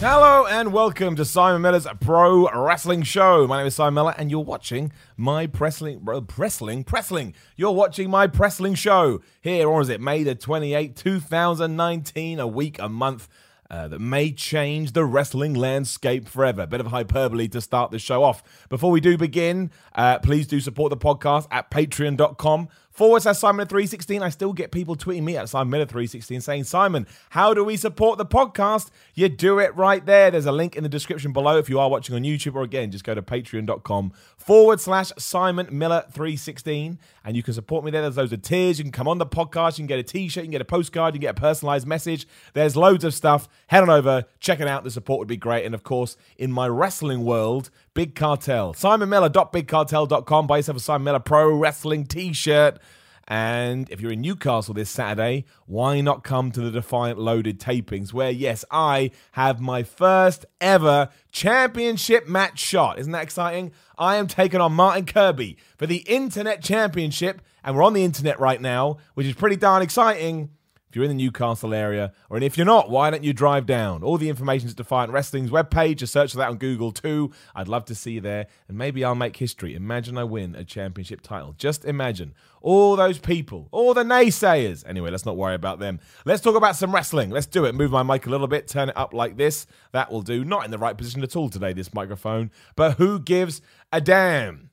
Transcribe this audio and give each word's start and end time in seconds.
Hello 0.00 0.46
and 0.46 0.72
welcome 0.72 1.16
to 1.16 1.24
Simon 1.24 1.60
Miller's 1.60 1.88
Pro 1.98 2.48
Wrestling 2.54 3.02
Show. 3.02 3.48
My 3.48 3.58
name 3.58 3.66
is 3.66 3.74
Simon 3.74 3.94
Miller, 3.94 4.14
and 4.16 4.30
you're 4.30 4.38
watching 4.38 4.92
my 5.16 5.48
Pressling, 5.48 5.98
Pressling, 6.28 6.84
Pressling. 6.84 7.34
You're 7.56 7.72
watching 7.72 8.08
my 8.08 8.28
Pressling 8.28 8.76
Show 8.76 9.20
here, 9.40 9.68
or 9.68 9.80
is 9.80 9.88
it 9.88 10.00
May 10.00 10.22
the 10.22 10.36
28th, 10.36 10.94
2019? 10.94 12.38
A 12.38 12.46
week, 12.46 12.78
a 12.78 12.88
month 12.88 13.26
uh, 13.70 13.88
that 13.88 13.98
may 13.98 14.30
change 14.30 14.92
the 14.92 15.04
wrestling 15.04 15.54
landscape 15.54 16.28
forever. 16.28 16.64
Bit 16.64 16.80
of 16.80 16.86
hyperbole 16.86 17.48
to 17.48 17.60
start 17.60 17.90
the 17.90 17.98
show 17.98 18.22
off. 18.22 18.42
Before 18.68 18.92
we 18.92 19.00
do 19.00 19.18
begin, 19.18 19.72
uh, 19.96 20.20
please 20.20 20.46
do 20.46 20.60
support 20.60 20.90
the 20.90 20.96
podcast 20.96 21.48
at 21.50 21.72
patreon.com 21.72 22.68
forward 22.98 23.22
slash 23.22 23.38
Simon 23.38 23.68
316. 23.68 24.24
I 24.24 24.28
still 24.28 24.52
get 24.52 24.72
people 24.72 24.96
tweeting 24.96 25.22
me 25.22 25.36
at 25.36 25.48
Simon 25.48 25.70
Miller 25.70 25.86
316 25.86 26.40
saying, 26.40 26.64
Simon, 26.64 27.06
how 27.30 27.54
do 27.54 27.62
we 27.62 27.76
support 27.76 28.18
the 28.18 28.26
podcast? 28.26 28.90
You 29.14 29.28
do 29.28 29.60
it 29.60 29.74
right 29.76 30.04
there. 30.04 30.32
There's 30.32 30.46
a 30.46 30.52
link 30.52 30.74
in 30.74 30.82
the 30.82 30.88
description 30.88 31.32
below 31.32 31.58
if 31.58 31.70
you 31.70 31.78
are 31.78 31.88
watching 31.88 32.16
on 32.16 32.22
YouTube, 32.22 32.56
or 32.56 32.62
again, 32.62 32.90
just 32.90 33.04
go 33.04 33.14
to 33.14 33.22
patreon.com 33.22 34.12
forward 34.36 34.80
slash 34.80 35.12
Simon 35.16 35.68
Miller 35.70 36.06
316 36.10 36.98
and 37.24 37.36
you 37.36 37.42
can 37.42 37.54
support 37.54 37.84
me 37.84 37.92
there. 37.92 38.02
There's 38.02 38.16
loads 38.16 38.32
of 38.32 38.42
tiers. 38.42 38.78
You 38.78 38.84
can 38.84 38.90
come 38.90 39.06
on 39.06 39.18
the 39.18 39.26
podcast, 39.26 39.78
you 39.78 39.82
can 39.82 39.86
get 39.86 40.00
a 40.00 40.02
t 40.02 40.28
shirt, 40.28 40.42
you 40.42 40.46
can 40.46 40.52
get 40.52 40.60
a 40.60 40.64
postcard, 40.64 41.14
you 41.14 41.20
can 41.20 41.26
get 41.26 41.38
a 41.38 41.40
personalized 41.40 41.86
message. 41.86 42.26
There's 42.54 42.74
loads 42.74 43.04
of 43.04 43.14
stuff. 43.14 43.48
Head 43.68 43.82
on 43.82 43.90
over, 43.90 44.24
check 44.40 44.58
it 44.58 44.66
out. 44.66 44.82
The 44.82 44.90
support 44.90 45.20
would 45.20 45.28
be 45.28 45.36
great. 45.36 45.64
And 45.64 45.74
of 45.74 45.84
course, 45.84 46.16
in 46.36 46.50
my 46.50 46.66
wrestling 46.66 47.24
world, 47.24 47.70
Big 47.98 48.14
Cartel. 48.14 48.74
SimonMiller.bigcartel.com. 48.74 50.46
Buy 50.46 50.58
yourself 50.58 50.76
a 50.76 50.80
Simon 50.80 51.02
Miller 51.02 51.18
Pro 51.18 51.50
Wrestling 51.50 52.06
t 52.06 52.32
shirt. 52.32 52.78
And 53.26 53.90
if 53.90 54.00
you're 54.00 54.12
in 54.12 54.20
Newcastle 54.20 54.72
this 54.72 54.88
Saturday, 54.88 55.46
why 55.66 56.00
not 56.00 56.22
come 56.22 56.52
to 56.52 56.60
the 56.60 56.70
Defiant 56.70 57.18
Loaded 57.18 57.58
tapings, 57.58 58.12
where, 58.12 58.30
yes, 58.30 58.64
I 58.70 59.10
have 59.32 59.60
my 59.60 59.82
first 59.82 60.46
ever 60.60 61.08
championship 61.32 62.28
match 62.28 62.60
shot. 62.60 63.00
Isn't 63.00 63.10
that 63.10 63.24
exciting? 63.24 63.72
I 63.98 64.14
am 64.14 64.28
taking 64.28 64.60
on 64.60 64.74
Martin 64.74 65.04
Kirby 65.04 65.56
for 65.76 65.88
the 65.88 66.04
Internet 66.06 66.62
Championship, 66.62 67.42
and 67.64 67.74
we're 67.74 67.82
on 67.82 67.94
the 67.94 68.04
internet 68.04 68.38
right 68.38 68.60
now, 68.60 68.98
which 69.14 69.26
is 69.26 69.34
pretty 69.34 69.56
darn 69.56 69.82
exciting 69.82 70.50
if 70.88 70.96
you're 70.96 71.04
in 71.04 71.10
the 71.10 71.22
Newcastle 71.22 71.74
area, 71.74 72.12
or 72.30 72.38
if 72.38 72.56
you're 72.56 72.64
not, 72.64 72.88
why 72.88 73.10
don't 73.10 73.24
you 73.24 73.32
drive 73.32 73.66
down? 73.66 74.02
All 74.02 74.16
the 74.16 74.28
information 74.28 74.68
is 74.68 74.74
Defiant 74.74 75.12
Wrestling's 75.12 75.50
webpage. 75.50 75.96
Just 75.96 76.12
search 76.12 76.32
for 76.32 76.38
that 76.38 76.48
on 76.48 76.56
Google 76.56 76.92
too. 76.92 77.30
I'd 77.54 77.68
love 77.68 77.84
to 77.86 77.94
see 77.94 78.12
you 78.12 78.20
there, 78.20 78.46
and 78.68 78.78
maybe 78.78 79.04
I'll 79.04 79.14
make 79.14 79.36
history. 79.36 79.74
Imagine 79.74 80.16
I 80.16 80.24
win 80.24 80.54
a 80.54 80.64
championship 80.64 81.20
title. 81.20 81.54
Just 81.58 81.84
imagine 81.84 82.34
all 82.60 82.96
those 82.96 83.18
people, 83.18 83.68
all 83.70 83.94
the 83.94 84.02
naysayers. 84.02 84.84
Anyway, 84.86 85.10
let's 85.10 85.26
not 85.26 85.36
worry 85.36 85.54
about 85.54 85.78
them. 85.78 86.00
Let's 86.24 86.42
talk 86.42 86.56
about 86.56 86.76
some 86.76 86.94
wrestling. 86.94 87.30
Let's 87.30 87.46
do 87.46 87.66
it. 87.66 87.74
Move 87.74 87.90
my 87.90 88.02
mic 88.02 88.26
a 88.26 88.30
little 88.30 88.48
bit, 88.48 88.66
turn 88.66 88.88
it 88.88 88.96
up 88.96 89.12
like 89.12 89.36
this. 89.36 89.66
That 89.92 90.10
will 90.10 90.22
do. 90.22 90.44
Not 90.44 90.64
in 90.64 90.70
the 90.70 90.78
right 90.78 90.96
position 90.96 91.22
at 91.22 91.36
all 91.36 91.50
today, 91.50 91.72
this 91.72 91.92
microphone, 91.92 92.50
but 92.76 92.96
who 92.96 93.20
gives 93.20 93.60
a 93.92 94.00
damn? 94.00 94.67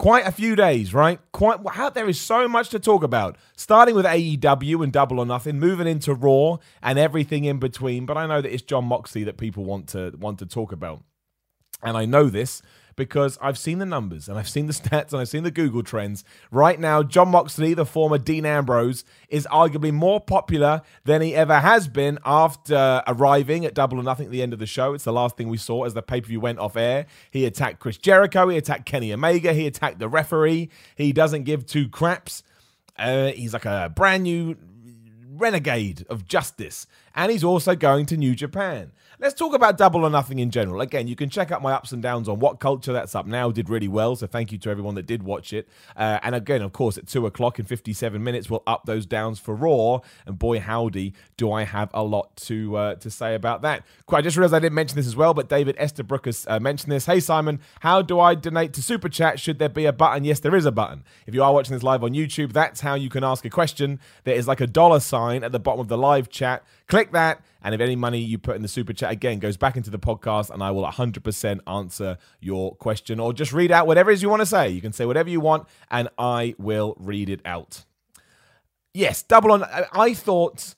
Quite 0.00 0.26
a 0.26 0.32
few 0.32 0.56
days, 0.56 0.94
right? 0.94 1.20
Quite 1.30 1.58
how 1.72 1.90
there 1.90 2.08
is 2.08 2.18
so 2.18 2.48
much 2.48 2.70
to 2.70 2.78
talk 2.78 3.02
about. 3.02 3.36
Starting 3.54 3.94
with 3.94 4.06
AEW 4.06 4.82
and 4.82 4.90
Double 4.90 5.18
or 5.18 5.26
Nothing, 5.26 5.60
moving 5.60 5.86
into 5.86 6.14
Raw 6.14 6.56
and 6.82 6.98
everything 6.98 7.44
in 7.44 7.58
between. 7.58 8.06
But 8.06 8.16
I 8.16 8.26
know 8.26 8.40
that 8.40 8.50
it's 8.50 8.62
John 8.62 8.86
Moxley 8.86 9.24
that 9.24 9.36
people 9.36 9.62
want 9.62 9.88
to 9.88 10.14
want 10.18 10.38
to 10.38 10.46
talk 10.46 10.72
about, 10.72 11.02
and 11.82 11.98
I 11.98 12.06
know 12.06 12.30
this 12.30 12.62
because 13.00 13.38
I've 13.40 13.56
seen 13.56 13.78
the 13.78 13.86
numbers 13.86 14.28
and 14.28 14.38
I've 14.38 14.48
seen 14.48 14.66
the 14.66 14.72
stats 14.80 15.12
and 15.12 15.22
I've 15.22 15.28
seen 15.30 15.42
the 15.42 15.50
Google 15.50 15.82
trends. 15.82 16.22
Right 16.50 16.78
now, 16.78 17.02
John 17.02 17.30
Moxley, 17.30 17.72
the 17.72 17.86
former 17.86 18.18
Dean 18.18 18.44
Ambrose, 18.44 19.04
is 19.30 19.48
arguably 19.50 19.90
more 19.90 20.20
popular 20.20 20.82
than 21.04 21.22
he 21.22 21.34
ever 21.34 21.60
has 21.60 21.88
been 21.88 22.18
after 22.26 23.02
arriving 23.06 23.64
at 23.64 23.72
Double 23.72 23.98
or 23.98 24.02
Nothing 24.02 24.26
at 24.26 24.32
the 24.32 24.42
end 24.42 24.52
of 24.52 24.58
the 24.58 24.66
show. 24.66 24.92
It's 24.92 25.04
the 25.04 25.14
last 25.14 25.38
thing 25.38 25.48
we 25.48 25.56
saw 25.56 25.84
as 25.84 25.94
the 25.94 26.02
pay 26.02 26.20
per 26.20 26.26
view 26.26 26.40
went 26.40 26.58
off 26.58 26.76
air. 26.76 27.06
He 27.30 27.46
attacked 27.46 27.80
Chris 27.80 27.96
Jericho, 27.96 28.48
he 28.48 28.58
attacked 28.58 28.84
Kenny 28.84 29.14
Omega, 29.14 29.54
he 29.54 29.66
attacked 29.66 29.98
the 29.98 30.08
referee. 30.08 30.68
He 30.94 31.14
doesn't 31.14 31.44
give 31.44 31.64
two 31.64 31.88
craps. 31.88 32.42
Uh, 32.98 33.28
he's 33.28 33.54
like 33.54 33.64
a 33.64 33.90
brand 33.96 34.24
new 34.24 34.58
renegade 35.30 36.04
of 36.10 36.26
justice. 36.26 36.86
And 37.14 37.32
he's 37.32 37.44
also 37.44 37.74
going 37.74 38.04
to 38.06 38.18
New 38.18 38.34
Japan. 38.34 38.92
Let's 39.22 39.34
talk 39.34 39.52
about 39.52 39.76
Double 39.76 40.06
or 40.06 40.08
Nothing 40.08 40.38
in 40.38 40.50
general. 40.50 40.80
Again, 40.80 41.06
you 41.06 41.14
can 41.14 41.28
check 41.28 41.52
out 41.52 41.60
my 41.60 41.72
ups 41.72 41.92
and 41.92 42.02
downs 42.02 42.26
on 42.26 42.40
WhatCulture 42.40 42.94
that's 42.94 43.14
up 43.14 43.26
now. 43.26 43.50
Did 43.50 43.68
really 43.68 43.86
well, 43.86 44.16
so 44.16 44.26
thank 44.26 44.50
you 44.50 44.56
to 44.56 44.70
everyone 44.70 44.94
that 44.94 45.04
did 45.04 45.22
watch 45.22 45.52
it. 45.52 45.68
Uh, 45.94 46.18
and 46.22 46.34
again, 46.34 46.62
of 46.62 46.72
course, 46.72 46.96
at 46.96 47.06
two 47.06 47.26
o'clock 47.26 47.58
in 47.58 47.66
57 47.66 48.24
minutes, 48.24 48.48
we'll 48.48 48.62
up 48.66 48.86
those 48.86 49.04
downs 49.04 49.38
for 49.38 49.54
Raw. 49.54 49.98
And 50.24 50.38
boy, 50.38 50.58
howdy, 50.58 51.12
do 51.36 51.52
I 51.52 51.64
have 51.64 51.90
a 51.92 52.02
lot 52.02 52.34
to 52.36 52.74
uh, 52.74 52.94
to 52.94 53.10
say 53.10 53.34
about 53.34 53.60
that. 53.60 53.84
I 54.10 54.22
just 54.22 54.38
realized 54.38 54.54
I 54.54 54.58
didn't 54.58 54.74
mention 54.74 54.96
this 54.96 55.06
as 55.06 55.16
well, 55.16 55.34
but 55.34 55.50
David 55.50 55.76
Estabrook 55.78 56.24
has 56.24 56.46
uh, 56.48 56.58
mentioned 56.58 56.90
this. 56.90 57.04
Hey, 57.04 57.20
Simon, 57.20 57.60
how 57.80 58.00
do 58.00 58.18
I 58.18 58.34
donate 58.34 58.72
to 58.72 58.82
Super 58.82 59.10
Chat? 59.10 59.38
Should 59.38 59.58
there 59.58 59.68
be 59.68 59.84
a 59.84 59.92
button? 59.92 60.24
Yes, 60.24 60.40
there 60.40 60.56
is 60.56 60.64
a 60.64 60.72
button. 60.72 61.04
If 61.26 61.34
you 61.34 61.42
are 61.42 61.52
watching 61.52 61.74
this 61.74 61.82
live 61.82 62.02
on 62.02 62.12
YouTube, 62.12 62.54
that's 62.54 62.80
how 62.80 62.94
you 62.94 63.10
can 63.10 63.22
ask 63.22 63.44
a 63.44 63.50
question. 63.50 64.00
There 64.24 64.34
is 64.34 64.48
like 64.48 64.62
a 64.62 64.66
dollar 64.66 65.00
sign 65.00 65.44
at 65.44 65.52
the 65.52 65.58
bottom 65.58 65.80
of 65.80 65.88
the 65.88 65.98
live 65.98 66.30
chat. 66.30 66.64
Click 66.90 67.12
that 67.12 67.42
and 67.62 67.74
if 67.74 67.80
any 67.80 67.96
money 67.96 68.18
you 68.18 68.38
put 68.38 68.56
in 68.56 68.62
the 68.62 68.68
super 68.68 68.92
chat 68.92 69.12
again 69.12 69.38
goes 69.38 69.56
back 69.56 69.76
into 69.76 69.90
the 69.90 69.98
podcast, 69.98 70.50
and 70.50 70.62
I 70.62 70.70
will 70.70 70.84
100% 70.84 71.60
answer 71.66 72.18
your 72.40 72.74
question 72.74 73.20
or 73.20 73.32
just 73.32 73.52
read 73.52 73.70
out 73.70 73.86
whatever 73.86 74.10
it 74.10 74.14
is 74.14 74.22
you 74.22 74.28
want 74.28 74.40
to 74.40 74.46
say. 74.46 74.68
You 74.68 74.80
can 74.80 74.92
say 74.92 75.06
whatever 75.06 75.28
you 75.28 75.40
want, 75.40 75.68
and 75.90 76.08
I 76.18 76.54
will 76.58 76.96
read 76.98 77.28
it 77.28 77.40
out. 77.44 77.84
Yes, 78.92 79.22
double 79.22 79.52
on. 79.52 79.64
I 79.92 80.14
thought 80.14 80.74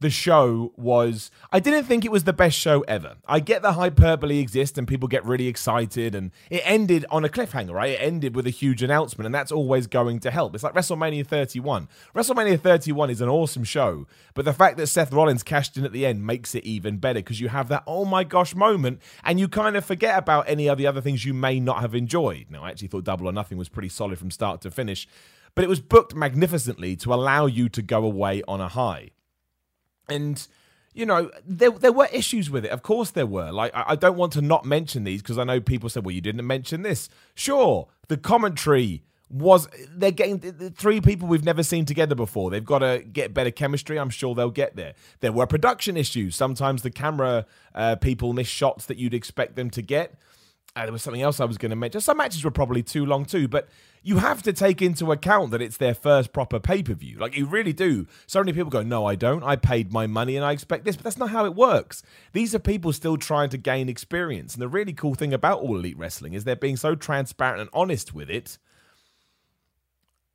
the 0.00 0.10
show 0.10 0.72
was 0.76 1.30
I 1.52 1.60
didn't 1.60 1.84
think 1.84 2.04
it 2.04 2.10
was 2.10 2.24
the 2.24 2.32
best 2.32 2.58
show 2.58 2.80
ever. 2.82 3.16
I 3.26 3.40
get 3.40 3.62
the 3.62 3.72
hyperbole 3.72 4.38
exists 4.38 4.76
and 4.76 4.86
people 4.86 5.08
get 5.08 5.24
really 5.24 5.46
excited 5.46 6.14
and 6.14 6.30
it 6.50 6.62
ended 6.64 7.06
on 7.10 7.24
a 7.24 7.28
cliffhanger, 7.28 7.72
right? 7.72 7.92
It 7.92 8.00
ended 8.00 8.34
with 8.34 8.46
a 8.46 8.50
huge 8.50 8.82
announcement 8.82 9.26
and 9.26 9.34
that's 9.34 9.52
always 9.52 9.86
going 9.86 10.18
to 10.20 10.30
help. 10.30 10.54
It's 10.54 10.64
like 10.64 10.74
WrestleMania 10.74 11.26
31. 11.26 11.88
WrestleMania 12.14 12.60
31 12.60 13.10
is 13.10 13.20
an 13.20 13.28
awesome 13.28 13.64
show, 13.64 14.06
but 14.34 14.44
the 14.44 14.52
fact 14.52 14.76
that 14.76 14.88
Seth 14.88 15.12
Rollins 15.12 15.42
cashed 15.42 15.76
in 15.76 15.84
at 15.84 15.92
the 15.92 16.04
end 16.04 16.26
makes 16.26 16.54
it 16.54 16.64
even 16.64 16.98
better 16.98 17.20
because 17.20 17.40
you 17.40 17.48
have 17.48 17.68
that 17.68 17.84
oh 17.86 18.04
my 18.04 18.24
gosh 18.24 18.54
moment 18.54 19.00
and 19.22 19.38
you 19.40 19.48
kind 19.48 19.76
of 19.76 19.84
forget 19.84 20.18
about 20.18 20.48
any 20.48 20.68
of 20.68 20.76
the 20.76 20.86
other 20.86 21.00
things 21.00 21.24
you 21.24 21.32
may 21.32 21.60
not 21.60 21.80
have 21.80 21.94
enjoyed. 21.94 22.46
Now, 22.50 22.64
I 22.64 22.70
actually 22.70 22.88
thought 22.88 23.04
Double 23.04 23.28
or 23.28 23.32
Nothing 23.32 23.58
was 23.58 23.68
pretty 23.68 23.88
solid 23.88 24.18
from 24.18 24.30
start 24.30 24.60
to 24.62 24.70
finish, 24.70 25.08
but 25.54 25.64
it 25.64 25.68
was 25.68 25.80
booked 25.80 26.14
magnificently 26.14 26.96
to 26.96 27.14
allow 27.14 27.46
you 27.46 27.68
to 27.70 27.80
go 27.80 28.04
away 28.04 28.42
on 28.48 28.60
a 28.60 28.68
high. 28.68 29.10
And 30.08 30.46
you 30.94 31.04
know, 31.04 31.30
there 31.46 31.70
there 31.70 31.92
were 31.92 32.08
issues 32.12 32.50
with 32.50 32.64
it. 32.64 32.70
Of 32.70 32.82
course, 32.82 33.10
there 33.10 33.26
were. 33.26 33.50
Like, 33.50 33.74
I, 33.74 33.84
I 33.88 33.96
don't 33.96 34.16
want 34.16 34.32
to 34.34 34.42
not 34.42 34.64
mention 34.64 35.04
these 35.04 35.22
because 35.22 35.38
I 35.38 35.44
know 35.44 35.60
people 35.60 35.88
said, 35.88 36.04
"Well, 36.04 36.14
you 36.14 36.20
didn't 36.20 36.46
mention 36.46 36.82
this." 36.82 37.08
Sure, 37.34 37.88
the 38.08 38.16
commentary 38.16 39.02
was 39.30 39.68
they're 39.90 40.12
getting 40.12 40.38
three 40.70 41.00
people 41.00 41.26
we've 41.26 41.44
never 41.44 41.62
seen 41.62 41.84
together 41.84 42.14
before. 42.14 42.50
They've 42.50 42.64
got 42.64 42.80
to 42.80 43.02
get 43.12 43.34
better 43.34 43.50
chemistry. 43.50 43.98
I'm 43.98 44.10
sure 44.10 44.34
they'll 44.34 44.50
get 44.50 44.76
there. 44.76 44.94
There 45.20 45.32
were 45.32 45.46
production 45.46 45.96
issues. 45.96 46.36
Sometimes 46.36 46.82
the 46.82 46.90
camera 46.90 47.46
uh, 47.74 47.96
people 47.96 48.32
miss 48.32 48.46
shots 48.46 48.86
that 48.86 48.96
you'd 48.96 49.14
expect 49.14 49.56
them 49.56 49.70
to 49.70 49.82
get. 49.82 50.14
Uh, 50.76 50.82
there 50.82 50.92
was 50.92 51.02
something 51.02 51.22
else 51.22 51.38
I 51.38 51.44
was 51.44 51.56
going 51.56 51.70
to 51.70 51.76
mention. 51.76 52.00
Some 52.00 52.16
matches 52.16 52.42
were 52.42 52.50
probably 52.50 52.82
too 52.82 53.06
long 53.06 53.24
too, 53.24 53.46
but 53.46 53.68
you 54.02 54.18
have 54.18 54.42
to 54.42 54.52
take 54.52 54.82
into 54.82 55.12
account 55.12 55.52
that 55.52 55.62
it's 55.62 55.76
their 55.76 55.94
first 55.94 56.32
proper 56.32 56.58
pay 56.58 56.82
per 56.82 56.94
view. 56.94 57.16
Like 57.16 57.36
you 57.36 57.46
really 57.46 57.72
do. 57.72 58.08
So 58.26 58.40
many 58.40 58.52
people 58.52 58.70
go, 58.70 58.82
"No, 58.82 59.06
I 59.06 59.14
don't. 59.14 59.44
I 59.44 59.54
paid 59.54 59.92
my 59.92 60.08
money 60.08 60.34
and 60.34 60.44
I 60.44 60.50
expect 60.50 60.84
this," 60.84 60.96
but 60.96 61.04
that's 61.04 61.16
not 61.16 61.30
how 61.30 61.44
it 61.44 61.54
works. 61.54 62.02
These 62.32 62.56
are 62.56 62.58
people 62.58 62.92
still 62.92 63.16
trying 63.16 63.50
to 63.50 63.56
gain 63.56 63.88
experience, 63.88 64.54
and 64.54 64.62
the 64.62 64.68
really 64.68 64.92
cool 64.92 65.14
thing 65.14 65.32
about 65.32 65.60
all 65.60 65.76
elite 65.76 65.96
wrestling 65.96 66.32
is 66.32 66.42
they're 66.42 66.56
being 66.56 66.76
so 66.76 66.96
transparent 66.96 67.60
and 67.60 67.70
honest 67.72 68.12
with 68.12 68.28
it 68.28 68.58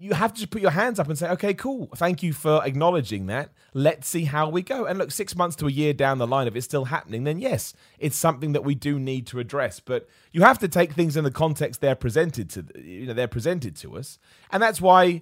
you 0.02 0.14
have 0.14 0.34
to 0.34 0.40
just 0.40 0.50
put 0.50 0.62
your 0.62 0.72
hands 0.72 0.98
up 0.98 1.10
and 1.10 1.18
say, 1.18 1.30
okay, 1.32 1.54
cool. 1.54 1.90
Thank 1.98 2.24
you 2.24 2.32
for 2.32 2.66
acknowledging 2.66 3.26
that. 3.26 3.52
Let's 3.74 4.08
see 4.08 4.24
how 4.24 4.48
we 4.48 4.62
go. 4.62 4.86
And 4.86 4.98
look, 4.98 5.12
six 5.12 5.36
months 5.36 5.58
to 5.58 5.68
a 5.68 5.72
year 5.72 5.94
down 5.94 6.20
the 6.20 6.26
line, 6.26 6.48
if 6.48 6.56
it's 6.56 6.66
still 6.66 6.86
happening, 6.86 7.26
then 7.26 7.38
yes, 7.38 7.74
it's 8.00 8.16
something 8.16 8.54
that 8.54 8.64
we 8.64 8.76
do 8.76 8.98
need 8.98 9.28
to 9.28 9.40
address. 9.40 9.82
But 9.82 10.08
you 10.32 10.42
have 10.42 10.58
to 10.60 10.70
take 10.70 10.94
things 10.94 11.18
in 11.18 11.26
the 11.26 11.32
context 11.32 11.82
they're 11.82 11.96
presented 11.96 12.50
to, 12.52 12.66
you 12.82 13.08
know, 13.08 13.14
they're 13.14 13.28
presented 13.28 13.76
to 13.78 13.98
us, 13.98 14.20
and 14.52 14.64
that's 14.64 14.80
why 14.80 15.22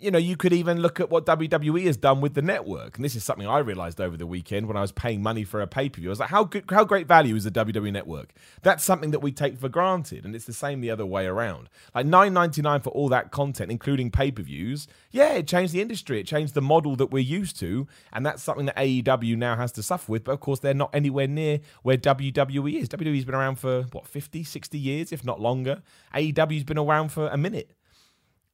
you 0.00 0.10
know, 0.10 0.18
you 0.18 0.36
could 0.36 0.52
even 0.52 0.80
look 0.80 1.00
at 1.00 1.10
what 1.10 1.26
WWE 1.26 1.84
has 1.86 1.96
done 1.96 2.20
with 2.20 2.34
the 2.34 2.42
network. 2.42 2.96
And 2.96 3.04
this 3.04 3.16
is 3.16 3.24
something 3.24 3.46
I 3.46 3.58
realized 3.58 4.00
over 4.00 4.16
the 4.16 4.26
weekend 4.26 4.68
when 4.68 4.76
I 4.76 4.80
was 4.80 4.92
paying 4.92 5.22
money 5.22 5.44
for 5.44 5.60
a 5.60 5.66
pay 5.66 5.88
per 5.88 6.00
view. 6.00 6.08
I 6.08 6.10
was 6.10 6.20
like, 6.20 6.30
how 6.30 6.44
good, 6.44 6.64
how 6.70 6.84
great 6.84 7.06
value 7.06 7.34
is 7.34 7.44
the 7.44 7.50
WWE 7.50 7.92
network? 7.92 8.32
That's 8.62 8.84
something 8.84 9.10
that 9.10 9.20
we 9.20 9.32
take 9.32 9.58
for 9.58 9.68
granted. 9.68 10.24
And 10.24 10.34
it's 10.34 10.44
the 10.44 10.52
same 10.52 10.80
the 10.80 10.90
other 10.90 11.06
way 11.06 11.26
around. 11.26 11.68
Like 11.94 12.06
nine 12.06 12.32
ninety 12.32 12.62
nine 12.62 12.80
for 12.80 12.90
all 12.90 13.08
that 13.08 13.30
content, 13.30 13.70
including 13.70 14.10
pay 14.10 14.30
per 14.30 14.42
views. 14.42 14.86
Yeah, 15.10 15.32
it 15.34 15.48
changed 15.48 15.72
the 15.72 15.82
industry. 15.82 16.20
It 16.20 16.26
changed 16.26 16.54
the 16.54 16.62
model 16.62 16.94
that 16.96 17.10
we're 17.10 17.18
used 17.18 17.58
to. 17.60 17.86
And 18.12 18.24
that's 18.24 18.42
something 18.42 18.66
that 18.66 18.76
AEW 18.76 19.36
now 19.36 19.56
has 19.56 19.72
to 19.72 19.82
suffer 19.82 20.12
with. 20.12 20.24
But 20.24 20.32
of 20.32 20.40
course, 20.40 20.60
they're 20.60 20.74
not 20.74 20.94
anywhere 20.94 21.26
near 21.26 21.60
where 21.82 21.96
WWE 21.96 22.74
is. 22.74 22.88
WWE's 22.88 23.24
been 23.24 23.34
around 23.34 23.56
for, 23.56 23.82
what, 23.92 24.06
50, 24.06 24.44
60 24.44 24.78
years, 24.78 25.12
if 25.12 25.24
not 25.24 25.40
longer. 25.40 25.82
AEW's 26.14 26.64
been 26.64 26.78
around 26.78 27.10
for 27.10 27.28
a 27.28 27.36
minute 27.36 27.72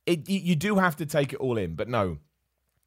it 0.06 0.28
you 0.28 0.56
do 0.56 0.76
have 0.76 0.96
to 0.96 1.06
take 1.06 1.32
it 1.32 1.36
all 1.36 1.56
in. 1.58 1.74
But 1.74 1.88
no, 1.88 2.18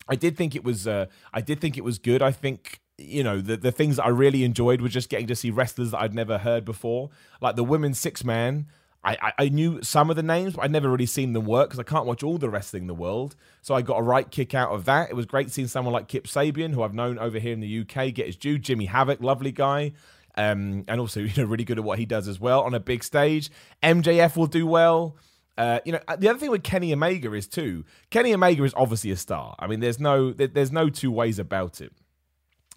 I 0.08 0.16
did 0.16 0.38
think 0.38 0.56
it 0.56 0.64
was 0.64 0.88
uh, 0.88 1.08
I 1.34 1.42
did 1.42 1.60
think 1.60 1.78
it 1.78 1.84
was 1.84 2.00
good. 2.00 2.22
I 2.22 2.32
think 2.32 2.80
you 2.98 3.24
know 3.24 3.42
the 3.42 3.58
the 3.58 3.72
things 3.72 3.98
that 3.98 4.06
I 4.06 4.10
really 4.10 4.44
enjoyed 4.44 4.82
were 4.82 4.90
just 4.90 5.10
getting 5.10 5.28
to 5.28 5.36
see 5.36 5.52
wrestlers 5.52 5.92
that 5.92 6.00
I'd 6.00 6.14
never 6.14 6.38
heard 6.38 6.66
before, 6.66 7.10
like 7.42 7.56
the 7.56 7.64
women's 7.64 8.00
six 8.00 8.24
man. 8.24 8.68
I, 9.04 9.18
I, 9.22 9.34
I 9.46 9.50
knew 9.50 9.82
some 9.84 10.10
of 10.10 10.16
the 10.16 10.24
names, 10.24 10.56
but 10.56 10.64
I'd 10.64 10.72
never 10.72 10.90
really 10.90 11.06
seen 11.06 11.34
them 11.34 11.46
work 11.46 11.70
because 11.70 11.80
I 11.80 11.84
can't 11.84 12.06
watch 12.06 12.24
all 12.24 12.38
the 12.38 12.50
wrestling 12.50 12.84
in 12.84 12.88
the 12.88 12.96
world. 12.96 13.36
So 13.62 13.76
I 13.76 13.82
got 13.82 14.00
a 14.00 14.02
right 14.02 14.30
kick 14.30 14.54
out 14.54 14.72
of 14.72 14.86
that. 14.86 15.10
It 15.10 15.16
was 15.16 15.26
great 15.26 15.52
seeing 15.52 15.68
someone 15.68 15.94
like 15.94 16.08
Kip 16.08 16.26
Sabian, 16.26 16.74
who 16.74 16.82
I've 16.82 16.96
known 16.96 17.20
over 17.20 17.40
here 17.40 17.54
in 17.54 17.60
the 17.60 17.82
UK, 17.82 18.14
get 18.14 18.26
his 18.26 18.36
due. 18.36 18.58
Jimmy 18.58 18.86
Havoc, 18.86 19.22
lovely 19.22 19.52
guy. 19.52 19.94
Um, 20.36 20.84
and 20.88 21.00
also, 21.00 21.20
you 21.22 21.32
know, 21.42 21.48
really 21.48 21.64
good 21.64 21.78
at 21.78 21.84
what 21.84 22.00
he 22.00 22.06
does 22.06 22.28
as 22.28 22.40
well 22.40 22.64
on 22.64 22.74
a 22.74 22.80
big 22.80 23.04
stage. 23.04 23.50
MJF 23.84 24.36
will 24.36 24.48
do 24.48 24.66
well. 24.66 25.16
Uh, 25.58 25.80
you 25.86 25.92
know, 25.92 26.00
the 26.18 26.30
other 26.30 26.38
thing 26.38 26.52
with 26.52 26.64
Kenny 26.64 26.94
Omega 26.94 27.34
is 27.34 27.48
too. 27.48 27.84
Kenny 28.12 28.34
Omega 28.34 28.64
is 28.64 28.74
obviously 28.78 29.12
a 29.12 29.16
star. 29.16 29.56
I 29.58 29.68
mean, 29.68 29.80
there's 29.80 30.00
no 30.00 30.32
there's 30.32 30.72
no 30.72 30.90
two 30.90 31.12
ways 31.12 31.40
about 31.40 31.82
it. 31.82 31.94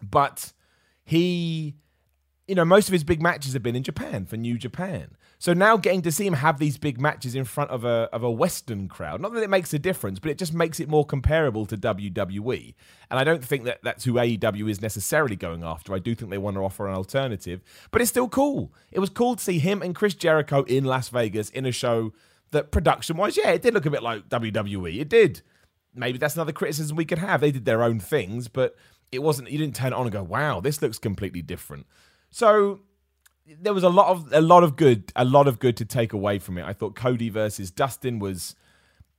But 0.02 0.52
he, 1.04 1.76
you 2.48 2.54
know, 2.54 2.64
most 2.64 2.88
of 2.88 2.92
his 2.92 3.04
big 3.04 3.20
matches 3.20 3.52
have 3.52 3.62
been 3.62 3.76
in 3.76 3.82
Japan 3.82 4.24
for 4.24 4.36
New 4.36 4.56
Japan. 4.56 5.16
So 5.38 5.54
now 5.54 5.78
getting 5.78 6.02
to 6.02 6.12
see 6.12 6.26
him 6.26 6.34
have 6.34 6.58
these 6.58 6.76
big 6.76 7.00
matches 7.00 7.34
in 7.34 7.44
front 7.44 7.70
of 7.70 7.84
a 7.84 8.08
of 8.12 8.22
a 8.22 8.30
Western 8.30 8.88
crowd, 8.88 9.22
not 9.22 9.32
that 9.32 9.42
it 9.42 9.48
makes 9.48 9.72
a 9.72 9.78
difference, 9.78 10.18
but 10.18 10.30
it 10.30 10.36
just 10.36 10.52
makes 10.52 10.80
it 10.80 10.88
more 10.88 11.04
comparable 11.04 11.64
to 11.66 11.78
WWE. 11.78 12.74
And 13.10 13.18
I 13.18 13.24
don't 13.24 13.42
think 13.42 13.64
that 13.64 13.80
that's 13.82 14.04
who 14.04 14.14
AEW 14.14 14.70
is 14.70 14.82
necessarily 14.82 15.36
going 15.36 15.64
after. 15.64 15.94
I 15.94 15.98
do 15.98 16.14
think 16.14 16.30
they 16.30 16.38
want 16.38 16.56
to 16.56 16.64
offer 16.64 16.86
an 16.86 16.94
alternative, 16.94 17.62
but 17.90 18.02
it's 18.02 18.10
still 18.10 18.28
cool. 18.28 18.72
It 18.92 19.00
was 19.00 19.08
cool 19.08 19.36
to 19.36 19.42
see 19.42 19.58
him 19.58 19.80
and 19.80 19.94
Chris 19.94 20.14
Jericho 20.14 20.62
in 20.64 20.84
Las 20.84 21.08
Vegas 21.08 21.48
in 21.50 21.64
a 21.64 21.72
show 21.72 22.12
that 22.52 22.70
production 22.70 23.16
wise, 23.16 23.36
yeah, 23.36 23.50
it 23.50 23.62
did 23.62 23.74
look 23.74 23.86
a 23.86 23.90
bit 23.90 24.02
like 24.02 24.28
WWE. 24.28 25.00
It 25.00 25.08
did. 25.08 25.42
Maybe 25.94 26.18
that's 26.18 26.34
another 26.34 26.52
criticism 26.52 26.96
we 26.96 27.04
could 27.04 27.18
have. 27.18 27.40
They 27.40 27.50
did 27.50 27.64
their 27.64 27.82
own 27.82 28.00
things, 28.00 28.48
but 28.48 28.76
it 29.12 29.22
wasn't. 29.22 29.50
You 29.50 29.58
didn't 29.58 29.74
turn 29.74 29.92
it 29.92 29.96
on 29.96 30.02
and 30.02 30.12
go, 30.12 30.22
"Wow, 30.22 30.60
this 30.60 30.80
looks 30.80 30.98
completely 30.98 31.42
different." 31.42 31.86
So 32.30 32.80
there 33.60 33.74
was 33.74 33.82
a 33.82 33.88
lot 33.88 34.08
of 34.08 34.32
a 34.32 34.40
lot 34.40 34.62
of 34.62 34.76
good, 34.76 35.12
a 35.16 35.24
lot 35.24 35.48
of 35.48 35.58
good 35.58 35.76
to 35.78 35.84
take 35.84 36.12
away 36.12 36.38
from 36.38 36.58
it. 36.58 36.64
I 36.64 36.72
thought 36.72 36.94
Cody 36.94 37.28
versus 37.28 37.70
Dustin 37.70 38.18
was, 38.18 38.54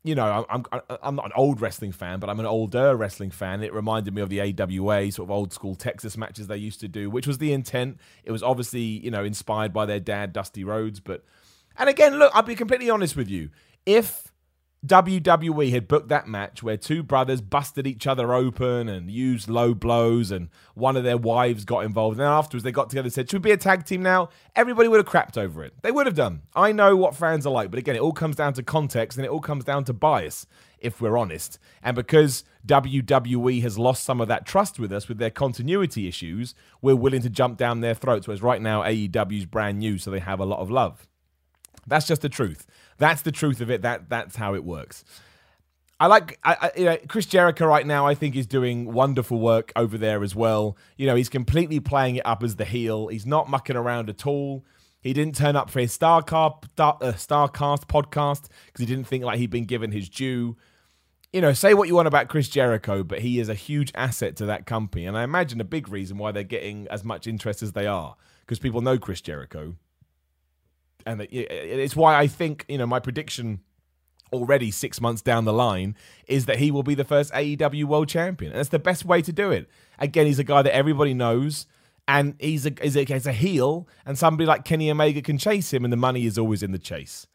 you 0.04 0.16
know, 0.16 0.46
I'm 0.50 0.66
I'm 1.04 1.16
not 1.16 1.26
an 1.26 1.32
old 1.36 1.60
wrestling 1.60 1.92
fan, 1.92 2.20
but 2.20 2.30
I'm 2.30 2.40
an 2.40 2.46
older 2.46 2.96
wrestling 2.96 3.32
fan. 3.32 3.64
It 3.64 3.74
reminded 3.74 4.14
me 4.14 4.22
of 4.22 4.30
the 4.30 4.40
AWA 4.42 5.12
sort 5.12 5.28
of 5.28 5.32
old 5.32 5.52
school 5.52 5.76
Texas 5.76 6.16
matches 6.18 6.48
they 6.48 6.58
used 6.58 6.80
to 6.80 6.88
do, 6.88 7.10
which 7.10 7.28
was 7.28 7.40
the 7.40 7.52
intent. 7.52 8.00
It 8.24 8.32
was 8.32 8.44
obviously 8.44 8.82
you 8.82 9.12
know 9.12 9.24
inspired 9.24 9.74
by 9.74 9.86
their 9.86 10.00
dad 10.00 10.32
Dusty 10.32 10.64
Rhodes, 10.64 11.00
but 11.00 11.26
and 11.78 11.90
again, 11.90 12.18
look, 12.18 12.32
I'll 12.36 12.44
be 12.44 12.56
completely 12.56 12.90
honest 12.90 13.16
with 13.16 13.30
you. 13.30 13.50
If 13.86 14.32
WWE 14.86 15.70
had 15.70 15.88
booked 15.88 16.10
that 16.10 16.28
match 16.28 16.64
where 16.64 16.76
two 16.76 17.04
brothers 17.04 17.40
busted 17.40 17.86
each 17.86 18.08
other 18.08 18.34
open 18.34 18.90
and 18.90 19.12
used 19.12 19.48
low 19.48 19.76
blows, 19.76 20.32
and 20.32 20.50
one 20.74 20.98
of 20.98 21.04
their 21.04 21.18
wives 21.18 21.66
got 21.66 21.86
involved. 21.86 22.16
And 22.16 22.22
then 22.22 22.32
afterwards, 22.32 22.64
they 22.64 22.72
got 22.72 22.90
together 22.90 23.06
and 23.06 23.14
said, 23.14 23.30
Should 23.30 23.44
we 23.44 23.50
be 23.50 23.54
a 23.54 23.58
tag 23.58 23.86
team 23.86 24.02
now? 24.02 24.30
Everybody 24.56 24.88
would 24.88 24.98
have 24.98 25.06
crapped 25.06 25.38
over 25.38 25.64
it. 25.64 25.76
They 25.84 25.92
would 25.92 26.08
have 26.08 26.16
done. 26.16 26.42
I 26.56 26.72
know 26.72 26.96
what 26.96 27.16
fans 27.16 27.46
are 27.46 27.54
like, 27.54 27.70
but 27.70 27.78
again, 27.78 27.96
it 27.96 28.02
all 28.02 28.12
comes 28.12 28.36
down 28.36 28.54
to 28.54 28.64
context 28.64 29.20
and 29.20 29.26
it 29.26 29.30
all 29.30 29.40
comes 29.40 29.64
down 29.64 29.84
to 29.84 29.94
bias, 29.94 30.48
if 30.80 31.00
we're 31.00 31.18
honest. 31.18 31.60
And 31.84 31.96
because 31.96 32.44
WWE 32.66 33.62
has 33.62 33.78
lost 33.78 34.04
some 34.04 34.20
of 34.20 34.28
that 34.30 34.48
trust 34.48 34.80
with 34.80 34.92
us 34.92 35.08
with 35.08 35.20
their 35.20 35.30
continuity 35.30 36.08
issues, 36.08 36.56
we're 36.82 36.96
willing 36.96 37.22
to 37.22 37.30
jump 37.30 37.60
down 37.60 37.82
their 37.82 37.94
throats. 37.94 38.28
Whereas 38.28 38.42
right 38.42 38.62
now, 38.62 38.82
AEW's 38.82 39.46
brand 39.46 39.78
new, 39.78 40.00
so 40.00 40.10
they 40.10 40.20
have 40.20 40.40
a 40.40 40.46
lot 40.46 40.60
of 40.60 40.72
love. 40.72 41.08
That's 41.88 42.08
just 42.08 42.22
the 42.22 42.30
truth. 42.30 42.66
That's 42.98 43.22
the 43.22 43.32
truth 43.32 43.62
of 43.62 43.70
it. 43.70 43.82
That 43.82 44.10
that's 44.10 44.36
how 44.36 44.56
it 44.56 44.64
works. 44.64 45.04
I 46.00 46.08
like 46.08 46.40
I, 46.44 46.58
I, 46.62 46.72
you 46.80 46.86
know, 46.86 46.98
Chris 47.08 47.28
Jericho 47.28 47.66
right 47.68 47.86
now. 47.86 48.08
I 48.08 48.16
think 48.16 48.36
is 48.36 48.48
doing 48.48 48.92
wonderful 48.92 49.40
work 49.40 49.72
over 49.76 49.98
there 49.98 50.24
as 50.24 50.36
well. 50.36 50.76
You 50.98 51.06
know, 51.08 51.16
he's 51.16 51.30
completely 51.30 51.80
playing 51.80 52.16
it 52.16 52.26
up 52.26 52.42
as 52.44 52.56
the 52.56 52.66
heel. 52.66 53.08
He's 53.08 53.26
not 53.26 53.50
mucking 53.50 53.76
around 53.76 54.10
at 54.10 54.26
all. 54.26 54.66
He 55.02 55.14
didn't 55.14 55.36
turn 55.36 55.56
up 55.56 55.70
for 55.70 55.80
his 55.80 55.98
Starcast, 55.98 56.66
uh, 56.78 56.94
Starcast 57.14 57.86
podcast 57.86 58.50
because 58.66 58.80
he 58.80 58.86
didn't 58.86 59.06
think 59.06 59.24
like 59.24 59.40
he'd 59.40 59.50
been 59.50 59.66
given 59.66 59.92
his 59.92 60.10
due. 60.10 60.58
You 61.34 61.42
know, 61.42 61.54
say 61.54 61.74
what 61.74 61.88
you 61.88 61.96
want 61.96 62.08
about 62.08 62.30
Chris 62.30 62.50
Jericho, 62.50 63.04
but 63.04 63.20
he 63.20 63.40
is 63.40 63.48
a 63.48 63.54
huge 63.54 63.92
asset 63.96 64.36
to 64.38 64.46
that 64.48 64.66
company, 64.66 65.06
and 65.06 65.18
I 65.18 65.24
imagine 65.24 65.62
a 65.62 65.66
big 65.66 65.88
reason 65.88 66.18
why 66.18 66.32
they're 66.32 66.44
getting 66.44 66.88
as 66.90 67.04
much 67.04 67.26
interest 67.26 67.64
as 67.64 67.74
they 67.74 67.88
are 67.88 68.16
because 68.42 68.60
people 68.60 68.82
know 68.82 68.98
Chris 68.98 69.22
Jericho 69.22 69.76
and 71.06 71.22
it's 71.30 71.96
why 71.96 72.18
I 72.18 72.28
think 72.28 72.66
you 72.68 72.78
know 72.78 72.86
my 72.88 73.00
prediction 73.00 73.62
already 74.34 74.72
six 74.72 75.02
months 75.02 75.22
down 75.22 75.46
the 75.46 75.54
line 75.54 75.96
is 76.28 76.46
that 76.46 76.58
he 76.58 76.72
will 76.72 76.84
be 76.84 76.96
the 76.96 77.04
first 77.04 77.32
AEW 77.34 77.86
World 77.86 78.08
Champion. 78.08 78.52
And 78.52 78.60
that's 78.60 78.70
the 78.70 78.80
best 78.80 79.06
way 79.06 79.22
to 79.22 79.34
do 79.34 79.52
it. 79.52 79.70
Again, 80.00 80.26
he's 80.26 80.40
a 80.40 80.44
guy 80.44 80.62
that 80.62 80.74
everybody 80.74 81.14
knows, 81.14 81.68
and 82.08 82.36
he's 82.40 82.66
a, 82.66 82.72
he's 82.82 82.96
a, 82.96 83.04
he's 83.04 83.28
a 83.28 83.34
heel, 83.34 83.88
and 84.06 84.18
somebody 84.18 84.48
like 84.48 84.66
Kenny 84.66 84.90
Omega 84.90 85.22
can 85.22 85.38
chase 85.38 85.74
him, 85.74 85.84
and 85.84 85.92
the 85.92 85.98
money 85.98 86.26
is 86.26 86.38
always 86.38 86.64
in 86.64 86.72
the 86.72 86.80
chase. 86.80 87.28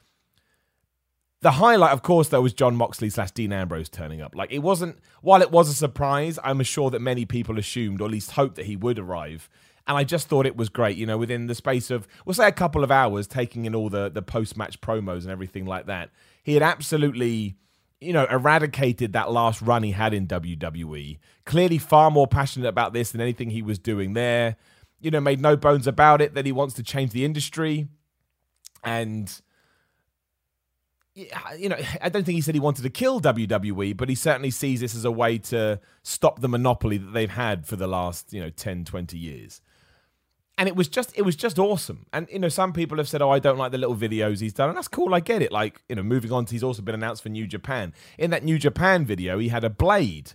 The 1.43 1.53
highlight, 1.53 1.93
of 1.93 2.03
course, 2.03 2.29
though, 2.29 2.41
was 2.41 2.55
John 2.55 2.77
Moxley 2.77 3.11
slash 3.11 3.31
Dean 3.31 3.53
Ambrose 3.53 3.91
turning 3.91 4.23
up. 4.23 4.35
Like, 4.35 4.51
it 4.51 4.61
wasn't, 4.61 4.99
while 5.21 5.43
it 5.43 5.51
was 5.51 5.69
a 5.69 5.75
surprise, 5.75 6.39
I'm 6.43 6.63
sure 6.63 6.91
that 6.91 7.01
many 7.01 7.25
people 7.27 7.59
assumed, 7.59 8.01
or 8.01 8.07
at 8.07 8.11
least 8.11 8.33
hoped, 8.33 8.57
that 8.57 8.67
he 8.67 8.75
would 8.75 8.99
arrive. 8.99 9.49
And 9.87 9.97
I 9.97 10.05
just 10.05 10.29
thought 10.29 10.47
it 10.47 10.57
was 10.57 10.69
great, 10.69 10.97
you 10.97 11.07
know, 11.07 11.17
within 11.17 11.47
the 11.47 11.55
space 11.55 11.91
of, 11.91 12.09
we'll 12.25 12.35
say 12.35 12.49
a 12.49 12.53
couple 12.53 12.83
of 12.83 12.91
hours, 12.91 13.27
taking 13.27 13.67
in 13.67 13.75
all 13.75 13.89
the, 13.89 14.09
the 14.09 14.23
post 14.23 14.57
match 14.57 14.81
promos 14.81 15.23
and 15.23 15.31
everything 15.31 15.65
like 15.65 15.87
that. 15.87 16.11
He 16.43 16.55
had 16.55 16.63
absolutely, 16.63 17.57
you 18.01 18.13
know, 18.13 18.25
eradicated 18.25 19.13
that 19.13 19.31
last 19.31 19.63
run 19.63 19.85
he 19.85 19.93
had 19.93 20.13
in 20.13 20.27
WWE. 20.27 21.19
Clearly 21.45 21.79
far 21.79 22.11
more 22.11 22.27
passionate 22.27 22.69
about 22.69 22.95
this 22.95 23.13
than 23.13 23.21
anything 23.21 23.51
he 23.51 23.63
was 23.63 23.79
doing 23.79 24.15
there. 24.15 24.57
You 25.01 25.13
know, 25.13 25.21
made 25.21 25.41
no 25.41 25.57
bones 25.57 25.87
about 25.87 26.21
it 26.21 26.35
that 26.35 26.47
he 26.47 26.53
wants 26.53 26.75
to 26.75 26.83
change 26.83 27.13
the 27.13 27.25
industry. 27.25 27.87
And 28.83 29.33
you 31.15 31.69
know, 31.69 31.79
I 32.03 32.11
don't 32.11 32.25
think 32.25 32.35
he 32.35 32.41
said 32.43 32.55
he 32.55 32.61
wanted 32.61 32.83
to 32.83 32.91
kill 32.91 33.21
WWE, 33.21 33.97
but 33.97 34.09
he 34.09 34.15
certainly 34.15 34.51
sees 34.51 34.81
this 34.81 34.95
as 34.95 35.05
a 35.05 35.11
way 35.11 35.39
to 35.39 35.81
stop 36.03 36.41
the 36.41 36.49
monopoly 36.49 36.99
that 36.99 37.13
they've 37.13 37.31
had 37.31 37.67
for 37.67 37.77
the 37.77 37.87
last, 37.87 38.35
you 38.35 38.41
know, 38.41 38.51
10, 38.51 38.85
20 38.85 39.17
years 39.17 39.63
and 40.59 40.69
it 40.69 40.77
was 40.77 40.89
just 40.89 41.17
it 41.17 41.23
was 41.23 41.37
just 41.37 41.59
awesome. 41.59 42.07
And 42.13 42.29
you 42.31 42.39
know, 42.39 42.49
some 42.49 42.73
people 42.73 42.99
have 42.99 43.09
said, 43.09 43.23
"Oh, 43.23 43.31
I 43.31 43.39
don't 43.39 43.59
like 43.59 43.73
the 43.73 43.79
little 43.79 43.97
videos 43.97 44.41
he's 44.41 44.53
done," 44.53 44.69
and 44.69 44.77
that's 44.77 44.89
cool. 44.89 45.15
I 45.15 45.21
get 45.21 45.43
it. 45.43 45.53
Like 45.53 45.83
you 45.89 45.97
know, 45.97 46.03
moving 46.03 46.33
on, 46.33 46.47
to, 46.47 46.53
he's 46.53 46.63
also 46.63 46.83
been 46.83 46.95
announced 46.95 47.23
for 47.23 47.29
New 47.29 47.47
Japan. 47.47 47.93
In 48.19 48.31
that 48.31 48.45
New 48.45 48.59
Japan 48.59 49.05
video, 49.05 49.39
he 49.39 49.49
had 49.49 49.65
a 49.65 49.71
blade 49.71 50.33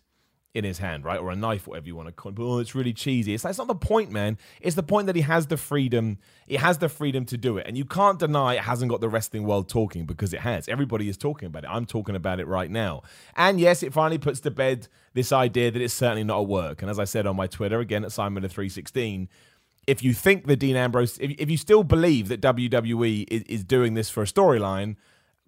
in 0.54 0.66
his 0.66 0.80
hand, 0.80 1.06
right, 1.06 1.20
or 1.20 1.32
a 1.32 1.36
knife, 1.36 1.66
whatever 1.66 1.88
you 1.88 1.96
want 1.96 2.10
to 2.10 2.12
call 2.12 2.32
it. 2.32 2.36
But, 2.36 2.44
oh, 2.44 2.60
it's 2.60 2.76
really 2.76 2.92
cheesy. 2.92 3.34
It's 3.34 3.44
not 3.46 3.68
the 3.68 3.76
point, 3.76 4.12
man. 4.12 4.38
It's 4.60 4.76
the 4.76 4.84
point 4.84 5.08
that 5.08 5.16
he 5.16 5.22
has 5.22 5.48
the 5.48 5.56
freedom. 5.56 6.18
He 6.46 6.58
has 6.58 6.80
the 6.80 6.90
freedom 6.90 7.26
to 7.28 7.38
do 7.38 7.58
it, 7.58 7.66
and 7.68 7.78
you 7.78 7.86
can't 7.86 8.20
deny 8.20 8.56
it 8.56 8.62
hasn't 8.62 8.92
got 8.92 9.00
the 9.00 9.08
wrestling 9.10 9.44
world 9.44 9.70
talking 9.70 10.06
because 10.06 10.34
it 10.34 10.42
has. 10.42 10.68
Everybody 10.68 11.08
is 11.08 11.18
talking 11.18 11.48
about 11.48 11.64
it. 11.64 11.70
I'm 11.72 11.86
talking 11.86 12.16
about 12.16 12.40
it 12.40 12.48
right 12.48 12.70
now. 12.70 13.04
And 13.36 13.60
yes, 13.60 13.82
it 13.82 13.94
finally 13.94 14.18
puts 14.18 14.42
to 14.42 14.52
bed 14.52 14.88
this 15.14 15.32
idea 15.32 15.72
that 15.72 15.82
it's 15.82 15.94
certainly 15.94 16.24
not 16.24 16.38
a 16.38 16.44
work. 16.44 16.82
And 16.82 16.92
as 16.92 17.00
I 17.00 17.06
said 17.06 17.26
on 17.26 17.36
my 17.36 17.48
Twitter 17.48 17.80
again 17.80 18.04
at 18.04 18.12
Simon 18.12 18.44
of 18.44 18.52
316 18.52 19.30
if 19.88 20.04
you 20.04 20.14
think 20.14 20.48
that 20.48 20.58
Dean 20.58 20.76
Ambrose, 20.76 21.18
if, 21.20 21.32
if 21.40 21.50
you 21.50 21.58
still 21.58 21.84
believe 21.84 22.28
that 22.28 22.42
WWE 22.42 23.26
is, 23.30 23.44
is 23.44 23.64
doing 23.64 23.94
this 23.94 24.10
for 24.10 24.24
a 24.24 24.26
storyline, 24.26 24.96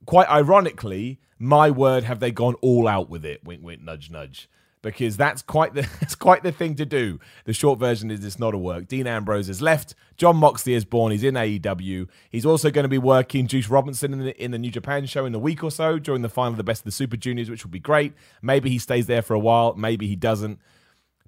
quite 0.05 0.29
ironically, 0.29 1.19
my 1.37 1.69
word, 1.69 2.03
have 2.03 2.19
they 2.19 2.31
gone 2.31 2.55
all 2.55 2.87
out 2.87 3.09
with 3.09 3.25
it? 3.25 3.43
Wink, 3.43 3.63
wink, 3.63 3.81
nudge, 3.81 4.09
nudge. 4.09 4.49
Because 4.81 5.15
that's 5.15 5.41
quite 5.41 5.73
the 5.75 5.81
that's 6.01 6.15
quite 6.15 6.43
the 6.43 6.51
thing 6.51 6.75
to 6.75 6.85
do. 6.85 7.19
The 7.45 7.53
short 7.53 7.79
version 7.79 8.11
is 8.11 8.25
it's 8.25 8.37
not 8.37 8.53
a 8.53 8.57
work. 8.57 8.87
Dean 8.89 9.07
Ambrose 9.07 9.47
has 9.47 9.61
left. 9.61 9.95
John 10.17 10.35
Moxley 10.35 10.73
is 10.73 10.83
born. 10.83 11.13
He's 11.13 11.23
in 11.23 11.35
AEW. 11.35 12.09
He's 12.29 12.45
also 12.45 12.69
going 12.69 12.83
to 12.83 12.89
be 12.89 12.97
working 12.97 13.47
Juice 13.47 13.69
Robinson 13.69 14.11
in 14.11 14.19
the, 14.19 14.43
in 14.43 14.51
the 14.51 14.57
New 14.57 14.71
Japan 14.71 15.05
show 15.05 15.25
in 15.25 15.33
a 15.33 15.39
week 15.39 15.63
or 15.63 15.71
so 15.71 15.99
during 15.99 16.21
the 16.21 16.27
final 16.27 16.51
of 16.51 16.57
the 16.57 16.65
Best 16.65 16.81
of 16.81 16.85
the 16.85 16.91
Super 16.91 17.15
Juniors, 17.15 17.49
which 17.49 17.63
will 17.63 17.71
be 17.71 17.79
great. 17.79 18.11
Maybe 18.41 18.69
he 18.69 18.77
stays 18.77 19.07
there 19.07 19.21
for 19.21 19.35
a 19.35 19.39
while. 19.39 19.73
Maybe 19.75 20.07
he 20.07 20.17
doesn't. 20.17 20.59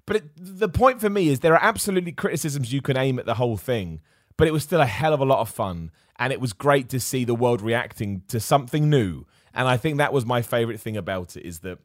But 0.06 0.16
it, 0.16 0.24
the 0.36 0.68
point 0.68 1.00
for 1.00 1.10
me 1.10 1.28
is 1.28 1.40
there 1.40 1.54
are 1.54 1.62
absolutely 1.62 2.12
criticisms 2.12 2.72
you 2.72 2.80
can 2.80 2.96
aim 2.96 3.18
at 3.18 3.26
the 3.26 3.34
whole 3.34 3.56
thing, 3.56 4.00
but 4.36 4.46
it 4.46 4.52
was 4.52 4.62
still 4.62 4.80
a 4.80 4.86
hell 4.86 5.12
of 5.12 5.20
a 5.20 5.24
lot 5.24 5.40
of 5.40 5.48
fun. 5.48 5.90
And 6.18 6.32
it 6.32 6.40
was 6.40 6.52
great 6.52 6.88
to 6.90 7.00
see 7.00 7.24
the 7.24 7.34
world 7.34 7.60
reacting 7.60 8.22
to 8.28 8.40
something 8.40 8.88
new. 8.88 9.26
And 9.52 9.68
I 9.68 9.76
think 9.76 9.98
that 9.98 10.12
was 10.12 10.24
my 10.24 10.42
favorite 10.42 10.80
thing 10.80 10.96
about 10.96 11.36
it 11.36 11.44
is 11.44 11.60
that 11.60 11.78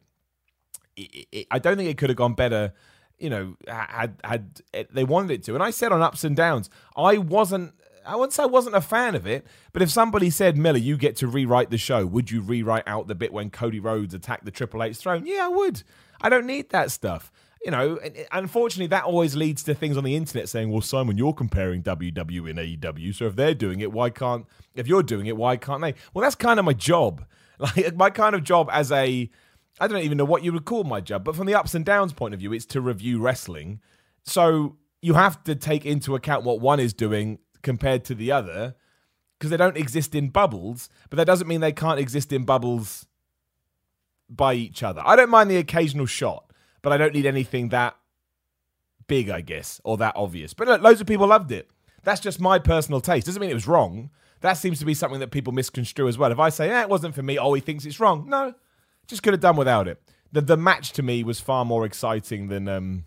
it, 0.96 1.26
it, 1.32 1.46
I 1.50 1.58
don't 1.58 1.76
think 1.76 1.90
it 1.90 1.98
could 1.98 2.10
have 2.10 2.16
gone 2.16 2.34
better. 2.34 2.72
You 3.18 3.30
know, 3.30 3.56
had 3.68 4.14
had 4.24 4.62
they 4.90 5.04
wanted 5.04 5.30
it 5.32 5.42
to. 5.44 5.54
And 5.54 5.62
I 5.62 5.70
said 5.70 5.92
on 5.92 6.02
ups 6.02 6.24
and 6.24 6.36
downs, 6.36 6.70
I 6.96 7.18
wasn't. 7.18 7.74
I 8.04 8.16
wouldn't 8.16 8.32
say 8.32 8.42
I 8.42 8.46
wasn't 8.46 8.74
a 8.74 8.80
fan 8.80 9.14
of 9.14 9.28
it, 9.28 9.46
but 9.72 9.80
if 9.80 9.88
somebody 9.88 10.28
said, 10.28 10.56
Miller, 10.56 10.78
you 10.78 10.96
get 10.96 11.14
to 11.18 11.28
rewrite 11.28 11.70
the 11.70 11.78
show, 11.78 12.04
would 12.04 12.32
you 12.32 12.40
rewrite 12.40 12.82
out 12.84 13.06
the 13.06 13.14
bit 13.14 13.32
when 13.32 13.48
Cody 13.48 13.78
Rhodes 13.78 14.12
attacked 14.12 14.44
the 14.44 14.50
Triple 14.50 14.82
H 14.82 14.96
throne? 14.96 15.24
Yeah, 15.24 15.44
I 15.44 15.48
would. 15.48 15.84
I 16.20 16.28
don't 16.28 16.46
need 16.46 16.70
that 16.70 16.90
stuff 16.90 17.30
you 17.64 17.70
know, 17.70 17.98
unfortunately, 18.32 18.88
that 18.88 19.04
always 19.04 19.36
leads 19.36 19.62
to 19.64 19.74
things 19.74 19.96
on 19.96 20.04
the 20.04 20.16
internet 20.16 20.48
saying, 20.48 20.70
"Well, 20.70 20.80
Simon, 20.80 21.16
you're 21.16 21.32
comparing 21.32 21.82
WWE 21.82 22.50
and 22.50 22.58
AEW, 22.58 23.14
so 23.14 23.26
if 23.26 23.36
they're 23.36 23.54
doing 23.54 23.80
it, 23.80 23.92
why 23.92 24.10
can't? 24.10 24.46
If 24.74 24.88
you're 24.88 25.02
doing 25.02 25.26
it, 25.26 25.36
why 25.36 25.56
can't 25.56 25.80
they?" 25.80 25.94
Well, 26.12 26.22
that's 26.22 26.34
kind 26.34 26.58
of 26.58 26.64
my 26.64 26.72
job. 26.74 27.24
Like 27.58 27.94
my 27.94 28.10
kind 28.10 28.34
of 28.34 28.42
job 28.42 28.68
as 28.72 28.90
a, 28.90 29.30
I 29.78 29.86
don't 29.86 30.02
even 30.02 30.18
know 30.18 30.24
what 30.24 30.42
you 30.42 30.52
would 30.52 30.64
call 30.64 30.82
my 30.82 31.00
job, 31.00 31.22
but 31.22 31.36
from 31.36 31.46
the 31.46 31.54
ups 31.54 31.76
and 31.76 31.84
downs 31.84 32.12
point 32.12 32.34
of 32.34 32.40
view, 32.40 32.52
it's 32.52 32.66
to 32.66 32.80
review 32.80 33.20
wrestling. 33.20 33.78
So 34.24 34.78
you 35.00 35.14
have 35.14 35.44
to 35.44 35.54
take 35.54 35.86
into 35.86 36.16
account 36.16 36.42
what 36.42 36.60
one 36.60 36.80
is 36.80 36.92
doing 36.92 37.38
compared 37.62 38.04
to 38.06 38.16
the 38.16 38.32
other, 38.32 38.74
because 39.38 39.50
they 39.50 39.56
don't 39.56 39.76
exist 39.76 40.16
in 40.16 40.30
bubbles. 40.30 40.88
But 41.08 41.18
that 41.18 41.26
doesn't 41.26 41.46
mean 41.46 41.60
they 41.60 41.70
can't 41.70 42.00
exist 42.00 42.32
in 42.32 42.42
bubbles 42.42 43.06
by 44.28 44.54
each 44.54 44.82
other. 44.82 45.02
I 45.04 45.14
don't 45.14 45.30
mind 45.30 45.48
the 45.48 45.58
occasional 45.58 46.06
shot 46.06 46.51
but 46.82 46.92
I 46.92 46.96
don't 46.96 47.14
need 47.14 47.26
anything 47.26 47.70
that 47.70 47.96
big, 49.06 49.30
I 49.30 49.40
guess, 49.40 49.80
or 49.84 49.96
that 49.98 50.14
obvious. 50.16 50.54
But 50.54 50.68
look, 50.68 50.82
loads 50.82 51.00
of 51.00 51.06
people 51.06 51.26
loved 51.26 51.52
it. 51.52 51.70
That's 52.02 52.20
just 52.20 52.40
my 52.40 52.58
personal 52.58 53.00
taste. 53.00 53.26
Doesn't 53.26 53.40
mean 53.40 53.50
it 53.50 53.54
was 53.54 53.68
wrong. 53.68 54.10
That 54.40 54.54
seems 54.54 54.80
to 54.80 54.84
be 54.84 54.94
something 54.94 55.20
that 55.20 55.30
people 55.30 55.52
misconstrue 55.52 56.08
as 56.08 56.18
well. 56.18 56.32
If 56.32 56.40
I 56.40 56.48
say, 56.48 56.68
eh, 56.70 56.82
it 56.82 56.88
wasn't 56.88 57.14
for 57.14 57.22
me, 57.22 57.38
oh, 57.38 57.54
he 57.54 57.60
thinks 57.60 57.84
it's 57.84 58.00
wrong. 58.00 58.28
No, 58.28 58.54
just 59.06 59.22
could 59.22 59.32
have 59.32 59.40
done 59.40 59.56
without 59.56 59.86
it. 59.86 60.02
The, 60.32 60.40
the 60.40 60.56
match 60.56 60.92
to 60.92 61.02
me 61.02 61.22
was 61.22 61.38
far 61.38 61.64
more 61.64 61.84
exciting 61.86 62.48
than 62.48 62.66
um, 62.66 63.04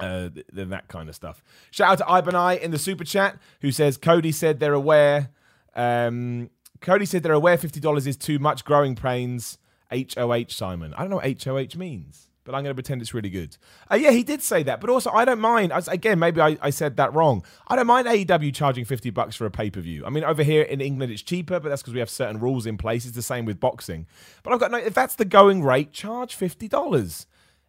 uh, 0.00 0.30
than 0.52 0.70
that 0.70 0.88
kind 0.88 1.08
of 1.08 1.14
stuff. 1.14 1.42
Shout 1.70 2.00
out 2.00 2.22
to 2.24 2.30
Ibanai 2.30 2.60
in 2.60 2.72
the 2.72 2.78
super 2.78 3.04
chat 3.04 3.38
who 3.60 3.70
says 3.70 3.96
Cody 3.96 4.32
said 4.32 4.58
they're 4.58 4.74
aware. 4.74 5.30
Um, 5.76 6.50
Cody 6.80 7.04
said 7.04 7.22
they're 7.22 7.32
aware 7.32 7.58
fifty 7.58 7.78
dollars 7.78 8.06
is 8.06 8.16
too 8.16 8.38
much. 8.38 8.64
Growing 8.64 8.96
pains. 8.96 9.58
H 9.92 10.16
O 10.16 10.32
H 10.32 10.56
Simon. 10.56 10.94
I 10.94 11.00
don't 11.00 11.10
know 11.10 11.16
what 11.16 11.26
H 11.26 11.46
O 11.46 11.58
H 11.58 11.76
means 11.76 12.28
but 12.44 12.54
I'm 12.54 12.62
going 12.62 12.70
to 12.70 12.74
pretend 12.74 13.02
it's 13.02 13.14
really 13.14 13.30
good. 13.30 13.56
Uh, 13.90 13.96
yeah, 13.96 14.10
he 14.10 14.22
did 14.22 14.42
say 14.42 14.62
that, 14.62 14.80
but 14.80 14.90
also 14.90 15.10
I 15.10 15.24
don't 15.24 15.40
mind. 15.40 15.72
Again, 15.88 16.18
maybe 16.18 16.40
I, 16.40 16.56
I 16.60 16.70
said 16.70 16.96
that 16.96 17.14
wrong. 17.14 17.44
I 17.68 17.76
don't 17.76 17.86
mind 17.86 18.06
AEW 18.06 18.54
charging 18.54 18.84
50 18.84 19.10
bucks 19.10 19.36
for 19.36 19.46
a 19.46 19.50
pay 19.50 19.70
per 19.70 19.80
view. 19.80 20.04
I 20.06 20.10
mean, 20.10 20.24
over 20.24 20.42
here 20.42 20.62
in 20.62 20.80
England, 20.80 21.12
it's 21.12 21.22
cheaper, 21.22 21.60
but 21.60 21.68
that's 21.68 21.82
because 21.82 21.94
we 21.94 22.00
have 22.00 22.10
certain 22.10 22.40
rules 22.40 22.66
in 22.66 22.76
place. 22.76 23.04
It's 23.04 23.14
the 23.14 23.22
same 23.22 23.44
with 23.44 23.60
boxing. 23.60 24.06
But 24.42 24.52
I've 24.52 24.60
got 24.60 24.70
no, 24.70 24.78
if 24.78 24.94
that's 24.94 25.14
the 25.14 25.24
going 25.24 25.62
rate, 25.62 25.92
charge 25.92 26.36
$50. 26.38 27.26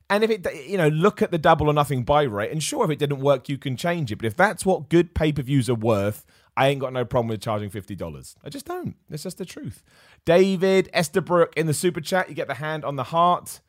And 0.10 0.26
if 0.26 0.30
it, 0.30 0.68
you 0.68 0.78
know, 0.78 0.90
look 0.90 1.22
at 1.22 1.32
the 1.32 1.38
double 1.38 1.68
or 1.70 1.74
nothing 1.74 2.04
buy 2.04 2.24
rate, 2.24 2.52
and 2.52 2.62
sure, 2.62 2.84
if 2.84 2.92
it 2.92 3.00
didn't 3.00 3.22
work, 3.22 3.48
you 3.48 3.58
can 3.58 3.78
change 3.78 4.12
it. 4.12 4.18
But 4.18 4.26
if 4.26 4.36
that's 4.36 4.66
what 4.66 4.90
good 4.90 5.14
pay 5.16 5.32
per 5.32 5.42
views 5.42 5.70
are 5.70 5.76
worth, 5.76 6.26
I 6.58 6.68
ain't 6.68 6.82
got 6.82 6.92
no 6.92 7.06
problem 7.06 7.30
with 7.30 7.42
charging 7.42 7.70
$50. 7.70 8.36
I 8.44 8.50
just 8.50 8.66
don't. 8.66 8.96
It's 9.10 9.24
just 9.24 9.38
the 9.38 9.46
truth. 9.46 9.84
David 10.26 10.90
Estabrook 10.94 11.56
in 11.56 11.66
the 11.66 11.74
super 11.74 12.02
chat, 12.02 12.28
you 12.28 12.36
get 12.36 12.48
the 12.48 12.56
hand 12.56 12.84
on 12.84 12.98
the 12.98 13.06
heart. 13.06 13.62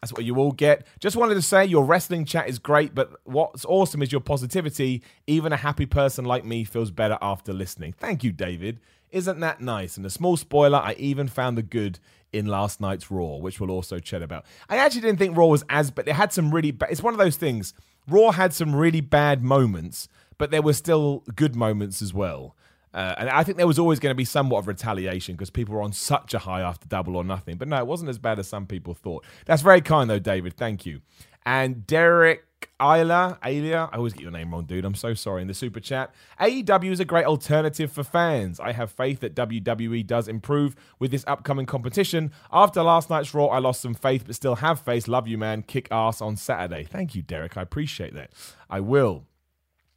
That's 0.00 0.12
what 0.12 0.24
you 0.24 0.36
all 0.36 0.52
get. 0.52 0.86
Just 0.98 1.16
wanted 1.16 1.34
to 1.34 1.42
say 1.42 1.64
your 1.64 1.84
wrestling 1.84 2.24
chat 2.24 2.48
is 2.48 2.58
great, 2.58 2.94
but 2.94 3.10
what's 3.24 3.64
awesome 3.64 4.02
is 4.02 4.12
your 4.12 4.20
positivity. 4.20 5.02
Even 5.26 5.52
a 5.52 5.56
happy 5.56 5.86
person 5.86 6.24
like 6.24 6.44
me 6.44 6.64
feels 6.64 6.90
better 6.90 7.18
after 7.20 7.52
listening. 7.52 7.94
Thank 7.98 8.24
you, 8.24 8.32
David. 8.32 8.80
Isn't 9.10 9.40
that 9.40 9.60
nice? 9.60 9.96
And 9.96 10.06
a 10.06 10.10
small 10.10 10.36
spoiler, 10.36 10.78
I 10.78 10.94
even 10.98 11.28
found 11.28 11.58
the 11.58 11.62
good 11.62 11.98
in 12.32 12.46
last 12.46 12.80
night's 12.80 13.10
Raw, 13.10 13.36
which 13.36 13.60
we'll 13.60 13.70
also 13.70 13.98
chat 13.98 14.22
about. 14.22 14.44
I 14.68 14.76
actually 14.76 15.00
didn't 15.02 15.18
think 15.18 15.36
Raw 15.36 15.46
was 15.46 15.64
as, 15.68 15.90
but 15.90 16.06
it 16.06 16.14
had 16.14 16.32
some 16.32 16.52
really. 16.52 16.70
Ba- 16.70 16.88
it's 16.90 17.02
one 17.02 17.14
of 17.14 17.18
those 17.18 17.36
things. 17.36 17.74
Raw 18.08 18.30
had 18.30 18.52
some 18.52 18.74
really 18.74 19.00
bad 19.00 19.42
moments, 19.42 20.08
but 20.38 20.50
there 20.50 20.62
were 20.62 20.72
still 20.72 21.24
good 21.34 21.56
moments 21.56 22.00
as 22.00 22.14
well. 22.14 22.54
Uh, 22.92 23.14
and 23.18 23.28
I 23.28 23.44
think 23.44 23.56
there 23.56 23.66
was 23.66 23.78
always 23.78 24.00
going 24.00 24.10
to 24.10 24.16
be 24.16 24.24
somewhat 24.24 24.58
of 24.58 24.68
retaliation 24.68 25.36
because 25.36 25.50
people 25.50 25.74
were 25.74 25.82
on 25.82 25.92
such 25.92 26.34
a 26.34 26.40
high 26.40 26.60
after 26.60 26.88
double 26.88 27.16
or 27.16 27.24
nothing. 27.24 27.56
But 27.56 27.68
no, 27.68 27.78
it 27.78 27.86
wasn't 27.86 28.10
as 28.10 28.18
bad 28.18 28.38
as 28.38 28.48
some 28.48 28.66
people 28.66 28.94
thought. 28.94 29.24
That's 29.46 29.62
very 29.62 29.80
kind, 29.80 30.10
though, 30.10 30.18
David. 30.18 30.56
Thank 30.56 30.86
you. 30.86 31.00
And 31.46 31.86
Derek 31.86 32.44
Ayla, 32.78 33.38
Ayla, 33.40 33.90
I 33.92 33.96
always 33.96 34.12
get 34.14 34.22
your 34.22 34.30
name 34.30 34.52
wrong, 34.52 34.64
dude. 34.64 34.84
I'm 34.84 34.94
so 34.94 35.14
sorry 35.14 35.42
in 35.42 35.48
the 35.48 35.54
super 35.54 35.80
chat. 35.80 36.14
AEW 36.40 36.90
is 36.90 37.00
a 37.00 37.04
great 37.04 37.26
alternative 37.26 37.92
for 37.92 38.02
fans. 38.02 38.58
I 38.58 38.72
have 38.72 38.90
faith 38.90 39.20
that 39.20 39.34
WWE 39.34 40.06
does 40.06 40.28
improve 40.28 40.74
with 40.98 41.10
this 41.10 41.24
upcoming 41.26 41.66
competition. 41.66 42.32
After 42.52 42.82
last 42.82 43.10
night's 43.10 43.34
Raw, 43.34 43.46
I 43.46 43.58
lost 43.58 43.80
some 43.80 43.94
faith, 43.94 44.24
but 44.26 44.34
still 44.34 44.56
have 44.56 44.80
faith. 44.80 45.08
Love 45.08 45.28
you, 45.28 45.36
man. 45.36 45.62
Kick 45.62 45.88
ass 45.90 46.20
on 46.20 46.36
Saturday. 46.36 46.84
Thank 46.84 47.14
you, 47.14 47.22
Derek. 47.22 47.56
I 47.56 47.62
appreciate 47.62 48.14
that. 48.14 48.30
I 48.68 48.80
will. 48.80 49.24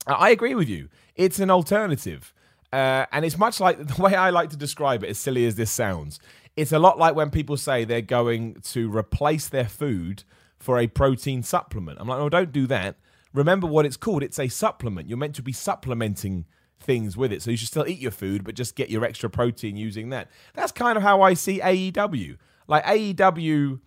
I 0.06 0.32
agree 0.32 0.56
with 0.56 0.68
you. 0.68 0.90
It's 1.16 1.40
an 1.40 1.50
alternative. 1.50 2.34
Uh, 2.74 3.06
and 3.12 3.24
it's 3.24 3.38
much 3.38 3.60
like 3.60 3.78
the 3.96 4.02
way 4.02 4.16
I 4.16 4.32
like 4.32 4.50
to 4.50 4.58
describe 4.58 5.04
it, 5.04 5.12
as 5.12 5.20
silly 5.20 5.46
as 5.46 5.56
this 5.56 5.72
sounds. 5.72 6.20
It's 6.58 6.72
a 6.72 6.80
lot 6.80 6.98
like 6.98 7.16
when 7.16 7.30
people 7.30 7.56
say 7.56 7.86
they're 7.86 8.02
going 8.02 8.56
to 8.72 8.96
replace 8.96 9.48
their 9.48 9.68
food 9.68 10.24
for 10.58 10.80
a 10.80 10.88
protein 10.88 11.44
supplement. 11.44 12.00
I'm 12.00 12.08
like, 12.08 12.20
no, 12.20 12.30
don't 12.30 12.52
do 12.52 12.66
that. 12.68 12.96
Remember 13.32 13.68
what 13.68 13.86
it's 13.86 13.98
called. 13.98 14.24
It's 14.24 14.40
a 14.40 14.48
supplement. 14.48 15.08
You're 15.08 15.18
meant 15.18 15.36
to 15.36 15.44
be 15.44 15.52
supplementing 15.52 16.46
things 16.80 17.16
with 17.16 17.32
it. 17.32 17.42
So 17.42 17.52
you 17.52 17.58
should 17.58 17.68
still 17.68 17.88
eat 17.88 18.00
your 18.00 18.12
food, 18.12 18.44
but 18.44 18.56
just 18.56 18.76
get 18.76 18.90
your 18.90 19.06
extra 19.06 19.30
protein 19.30 19.78
using 19.78 20.10
that. 20.10 20.30
That's 20.54 20.72
kind 20.72 20.98
of 20.98 21.04
how 21.04 21.22
I 21.22 21.36
see 21.36 21.60
AEW. 21.60 22.38
Like 22.68 22.86
AEW, 22.86 23.80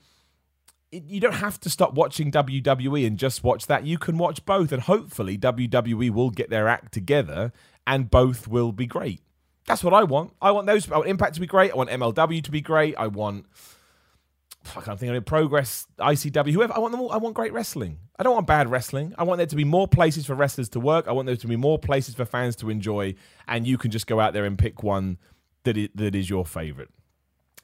you 0.93 1.21
don't 1.21 1.35
have 1.35 1.59
to 1.61 1.71
stop 1.71 1.95
watching 1.95 2.31
WWE 2.31 3.07
and 3.07 3.19
just 3.19 3.43
watch 3.43 3.67
that. 3.67 3.85
You 3.85 3.99
can 3.99 4.19
watch 4.19 4.45
both, 4.45 4.71
and 4.71 4.83
hopefully 4.83 5.37
WWE 5.39 6.11
will 6.11 6.31
get 6.31 6.51
their 6.51 6.69
act 6.69 6.93
together 6.93 7.53
and 7.87 8.11
both 8.11 8.49
will 8.49 8.73
be 8.73 8.87
great. 8.87 9.21
That's 9.67 9.83
what 9.83 9.95
I 9.95 10.05
want. 10.05 10.33
I 10.41 10.53
want 10.53 10.67
those. 10.67 10.91
I 10.91 10.97
want 10.97 11.09
Impact 11.09 11.35
to 11.35 11.41
be 11.41 11.47
great. 11.47 11.73
I 11.73 11.75
want 11.75 11.91
MLW 11.91 12.43
to 12.45 12.51
be 12.51 12.61
great. 12.61 12.95
I 12.97 13.09
want. 13.09 13.47
I 14.77 14.81
can't 14.81 14.99
think 14.99 15.13
of. 15.13 15.25
Progress, 15.25 15.87
ICW, 15.99 16.53
whoever. 16.53 16.75
I 16.75 16.79
want 16.79 16.93
them 16.93 17.01
all. 17.01 17.13
I 17.13 17.17
want 17.17 17.35
great 17.35 17.53
wrestling. 17.53 17.99
I 18.19 18.23
don't 18.23 18.35
want 18.35 18.47
bad 18.47 18.71
wrestling. 18.71 19.15
I 19.19 19.25
want 19.25 19.39
there 19.39 19.47
to 19.47 19.57
be 19.57 19.65
more 19.65 19.87
places 19.87 20.27
for 20.27 20.35
wrestlers 20.35 20.69
to 20.71 20.81
work. 20.81 21.07
I 21.09 21.13
want 21.13 21.27
there 21.27 21.37
to 21.37 21.47
be 21.47 21.57
more 21.57 21.79
places 21.79 22.15
for 22.15 22.25
fans 22.25 22.57
to 22.57 22.71
enjoy. 22.71 23.15
And 23.47 23.67
you 23.67 23.79
can 23.79 23.91
just 23.91 24.07
go 24.07 24.21
out 24.21 24.33
there 24.33 24.45
and 24.45 24.59
pick 24.59 24.83
one 24.83 25.19
that 25.65 25.77
is, 25.77 25.89
that 25.95 26.15
is 26.15 26.31
your 26.31 26.47
favorite. 26.47 26.91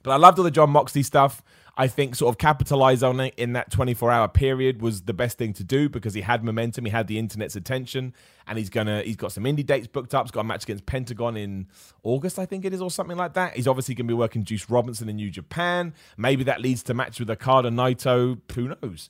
But 0.02 0.12
I 0.12 0.16
loved 0.16 0.38
all 0.38 0.44
the 0.44 0.50
John 0.50 0.70
Moxley 0.70 1.02
stuff. 1.02 1.42
I 1.76 1.88
think 1.88 2.14
sort 2.14 2.34
of 2.34 2.38
capitalize 2.38 3.02
on 3.02 3.18
it 3.20 3.34
in 3.38 3.54
that 3.54 3.70
24 3.70 4.10
hour 4.10 4.28
period 4.28 4.82
was 4.82 5.02
the 5.02 5.14
best 5.14 5.38
thing 5.38 5.54
to 5.54 5.64
do 5.64 5.88
because 5.88 6.12
he 6.12 6.20
had 6.20 6.44
momentum, 6.44 6.84
he 6.84 6.90
had 6.90 7.06
the 7.06 7.18
internet's 7.18 7.56
attention, 7.56 8.12
and 8.46 8.58
he's 8.58 8.68
gonna 8.68 9.02
he's 9.02 9.16
got 9.16 9.32
some 9.32 9.44
indie 9.44 9.64
dates 9.64 9.86
booked 9.86 10.14
up. 10.14 10.26
He's 10.26 10.30
got 10.30 10.42
a 10.42 10.44
match 10.44 10.64
against 10.64 10.84
Pentagon 10.84 11.36
in 11.36 11.68
August, 12.02 12.38
I 12.38 12.44
think 12.44 12.66
it 12.66 12.74
is, 12.74 12.82
or 12.82 12.90
something 12.90 13.16
like 13.16 13.32
that. 13.34 13.56
He's 13.56 13.66
obviously 13.66 13.94
gonna 13.94 14.08
be 14.08 14.14
working 14.14 14.44
Juice 14.44 14.68
Robinson 14.68 15.08
in 15.08 15.16
New 15.16 15.30
Japan. 15.30 15.94
Maybe 16.18 16.44
that 16.44 16.60
leads 16.60 16.82
to 16.84 16.94
match 16.94 17.18
with 17.18 17.30
Okada 17.30 17.70
Naito. 17.70 18.38
Who 18.54 18.76
knows? 18.82 19.08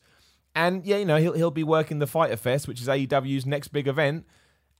And 0.54 0.84
yeah, 0.84 0.98
you 0.98 1.04
know 1.04 1.16
he'll 1.16 1.32
he'll 1.32 1.50
be 1.50 1.64
working 1.64 1.98
the 1.98 2.06
Fyter 2.06 2.36
Fest, 2.36 2.68
which 2.68 2.80
is 2.80 2.86
AEW's 2.86 3.44
next 3.44 3.68
big 3.68 3.88
event. 3.88 4.24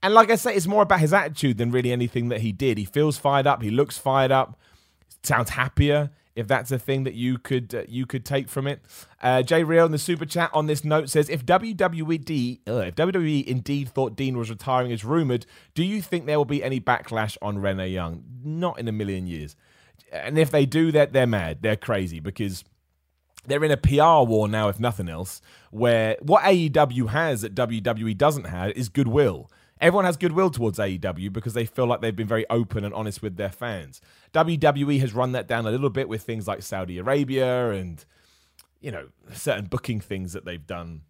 And 0.01 0.13
like 0.13 0.29
I 0.29 0.35
say, 0.35 0.55
it's 0.55 0.67
more 0.67 0.83
about 0.83 0.99
his 0.99 1.13
attitude 1.13 1.57
than 1.57 1.71
really 1.71 1.91
anything 1.91 2.29
that 2.29 2.41
he 2.41 2.51
did. 2.51 2.77
He 2.77 2.85
feels 2.85 3.17
fired 3.17 3.47
up. 3.47 3.61
He 3.61 3.71
looks 3.71 3.97
fired 3.97 4.31
up. 4.31 4.59
Sounds 5.23 5.51
happier 5.51 6.11
if 6.35 6.47
that's 6.47 6.71
a 6.71 6.79
thing 6.79 7.03
that 7.03 7.13
you 7.13 7.37
could 7.37 7.73
uh, 7.75 7.83
you 7.87 8.05
could 8.05 8.25
take 8.25 8.49
from 8.49 8.67
it. 8.67 8.81
Uh, 9.21 9.41
Jay 9.41 9.63
Real 9.63 9.85
in 9.85 9.91
the 9.91 9.97
super 9.97 10.25
chat 10.25 10.49
on 10.53 10.65
this 10.65 10.83
note 10.83 11.09
says, 11.09 11.29
if 11.29 11.45
WWE 11.45 12.59
uh, 12.67 12.73
if 12.73 12.95
WWE 12.95 13.45
indeed 13.45 13.89
thought 13.89 14.15
Dean 14.15 14.37
was 14.37 14.49
retiring 14.49 14.91
as 14.91 15.03
rumored, 15.03 15.45
do 15.73 15.83
you 15.83 16.01
think 16.01 16.25
there 16.25 16.37
will 16.37 16.45
be 16.45 16.63
any 16.63 16.79
backlash 16.79 17.37
on 17.41 17.59
Renee 17.59 17.89
Young? 17.89 18.23
Not 18.43 18.79
in 18.79 18.87
a 18.87 18.91
million 18.91 19.27
years. 19.27 19.55
And 20.11 20.37
if 20.37 20.51
they 20.51 20.65
do 20.65 20.91
that, 20.91 21.13
they're 21.13 21.27
mad. 21.27 21.59
They're 21.61 21.75
crazy 21.75 22.19
because 22.19 22.63
they're 23.45 23.63
in 23.63 23.71
a 23.71 23.77
PR 23.77 24.27
war 24.27 24.47
now, 24.47 24.69
if 24.69 24.79
nothing 24.79 25.09
else, 25.09 25.41
where 25.71 26.17
what 26.21 26.43
AEW 26.43 27.09
has 27.09 27.41
that 27.41 27.55
WWE 27.55 28.17
doesn't 28.17 28.45
have 28.45 28.71
is 28.71 28.89
goodwill. 28.89 29.49
Everyone 29.81 30.05
has 30.05 30.15
goodwill 30.15 30.49
towards 30.49 30.79
AEW 30.79 31.33
because 31.33 31.53
they 31.53 31.65
feel 31.65 31.85
like 31.85 31.99
they've 31.99 32.15
been 32.15 32.27
very 32.27 32.45
open 32.49 32.85
and 32.85 32.93
honest 32.93 33.21
with 33.21 33.35
their 33.35 33.49
fans. 33.49 33.99
WWE 34.33 34.99
has 34.99 35.13
run 35.13 35.31
that 35.33 35.47
down 35.47 35.65
a 35.65 35.71
little 35.71 35.89
bit 35.89 36.09
with 36.09 36.23
things 36.23 36.47
like 36.47 36.63
Saudi 36.63 36.97
Arabia 36.97 37.71
and, 37.71 38.03
you 38.81 38.91
know, 38.91 39.09
certain 39.31 39.65
booking 39.65 39.99
things 39.99 40.33
that 40.33 40.45
they've 40.45 40.65
done. 40.65 41.01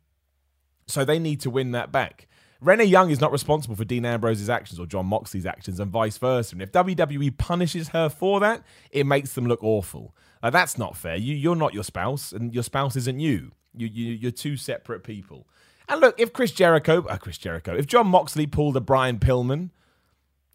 So 0.88 1.06
they 1.06 1.20
need 1.20 1.40
to 1.42 1.50
win 1.50 1.72
that 1.72 1.92
back. 1.92 2.28
Renee 2.60 2.86
Young 2.86 3.10
is 3.10 3.20
not 3.20 3.32
responsible 3.32 3.76
for 3.76 3.84
Dean 3.84 4.06
Ambrose's 4.06 4.50
actions 4.50 4.80
or 4.80 4.86
John 4.86 5.06
Moxley's 5.06 5.46
actions 5.46 5.80
and 5.80 5.92
vice 5.92 6.18
versa. 6.18 6.56
And 6.56 6.62
if 6.62 6.72
WWE 6.72 7.38
punishes 7.38 7.90
her 7.90 8.08
for 8.08 8.40
that, 8.40 8.64
it 8.92 9.06
makes 9.06 9.34
them 9.34 9.48
look 9.48 9.64
awful. 9.64 10.16
That's 10.42 10.78
not 10.78 10.98
fair. 10.98 11.16
You, 11.16 11.36
you're 11.36 11.56
not 11.56 11.74
your 11.74 11.84
spouse, 11.84 12.32
and 12.34 12.54
your 12.54 12.64
spouse 12.64 12.96
isn't 12.96 13.20
you. 13.20 13.52
You, 13.76 13.88
you. 13.88 14.14
You're 14.14 14.32
two 14.32 14.58
separate 14.58 15.04
people. 15.04 15.48
And 15.88 16.02
look, 16.02 16.20
if 16.20 16.34
Chris 16.34 16.52
Jericho, 16.52 17.06
uh, 17.08 17.18
Chris 17.18 17.38
Jericho, 17.38 17.76
if 17.76 17.88
John 17.88 18.08
Moxley 18.08 18.48
pulled 18.48 18.76
a 18.76 18.82
Brian 18.82 19.20
Pillman, 19.20 19.70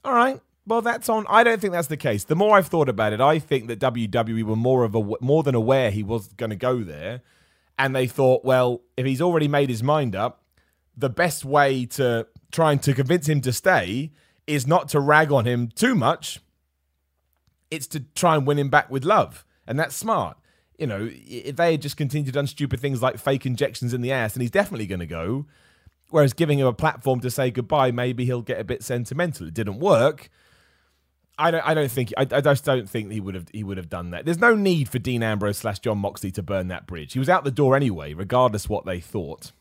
all 0.05 0.15
right, 0.15 0.41
well, 0.69 0.83
that's 0.83 1.09
on. 1.09 1.27
I 1.29 1.43
don't 1.43 1.61
think 1.61 1.73
that's 1.73 1.89
the 1.89 1.97
case. 1.97 2.25
The 2.25 2.37
more 2.37 2.57
I've 2.59 2.67
thought 2.67 2.91
about 2.91 3.15
it, 3.15 3.21
I 3.21 3.39
think 3.39 3.69
that 3.69 3.81
WWE 3.81 4.43
were 4.43 4.55
more 4.55 4.85
of 4.85 4.95
a 4.95 5.03
more 5.21 5.43
than 5.43 5.55
aware 5.55 5.91
he 5.91 6.03
was 6.03 6.29
going 6.35 6.51
to 6.51 6.57
go 6.57 6.83
there, 6.85 7.23
And 7.79 7.95
they 7.95 8.07
thought, 8.07 8.45
well, 8.45 8.83
if 8.97 9.07
he's 9.07 9.23
already 9.23 9.49
made 9.49 9.71
his 9.71 9.83
mind 9.83 10.17
up, 10.17 10.43
the 10.97 11.09
best 11.09 11.45
way 11.45 11.87
to 11.87 12.27
trying 12.51 12.81
to 12.81 12.93
convince 12.93 13.29
him 13.29 13.41
to 13.43 13.53
stay 13.53 14.13
is 14.47 14.67
not 14.67 14.89
to 14.89 15.01
rag 15.01 15.31
on 15.31 15.47
him 15.47 15.69
too 15.69 15.95
much. 15.95 16.41
It's 17.71 17.87
to 17.89 18.01
try 18.01 18.35
and 18.35 18.47
win 18.47 18.59
him 18.59 18.69
back 18.69 18.91
with 18.91 19.05
love. 19.05 19.45
And 19.67 19.79
that's 19.79 19.95
smart. 19.95 20.37
You 20.79 20.87
know, 20.87 21.09
if 21.13 21.57
they 21.57 21.73
had 21.73 21.83
just 21.83 21.97
continued 21.97 22.27
to 22.27 22.33
done 22.33 22.47
stupid 22.47 22.81
things 22.81 23.01
like 23.03 23.19
fake 23.19 23.47
injections 23.47 23.95
in 23.95 24.01
the 24.01 24.13
ass, 24.13 24.35
and 24.35 24.43
he's 24.43 24.51
definitely 24.51 24.87
going 24.87 25.01
to 25.01 25.07
go. 25.07 25.47
Whereas 26.11 26.33
giving 26.33 26.59
him 26.59 26.67
a 26.67 26.73
platform 26.73 27.21
to 27.21 27.31
say 27.31 27.51
goodbye, 27.51 27.91
maybe 27.91 28.25
he'll 28.25 28.43
get 28.43 28.59
a 28.59 28.65
bit 28.65 28.83
sentimental. 28.83 29.47
It 29.47 29.55
didn't 29.55 29.79
work. 29.79 30.31
I 31.39 31.51
don't. 31.51 31.67
I 31.67 31.75
don't 31.75 31.91
think. 31.91 32.13
I, 32.17 32.23
I 32.23 32.41
just 32.41 32.65
don't 32.65 32.89
think 32.89 33.13
he 33.13 33.21
would 33.21 33.35
have. 33.35 33.47
He 33.53 33.63
would 33.63 33.77
have 33.77 33.89
done 33.89 34.11
that. 34.11 34.25
There's 34.25 34.41
no 34.41 34.55
need 34.55 34.89
for 34.89 34.99
Dean 34.99 35.23
Ambrose 35.23 35.59
slash 35.59 35.79
John 35.79 35.99
Moxley 35.99 36.31
to 36.33 36.43
burn 36.43 36.69
that 36.69 36.87
bridge. 36.87 37.13
He 37.13 37.19
was 37.19 37.29
out 37.29 37.45
the 37.45 37.51
door 37.51 37.77
anyway, 37.77 38.13
regardless 38.13 38.69
what 38.69 38.85
they 38.85 39.01
thought. 39.01 39.53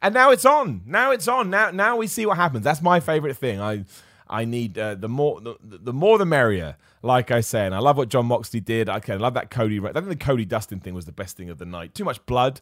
And 0.00 0.14
now 0.14 0.30
it's 0.30 0.44
on. 0.44 0.82
Now 0.86 1.10
it's 1.10 1.28
on. 1.28 1.50
Now 1.50 1.70
now 1.70 1.96
we 1.96 2.06
see 2.06 2.26
what 2.26 2.36
happens. 2.36 2.64
That's 2.64 2.82
my 2.82 3.00
favorite 3.00 3.36
thing. 3.36 3.60
I 3.60 3.84
I 4.28 4.44
need 4.44 4.78
uh, 4.78 4.94
the 4.94 5.08
more 5.08 5.40
the, 5.40 5.56
the 5.60 5.92
more 5.92 6.18
the 6.18 6.26
merrier. 6.26 6.76
Like 7.02 7.30
I 7.30 7.40
say, 7.40 7.66
and 7.66 7.74
I 7.74 7.78
love 7.78 7.96
what 7.96 8.08
John 8.08 8.26
Moxley 8.26 8.60
did. 8.60 8.88
Okay, 8.88 9.12
I 9.12 9.16
love 9.16 9.34
that 9.34 9.50
Cody. 9.50 9.78
I 9.78 9.92
think 9.92 10.08
the 10.08 10.16
Cody 10.16 10.44
Dustin 10.44 10.80
thing 10.80 10.94
was 10.94 11.04
the 11.04 11.12
best 11.12 11.36
thing 11.36 11.50
of 11.50 11.58
the 11.58 11.66
night. 11.66 11.94
Too 11.94 12.04
much 12.04 12.24
blood, 12.26 12.60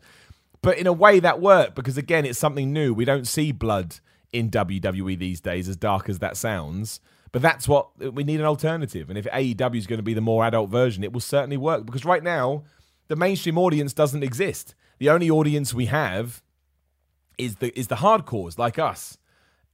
but 0.63 0.77
in 0.79 0.87
a 0.87 0.93
way 0.93 1.21
that 1.21 1.41
worked 1.41 1.75
because 1.75 1.97
again, 1.97 2.27
it's 2.27 2.39
something 2.39 2.73
new. 2.73 2.93
We 2.93 3.05
don't 3.05 3.27
see 3.27 3.53
blood 3.53 3.97
in 4.33 4.51
WWE 4.51 5.19
these 5.19 5.41
days, 5.41 5.69
as 5.69 5.77
dark 5.77 6.09
as 6.09 6.19
that 6.19 6.37
sounds. 6.37 7.01
But 7.35 7.43
that's 7.43 7.67
what 7.67 7.89
we 8.15 8.23
need 8.23 8.39
an 8.39 8.47
alternative. 8.47 9.09
And 9.09 9.19
if 9.19 9.25
AEW 9.25 9.77
is 9.77 9.89
going 9.89 9.99
to 9.99 10.05
be 10.05 10.15
the 10.15 10.21
more 10.21 10.45
adult 10.45 10.71
version, 10.71 11.03
it 11.03 11.13
will 11.13 11.19
certainly 11.19 11.57
work 11.57 11.85
because 11.85 12.05
right 12.05 12.23
now 12.23 12.63
the 13.09 13.17
mainstream 13.17 13.59
audience 13.59 13.93
doesn't 13.93 14.23
exist. 14.23 14.77
The 15.01 15.11
only 15.11 15.29
audience 15.29 15.75
we 15.75 15.87
have 15.87 16.45
is 17.37 17.57
the 17.57 17.77
is 17.77 17.89
the 17.89 17.97
hardcores 17.97 18.57
like 18.57 18.79
us 18.79 19.19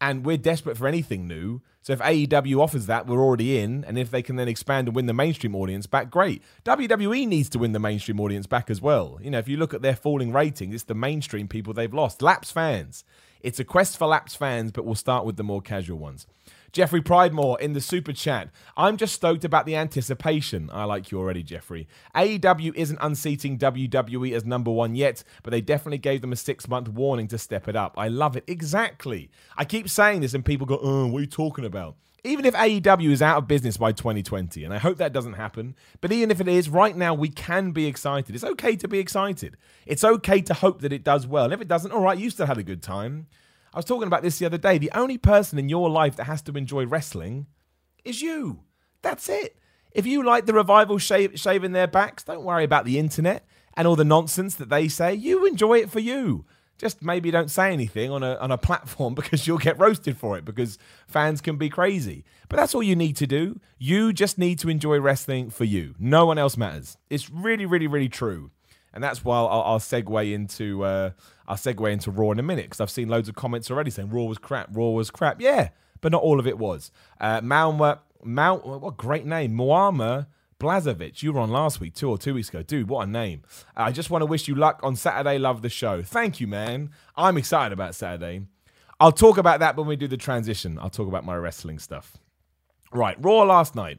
and 0.01 0.25
we're 0.25 0.39
desperate 0.39 0.79
for 0.79 0.89
anything 0.89 1.29
new. 1.29 1.61
So 1.83 1.93
if 1.93 1.99
AEW 1.99 2.61
offers 2.61 2.87
that, 2.87 3.07
we're 3.07 3.21
already 3.23 3.59
in, 3.59 3.85
and 3.85 3.99
if 3.99 4.11
they 4.11 4.23
can 4.23 4.37
then 4.37 4.49
expand 4.49 4.89
and 4.89 4.97
win 4.97 5.05
the 5.05 5.13
mainstream 5.13 5.55
audience 5.55 5.87
back, 5.87 6.11
great. 6.11 6.43
WWE 6.65 7.27
needs 7.27 7.51
to 7.51 7.59
win 7.59 7.73
the 7.73 7.79
mainstream 7.79 8.21
audience 8.21 8.47
back 8.47 8.71
as 8.71 8.81
well. 8.81 9.19
You 9.23 9.31
know, 9.31 9.39
if 9.39 9.49
you 9.49 9.59
look 9.59 9.75
at 9.75 9.83
their 9.83 9.97
falling 9.97 10.33
ratings, 10.33 10.75
it's 10.75 10.85
the 10.85 10.95
mainstream 10.95 11.47
people 11.47 11.75
they've 11.75 11.93
lost. 11.93 12.23
Laps 12.23 12.51
fans. 12.51 13.05
It's 13.43 13.59
a 13.59 13.65
quest 13.65 13.99
for 13.99 14.07
laps 14.07 14.35
fans, 14.35 14.73
but 14.73 14.87
we'll 14.87 14.95
start 14.95 15.27
with 15.27 15.37
the 15.37 15.45
more 15.45 15.63
casual 15.63 15.99
ones. 15.99 16.27
Jeffrey 16.73 17.03
Pridemore 17.03 17.59
in 17.61 17.73
the 17.73 17.81
super 17.81 18.13
chat. 18.13 18.51
I'm 18.77 18.97
just 18.97 19.15
stoked 19.15 19.45
about 19.45 19.67
the 19.67 19.77
anticipation. 19.77 20.71
I 20.73 20.85
like 20.85 21.11
you 21.11 21.19
already, 21.19 21.43
Jeffrey. 21.43 21.89
AEW 22.15 22.75
isn't 22.75 22.99
unseating 23.01 23.59
WWE 23.59 24.33
as 24.33 24.45
number 24.45 24.71
one 24.71 24.95
yet, 24.95 25.25
but 25.43 25.51
they 25.51 25.61
definitely 25.61 25.99
gave 25.99 26.21
them 26.21 26.33
a 26.33 26.37
six 26.37 26.69
month 26.69 26.89
warning 26.89 27.29
to 27.29 27.39
step 27.39 27.67
it 27.69 27.77
up. 27.77 27.95
I 27.97 28.09
love 28.09 28.37
it. 28.37 28.45
Exactly. 28.47 29.31
I 29.57 29.65
keep 29.65 29.89
saying 29.89 30.21
this, 30.21 30.35
and 30.35 30.45
people 30.45 30.67
go, 30.67 30.79
oh, 30.81 31.07
what 31.07 31.19
are 31.19 31.23
you 31.23 31.27
talking 31.27 31.65
about? 31.65 31.97
Even 32.23 32.45
if 32.45 32.55
AEW 32.55 33.11
is 33.11 33.23
out 33.23 33.39
of 33.39 33.49
business 33.49 33.79
by 33.79 33.93
2020, 33.93 34.63
and 34.63 34.75
I 34.75 34.79
hope 34.79 34.99
that 34.99 35.15
doesn't 35.15 35.33
happen, 35.35 35.75
but 36.03 36.13
even 36.13 36.31
if 36.31 36.41
it 36.41 36.49
is, 36.49 36.69
right 36.69 36.95
now 36.95 37.15
we 37.15 37.31
can 37.31 37.71
be 37.71 37.87
excited. 37.87 38.35
It's 38.35 38.45
okay 38.45 38.77
to 38.77 38.89
be 38.89 38.99
excited. 38.99 39.57
It's 39.87 40.05
okay 40.05 40.43
to 40.43 40.53
hope 40.53 40.83
that 40.83 40.93
it 40.93 41.03
does 41.03 41.27
well. 41.27 41.45
And 41.45 41.55
if 41.55 41.63
it 41.63 41.69
doesn't, 41.69 41.93
all 41.93 42.03
right, 42.03 42.19
you 42.19 42.29
still 42.29 42.47
had 42.47 42.59
a 42.59 42.63
good 42.63 42.83
time. 42.83 43.27
I 43.73 43.79
was 43.79 43.85
talking 43.85 44.07
about 44.07 44.23
this 44.23 44.39
the 44.39 44.47
other 44.47 44.59
day. 44.59 44.79
The 44.79 44.91
only 44.95 45.19
person 45.19 45.59
in 45.59 45.69
your 45.69 45.89
life 45.89 46.17
that 46.17 46.25
has 46.25 46.43
to 46.43 46.53
enjoy 46.53 46.87
wrestling 46.87 47.47
is 48.05 48.21
you. 48.21 48.61
That's 49.03 49.29
it. 49.29 49.57
If 49.93 50.07
you 50.07 50.25
like 50.25 50.47
the 50.47 50.55
revival 50.55 50.99
shave, 50.99 51.39
shaving 51.39 51.73
their 51.73 51.87
backs, 51.87 52.25
don't 52.25 52.45
worry 52.45 52.65
about 52.65 52.85
the 52.85 52.99
internet 52.99 53.47
and 53.75 53.87
all 53.87 53.97
the 53.97 54.05
nonsense 54.05 54.55
that 54.57 54.69
they 54.69 54.89
say. 54.89 55.15
You 55.15 55.47
enjoy 55.47 55.79
it 55.79 55.91
for 55.91 56.01
you. 56.01 56.45
Just 56.79 57.03
maybe 57.03 57.31
don't 57.31 57.51
say 57.51 57.73
anything 57.73 58.11
on 58.11 58.23
a, 58.23 58.37
on 58.37 58.51
a 58.51 58.59
platform 58.59 59.15
because 59.17 59.47
you'll 59.47 59.59
get 59.59 59.79
roasted 59.79 60.17
for 60.17 60.39
it 60.39 60.45
because 60.45 60.79
fans 61.07 61.41
can 61.41 61.57
be 61.57 61.69
crazy. 61.69 62.25
But 62.49 62.57
that's 62.57 62.75
all 62.75 62.83
you 62.83 62.97
need 62.97 63.17
to 63.17 63.27
do. 63.27 63.61
You 63.79 64.13
just 64.13 64.39
need 64.39 64.59
to 64.61 64.69
enjoy 64.69 64.99
wrestling 64.99 65.51
for 65.51 65.65
you. 65.65 65.95
No 65.99 66.27
one 66.27 66.39
else 66.39 66.57
matters. 66.57 66.97
It's 67.09 67.31
really, 67.31 67.67
really, 67.67 67.87
really 67.87 68.09
true. 68.09 68.51
And 68.93 69.03
that's 69.03 69.25
why 69.25 69.39
I'll, 69.39 69.63
I'll 69.63 69.79
segue 69.79 70.33
into 70.33 70.83
uh, 70.85 71.11
I'll 71.47 71.57
segue 71.57 71.91
into 71.91 72.11
Raw 72.11 72.31
in 72.31 72.39
a 72.39 72.43
minute 72.43 72.67
because 72.67 72.81
I've 72.81 72.91
seen 72.91 73.09
loads 73.09 73.29
of 73.29 73.35
comments 73.35 73.71
already 73.71 73.91
saying 73.91 74.11
Raw 74.11 74.25
was 74.25 74.39
crap, 74.39 74.69
Raw 74.73 74.91
was 74.91 75.11
crap. 75.11 75.41
Yeah, 75.41 75.71
but 76.01 76.13
not 76.13 76.23
all 76.23 76.41
of 76.41 76.47
it 76.47 76.59
was. 76.59 76.91
Uh, 77.21 77.41
Malma, 77.41 78.01
Mal, 78.25 78.59
what 78.59 78.97
great 78.97 79.27
name, 79.27 79.57
Muammar 79.57 80.27
Blazovic. 80.59 81.23
You 81.23 81.33
were 81.33 81.41
on 81.41 81.51
last 81.51 81.81
week, 81.81 81.95
two 81.95 82.11
or 82.11 82.19
two 82.19 82.35
weeks 82.35 82.51
ago, 82.51 82.63
dude. 82.63 82.89
What 82.89 83.09
a 83.09 83.11
name! 83.11 83.43
I 83.77 83.93
just 83.93 84.11
want 84.11 84.23
to 84.23 84.27
wish 84.27 84.47
you 84.47 84.55
luck 84.55 84.81
on 84.83 84.95
Saturday. 84.95 85.39
Love 85.39 85.63
the 85.63 85.69
show. 85.69 86.03
Thank 86.03 86.41
you, 86.41 86.47
man. 86.47 86.91
I'm 87.17 87.39
excited 87.39 87.73
about 87.73 87.95
Saturday. 87.95 88.43
I'll 89.01 89.13
talk 89.13 89.39
about 89.39 89.61
that 89.61 89.77
when 89.77 89.87
we 89.87 89.97
do 89.97 90.07
the 90.07 90.19
transition. 90.19 90.79
I'll 90.79 90.91
talk 90.91 91.09
about 91.09 91.25
my 91.25 91.35
wrestling 91.35 91.79
stuff. 91.79 92.19
Right, 92.93 93.17
Raw 93.19 93.43
last 93.43 93.75
night. 93.75 93.99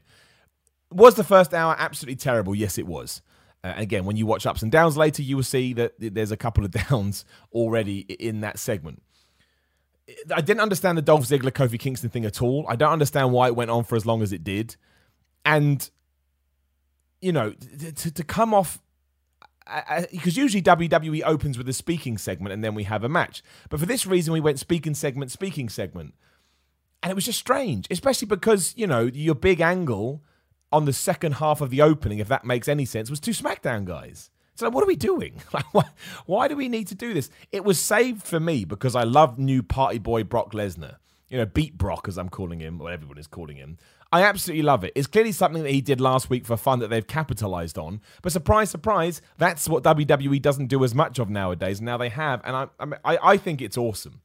Was 0.91 1.15
the 1.15 1.23
first 1.23 1.53
hour 1.53 1.75
absolutely 1.79 2.17
terrible? 2.17 2.53
Yes, 2.53 2.77
it 2.77 2.85
was. 2.85 3.21
Uh, 3.63 3.73
again, 3.75 4.05
when 4.05 4.15
you 4.15 4.25
watch 4.25 4.45
ups 4.45 4.61
and 4.61 4.71
downs 4.71 4.97
later, 4.97 5.21
you 5.21 5.35
will 5.35 5.43
see 5.43 5.73
that 5.73 5.93
there's 5.99 6.31
a 6.31 6.37
couple 6.37 6.65
of 6.65 6.71
downs 6.89 7.25
already 7.51 7.99
in 7.99 8.41
that 8.41 8.59
segment. 8.59 9.01
I 10.33 10.41
didn't 10.41 10.61
understand 10.61 10.97
the 10.97 11.01
Dolph 11.01 11.23
Ziggler 11.23 11.51
Kofi 11.51 11.79
Kingston 11.79 12.09
thing 12.09 12.25
at 12.25 12.41
all. 12.41 12.65
I 12.67 12.75
don't 12.75 12.91
understand 12.91 13.31
why 13.31 13.47
it 13.47 13.55
went 13.55 13.71
on 13.71 13.83
for 13.83 13.95
as 13.95 14.05
long 14.05 14.21
as 14.21 14.33
it 14.33 14.43
did. 14.43 14.75
And, 15.45 15.89
you 17.21 17.31
know, 17.31 17.51
to, 17.51 18.11
to 18.11 18.23
come 18.23 18.53
off 18.53 18.79
because 20.11 20.35
usually 20.35 20.61
WWE 20.61 21.21
opens 21.23 21.57
with 21.57 21.69
a 21.69 21.73
speaking 21.73 22.17
segment 22.17 22.51
and 22.53 22.63
then 22.63 22.73
we 22.73 22.83
have 22.83 23.03
a 23.03 23.09
match. 23.09 23.43
But 23.69 23.79
for 23.79 23.85
this 23.85 24.05
reason, 24.05 24.33
we 24.33 24.39
went 24.39 24.59
speaking 24.59 24.93
segment, 24.95 25.31
speaking 25.31 25.69
segment. 25.69 26.13
And 27.03 27.11
it 27.11 27.15
was 27.15 27.25
just 27.25 27.39
strange, 27.39 27.87
especially 27.89 28.27
because, 28.27 28.73
you 28.75 28.85
know, 28.85 29.09
your 29.13 29.35
big 29.35 29.61
angle 29.61 30.23
on 30.71 30.85
the 30.85 30.93
second 30.93 31.33
half 31.33 31.61
of 31.61 31.69
the 31.69 31.81
opening, 31.81 32.19
if 32.19 32.27
that 32.27 32.45
makes 32.45 32.67
any 32.67 32.85
sense, 32.85 33.09
was 33.09 33.19
two 33.19 33.31
SmackDown 33.31 33.85
guys. 33.85 34.29
So 34.55 34.65
like, 34.65 34.73
what 34.73 34.83
are 34.83 34.87
we 34.87 34.95
doing? 34.95 35.41
Like, 35.53 35.73
why, 35.73 35.83
why 36.25 36.47
do 36.47 36.55
we 36.55 36.69
need 36.69 36.87
to 36.87 36.95
do 36.95 37.13
this? 37.13 37.29
It 37.51 37.63
was 37.63 37.79
saved 37.79 38.23
for 38.23 38.39
me 38.39 38.63
because 38.63 38.95
I 38.95 39.03
love 39.03 39.37
new 39.37 39.63
party 39.63 39.99
boy 39.99 40.23
Brock 40.23 40.53
Lesnar. 40.53 40.97
You 41.29 41.37
know, 41.37 41.45
beat 41.45 41.77
Brock 41.77 42.07
as 42.09 42.17
I'm 42.17 42.27
calling 42.29 42.59
him, 42.59 42.81
or 42.81 42.91
everyone 42.91 43.17
is 43.17 43.27
calling 43.27 43.55
him. 43.55 43.77
I 44.11 44.23
absolutely 44.23 44.63
love 44.63 44.83
it. 44.83 44.91
It's 44.95 45.07
clearly 45.07 45.31
something 45.31 45.63
that 45.63 45.71
he 45.71 45.79
did 45.79 46.01
last 46.01 46.29
week 46.29 46.45
for 46.45 46.57
fun 46.57 46.79
that 46.79 46.89
they've 46.89 47.07
capitalized 47.07 47.77
on. 47.77 48.01
But 48.21 48.33
surprise, 48.33 48.69
surprise, 48.69 49.21
that's 49.37 49.69
what 49.69 49.83
WWE 49.83 50.41
doesn't 50.41 50.67
do 50.67 50.83
as 50.83 50.93
much 50.93 51.17
of 51.19 51.29
nowadays. 51.29 51.81
Now 51.81 51.97
they 51.97 52.09
have, 52.09 52.41
and 52.43 52.55
I, 52.55 52.67
I, 53.05 53.19
I 53.23 53.37
think 53.37 53.61
it's 53.61 53.77
awesome. 53.77 54.21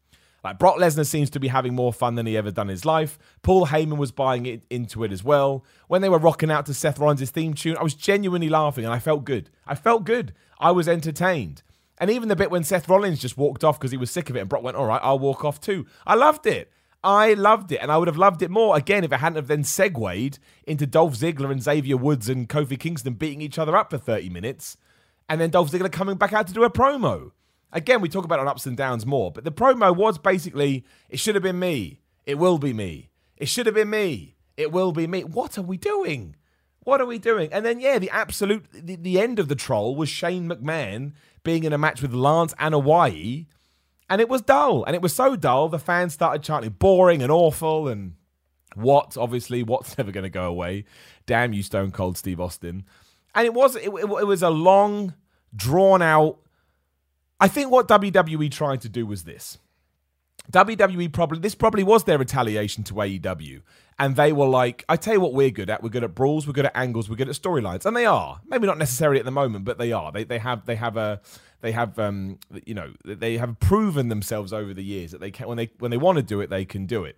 Like 0.47 0.61
Brock 0.61 0.77
Lesnar 0.77 1.05
seems 1.05 1.29
to 1.31 1.41
be 1.41 1.49
having 1.49 1.75
more 1.75 1.93
fun 1.93 2.15
than 2.15 2.25
he 2.25 2.37
ever 2.37 2.53
done 2.53 2.69
in 2.69 2.71
his 2.71 2.85
life. 2.85 3.19
Paul 3.43 3.67
Heyman 3.67 3.97
was 3.97 4.13
buying 4.13 4.47
it 4.47 4.63
into 4.71 5.03
it 5.03 5.11
as 5.11 5.25
well. 5.25 5.65
When 5.89 6.03
they 6.03 6.09
were 6.09 6.21
rocking 6.21 6.53
out 6.53 6.67
to 6.67 6.75
Seth 6.75 7.01
Rollins' 7.01 7.33
theme 7.33 7.53
tune, 7.53 7.77
I 7.77 7.83
was 7.83 7.95
genuinely 7.95 8.49
laughing 8.49 8.85
and 8.85 8.95
I 8.95 9.01
felt 9.01 9.25
good. 9.25 9.51
I 9.67 9.75
felt 9.75 10.05
good. 10.05 10.35
I 10.61 10.71
was 10.71 10.87
entertained. 10.87 11.65
And 11.99 12.13
even 12.13 12.29
the 12.29 12.37
bit 12.37 12.53
when 12.53 12.63
Seth 12.63 12.89
Rollins 12.89 13.19
just 13.19 13.37
walked 13.37 13.65
off 13.65 13.77
because 13.77 13.91
he 13.91 13.97
was 13.97 14.09
sick 14.09 14.31
of 14.31 14.37
it 14.37 14.39
and 14.39 14.49
Brock 14.49 14.63
went, 14.63 14.77
all 14.77 14.87
right, 14.87 15.01
I'll 15.03 15.19
walk 15.19 15.45
off 15.45 15.61
too. 15.61 15.85
I 16.07 16.15
loved 16.15 16.47
it. 16.47 16.71
I 17.03 17.35
loved 17.35 17.73
it. 17.73 17.81
And 17.83 17.91
I 17.91 17.97
would 17.97 18.07
have 18.07 18.17
loved 18.17 18.41
it 18.41 18.49
more, 18.49 18.77
again, 18.77 19.03
if 19.03 19.13
it 19.13 19.19
hadn't 19.19 19.39
have 19.39 19.49
then 19.49 19.65
segued 19.65 20.39
into 20.65 20.87
Dolph 20.87 21.15
Ziggler 21.15 21.51
and 21.51 21.61
Xavier 21.61 21.97
Woods 21.97 22.29
and 22.29 22.49
Kofi 22.49 22.79
Kingston 22.79 23.15
beating 23.15 23.41
each 23.41 23.59
other 23.59 23.77
up 23.77 23.91
for 23.91 23.99
30 23.99 24.29
minutes. 24.29 24.77
And 25.29 25.41
then 25.41 25.51
Dolph 25.51 25.73
Ziggler 25.73 25.91
coming 25.91 26.17
back 26.17 26.33
out 26.33 26.47
to 26.47 26.55
do 26.55 26.63
a 26.63 26.71
promo. 26.71 27.33
Again, 27.73 28.01
we 28.01 28.09
talk 28.09 28.25
about 28.25 28.39
on 28.39 28.49
ups 28.49 28.67
and 28.67 28.77
downs 28.77 29.05
more, 29.05 29.31
but 29.31 29.45
the 29.45 29.53
promo 29.53 29.95
was 29.95 30.19
basically 30.19 30.85
it 31.09 31.19
should 31.19 31.35
have 31.35 31.43
been 31.43 31.59
me. 31.59 32.01
It 32.25 32.39
will 32.39 32.59
be 32.59 32.73
me. 32.73 33.11
It 33.37 33.49
should 33.49 33.67
have 33.67 33.75
been 33.75 33.91
me. 33.91 34.37
It 34.57 34.73
will 34.73 34.93
be 34.93 35.07
me. 35.07 35.25
What 35.25 35.59
are 35.59 35.63
we 35.63 35.77
doing? 35.77 36.37
What 36.81 37.01
are 37.01 37.07
we 37.07 37.19
doing? 37.19 37.53
And 37.53 37.67
then, 37.67 37.81
yeah, 37.81 37.99
the 37.99 38.11
absolute, 38.11 38.67
the, 38.73 38.97
the 38.97 39.21
end 39.21 39.39
of 39.39 39.49
the 39.49 39.57
troll 39.57 39.97
was 39.97 40.09
Shane 40.09 40.49
McMahon 40.49 41.15
being 41.43 41.65
in 41.65 41.73
a 41.73 41.79
match 41.79 42.01
with 42.01 42.13
Lance 42.13 42.55
Anoa'i, 42.55 43.47
and 44.09 44.21
it 44.21 44.29
was 44.29 44.43
dull. 44.43 44.85
And 44.85 44.95
it 44.95 45.03
was 45.03 45.13
so 45.13 45.35
dull, 45.35 45.69
the 45.69 45.81
fans 45.81 46.15
started 46.15 46.45
chanting 46.45 46.71
boring 46.71 47.23
and 47.23 47.33
awful 47.33 47.89
and 47.89 48.15
what, 48.77 49.17
obviously, 49.17 49.63
what's 49.63 49.99
never 49.99 50.13
going 50.13 50.25
to 50.25 50.31
go 50.31 50.45
away. 50.45 50.85
Damn 51.27 51.53
you, 51.53 51.63
Stone 51.63 51.91
Cold 51.91 52.17
Steve 52.17 52.41
Austin. 52.41 52.85
And 53.35 53.47
it 53.47 53.53
was, 53.53 53.75
it, 53.77 53.89
it, 53.89 54.05
it 54.05 54.27
was 54.27 54.43
a 54.43 54.51
long, 54.51 55.15
drawn 55.55 56.03
out, 56.03 56.39
I 57.41 57.49
think 57.49 57.71
what 57.71 57.89
WWE 57.89 58.51
tried 58.51 58.81
to 58.83 58.89
do 58.89 59.07
was 59.07 59.25
this. 59.25 59.59
WWE 60.53 61.13
probably 61.13 61.41
this 61.41 61.55
probably 61.55 61.83
was 61.83 62.05
their 62.05 62.19
retaliation 62.19 62.85
to 62.85 62.95
AEW, 62.95 63.63
and 63.99 64.15
they 64.15 64.33
were 64.33 64.47
like, 64.47 64.85
"I 64.89 64.97
tell 64.97 65.15
you 65.15 65.21
what, 65.21 65.35
we're 65.35 65.51
good 65.51 65.69
at. 65.69 65.83
We're 65.83 65.89
good 65.89 66.05
at 66.05 66.15
brawls. 66.15 66.47
We're 66.47 66.53
good 66.53 66.67
at 66.67 66.77
angles. 66.77 67.11
We're 67.11 67.17
good 67.17 67.29
at 67.29 67.35
storylines." 67.35 67.85
And 67.85 67.97
they 67.97 68.07
are. 68.07 68.41
Maybe 68.47 68.67
not 68.67 68.79
necessarily 68.79 69.19
at 69.19 69.25
the 69.25 69.33
moment, 69.33 69.65
but 69.65 69.79
they 69.79 69.93
are. 69.93 70.13
They 70.13 70.25
they 70.25 70.39
have 70.39 70.65
they 70.67 70.77
have 70.77 70.97
a 70.97 71.21
they 71.63 71.73
have 71.73 71.99
um 71.99 72.39
you 72.65 72.75
know 72.75 72.93
they 73.05 73.39
have 73.39 73.59
proven 73.59 74.09
themselves 74.09 74.53
over 74.53 74.73
the 74.73 74.85
years 74.85 75.11
that 75.11 75.21
they 75.21 75.33
can 75.33 75.49
when 75.49 75.57
they 75.57 75.71
when 75.79 75.91
they 75.91 75.97
want 75.97 76.17
to 76.17 76.23
do 76.23 76.41
it 76.41 76.49
they 76.49 76.65
can 76.65 76.87
do 76.87 77.05
it, 77.05 77.17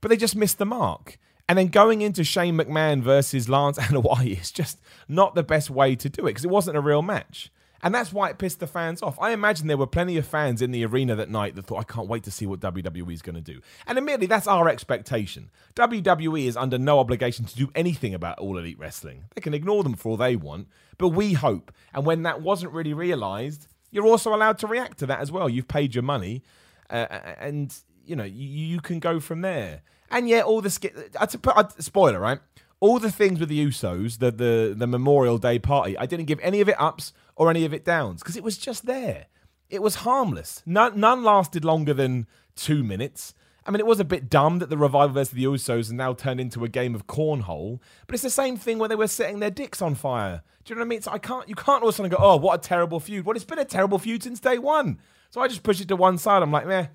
but 0.00 0.08
they 0.08 0.16
just 0.16 0.36
missed 0.36 0.58
the 0.58 0.66
mark. 0.66 1.18
And 1.48 1.58
then 1.58 1.68
going 1.68 2.00
into 2.00 2.22
Shane 2.22 2.56
McMahon 2.56 3.02
versus 3.02 3.48
Lance 3.48 3.78
Anoa'i 3.86 4.40
is 4.40 4.50
just 4.50 4.80
not 5.08 5.34
the 5.34 5.42
best 5.42 5.70
way 5.70 5.96
to 5.96 6.08
do 6.08 6.22
it 6.22 6.30
because 6.30 6.44
it 6.44 6.50
wasn't 6.50 6.76
a 6.76 6.80
real 6.80 7.02
match. 7.02 7.50
And 7.82 7.94
that's 7.94 8.12
why 8.12 8.28
it 8.28 8.38
pissed 8.38 8.60
the 8.60 8.66
fans 8.66 9.02
off. 9.02 9.18
I 9.20 9.30
imagine 9.32 9.66
there 9.66 9.76
were 9.76 9.86
plenty 9.86 10.16
of 10.18 10.26
fans 10.26 10.60
in 10.60 10.70
the 10.70 10.84
arena 10.84 11.14
that 11.16 11.30
night 11.30 11.54
that 11.56 11.66
thought, 11.66 11.78
I 11.78 11.92
can't 11.92 12.08
wait 12.08 12.24
to 12.24 12.30
see 12.30 12.46
what 12.46 12.60
WWE 12.60 13.12
is 13.12 13.22
going 13.22 13.36
to 13.36 13.40
do. 13.40 13.60
And 13.86 13.96
admittedly, 13.96 14.26
that's 14.26 14.46
our 14.46 14.68
expectation. 14.68 15.50
WWE 15.76 16.46
is 16.46 16.56
under 16.56 16.78
no 16.78 16.98
obligation 16.98 17.46
to 17.46 17.56
do 17.56 17.70
anything 17.74 18.14
about 18.14 18.38
All 18.38 18.58
Elite 18.58 18.78
Wrestling. 18.78 19.24
They 19.34 19.40
can 19.40 19.54
ignore 19.54 19.82
them 19.82 19.94
for 19.94 20.10
all 20.10 20.16
they 20.16 20.36
want, 20.36 20.68
but 20.98 21.08
we 21.08 21.32
hope. 21.32 21.72
And 21.94 22.04
when 22.04 22.22
that 22.24 22.42
wasn't 22.42 22.72
really 22.72 22.94
realized, 22.94 23.66
you're 23.90 24.06
also 24.06 24.34
allowed 24.34 24.58
to 24.58 24.66
react 24.66 24.98
to 24.98 25.06
that 25.06 25.20
as 25.20 25.32
well. 25.32 25.48
You've 25.48 25.68
paid 25.68 25.94
your 25.94 26.02
money, 26.02 26.42
uh, 26.90 27.06
uh 27.10 27.34
and 27.38 27.74
you 28.04 28.14
know 28.14 28.24
you, 28.24 28.46
you, 28.46 28.80
can 28.80 29.00
go 29.00 29.18
from 29.20 29.40
there. 29.40 29.82
And 30.10 30.28
yet, 30.28 30.44
all 30.44 30.60
the 30.60 30.70
sk- 30.70 30.94
I, 31.18 31.26
I, 31.56 31.64
spoiler 31.78 32.20
right 32.20 32.38
all 32.80 32.98
the 32.98 33.10
things 33.10 33.38
with 33.38 33.50
the 33.50 33.66
Usos, 33.66 34.18
the 34.18 34.30
the 34.30 34.74
the 34.76 34.86
Memorial 34.86 35.38
Day 35.38 35.58
party, 35.58 35.96
I 35.98 36.06
didn't 36.06 36.26
give 36.26 36.40
any 36.40 36.60
of 36.60 36.68
it 36.68 36.80
ups 36.80 37.12
or 37.40 37.48
any 37.48 37.64
of 37.64 37.72
it 37.72 37.86
downs 37.86 38.20
because 38.20 38.36
it 38.36 38.44
was 38.44 38.58
just 38.58 38.84
there. 38.84 39.24
It 39.70 39.80
was 39.80 39.94
harmless. 39.94 40.62
None, 40.66 41.00
none 41.00 41.24
lasted 41.24 41.64
longer 41.64 41.94
than 41.94 42.26
two 42.54 42.84
minutes. 42.84 43.32
I 43.64 43.70
mean, 43.70 43.80
it 43.80 43.86
was 43.86 43.98
a 43.98 44.04
bit 44.04 44.28
dumb 44.28 44.58
that 44.58 44.68
the 44.68 44.76
revival 44.76 45.14
versus 45.14 45.32
the 45.32 45.44
Usos 45.44 45.76
has 45.76 45.92
now 45.92 46.12
turned 46.12 46.38
into 46.38 46.64
a 46.64 46.68
game 46.68 46.94
of 46.94 47.06
cornhole, 47.06 47.80
but 48.06 48.12
it's 48.12 48.22
the 48.22 48.28
same 48.28 48.58
thing 48.58 48.78
when 48.78 48.90
they 48.90 48.96
were 48.96 49.06
setting 49.06 49.40
their 49.40 49.50
dicks 49.50 49.80
on 49.80 49.94
fire. 49.94 50.42
Do 50.64 50.70
you 50.70 50.74
know 50.74 50.80
what 50.80 50.84
I 50.84 50.88
mean? 50.88 51.00
So 51.00 51.12
I 51.12 51.18
can't, 51.18 51.48
you 51.48 51.54
can't 51.54 51.82
all 51.82 51.88
of 51.88 51.94
a 51.94 51.96
sudden 51.96 52.10
go, 52.10 52.18
oh, 52.20 52.36
what 52.36 52.62
a 52.62 52.68
terrible 52.68 53.00
feud. 53.00 53.24
Well, 53.24 53.34
it's 53.34 53.46
been 53.46 53.58
a 53.58 53.64
terrible 53.64 53.98
feud 53.98 54.22
since 54.22 54.38
day 54.38 54.58
one. 54.58 54.98
So 55.30 55.40
I 55.40 55.48
just 55.48 55.62
push 55.62 55.80
it 55.80 55.88
to 55.88 55.96
one 55.96 56.18
side. 56.18 56.42
I'm 56.42 56.52
like, 56.52 56.66
meh, 56.66 56.88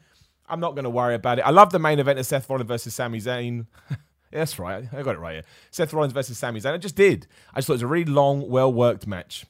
I'm 0.47 0.59
not 0.59 0.75
going 0.75 0.83
to 0.83 0.91
worry 0.91 1.15
about 1.15 1.39
it. 1.39 1.41
I 1.41 1.49
love 1.49 1.71
the 1.71 1.79
main 1.79 1.97
event 1.97 2.19
of 2.19 2.25
Seth 2.27 2.47
Rollins 2.47 2.67
versus 2.67 2.93
Sami 2.93 3.19
Zayn. 3.19 3.65
That's 4.31 4.59
right. 4.59 4.83
I 4.93 5.01
got 5.01 5.15
it 5.15 5.19
right 5.19 5.33
here. 5.33 5.43
Seth 5.71 5.91
Rollins 5.91 6.13
versus 6.13 6.37
Sami 6.37 6.59
Zayn. 6.61 6.73
I 6.73 6.77
just 6.77 6.95
did. 6.95 7.25
I 7.51 7.57
just 7.57 7.65
thought 7.65 7.73
it 7.73 7.77
was 7.77 7.81
a 7.81 7.87
really 7.87 8.11
long, 8.11 8.47
well 8.47 8.71
worked 8.71 9.07
match. 9.07 9.47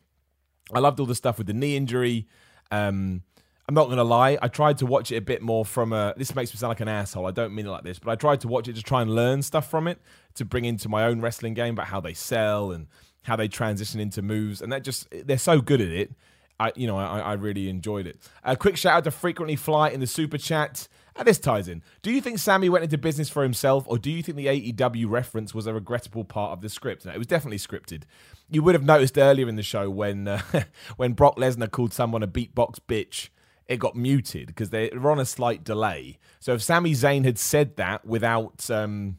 I 0.73 0.79
loved 0.79 0.99
all 0.99 1.05
the 1.05 1.15
stuff 1.15 1.37
with 1.37 1.47
the 1.47 1.53
knee 1.53 1.75
injury. 1.75 2.27
Um, 2.71 3.23
I'm 3.67 3.73
not 3.73 3.85
going 3.85 3.97
to 3.97 4.03
lie. 4.03 4.37
I 4.41 4.47
tried 4.47 4.77
to 4.79 4.85
watch 4.85 5.11
it 5.11 5.17
a 5.17 5.21
bit 5.21 5.41
more 5.41 5.65
from 5.65 5.91
a. 5.91 6.13
This 6.17 6.35
makes 6.35 6.53
me 6.53 6.57
sound 6.57 6.69
like 6.69 6.81
an 6.81 6.87
asshole. 6.87 7.25
I 7.25 7.31
don't 7.31 7.53
mean 7.53 7.65
it 7.65 7.69
like 7.69 7.83
this, 7.83 7.97
but 7.97 8.11
I 8.11 8.15
tried 8.15 8.41
to 8.41 8.47
watch 8.47 8.67
it 8.67 8.75
to 8.75 8.83
try 8.83 9.01
and 9.01 9.13
learn 9.13 9.41
stuff 9.41 9.69
from 9.69 9.87
it 9.87 9.99
to 10.35 10.45
bring 10.45 10.65
into 10.65 10.87
my 10.87 11.05
own 11.05 11.21
wrestling 11.21 11.55
game 11.55 11.73
about 11.73 11.87
how 11.87 11.99
they 11.99 12.13
sell 12.13 12.71
and 12.71 12.87
how 13.23 13.35
they 13.35 13.47
transition 13.47 13.99
into 13.99 14.21
moves. 14.21 14.61
And 14.61 14.71
that 14.71 14.83
just, 14.83 15.07
they're 15.11 15.37
so 15.37 15.61
good 15.61 15.81
at 15.81 15.89
it. 15.89 16.11
I, 16.59 16.73
you 16.75 16.85
know, 16.87 16.97
I, 16.97 17.19
I 17.19 17.33
really 17.33 17.67
enjoyed 17.69 18.05
it. 18.07 18.17
A 18.43 18.55
quick 18.55 18.77
shout 18.77 18.93
out 18.93 19.03
to 19.05 19.11
Frequently 19.11 19.55
Fly 19.55 19.89
in 19.89 19.99
the 19.99 20.07
super 20.07 20.37
chat. 20.37 20.87
And 21.17 21.25
this 21.25 21.39
ties 21.39 21.69
in. 21.69 21.81
Do 22.01 22.11
you 22.11 22.19
think 22.19 22.39
Sami 22.39 22.67
went 22.67 22.83
into 22.83 22.97
business 22.97 23.29
for 23.29 23.43
himself, 23.43 23.85
or 23.87 23.97
do 23.97 24.11
you 24.11 24.21
think 24.21 24.35
the 24.35 24.47
AEW 24.47 25.09
reference 25.09 25.53
was 25.53 25.65
a 25.65 25.73
regrettable 25.73 26.25
part 26.25 26.51
of 26.51 26.61
the 26.61 26.67
script? 26.67 27.05
No, 27.05 27.13
it 27.13 27.17
was 27.17 27.27
definitely 27.27 27.57
scripted. 27.57 28.03
You 28.49 28.61
would 28.63 28.75
have 28.75 28.83
noticed 28.83 29.17
earlier 29.17 29.47
in 29.47 29.55
the 29.55 29.63
show 29.63 29.89
when 29.89 30.27
uh, 30.27 30.41
when 30.97 31.13
Brock 31.13 31.37
Lesnar 31.37 31.71
called 31.71 31.93
someone 31.93 32.21
a 32.21 32.27
beatbox 32.27 32.79
bitch, 32.85 33.29
it 33.67 33.77
got 33.77 33.95
muted 33.95 34.47
because 34.47 34.71
they 34.71 34.89
were 34.89 35.09
on 35.09 35.19
a 35.19 35.25
slight 35.25 35.63
delay. 35.63 36.19
So 36.39 36.53
if 36.53 36.61
Sami 36.61 36.91
Zayn 36.91 37.23
had 37.23 37.39
said 37.39 37.77
that 37.77 38.05
without 38.05 38.69
um, 38.69 39.17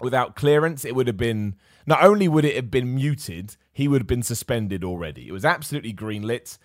without 0.00 0.34
clearance, 0.34 0.84
it 0.84 0.96
would 0.96 1.06
have 1.06 1.16
been 1.16 1.54
not 1.86 2.02
only 2.02 2.28
would 2.28 2.44
it 2.44 2.56
have 2.56 2.70
been 2.70 2.94
muted, 2.94 3.56
he 3.72 3.88
would 3.88 4.02
have 4.02 4.06
been 4.08 4.22
suspended 4.22 4.84
already. 4.84 5.28
It 5.28 5.32
was 5.32 5.44
absolutely 5.44 5.92
greenlit. 5.92 6.58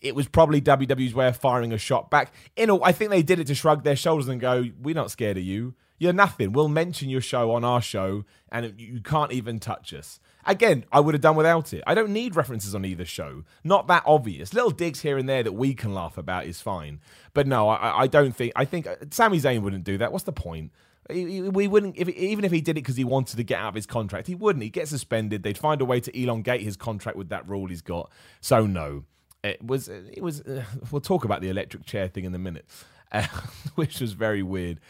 It 0.00 0.14
was 0.14 0.28
probably 0.28 0.60
WWE's 0.60 1.14
way 1.14 1.28
of 1.28 1.36
firing 1.36 1.72
a 1.72 1.78
shot 1.78 2.10
back. 2.10 2.32
In 2.56 2.70
a, 2.70 2.82
I 2.82 2.92
think 2.92 3.10
they 3.10 3.22
did 3.22 3.38
it 3.38 3.46
to 3.48 3.54
shrug 3.54 3.84
their 3.84 3.96
shoulders 3.96 4.28
and 4.28 4.40
go, 4.40 4.66
"We're 4.80 4.94
not 4.94 5.10
scared 5.10 5.36
of 5.36 5.44
you. 5.44 5.74
You're 5.98 6.12
nothing. 6.12 6.52
We'll 6.52 6.68
mention 6.68 7.10
your 7.10 7.20
show 7.20 7.52
on 7.52 7.62
our 7.62 7.82
show, 7.82 8.24
and 8.50 8.74
you 8.78 9.00
can't 9.00 9.32
even 9.32 9.60
touch 9.60 9.92
us." 9.94 10.18
Again, 10.46 10.84
I 10.90 11.00
would 11.00 11.14
have 11.14 11.20
done 11.20 11.36
without 11.36 11.72
it. 11.72 11.84
I 11.86 11.94
don't 11.94 12.12
need 12.12 12.34
references 12.34 12.74
on 12.74 12.84
either 12.84 13.04
show. 13.04 13.44
Not 13.62 13.86
that 13.88 14.02
obvious. 14.06 14.54
Little 14.54 14.70
digs 14.70 15.00
here 15.02 15.18
and 15.18 15.28
there 15.28 15.42
that 15.42 15.52
we 15.52 15.74
can 15.74 15.94
laugh 15.94 16.16
about 16.16 16.46
is 16.46 16.60
fine. 16.60 17.00
But 17.34 17.46
no, 17.46 17.68
I, 17.68 18.02
I 18.02 18.06
don't 18.06 18.34
think. 18.34 18.52
I 18.56 18.64
think 18.64 18.86
uh, 18.86 18.96
Sami 19.10 19.38
Zayn 19.38 19.62
wouldn't 19.62 19.84
do 19.84 19.98
that. 19.98 20.12
What's 20.12 20.24
the 20.24 20.32
point? 20.32 20.72
We 21.08 21.66
wouldn't, 21.66 21.98
if, 21.98 22.08
even 22.08 22.44
if 22.44 22.52
he 22.52 22.60
did 22.60 22.72
it 22.72 22.82
because 22.82 22.96
he 22.96 23.04
wanted 23.04 23.36
to 23.36 23.42
get 23.42 23.58
out 23.58 23.70
of 23.70 23.74
his 23.74 23.86
contract, 23.86 24.28
he 24.28 24.36
wouldn't. 24.36 24.62
He'd 24.62 24.70
get 24.70 24.86
suspended. 24.86 25.42
They'd 25.42 25.58
find 25.58 25.80
a 25.80 25.84
way 25.84 25.98
to 25.98 26.16
elongate 26.20 26.60
his 26.60 26.76
contract 26.76 27.18
with 27.18 27.30
that 27.30 27.48
rule 27.48 27.66
he's 27.66 27.82
got. 27.82 28.12
So 28.40 28.64
no, 28.64 29.04
it 29.42 29.64
was. 29.64 29.88
It 29.88 30.22
was. 30.22 30.40
Uh, 30.42 30.64
we'll 30.90 31.00
talk 31.00 31.24
about 31.24 31.40
the 31.40 31.48
electric 31.48 31.84
chair 31.84 32.08
thing 32.08 32.24
in 32.24 32.34
a 32.34 32.38
minute, 32.38 32.66
uh, 33.12 33.26
which 33.74 34.00
was 34.00 34.12
very 34.12 34.42
weird. 34.42 34.80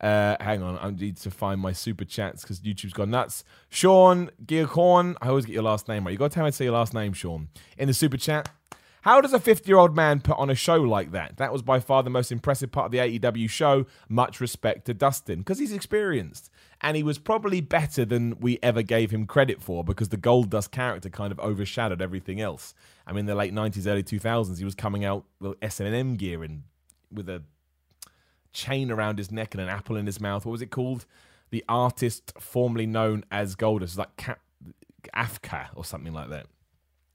Uh, 0.00 0.36
hang 0.40 0.62
on, 0.62 0.78
I 0.80 0.90
need 0.90 1.18
to 1.18 1.30
find 1.30 1.60
my 1.60 1.72
super 1.72 2.06
chats 2.06 2.40
because 2.42 2.60
YouTube's 2.60 2.94
gone 2.94 3.10
nuts. 3.10 3.44
Sean 3.68 4.30
Gearcorn, 4.46 5.14
I 5.20 5.28
always 5.28 5.44
get 5.44 5.52
your 5.52 5.62
last 5.62 5.88
name 5.88 6.04
right. 6.04 6.12
You 6.12 6.16
got 6.16 6.30
to 6.30 6.34
tell 6.34 6.44
me 6.44 6.50
to 6.50 6.56
say 6.56 6.64
your 6.64 6.72
last 6.72 6.94
name, 6.94 7.12
Sean, 7.12 7.48
in 7.76 7.86
the 7.86 7.92
super 7.92 8.16
chat. 8.16 8.48
How 9.02 9.20
does 9.20 9.32
a 9.32 9.40
50 9.40 9.68
year 9.68 9.78
old 9.78 9.96
man 9.96 10.20
put 10.20 10.36
on 10.38 10.50
a 10.50 10.54
show 10.54 10.76
like 10.76 11.12
that? 11.12 11.38
That 11.38 11.52
was 11.52 11.62
by 11.62 11.80
far 11.80 12.02
the 12.02 12.10
most 12.10 12.30
impressive 12.30 12.70
part 12.70 12.86
of 12.86 12.92
the 12.92 12.98
AEW 12.98 13.48
show. 13.48 13.86
Much 14.08 14.40
respect 14.40 14.84
to 14.86 14.94
Dustin 14.94 15.38
because 15.38 15.58
he's 15.58 15.72
experienced. 15.72 16.50
And 16.82 16.96
he 16.96 17.02
was 17.02 17.18
probably 17.18 17.60
better 17.60 18.04
than 18.04 18.38
we 18.40 18.58
ever 18.62 18.82
gave 18.82 19.10
him 19.10 19.26
credit 19.26 19.62
for 19.62 19.84
because 19.84 20.10
the 20.10 20.16
Goldust 20.16 20.70
character 20.70 21.10
kind 21.10 21.32
of 21.32 21.40
overshadowed 21.40 22.02
everything 22.02 22.40
else. 22.40 22.74
I 23.06 23.12
mean, 23.12 23.26
the 23.26 23.34
late 23.34 23.54
90s, 23.54 23.86
early 23.86 24.02
2000s, 24.02 24.58
he 24.58 24.64
was 24.64 24.74
coming 24.74 25.04
out 25.04 25.24
with 25.40 25.56
S&M 25.62 26.16
gear 26.16 26.42
and 26.42 26.62
with 27.12 27.28
a 27.28 27.42
chain 28.52 28.90
around 28.90 29.18
his 29.18 29.30
neck 29.30 29.54
and 29.54 29.62
an 29.62 29.68
apple 29.68 29.96
in 29.96 30.06
his 30.06 30.20
mouth. 30.20 30.44
What 30.44 30.52
was 30.52 30.62
it 30.62 30.70
called? 30.70 31.06
The 31.50 31.64
artist 31.68 32.32
formerly 32.38 32.86
known 32.86 33.24
as 33.30 33.56
Goldust, 33.56 33.98
like 33.98 34.16
Cap- 34.16 34.40
Afka 35.14 35.68
or 35.74 35.84
something 35.84 36.12
like 36.12 36.30
that. 36.30 36.46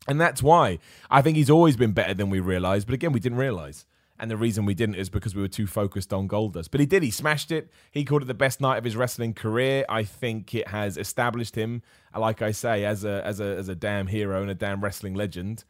And 0.07 0.21
that's 0.21 0.43
why 0.43 0.79
I 1.09 1.21
think 1.21 1.37
he's 1.37 1.49
always 1.49 1.75
been 1.75 1.91
better 1.91 2.13
than 2.13 2.29
we 2.29 2.39
realized. 2.39 2.87
But 2.87 2.93
again, 2.93 3.11
we 3.11 3.19
didn't 3.19 3.37
realize. 3.37 3.85
And 4.17 4.31
the 4.31 4.37
reason 4.37 4.63
we 4.65 4.73
didn't 4.73 4.95
is 4.95 5.09
because 5.09 5.35
we 5.35 5.41
were 5.41 5.49
too 5.49 5.67
focused 5.67 6.13
on 6.13 6.29
Goldust. 6.29 6.71
But 6.71 6.79
he 6.79 6.85
did. 6.85 7.03
He 7.03 7.11
smashed 7.11 7.51
it. 7.51 7.69
He 7.91 8.05
called 8.05 8.21
it 8.21 8.25
the 8.25 8.33
best 8.33 8.61
night 8.61 8.77
of 8.77 8.85
his 8.85 8.95
wrestling 8.95 9.33
career. 9.33 9.83
I 9.89 10.03
think 10.03 10.55
it 10.55 10.69
has 10.69 10.97
established 10.97 11.55
him, 11.55 11.81
like 12.17 12.41
I 12.41 12.51
say, 12.51 12.85
as 12.85 13.03
a 13.03 13.21
as 13.25 13.41
a 13.41 13.57
as 13.57 13.67
a 13.67 13.75
damn 13.75 14.07
hero 14.07 14.41
and 14.41 14.49
a 14.49 14.55
damn 14.55 14.81
wrestling 14.81 15.15
legend. 15.15 15.65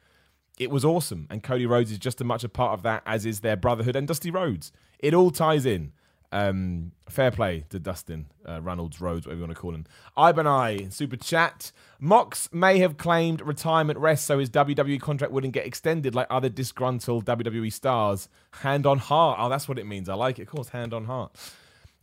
It 0.59 0.69
was 0.69 0.85
awesome. 0.85 1.27
And 1.31 1.41
Cody 1.41 1.65
Rhodes 1.65 1.91
is 1.91 1.97
just 1.97 2.21
as 2.21 2.27
much 2.27 2.43
a 2.43 2.49
part 2.49 2.73
of 2.73 2.83
that 2.83 3.01
as 3.05 3.25
is 3.25 3.39
their 3.39 3.57
brotherhood 3.57 3.95
and 3.95 4.07
Dusty 4.07 4.29
Rhodes. 4.29 4.71
It 4.99 5.13
all 5.13 5.31
ties 5.31 5.65
in. 5.65 5.91
Um, 6.35 6.91
fair 7.07 7.31
play 7.31 7.63
to 7.69 7.79
Dustin 7.79 8.25
uh, 8.45 8.59
Reynolds 8.61 8.99
Rhodes, 8.99 9.25
whatever 9.25 9.39
you 9.39 9.47
want 9.47 9.55
to 9.55 9.61
call 9.61 9.73
him. 9.73 9.85
Ibanai, 10.17 10.91
super 10.91 11.15
chat. 11.15 11.71
Mox 11.97 12.49
may 12.51 12.79
have 12.79 12.97
claimed 12.97 13.39
retirement 13.39 13.97
rest 13.99 14.25
so 14.25 14.37
his 14.37 14.49
WWE 14.49 14.99
contract 14.99 15.31
wouldn't 15.31 15.53
get 15.53 15.65
extended 15.65 16.13
like 16.13 16.27
other 16.29 16.49
disgruntled 16.49 17.23
WWE 17.23 17.71
stars. 17.71 18.27
Hand 18.51 18.85
on 18.85 18.97
heart. 18.97 19.37
Oh, 19.39 19.47
that's 19.47 19.69
what 19.69 19.79
it 19.79 19.85
means. 19.85 20.09
I 20.09 20.15
like 20.15 20.37
it. 20.37 20.41
Of 20.41 20.49
course, 20.49 20.67
hand 20.67 20.93
on 20.93 21.05
heart. 21.05 21.37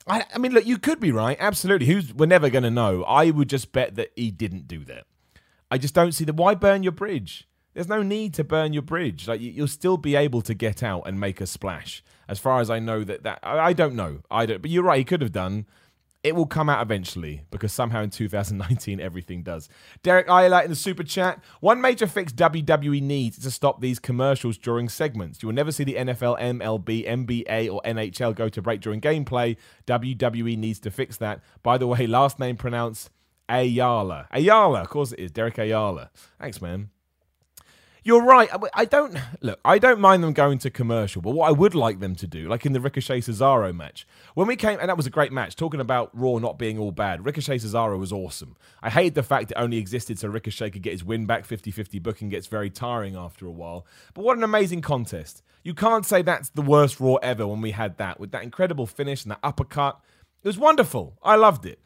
I, 0.07 0.25
I 0.35 0.39
mean, 0.39 0.53
look, 0.53 0.65
you 0.65 0.79
could 0.79 0.99
be 0.99 1.13
right. 1.13 1.37
Absolutely. 1.39 1.87
Who's 1.87 2.15
we're 2.15 2.25
never 2.25 2.49
going 2.49 2.65
to 2.65 2.71
know. 2.71 3.05
I 3.05 3.31
would 3.31 3.51
just 3.51 3.71
bet 3.71 3.97
that 3.97 4.13
he 4.17 4.31
didn't 4.31 4.67
do 4.67 4.83
that. 4.87 5.05
I 5.71 5.77
just 5.77 5.95
don't 5.95 6.13
see 6.13 6.25
the 6.25 6.33
why 6.33 6.55
burn 6.55 6.83
your 6.83 6.93
bridge. 6.93 7.47
There's 7.75 7.89
no 7.89 8.03
need 8.03 8.35
to 8.35 8.45
burn 8.45 8.73
your 8.73 8.83
bridge. 8.83 9.27
Like 9.27 9.41
you'll 9.41 9.69
still 9.69 9.97
be 9.97 10.15
able 10.15 10.43
to 10.43 10.55
get 10.55 10.83
out 10.83 11.03
and 11.07 11.19
make 11.19 11.41
a 11.41 11.47
splash. 11.47 12.03
As 12.29 12.39
far 12.39 12.61
as 12.61 12.71
I 12.71 12.79
know, 12.79 13.05
that 13.05 13.23
that 13.25 13.41
I 13.43 13.73
don't 13.73 13.95
know. 13.95 14.21
I 14.31 14.47
don't. 14.47 14.63
But 14.63 14.71
you're 14.71 14.83
right. 14.83 14.99
He 14.99 15.05
could 15.05 15.23
have 15.23 15.33
done. 15.33 15.67
It 16.23 16.37
will 16.37 16.47
come 16.47 16.69
out 16.69 16.81
eventually 16.81 17.43
because 17.51 17.73
somehow 17.73 18.01
in 18.03 18.11
2019 18.11 19.01
everything 19.01 19.43
does. 19.43 19.69
Derek 20.05 20.29
Ayla 20.29 20.63
in 20.63 20.71
the 20.71 20.77
super 20.77 21.03
chat. 21.03 21.43
One 21.59 21.81
major 21.81 22.07
fix 22.07 22.33
WWE 22.33 23.03
needs 23.03 23.39
is 23.39 23.45
to 23.45 23.51
stop 23.51 23.81
these 23.81 23.99
commercials 23.99 24.57
during 24.57 24.89
segments. 24.89 25.43
You 25.43 25.49
will 25.49 25.55
never 25.55 25.73
see 25.73 25.83
the 25.83 25.97
NFL, 25.97 26.39
MLB, 26.39 27.09
NBA, 27.09 27.73
or 27.73 27.83
NHL 27.85 28.37
go 28.37 28.49
to 28.49 28.63
break 28.63 28.81
during 28.81 29.01
gameplay. 29.01 29.57
WWE 29.89 30.57
needs 30.57 30.79
to 30.81 30.93
fix 30.93 31.17
that. 31.17 31.41
By 31.65 31.77
the 31.77 31.89
way, 31.89 32.07
last 32.07 32.39
name 32.39 32.57
pronounced 32.57 33.11
Ayala. 33.49 34.29
Ayala, 34.31 34.81
of 34.83 34.91
course 34.91 35.11
it 35.11 35.19
is. 35.19 35.33
Derek 35.33 35.59
Ayala. 35.59 36.11
Thanks, 36.39 36.63
man. 36.63 36.92
You're 38.05 38.23
right. 38.23 38.51
I 38.75 38.85
don't 38.85 39.17
look. 39.43 39.61
I 39.65 39.79
don't 39.79 40.01
mind 40.01 40.25
them 40.25 40.33
going 40.33 40.59
to 40.59 40.71
commercial, 40.71 41.23
but 41.23 41.31
what 41.31 41.49
I 41.49 41.53
would 41.53 41.75
like 41.75 42.01
them 42.01 42.17
to 42.17 42.27
do, 42.27 42.49
like 42.49 42.67
in 42.67 42.73
the 42.73 42.81
Ricochet 42.81 43.21
Cesaro 43.21 43.75
match, 43.75 44.07
when 44.35 44.49
we 44.49 44.57
came, 44.57 44.81
and 44.81 44.89
that 44.89 44.97
was 44.97 45.07
a 45.07 45.11
great 45.11 45.33
match. 45.33 45.55
Talking 45.55 45.81
about 45.81 46.11
Raw 46.13 46.39
not 46.39 46.59
being 46.59 46.79
all 46.79 46.91
bad, 46.91 47.25
Ricochet 47.25 47.59
Cesaro 47.59 47.99
was 47.99 48.11
awesome. 48.11 48.57
I 48.83 48.91
hated 48.91 49.15
the 49.15 49.23
fact 49.23 49.53
it 49.53 49.57
only 49.57 49.77
existed 49.77 50.19
so 50.19 50.29
Ricochet 50.29 50.71
could 50.71 50.83
get 50.83 50.93
his 50.93 51.05
win 51.05 51.27
back. 51.27 51.47
50-50 51.47 52.03
booking 52.03 52.29
gets 52.29 52.49
very 52.49 52.71
tiring 52.71 53.15
after 53.15 53.47
a 53.47 53.53
while. 53.53 53.87
But 54.15 54.25
what 54.25 54.37
an 54.37 54.43
amazing 54.43 54.81
contest! 54.81 55.43
You 55.63 55.75
can't 55.75 56.05
say 56.05 56.23
that's 56.23 56.49
the 56.49 56.63
worst 56.63 56.99
Raw 56.99 57.15
ever 57.17 57.47
when 57.47 57.61
we 57.61 57.71
had 57.71 57.99
that 57.99 58.19
with 58.19 58.33
that 58.33 58.43
incredible 58.43 58.87
finish 58.87 59.23
and 59.23 59.31
that 59.31 59.41
uppercut. 59.45 60.01
It 60.43 60.49
was 60.49 60.59
wonderful. 60.59 61.19
I 61.23 61.37
loved 61.37 61.67
it. 61.67 61.79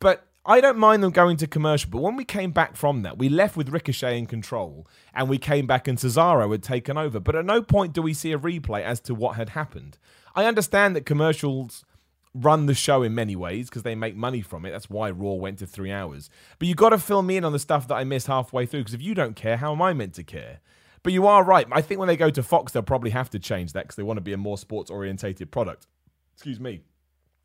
But 0.00 0.26
I 0.44 0.62
don't 0.62 0.78
mind 0.78 1.02
them 1.02 1.10
going 1.10 1.36
to 1.38 1.46
commercial, 1.46 1.90
but 1.90 2.00
when 2.00 2.16
we 2.16 2.24
came 2.24 2.50
back 2.50 2.74
from 2.74 3.02
that, 3.02 3.18
we 3.18 3.28
left 3.28 3.56
with 3.56 3.68
Ricochet 3.68 4.18
in 4.18 4.24
control, 4.26 4.86
and 5.12 5.28
we 5.28 5.36
came 5.36 5.66
back 5.66 5.86
and 5.86 5.98
Cesaro 5.98 6.50
had 6.50 6.62
taken 6.62 6.96
over. 6.96 7.20
But 7.20 7.36
at 7.36 7.44
no 7.44 7.60
point 7.60 7.92
do 7.92 8.00
we 8.00 8.14
see 8.14 8.32
a 8.32 8.38
replay 8.38 8.82
as 8.82 9.00
to 9.00 9.14
what 9.14 9.36
had 9.36 9.50
happened. 9.50 9.98
I 10.34 10.46
understand 10.46 10.96
that 10.96 11.04
commercials 11.04 11.84
run 12.32 12.66
the 12.66 12.74
show 12.74 13.02
in 13.02 13.14
many 13.14 13.36
ways 13.36 13.68
because 13.68 13.82
they 13.82 13.94
make 13.94 14.16
money 14.16 14.40
from 14.40 14.64
it. 14.64 14.70
That's 14.70 14.88
why 14.88 15.10
Raw 15.10 15.32
went 15.32 15.58
to 15.58 15.66
three 15.66 15.92
hours. 15.92 16.30
But 16.58 16.68
you 16.68 16.74
got 16.74 16.90
to 16.90 16.98
fill 16.98 17.22
me 17.22 17.36
in 17.36 17.44
on 17.44 17.52
the 17.52 17.58
stuff 17.58 17.88
that 17.88 17.96
I 17.96 18.04
missed 18.04 18.28
halfway 18.28 18.66
through 18.66 18.80
because 18.80 18.94
if 18.94 19.02
you 19.02 19.14
don't 19.14 19.36
care, 19.36 19.56
how 19.56 19.72
am 19.72 19.82
I 19.82 19.92
meant 19.92 20.14
to 20.14 20.22
care? 20.22 20.60
But 21.02 21.12
you 21.12 21.26
are 21.26 21.42
right. 21.42 21.66
I 21.72 21.82
think 21.82 21.98
when 21.98 22.08
they 22.08 22.16
go 22.16 22.30
to 22.30 22.42
Fox, 22.42 22.72
they'll 22.72 22.82
probably 22.82 23.10
have 23.10 23.30
to 23.30 23.38
change 23.38 23.72
that 23.72 23.84
because 23.84 23.96
they 23.96 24.02
want 24.02 24.18
to 24.18 24.22
be 24.22 24.32
a 24.32 24.38
more 24.38 24.58
sports 24.58 24.90
orientated 24.90 25.50
product. 25.50 25.86
Excuse 26.34 26.60
me. 26.60 26.82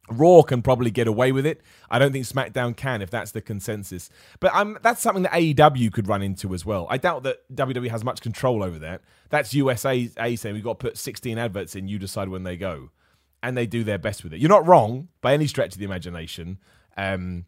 Raw 0.09 0.43
can 0.43 0.61
probably 0.61 0.91
get 0.91 1.07
away 1.07 1.31
with 1.31 1.45
it. 1.45 1.61
I 1.89 1.97
don't 1.97 2.11
think 2.11 2.25
SmackDown 2.25 2.75
can, 2.75 3.01
if 3.01 3.09
that's 3.09 3.31
the 3.31 3.41
consensus. 3.41 4.09
But 4.39 4.53
um, 4.53 4.77
that's 4.81 5.01
something 5.01 5.23
that 5.23 5.31
AEW 5.31 5.91
could 5.91 6.07
run 6.07 6.21
into 6.21 6.53
as 6.53 6.65
well. 6.65 6.85
I 6.89 6.97
doubt 6.97 7.23
that 7.23 7.37
WWE 7.53 7.89
has 7.89 8.03
much 8.03 8.21
control 8.21 8.63
over 8.63 8.77
that. 8.79 9.01
That's 9.29 9.53
USA 9.53 10.07
saying 10.35 10.53
we've 10.53 10.63
got 10.63 10.79
to 10.79 10.87
put 10.87 10.97
16 10.97 11.37
adverts 11.37 11.75
in. 11.75 11.87
You 11.87 11.97
decide 11.97 12.29
when 12.29 12.43
they 12.43 12.57
go, 12.57 12.91
and 13.41 13.57
they 13.57 13.65
do 13.65 13.83
their 13.83 13.97
best 13.97 14.23
with 14.23 14.33
it. 14.33 14.39
You're 14.39 14.49
not 14.49 14.67
wrong 14.67 15.09
by 15.21 15.33
any 15.33 15.47
stretch 15.47 15.73
of 15.73 15.79
the 15.79 15.85
imagination, 15.85 16.59
um, 16.97 17.45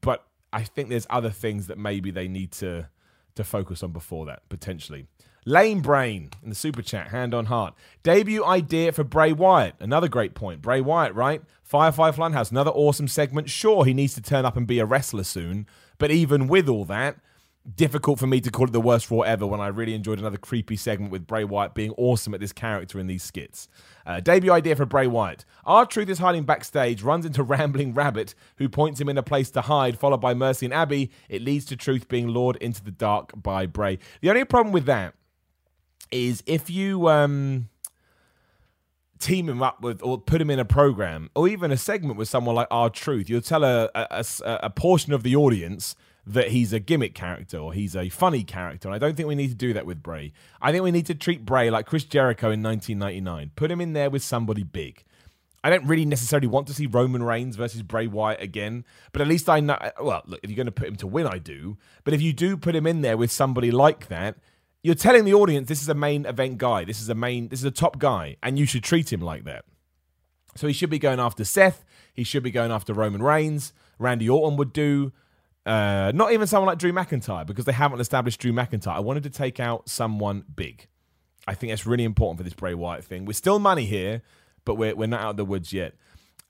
but 0.00 0.26
I 0.52 0.62
think 0.62 0.88
there's 0.88 1.06
other 1.10 1.30
things 1.30 1.66
that 1.66 1.78
maybe 1.78 2.10
they 2.10 2.28
need 2.28 2.52
to 2.52 2.88
to 3.34 3.42
focus 3.42 3.82
on 3.82 3.92
before 3.92 4.26
that 4.26 4.48
potentially. 4.48 5.06
Lane 5.44 5.80
Brain 5.80 6.30
in 6.42 6.48
the 6.48 6.54
super 6.54 6.80
chat, 6.80 7.08
hand 7.08 7.34
on 7.34 7.46
heart. 7.46 7.74
Debut 8.02 8.44
idea 8.44 8.92
for 8.92 9.04
Bray 9.04 9.32
Wyatt. 9.32 9.74
Another 9.78 10.08
great 10.08 10.34
point. 10.34 10.62
Bray 10.62 10.80
Wyatt, 10.80 11.14
right? 11.14 11.42
Firefly 11.62 12.12
Funhouse, 12.12 12.50
another 12.50 12.70
awesome 12.70 13.08
segment. 13.08 13.50
Sure, 13.50 13.84
he 13.84 13.92
needs 13.92 14.14
to 14.14 14.22
turn 14.22 14.44
up 14.44 14.56
and 14.56 14.66
be 14.66 14.78
a 14.78 14.86
wrestler 14.86 15.24
soon, 15.24 15.66
but 15.98 16.10
even 16.10 16.46
with 16.46 16.68
all 16.68 16.84
that, 16.86 17.16
difficult 17.76 18.18
for 18.18 18.26
me 18.26 18.40
to 18.40 18.50
call 18.50 18.66
it 18.66 18.72
the 18.72 18.80
worst 18.80 19.10
Raw 19.10 19.20
ever 19.20 19.46
when 19.46 19.60
I 19.60 19.68
really 19.68 19.94
enjoyed 19.94 20.18
another 20.18 20.36
creepy 20.36 20.76
segment 20.76 21.10
with 21.10 21.26
Bray 21.26 21.44
Wyatt 21.44 21.74
being 21.74 21.92
awesome 21.96 22.34
at 22.34 22.40
this 22.40 22.52
character 22.52 22.98
in 22.98 23.06
these 23.06 23.22
skits. 23.22 23.68
Uh, 24.06 24.20
debut 24.20 24.52
idea 24.52 24.76
for 24.76 24.84
Bray 24.84 25.06
Wyatt. 25.06 25.44
R-Truth 25.64 26.10
is 26.10 26.18
hiding 26.18 26.44
backstage, 26.44 27.02
runs 27.02 27.24
into 27.24 27.42
Rambling 27.42 27.94
Rabbit, 27.94 28.34
who 28.56 28.68
points 28.68 29.00
him 29.00 29.08
in 29.08 29.18
a 29.18 29.22
place 29.22 29.50
to 29.52 29.62
hide, 29.62 29.98
followed 29.98 30.20
by 30.20 30.34
Mercy 30.34 30.66
and 30.66 30.74
Abby. 30.74 31.10
It 31.28 31.42
leads 31.42 31.64
to 31.66 31.76
Truth 31.76 32.08
being 32.08 32.28
lured 32.28 32.56
into 32.56 32.84
the 32.84 32.90
dark 32.90 33.32
by 33.34 33.66
Bray. 33.66 33.98
The 34.20 34.30
only 34.30 34.44
problem 34.44 34.72
with 34.72 34.84
that 34.86 35.14
is 36.14 36.42
if 36.46 36.70
you 36.70 37.08
um, 37.08 37.68
team 39.18 39.48
him 39.48 39.62
up 39.62 39.82
with 39.82 40.02
or 40.02 40.18
put 40.18 40.40
him 40.40 40.50
in 40.50 40.58
a 40.58 40.64
program 40.64 41.30
or 41.34 41.48
even 41.48 41.70
a 41.70 41.76
segment 41.76 42.16
with 42.16 42.28
someone 42.28 42.54
like 42.54 42.68
R-Truth 42.70 43.28
you'll 43.28 43.40
tell 43.40 43.64
a, 43.64 43.90
a, 43.94 44.24
a, 44.44 44.70
portion 44.70 45.12
of 45.12 45.22
the 45.22 45.34
audience 45.34 45.96
that 46.26 46.48
he's 46.48 46.72
a 46.72 46.80
gimmick 46.80 47.14
character 47.14 47.58
or 47.58 47.72
he's 47.72 47.94
a 47.94 48.08
funny 48.08 48.44
character. 48.44 48.88
And 48.88 48.94
I 48.94 48.98
don't 48.98 49.14
think 49.16 49.28
we 49.28 49.34
need 49.34 49.48
to 49.48 49.54
do 49.54 49.72
that 49.74 49.84
with 49.84 50.02
Bray. 50.02 50.32
I 50.60 50.72
think 50.72 50.82
we 50.82 50.90
need 50.90 51.06
to 51.06 51.14
treat 51.14 51.44
Bray 51.44 51.70
like 51.70 51.86
Chris 51.86 52.04
Jericho 52.04 52.50
in 52.50 52.62
1999. 52.62 53.52
Put 53.56 53.70
him 53.70 53.80
in 53.80 53.92
there 53.92 54.08
with 54.08 54.22
somebody 54.22 54.62
big. 54.62 55.04
I 55.62 55.70
don't 55.70 55.86
really 55.86 56.04
necessarily 56.04 56.46
want 56.46 56.66
to 56.66 56.74
see 56.74 56.86
Roman 56.86 57.22
Reigns 57.22 57.56
versus 57.56 57.82
Bray 57.82 58.06
Wyatt 58.06 58.42
again, 58.42 58.84
but 59.12 59.22
at 59.22 59.28
least 59.28 59.48
I 59.48 59.60
know. 59.60 59.78
Well, 59.98 60.22
look, 60.26 60.40
if 60.42 60.50
you're 60.50 60.56
going 60.56 60.66
to 60.66 60.72
put 60.72 60.88
him 60.88 60.96
to 60.96 61.06
win, 61.06 61.26
I 61.26 61.38
do. 61.38 61.78
But 62.04 62.12
if 62.12 62.20
you 62.20 62.34
do 62.34 62.58
put 62.58 62.76
him 62.76 62.86
in 62.86 63.00
there 63.00 63.16
with 63.16 63.32
somebody 63.32 63.70
like 63.70 64.08
that, 64.08 64.36
you're 64.84 64.94
telling 64.94 65.24
the 65.24 65.32
audience 65.32 65.66
this 65.66 65.80
is 65.80 65.88
a 65.88 65.94
main 65.94 66.26
event 66.26 66.58
guy. 66.58 66.84
This 66.84 67.00
is 67.00 67.08
a 67.08 67.14
main. 67.14 67.48
This 67.48 67.60
is 67.60 67.64
a 67.64 67.70
top 67.70 67.98
guy, 67.98 68.36
and 68.42 68.58
you 68.58 68.66
should 68.66 68.84
treat 68.84 69.10
him 69.10 69.22
like 69.22 69.44
that. 69.44 69.64
So 70.56 70.66
he 70.66 70.74
should 70.74 70.90
be 70.90 70.98
going 70.98 71.18
after 71.18 71.42
Seth. 71.42 71.84
He 72.12 72.22
should 72.22 72.42
be 72.42 72.50
going 72.50 72.70
after 72.70 72.92
Roman 72.92 73.22
Reigns. 73.22 73.72
Randy 73.98 74.28
Orton 74.28 74.58
would 74.58 74.74
do. 74.74 75.12
Uh, 75.64 76.12
not 76.14 76.32
even 76.32 76.46
someone 76.46 76.66
like 76.66 76.78
Drew 76.78 76.92
McIntyre 76.92 77.46
because 77.46 77.64
they 77.64 77.72
haven't 77.72 77.98
established 77.98 78.38
Drew 78.40 78.52
McIntyre. 78.52 78.94
I 78.94 79.00
wanted 79.00 79.22
to 79.22 79.30
take 79.30 79.58
out 79.58 79.88
someone 79.88 80.44
big. 80.54 80.86
I 81.48 81.54
think 81.54 81.72
that's 81.72 81.86
really 81.86 82.04
important 82.04 82.38
for 82.38 82.44
this 82.44 82.52
Bray 82.52 82.74
Wyatt 82.74 83.04
thing. 83.04 83.24
We're 83.24 83.32
still 83.32 83.58
money 83.58 83.86
here, 83.86 84.20
but 84.66 84.74
we're, 84.74 84.94
we're 84.94 85.06
not 85.06 85.22
out 85.22 85.30
of 85.30 85.36
the 85.38 85.46
woods 85.46 85.72
yet. 85.72 85.94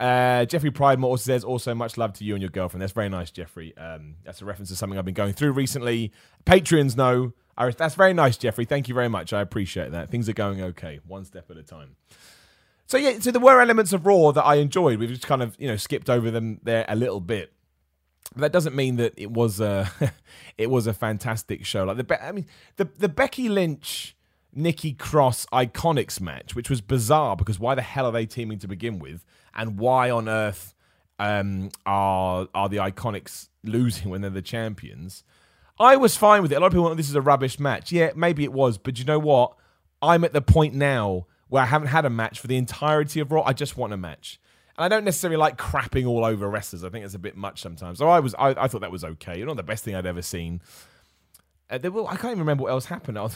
Uh, 0.01 0.45
Jeffrey 0.45 0.73
Pridemore 0.73 1.05
also 1.05 1.23
says, 1.23 1.45
also 1.45 1.73
much 1.73 1.97
love 1.97 2.13
to 2.15 2.25
you 2.25 2.35
and 2.35 2.43
your 2.43 2.51
girlfriend. 2.51 2.83
That's 2.83 2.93
very 2.93 3.09
nice, 3.09 3.31
Jeffrey. 3.31 3.77
Um, 3.77 4.17
that's 4.25 4.43
a 4.43 4.45
reference 4.45 4.71
to 4.71 4.77
something 4.77 4.99
I've 4.99 5.05
been 5.05 5.15
going 5.15 5.35
through 5.35 5.53
recently. 5.53 6.13
Patreons 6.45 6.97
know 6.97 7.33
that's 7.57 7.95
very 7.95 8.13
nice, 8.13 8.37
Jeffrey. 8.37 8.65
Thank 8.65 8.89
you 8.89 8.95
very 8.95 9.09
much. 9.09 9.33
I 9.33 9.41
appreciate 9.41 9.93
that. 9.93 10.11
Things 10.11 10.29
are 10.29 10.33
going 10.33 10.61
okay, 10.63 11.01
one 11.07 11.25
step 11.25 11.51
at 11.51 11.57
a 11.57 11.63
time. 11.63 11.97
So 12.87 12.99
yeah, 12.99 13.19
so 13.19 13.31
there 13.31 13.41
were 13.41 13.61
elements 13.61 13.93
of 13.93 14.07
Raw 14.07 14.33
that 14.33 14.45
I 14.45 14.57
enjoyed. 14.57 14.99
We've 14.99 15.09
just 15.09 15.27
kind 15.27 15.43
of 15.43 15.57
you 15.59 15.69
know 15.69 15.77
skipped 15.77 16.11
over 16.11 16.31
them 16.31 16.61
there 16.63 16.85
a 16.89 16.97
little 16.97 17.21
bit. 17.21 17.53
But 18.33 18.41
that 18.43 18.53
doesn't 18.53 18.75
mean 18.75 18.97
that 18.97 19.15
it 19.17 19.31
was 19.31 19.61
a 19.61 19.91
it 20.59 20.71
was 20.71 20.87
a 20.87 20.93
fantastic 20.93 21.65
show. 21.65 21.85
Like 21.85 22.07
the 22.07 22.25
I 22.25 22.33
mean 22.33 22.47
the 22.77 22.89
the 22.99 23.09
Becky 23.09 23.49
Lynch 23.49 24.17
Nikki 24.53 24.93
Cross 24.93 25.47
Iconics 25.53 26.21
match, 26.21 26.55
which 26.55 26.71
was 26.71 26.81
bizarre 26.81 27.37
because 27.37 27.59
why 27.59 27.75
the 27.75 27.83
hell 27.83 28.07
are 28.07 28.13
they 28.13 28.27
teaming 28.27 28.59
to 28.61 28.69
begin 28.69 28.99
with, 28.99 29.25
and 29.55 29.79
why 29.79 30.11
on 30.11 30.29
earth 30.29 30.75
um, 31.19 31.71
are 31.87 32.49
are 32.55 32.69
the 32.69 32.77
Iconics 32.77 33.49
losing 33.63 34.11
when 34.11 34.21
they're 34.21 34.31
the 34.31 34.43
champions? 34.43 35.25
I 35.79 35.97
was 35.97 36.17
fine 36.17 36.43
with 36.43 36.53
it. 36.53 36.57
A 36.57 36.61
lot 36.61 36.69
of 36.69 36.73
people 36.73 36.85
want 36.85 36.97
this 36.97 37.09
is 37.09 37.15
a 37.15 37.21
rubbish 37.21 37.59
match. 37.59 37.91
Yeah, 37.91 38.13
maybe 38.15 38.45
it 38.45 38.53
was, 38.53 38.79
but 38.79 38.99
you 38.99 39.05
know 39.05 39.19
what? 39.19 39.57
I'm 40.01 40.25
at 40.25 40.33
the 40.33 40.43
point 40.43 40.75
now 40.75 41.27
where 41.49 41.63
I 41.63 41.67
haven't 41.67 41.89
had 41.89 42.05
a 42.05 42.11
match 42.11 42.41
for 42.41 42.47
the 42.47 42.57
entirety 42.57 43.21
of 43.21 43.33
Raw. 43.33 43.43
I 43.43 43.53
just 43.53 43.77
want 43.77 43.93
a 43.93 43.97
match. 43.97 44.41
And 44.77 44.85
I 44.85 44.89
don't 44.89 45.05
necessarily 45.05 45.37
like 45.37 45.57
crapping 45.57 46.07
all 46.07 46.25
over 46.25 46.49
wrestlers. 46.49 46.85
I 46.85 46.91
think 46.91 47.05
it's 47.05 47.15
a 47.15 47.19
bit 47.19 47.37
much 47.37 47.61
sometimes. 47.61 47.99
So 47.99 48.09
I 48.09 48.21
was, 48.21 48.35
I, 48.35 48.51
I 48.51 48.69
thought 48.69 48.81
that 48.81 48.91
was 48.91 49.05
okay. 49.05 49.39
you 49.39 49.47
Not 49.47 49.57
the 49.57 49.63
best 49.63 49.85
thing 49.85 49.95
I'd 49.95 50.07
ever 50.07 50.23
seen. 50.23 50.61
Uh, 51.71 51.77
I 51.77 52.17
can't 52.17 52.33
even 52.33 52.41
remember 52.41 52.65
what 52.65 52.71
else 52.71 52.87
happened. 52.87 53.17
of 53.19 53.35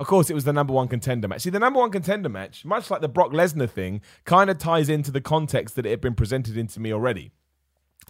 course, 0.00 0.28
it 0.28 0.34
was 0.34 0.44
the 0.44 0.52
number 0.52 0.72
one 0.72 0.88
contender 0.88 1.28
match. 1.28 1.42
See, 1.42 1.50
the 1.50 1.58
number 1.58 1.78
one 1.78 1.90
contender 1.90 2.28
match, 2.28 2.64
much 2.64 2.90
like 2.90 3.00
the 3.00 3.08
Brock 3.08 3.30
Lesnar 3.30 3.70
thing, 3.70 4.02
kind 4.24 4.50
of 4.50 4.58
ties 4.58 4.88
into 4.88 5.10
the 5.10 5.20
context 5.20 5.76
that 5.76 5.86
it 5.86 5.90
had 5.90 6.00
been 6.00 6.14
presented 6.14 6.56
into 6.56 6.80
me 6.80 6.92
already. 6.92 7.32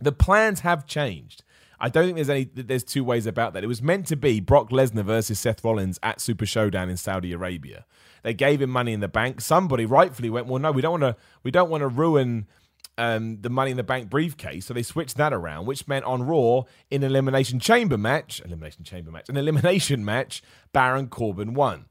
The 0.00 0.12
plans 0.12 0.60
have 0.60 0.86
changed. 0.86 1.44
I 1.78 1.88
don't 1.88 2.04
think 2.04 2.16
there's 2.16 2.30
any. 2.30 2.44
There's 2.44 2.84
two 2.84 3.04
ways 3.04 3.26
about 3.26 3.52
that. 3.52 3.64
It 3.64 3.66
was 3.66 3.82
meant 3.82 4.06
to 4.06 4.16
be 4.16 4.40
Brock 4.40 4.70
Lesnar 4.70 5.04
versus 5.04 5.38
Seth 5.38 5.64
Rollins 5.64 5.98
at 6.02 6.20
Super 6.20 6.46
Showdown 6.46 6.88
in 6.88 6.96
Saudi 6.96 7.32
Arabia. 7.32 7.84
They 8.22 8.34
gave 8.34 8.62
him 8.62 8.70
money 8.70 8.92
in 8.92 9.00
the 9.00 9.08
bank. 9.08 9.40
Somebody 9.40 9.86
rightfully 9.86 10.30
went, 10.30 10.46
well, 10.46 10.58
no, 10.58 10.72
we 10.72 10.82
don't 10.82 11.00
want 11.00 11.16
to. 11.16 11.22
We 11.42 11.50
don't 11.50 11.70
want 11.70 11.82
to 11.82 11.88
ruin 11.88 12.46
um, 12.98 13.38
the 13.40 13.50
Money 13.50 13.70
in 13.70 13.76
the 13.76 13.82
Bank 13.82 14.08
briefcase. 14.08 14.66
So 14.66 14.74
they 14.74 14.82
switched 14.82 15.16
that 15.16 15.32
around, 15.32 15.66
which 15.66 15.86
meant 15.86 16.04
on 16.04 16.22
Raw 16.22 16.62
in 16.90 17.02
Elimination 17.02 17.60
Chamber 17.60 17.98
match, 17.98 18.40
Elimination 18.44 18.84
Chamber 18.84 19.10
match, 19.10 19.28
an 19.28 19.36
Elimination 19.36 20.04
match, 20.04 20.42
Baron 20.72 21.08
Corbin 21.08 21.54
won. 21.54 21.86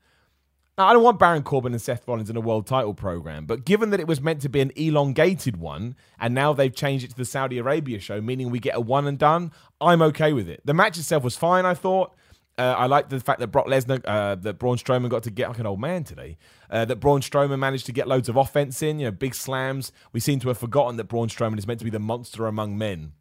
Now, 0.78 0.88
I 0.88 0.94
don't 0.94 1.04
want 1.04 1.20
Baron 1.20 1.44
Corbin 1.44 1.72
and 1.72 1.82
Seth 1.82 2.06
Rollins 2.06 2.30
in 2.30 2.36
a 2.36 2.42
world 2.42 2.68
title 2.68 2.94
program, 2.94 3.46
but 3.46 3.64
given 3.64 3.92
that 3.92 4.02
it 4.02 4.08
was 4.08 4.20
meant 4.20 4.42
to 4.42 4.50
be 4.50 4.60
an 4.60 4.74
elongated 4.76 5.56
one, 5.56 5.96
and 6.20 6.36
now 6.36 6.52
they've 6.52 6.76
changed 6.76 7.06
it 7.06 7.12
to 7.12 7.16
the 7.16 7.24
Saudi 7.24 7.58
Arabia 7.58 7.98
show, 8.00 8.20
meaning 8.20 8.50
we 8.50 8.60
get 8.60 8.76
a 8.76 8.82
one 8.82 9.08
and 9.08 9.18
done, 9.18 9.54
I'm 9.80 10.02
okay 10.02 10.34
with 10.34 10.50
it. 10.50 10.62
The 10.66 10.74
match 10.74 10.98
itself 10.98 11.24
was 11.24 11.38
fine, 11.38 11.66
I 11.66 11.76
thought. 11.76 12.14
Uh, 12.58 12.76
I 12.78 12.88
like 12.88 13.08
the 13.10 13.22
fact 13.22 13.40
that 13.40 13.48
Brock 13.48 13.68
Lesnar, 13.68 14.02
uh, 14.06 14.36
that 14.36 14.60
Braun 14.60 14.78
Strowman 14.78 15.10
got 15.10 15.24
to 15.24 15.32
get 15.32 15.48
like 15.50 15.60
an 15.60 15.66
old 15.66 15.80
man 15.80 16.04
today. 16.04 16.38
Uh, 16.70 16.84
that 16.86 16.98
Braun 16.98 17.22
Strowman 17.22 17.60
managed 17.60 17.86
to 17.86 17.92
get 17.94 18.08
loads 18.08 18.28
of 18.28 18.36
offense 18.36 18.82
in, 18.82 19.00
you 19.00 19.06
know, 19.06 19.12
big 19.12 19.36
slams. 19.36 19.94
We 20.12 20.20
seem 20.20 20.40
to 20.40 20.50
have 20.50 20.58
forgotten 20.58 20.98
that 20.98 21.06
Braun 21.06 21.30
Strowman 21.30 21.58
is 21.58 21.68
meant 21.68 21.80
to 21.80 21.86
be 21.86 21.92
the 21.92 22.00
monster 22.00 22.48
among 22.48 22.78
men. 22.78 23.14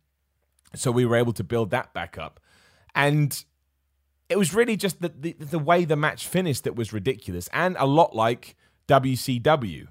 So 0.74 0.90
we 0.90 1.04
were 1.04 1.16
able 1.16 1.32
to 1.32 1.44
build 1.44 1.70
that 1.70 1.92
back 1.94 2.18
up. 2.18 2.40
And 2.94 3.44
it 4.28 4.38
was 4.38 4.54
really 4.54 4.76
just 4.76 5.00
the, 5.00 5.12
the, 5.18 5.32
the 5.32 5.58
way 5.58 5.84
the 5.84 5.96
match 5.96 6.26
finished 6.26 6.64
that 6.64 6.76
was 6.76 6.92
ridiculous 6.92 7.48
and 7.52 7.76
a 7.78 7.86
lot 7.86 8.14
like 8.14 8.56
WCW. 8.88 9.88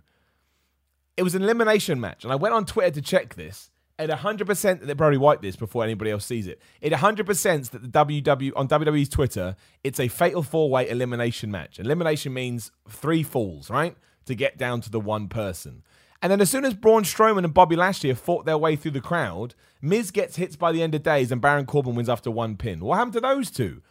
It 1.16 1.24
was 1.24 1.36
an 1.36 1.44
elimination 1.44 2.00
match, 2.00 2.24
and 2.24 2.34
I 2.34 2.36
went 2.36 2.56
on 2.56 2.66
Twitter 2.66 2.92
to 2.92 3.02
check 3.02 3.36
this. 3.36 3.70
At 4.00 4.10
100% 4.10 4.82
they 4.82 4.96
probably 4.96 5.20
wipe 5.20 5.44
this 5.44 5.56
before 5.56 5.84
anybody 5.84 6.10
else 6.10 6.26
sees 6.26 6.48
it. 6.48 6.60
It 6.82 6.92
100% 6.92 7.70
that 7.70 7.82
the 7.84 8.22
WW 8.22 8.52
on 8.56 8.68
WWE's 8.68 9.10
Twitter, 9.10 9.56
it's 9.84 10.00
a 10.00 10.08
fatal 10.08 10.42
four-way 10.42 10.90
elimination 10.90 11.52
match. 11.52 11.80
Elimination 11.80 12.34
means 12.34 12.72
three 12.90 13.22
falls, 13.22 13.70
right? 13.70 13.96
To 14.26 14.34
get 14.34 14.58
down 14.58 14.82
to 14.82 14.90
the 14.90 15.00
one 15.00 15.28
person. 15.28 15.84
And 16.24 16.32
then 16.32 16.42
as 16.42 16.50
soon 16.50 16.66
as 16.66 16.74
Braun 16.74 17.04
Strowman 17.04 17.44
and 17.44 17.54
Bobby 17.54 17.76
Lashley 17.76 18.10
have 18.10 18.18
fought 18.18 18.46
their 18.46 18.58
way 18.58 18.76
through 18.76 18.92
the 18.92 19.02
crowd, 19.02 19.54
Miz 19.82 20.10
gets 20.10 20.38
hits 20.38 20.56
by 20.56 20.72
the 20.72 20.82
end 20.82 20.96
of 20.96 21.04
days 21.04 21.32
and 21.32 21.42
Baron 21.42 21.66
Corbin 21.66 21.96
wins 21.96 22.10
after 22.10 22.32
one 22.32 22.56
pin. 22.56 22.80
What 22.80 22.96
happened 22.96 23.14
to 23.14 23.22
those 23.22 23.52
two? 23.52 23.82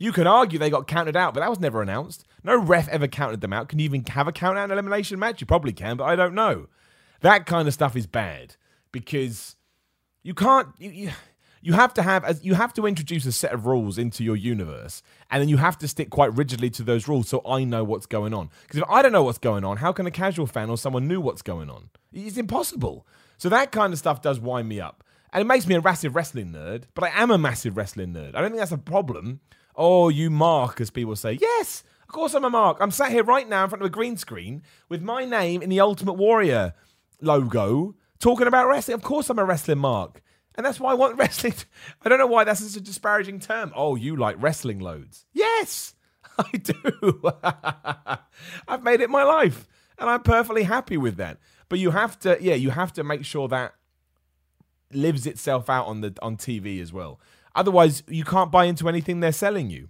You 0.00 0.12
can 0.12 0.26
argue 0.26 0.58
they 0.58 0.70
got 0.70 0.86
counted 0.86 1.14
out, 1.14 1.34
but 1.34 1.40
that 1.40 1.50
was 1.50 1.60
never 1.60 1.82
announced. 1.82 2.24
No 2.42 2.56
ref 2.56 2.88
ever 2.88 3.06
counted 3.06 3.42
them 3.42 3.52
out. 3.52 3.68
Can 3.68 3.78
you 3.78 3.84
even 3.84 4.02
have 4.06 4.26
a 4.26 4.32
count 4.32 4.56
out 4.56 4.64
an 4.64 4.70
elimination 4.70 5.18
match? 5.18 5.42
You 5.42 5.46
probably 5.46 5.74
can, 5.74 5.98
but 5.98 6.04
I 6.04 6.16
don't 6.16 6.34
know. 6.34 6.68
That 7.20 7.44
kind 7.44 7.68
of 7.68 7.74
stuff 7.74 7.94
is 7.94 8.06
bad 8.06 8.56
because 8.92 9.56
you 10.22 10.32
can't. 10.32 10.68
You, 10.78 10.90
you, 10.90 11.10
you 11.60 11.74
have 11.74 11.92
to 11.94 12.02
have 12.02 12.40
you 12.42 12.54
have 12.54 12.72
to 12.74 12.86
introduce 12.86 13.26
a 13.26 13.32
set 13.32 13.52
of 13.52 13.66
rules 13.66 13.98
into 13.98 14.24
your 14.24 14.36
universe, 14.36 15.02
and 15.30 15.42
then 15.42 15.50
you 15.50 15.58
have 15.58 15.76
to 15.78 15.86
stick 15.86 16.08
quite 16.08 16.34
rigidly 16.34 16.70
to 16.70 16.82
those 16.82 17.06
rules 17.06 17.28
so 17.28 17.42
I 17.46 17.64
know 17.64 17.84
what's 17.84 18.06
going 18.06 18.32
on. 18.32 18.48
Because 18.62 18.78
if 18.78 18.84
I 18.88 19.02
don't 19.02 19.12
know 19.12 19.22
what's 19.22 19.36
going 19.36 19.66
on, 19.66 19.76
how 19.76 19.92
can 19.92 20.06
a 20.06 20.10
casual 20.10 20.46
fan 20.46 20.70
or 20.70 20.78
someone 20.78 21.06
knew 21.08 21.20
what's 21.20 21.42
going 21.42 21.68
on? 21.68 21.90
It's 22.10 22.38
impossible. 22.38 23.06
So 23.36 23.50
that 23.50 23.70
kind 23.70 23.92
of 23.92 23.98
stuff 23.98 24.22
does 24.22 24.40
wind 24.40 24.66
me 24.66 24.80
up. 24.80 25.04
And 25.32 25.42
it 25.42 25.46
makes 25.46 25.66
me 25.66 25.74
a 25.74 25.82
massive 25.82 26.14
wrestling 26.14 26.52
nerd, 26.52 26.84
but 26.94 27.04
I 27.04 27.22
am 27.22 27.30
a 27.30 27.38
massive 27.38 27.76
wrestling 27.76 28.14
nerd. 28.14 28.34
I 28.34 28.40
don't 28.40 28.50
think 28.50 28.60
that's 28.60 28.72
a 28.72 28.78
problem. 28.78 29.40
Oh, 29.82 30.10
you 30.10 30.28
mark, 30.28 30.78
as 30.82 30.90
people 30.90 31.16
say. 31.16 31.38
Yes, 31.40 31.84
of 32.02 32.08
course 32.08 32.34
I'm 32.34 32.44
a 32.44 32.50
mark. 32.50 32.76
I'm 32.80 32.90
sat 32.90 33.10
here 33.10 33.24
right 33.24 33.48
now 33.48 33.64
in 33.64 33.70
front 33.70 33.80
of 33.80 33.86
a 33.86 33.90
green 33.90 34.18
screen 34.18 34.62
with 34.90 35.00
my 35.00 35.24
name 35.24 35.62
in 35.62 35.70
the 35.70 35.80
Ultimate 35.80 36.12
Warrior 36.12 36.74
logo 37.22 37.94
talking 38.18 38.46
about 38.46 38.68
wrestling. 38.68 38.96
Of 38.96 39.02
course 39.02 39.30
I'm 39.30 39.38
a 39.38 39.44
wrestling 39.44 39.78
mark. 39.78 40.20
And 40.54 40.66
that's 40.66 40.78
why 40.78 40.90
I 40.90 40.94
want 40.94 41.16
wrestling. 41.18 41.54
I 42.04 42.10
don't 42.10 42.18
know 42.18 42.26
why 42.26 42.44
that's 42.44 42.60
such 42.60 42.76
a 42.78 42.84
disparaging 42.84 43.40
term. 43.40 43.72
Oh, 43.74 43.96
you 43.96 44.16
like 44.16 44.36
wrestling 44.38 44.80
loads. 44.80 45.24
Yes, 45.32 45.94
I 46.38 46.50
do. 46.58 47.22
I've 48.68 48.82
made 48.82 49.00
it 49.00 49.08
my 49.08 49.22
life, 49.22 49.66
and 49.98 50.10
I'm 50.10 50.22
perfectly 50.22 50.64
happy 50.64 50.98
with 50.98 51.16
that. 51.16 51.38
But 51.70 51.78
you 51.78 51.92
have 51.92 52.18
to, 52.18 52.36
yeah, 52.38 52.54
you 52.54 52.68
have 52.68 52.92
to 52.92 53.02
make 53.02 53.24
sure 53.24 53.48
that 53.48 53.72
lives 54.92 55.26
itself 55.26 55.70
out 55.70 55.86
on 55.86 56.02
the 56.02 56.14
on 56.20 56.36
TV 56.36 56.82
as 56.82 56.92
well. 56.92 57.18
Otherwise, 57.54 58.02
you 58.08 58.24
can't 58.24 58.52
buy 58.52 58.64
into 58.64 58.88
anything 58.88 59.20
they're 59.20 59.32
selling 59.32 59.70
you, 59.70 59.88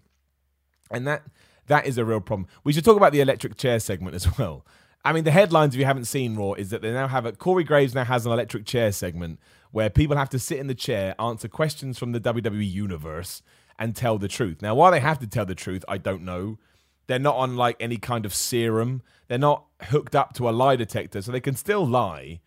and 0.90 1.06
that 1.06 1.22
that 1.66 1.86
is 1.86 1.98
a 1.98 2.04
real 2.04 2.20
problem. 2.20 2.48
We 2.64 2.72
should 2.72 2.84
talk 2.84 2.96
about 2.96 3.12
the 3.12 3.20
electric 3.20 3.56
chair 3.56 3.78
segment 3.80 4.14
as 4.14 4.26
well. 4.38 4.66
I 5.04 5.12
mean, 5.12 5.24
the 5.24 5.30
headlines, 5.30 5.74
if 5.74 5.78
you 5.78 5.86
haven't 5.86 6.04
seen 6.04 6.36
Raw, 6.36 6.52
is 6.52 6.70
that 6.70 6.82
they 6.82 6.92
now 6.92 7.08
have 7.08 7.24
a 7.24 7.32
Corey 7.32 7.64
Graves 7.64 7.94
now 7.94 8.04
has 8.04 8.26
an 8.26 8.32
electric 8.32 8.66
chair 8.66 8.92
segment 8.92 9.40
where 9.70 9.88
people 9.88 10.16
have 10.16 10.28
to 10.30 10.38
sit 10.38 10.58
in 10.58 10.66
the 10.66 10.74
chair, 10.74 11.14
answer 11.18 11.48
questions 11.48 11.98
from 11.98 12.12
the 12.12 12.20
WWE 12.20 12.70
universe, 12.70 13.40
and 13.78 13.96
tell 13.96 14.18
the 14.18 14.28
truth. 14.28 14.60
Now, 14.60 14.74
why 14.74 14.90
they 14.90 15.00
have 15.00 15.18
to 15.20 15.26
tell 15.26 15.46
the 15.46 15.54
truth, 15.54 15.84
I 15.88 15.96
don't 15.96 16.22
know. 16.22 16.58
They're 17.06 17.18
not 17.18 17.36
on 17.36 17.56
like 17.56 17.76
any 17.80 17.96
kind 17.96 18.26
of 18.26 18.34
serum. 18.34 19.02
They're 19.28 19.38
not 19.38 19.64
hooked 19.84 20.14
up 20.14 20.34
to 20.34 20.48
a 20.48 20.50
lie 20.50 20.76
detector, 20.76 21.22
so 21.22 21.32
they 21.32 21.40
can 21.40 21.56
still 21.56 21.86
lie. 21.86 22.40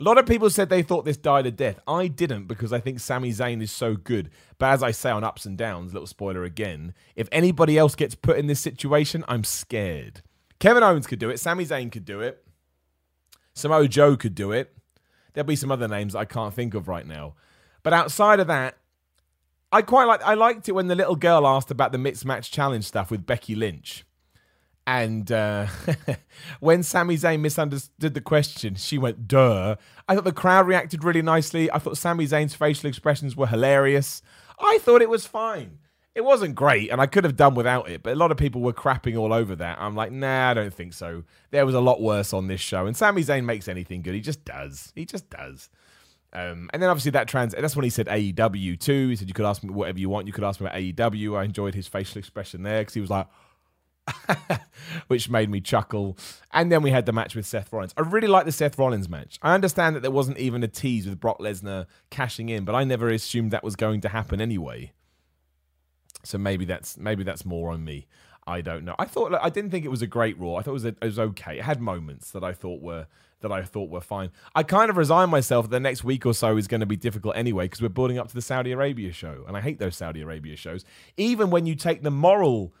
A 0.00 0.02
lot 0.02 0.16
of 0.16 0.24
people 0.24 0.48
said 0.48 0.70
they 0.70 0.82
thought 0.82 1.04
this 1.04 1.18
died 1.18 1.44
a 1.44 1.50
death. 1.50 1.78
I 1.86 2.06
didn't 2.06 2.46
because 2.46 2.72
I 2.72 2.80
think 2.80 3.00
Sami 3.00 3.32
Zayn 3.32 3.60
is 3.60 3.70
so 3.70 3.96
good. 3.96 4.30
But 4.58 4.70
as 4.70 4.82
I 4.82 4.92
say 4.92 5.10
on 5.10 5.24
ups 5.24 5.44
and 5.44 5.58
downs, 5.58 5.92
little 5.92 6.06
spoiler 6.06 6.42
again, 6.42 6.94
if 7.16 7.28
anybody 7.30 7.76
else 7.76 7.94
gets 7.94 8.14
put 8.14 8.38
in 8.38 8.46
this 8.46 8.60
situation, 8.60 9.24
I'm 9.28 9.44
scared. 9.44 10.22
Kevin 10.58 10.82
Owens 10.82 11.06
could 11.06 11.18
do 11.18 11.28
it. 11.28 11.38
Sami 11.38 11.66
Zayn 11.66 11.92
could 11.92 12.06
do 12.06 12.20
it. 12.20 12.42
Samoa 13.52 13.88
Joe 13.88 14.16
could 14.16 14.34
do 14.34 14.52
it. 14.52 14.74
There'll 15.34 15.46
be 15.46 15.56
some 15.56 15.70
other 15.70 15.88
names 15.88 16.14
I 16.14 16.24
can't 16.24 16.54
think 16.54 16.72
of 16.72 16.88
right 16.88 17.06
now. 17.06 17.34
But 17.82 17.92
outside 17.92 18.40
of 18.40 18.46
that, 18.46 18.78
I 19.70 19.82
quite 19.82 20.04
like. 20.04 20.22
I 20.22 20.34
liked 20.34 20.68
it 20.68 20.72
when 20.72 20.88
the 20.88 20.94
little 20.94 21.16
girl 21.16 21.46
asked 21.46 21.70
about 21.70 21.92
the 21.92 21.98
mixed 21.98 22.24
match 22.24 22.50
challenge 22.50 22.84
stuff 22.84 23.10
with 23.10 23.26
Becky 23.26 23.54
Lynch, 23.54 24.04
and 24.86 25.30
uh, 25.30 25.66
when 26.60 26.82
Sami 26.82 27.16
Zayn 27.16 27.40
misunderstood 27.40 28.14
the 28.14 28.20
question, 28.20 28.74
she 28.74 28.98
went 28.98 29.28
"duh." 29.28 29.76
I 30.08 30.14
thought 30.14 30.24
the 30.24 30.32
crowd 30.32 30.66
reacted 30.66 31.04
really 31.04 31.22
nicely. 31.22 31.70
I 31.70 31.78
thought 31.78 31.96
Sami 31.96 32.26
Zayn's 32.26 32.54
facial 32.54 32.88
expressions 32.88 33.36
were 33.36 33.46
hilarious. 33.46 34.22
I 34.58 34.78
thought 34.82 35.02
it 35.02 35.10
was 35.10 35.26
fine. 35.26 35.78
It 36.14 36.24
wasn't 36.24 36.56
great, 36.56 36.90
and 36.90 37.00
I 37.00 37.06
could 37.06 37.24
have 37.24 37.36
done 37.36 37.54
without 37.54 37.88
it, 37.88 38.02
but 38.02 38.12
a 38.12 38.16
lot 38.16 38.32
of 38.32 38.36
people 38.36 38.60
were 38.60 38.72
crapping 38.72 39.16
all 39.16 39.32
over 39.32 39.54
that. 39.56 39.78
I'm 39.80 39.94
like, 39.94 40.10
nah, 40.10 40.50
I 40.50 40.54
don't 40.54 40.74
think 40.74 40.92
so. 40.92 41.22
There 41.50 41.64
was 41.64 41.74
a 41.74 41.80
lot 41.80 42.02
worse 42.02 42.32
on 42.32 42.48
this 42.48 42.60
show, 42.60 42.86
and 42.86 42.96
Sami 42.96 43.22
Zayn 43.22 43.44
makes 43.44 43.68
anything 43.68 44.02
good. 44.02 44.14
He 44.14 44.20
just 44.20 44.44
does. 44.44 44.92
He 44.96 45.04
just 45.04 45.30
does. 45.30 45.70
Um, 46.32 46.70
and 46.72 46.80
then 46.80 46.88
obviously 46.88 47.10
that 47.12 47.26
trans 47.26 47.54
that's 47.54 47.74
when 47.74 47.82
he 47.82 47.90
said 47.90 48.06
AEW 48.06 48.78
too. 48.78 49.08
He 49.08 49.16
said 49.16 49.26
you 49.26 49.34
could 49.34 49.44
ask 49.44 49.64
me 49.64 49.70
whatever 49.70 49.98
you 49.98 50.08
want. 50.08 50.26
You 50.26 50.32
could 50.32 50.44
ask 50.44 50.60
me 50.60 50.66
about 50.66 50.78
AEW. 50.78 51.36
I 51.36 51.44
enjoyed 51.44 51.74
his 51.74 51.88
facial 51.88 52.18
expression 52.18 52.62
there 52.62 52.82
because 52.82 52.94
he 52.94 53.00
was 53.00 53.10
like, 53.10 53.26
which 55.08 55.28
made 55.28 55.50
me 55.50 55.60
chuckle. 55.60 56.16
And 56.52 56.70
then 56.70 56.82
we 56.82 56.90
had 56.90 57.06
the 57.06 57.12
match 57.12 57.34
with 57.34 57.46
Seth 57.46 57.72
Rollins. 57.72 57.94
I 57.96 58.02
really 58.02 58.28
like 58.28 58.44
the 58.44 58.52
Seth 58.52 58.78
Rollins 58.78 59.08
match. 59.08 59.38
I 59.42 59.54
understand 59.54 59.96
that 59.96 60.00
there 60.00 60.10
wasn't 60.10 60.38
even 60.38 60.62
a 60.62 60.68
tease 60.68 61.06
with 61.06 61.20
Brock 61.20 61.38
Lesnar 61.38 61.86
cashing 62.10 62.48
in, 62.48 62.64
but 62.64 62.74
I 62.74 62.84
never 62.84 63.08
assumed 63.08 63.50
that 63.50 63.64
was 63.64 63.76
going 63.76 64.00
to 64.02 64.08
happen 64.08 64.40
anyway. 64.40 64.92
So 66.22 66.38
maybe 66.38 66.64
that's 66.64 66.98
maybe 66.98 67.24
that's 67.24 67.44
more 67.44 67.70
on 67.70 67.84
me. 67.84 68.06
I 68.46 68.60
don't 68.60 68.84
know. 68.84 68.94
I 68.98 69.04
thought 69.04 69.34
I 69.40 69.48
didn't 69.48 69.70
think 69.70 69.84
it 69.84 69.90
was 69.90 70.02
a 70.02 70.06
great 70.06 70.38
Raw. 70.38 70.56
I 70.56 70.62
thought 70.62 70.70
it 70.70 70.74
was 70.74 70.84
a, 70.84 70.88
it 70.88 71.02
was 71.02 71.18
okay. 71.18 71.58
It 71.58 71.64
had 71.64 71.80
moments 71.80 72.30
that 72.32 72.42
I 72.42 72.52
thought 72.52 72.82
were 72.82 73.06
that 73.40 73.52
I 73.52 73.62
thought 73.62 73.88
were 73.88 74.00
fine. 74.00 74.30
I 74.54 74.62
kind 74.62 74.90
of 74.90 74.96
resigned 74.96 75.30
myself 75.30 75.66
that 75.66 75.70
the 75.70 75.80
next 75.80 76.04
week 76.04 76.26
or 76.26 76.34
so 76.34 76.56
is 76.56 76.68
going 76.68 76.80
to 76.80 76.86
be 76.86 76.96
difficult 76.96 77.36
anyway 77.36 77.64
because 77.64 77.80
we're 77.80 77.88
building 77.88 78.18
up 78.18 78.28
to 78.28 78.34
the 78.34 78.42
Saudi 78.42 78.72
Arabia 78.72 79.12
show, 79.12 79.44
and 79.46 79.56
I 79.56 79.60
hate 79.60 79.78
those 79.78 79.96
Saudi 79.96 80.20
Arabia 80.20 80.56
shows. 80.56 80.84
Even 81.16 81.50
when 81.50 81.66
you 81.66 81.74
take 81.74 82.02
the 82.02 82.10
moral 82.10 82.74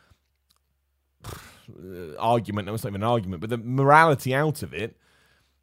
argument, 2.18 2.66
no, 2.66 2.74
it's 2.74 2.84
not 2.84 2.90
even 2.90 3.02
an 3.02 3.08
argument, 3.08 3.40
but 3.40 3.50
the 3.50 3.58
morality 3.58 4.34
out 4.34 4.62
of 4.62 4.74
it, 4.74 4.96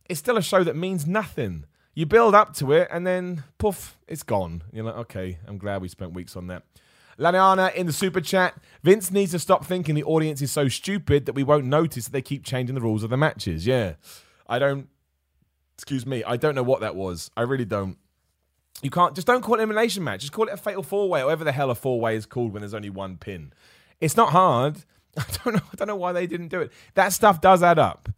it's 0.10 0.20
still 0.20 0.38
a 0.38 0.42
show 0.42 0.64
that 0.64 0.76
means 0.76 1.06
nothing. 1.06 1.66
You 1.94 2.06
build 2.06 2.36
up 2.36 2.54
to 2.58 2.72
it, 2.74 2.88
and 2.92 3.06
then 3.08 3.44
poof, 3.58 3.98
it's 4.08 4.24
gone. 4.24 4.64
You're 4.72 4.86
like, 4.86 4.96
okay, 4.96 5.40
I'm 5.48 5.58
glad 5.58 5.82
we 5.82 5.88
spent 5.88 6.14
weeks 6.14 6.36
on 6.36 6.48
that. 6.48 6.64
Laniana 7.18 7.74
in 7.74 7.88
the 7.88 7.94
super 7.94 8.22
chat. 8.22 8.56
Vince 8.84 9.12
needs 9.12 9.32
to 9.32 9.40
stop 9.40 9.66
thinking 9.66 9.96
the 9.96 10.04
audience 10.04 10.42
is 10.42 10.52
so 10.52 10.68
stupid 10.68 11.26
that 11.26 11.34
we 11.34 11.44
won't 11.44 11.66
notice 11.66 12.06
that 12.06 12.12
they 12.12 12.22
keep 12.22 12.44
changing 12.44 12.76
the 12.76 12.82
rules 12.82 13.04
of 13.04 13.10
the 13.10 13.18
matches. 13.18 13.66
Yeah. 13.66 13.94
I 14.48 14.60
don't, 14.60 14.88
excuse 15.76 16.06
me, 16.06 16.24
I 16.24 16.38
don't 16.38 16.56
know 16.56 16.64
what 16.64 16.82
that 16.82 16.96
was. 16.96 17.32
I 17.36 17.42
really 17.42 17.66
don't. 17.66 17.98
You 18.84 18.92
can't, 18.92 19.16
just 19.16 19.26
don't 19.26 19.42
call 19.42 19.56
it 19.56 19.64
an 19.64 19.70
elimination 19.70 20.04
match. 20.04 20.22
Just 20.22 20.34
call 20.34 20.48
it 20.48 20.54
a 20.54 20.58
fatal 20.58 20.84
four 20.84 21.10
way, 21.10 21.24
whatever 21.24 21.44
the 21.44 21.52
hell 21.52 21.72
a 21.72 21.76
four 21.76 22.00
way 22.00 22.16
is 22.16 22.28
called 22.28 22.54
when 22.54 22.62
there's 22.62 22.76
only 22.76 22.92
one 22.92 23.18
pin. 23.18 23.52
It's 24.00 24.16
not 24.16 24.30
hard. 24.30 24.86
I 25.22 25.24
don't 25.44 25.56
know. 25.56 25.62
I 25.72 25.76
don't 25.76 25.88
know 25.88 25.96
why 25.96 26.12
they 26.14 26.28
didn't 26.28 26.50
do 26.50 26.62
it. 26.62 26.72
That 26.94 27.14
stuff 27.14 27.42
does 27.42 27.64
add 27.64 27.80
up 27.80 28.10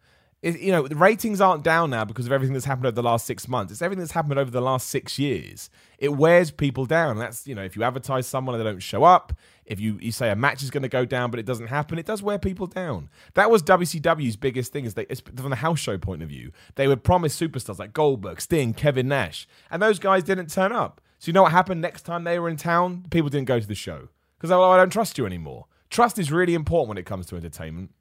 it, 0.41 0.59
you 0.59 0.71
know, 0.71 0.88
the 0.88 0.95
ratings 0.95 1.41
aren't 1.41 1.63
down 1.63 1.89
now 1.89 2.05
because 2.05 2.25
of 2.25 2.31
everything 2.31 2.53
that's 2.53 2.65
happened 2.65 2.85
over 2.85 2.95
the 2.95 3.03
last 3.03 3.25
six 3.25 3.47
months. 3.47 3.73
It's 3.73 3.81
everything 3.81 3.99
that's 3.99 4.13
happened 4.13 4.39
over 4.39 4.49
the 4.49 4.62
last 4.62 4.88
six 4.88 5.19
years. 5.19 5.69
It 5.97 6.09
wears 6.15 6.49
people 6.49 6.85
down. 6.85 7.17
That's, 7.17 7.45
you 7.45 7.55
know, 7.55 7.63
if 7.63 7.75
you 7.75 7.83
advertise 7.83 8.25
someone 8.25 8.55
and 8.55 8.63
they 8.63 8.69
don't 8.69 8.79
show 8.79 9.03
up, 9.03 9.33
if 9.65 9.81
you, 9.81 9.97
you 10.01 10.13
say 10.13 10.29
a 10.29 10.35
match 10.35 10.63
is 10.63 10.71
going 10.71 10.83
to 10.83 10.89
go 10.89 11.03
down 11.03 11.29
but 11.29 11.41
it 11.41 11.45
doesn't 11.45 11.67
happen, 11.67 11.99
it 11.99 12.05
does 12.05 12.23
wear 12.23 12.39
people 12.39 12.67
down. 12.67 13.09
That 13.33 13.51
was 13.51 13.62
WCW's 13.63 14.38
biggest 14.38 14.71
thing, 14.71 14.85
is 14.85 14.93
they, 14.93 15.05
from 15.35 15.49
the 15.49 15.57
house 15.57 15.79
show 15.79 15.97
point 15.97 16.23
of 16.23 16.29
view, 16.29 16.51
they 16.75 16.88
would 16.88 17.03
promise 17.03 17.38
superstars 17.38 17.79
like 17.79 17.91
Goldberg, 17.91 18.39
Sting, 18.39 18.73
Kevin 18.73 19.09
Nash, 19.09 19.45
and 19.69 19.81
those 19.81 19.99
guys 19.99 20.23
didn't 20.23 20.49
turn 20.49 20.71
up. 20.71 21.01
So 21.19 21.27
you 21.27 21.33
know 21.33 21.43
what 21.43 21.51
happened 21.51 21.81
next 21.81 22.03
time 22.03 22.23
they 22.23 22.39
were 22.39 22.47
in 22.47 22.55
town? 22.55 23.05
People 23.09 23.29
didn't 23.29 23.47
go 23.47 23.59
to 23.59 23.67
the 23.67 23.75
show 23.75 24.07
because 24.38 24.51
oh, 24.51 24.63
I 24.63 24.77
don't 24.77 24.89
trust 24.89 25.17
you 25.17 25.25
anymore. 25.25 25.65
Trust 25.89 26.19
is 26.19 26.32
really 26.32 26.54
important 26.54 26.89
when 26.89 26.97
it 26.97 27.06
comes 27.06 27.25
to 27.28 27.36
entertainment. 27.36 27.91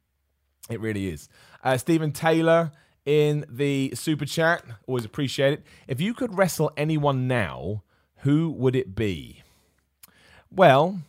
It 0.69 0.81
really 0.81 1.09
is. 1.09 1.29
Uh, 1.65 1.77
Stephen 1.79 2.13
Taylor 2.13 2.73
in 3.07 3.45
the 3.49 3.93
super 3.95 4.27
chat. 4.27 4.63
Always 4.87 5.05
appreciate 5.05 5.55
it. 5.55 5.63
If 5.87 6.01
you 6.01 6.13
could 6.13 6.37
wrestle 6.37 6.71
anyone 6.77 7.27
now, 7.27 7.83
who 8.19 8.51
would 8.51 8.77
it 8.77 8.95
be? 8.95 9.43
Well, 10.51 11.01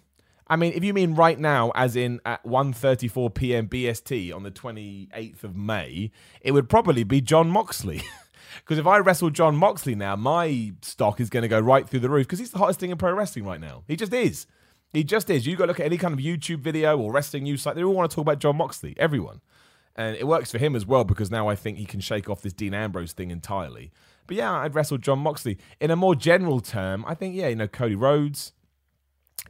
I 0.48 0.56
mean, 0.56 0.74
if 0.74 0.84
you 0.84 0.94
mean 0.94 1.16
right 1.16 1.38
now, 1.38 1.72
as 1.76 1.96
in 1.96 2.22
at 2.26 2.44
1.34 2.44 3.34
p.m. 3.34 3.68
BST 3.68 4.34
on 4.34 4.44
the 4.44 4.52
28th 4.52 5.44
of 5.44 5.56
May, 5.56 6.12
it 6.42 6.52
would 6.54 6.70
probably 6.70 7.04
be 7.04 7.22
Jon 7.22 7.50
Moxley. 7.50 8.02
Because 8.58 8.80
if 8.80 8.88
I 8.88 8.98
wrestle 8.98 9.30
Jon 9.30 9.56
Moxley 9.56 9.96
now, 9.96 10.16
my 10.16 10.74
stock 10.82 11.20
is 11.20 11.30
going 11.30 11.44
to 11.44 11.48
go 11.48 11.60
right 11.60 11.88
through 11.88 12.00
the 12.00 12.10
roof 12.10 12.28
because 12.28 12.40
he's 12.40 12.52
the 12.52 12.58
hottest 12.58 12.80
thing 12.80 12.90
in 12.90 12.98
pro 12.98 13.14
wrestling 13.14 13.46
right 13.46 13.60
now. 13.60 13.84
He 13.88 13.96
just 13.96 14.14
is. 14.14 14.48
He 14.94 15.04
just 15.04 15.30
is. 15.30 15.46
You 15.46 15.56
go 15.56 15.66
look 15.66 15.80
at 15.80 15.86
any 15.86 15.98
kind 15.98 16.14
of 16.14 16.20
YouTube 16.20 16.60
video 16.60 16.98
or 16.98 17.12
wrestling 17.12 17.44
news 17.44 17.62
site, 17.62 17.76
they 17.76 17.84
all 17.84 17.94
want 17.94 18.10
to 18.10 18.16
talk 18.16 18.24
about 18.24 18.40
Jon 18.40 18.58
Moxley. 18.58 18.96
Everyone. 18.98 19.42
And 19.96 20.16
it 20.16 20.28
works 20.28 20.52
for 20.52 20.58
him 20.58 20.76
as 20.76 20.86
well 20.86 21.04
because 21.04 21.30
now 21.30 21.48
I 21.50 21.56
think 21.56 21.78
he 21.78 21.86
can 21.86 22.00
shake 22.00 22.30
off 22.30 22.42
this 22.42 22.54
Dean 22.54 22.74
Ambrose 22.74 23.12
thing 23.12 23.32
entirely. 23.32 23.92
But 24.28 24.38
yeah, 24.38 24.54
I'd 24.54 24.76
wrestle 24.76 24.98
Jon 24.98 25.20
Moxley. 25.20 25.58
In 25.82 25.92
a 25.92 25.96
more 25.96 26.16
general 26.16 26.60
term, 26.60 27.04
I 27.08 27.16
think, 27.16 27.36
yeah, 27.36 27.50
you 27.50 27.56
know, 27.56 27.68
Cody 27.68 27.96
Rhodes, 27.96 28.54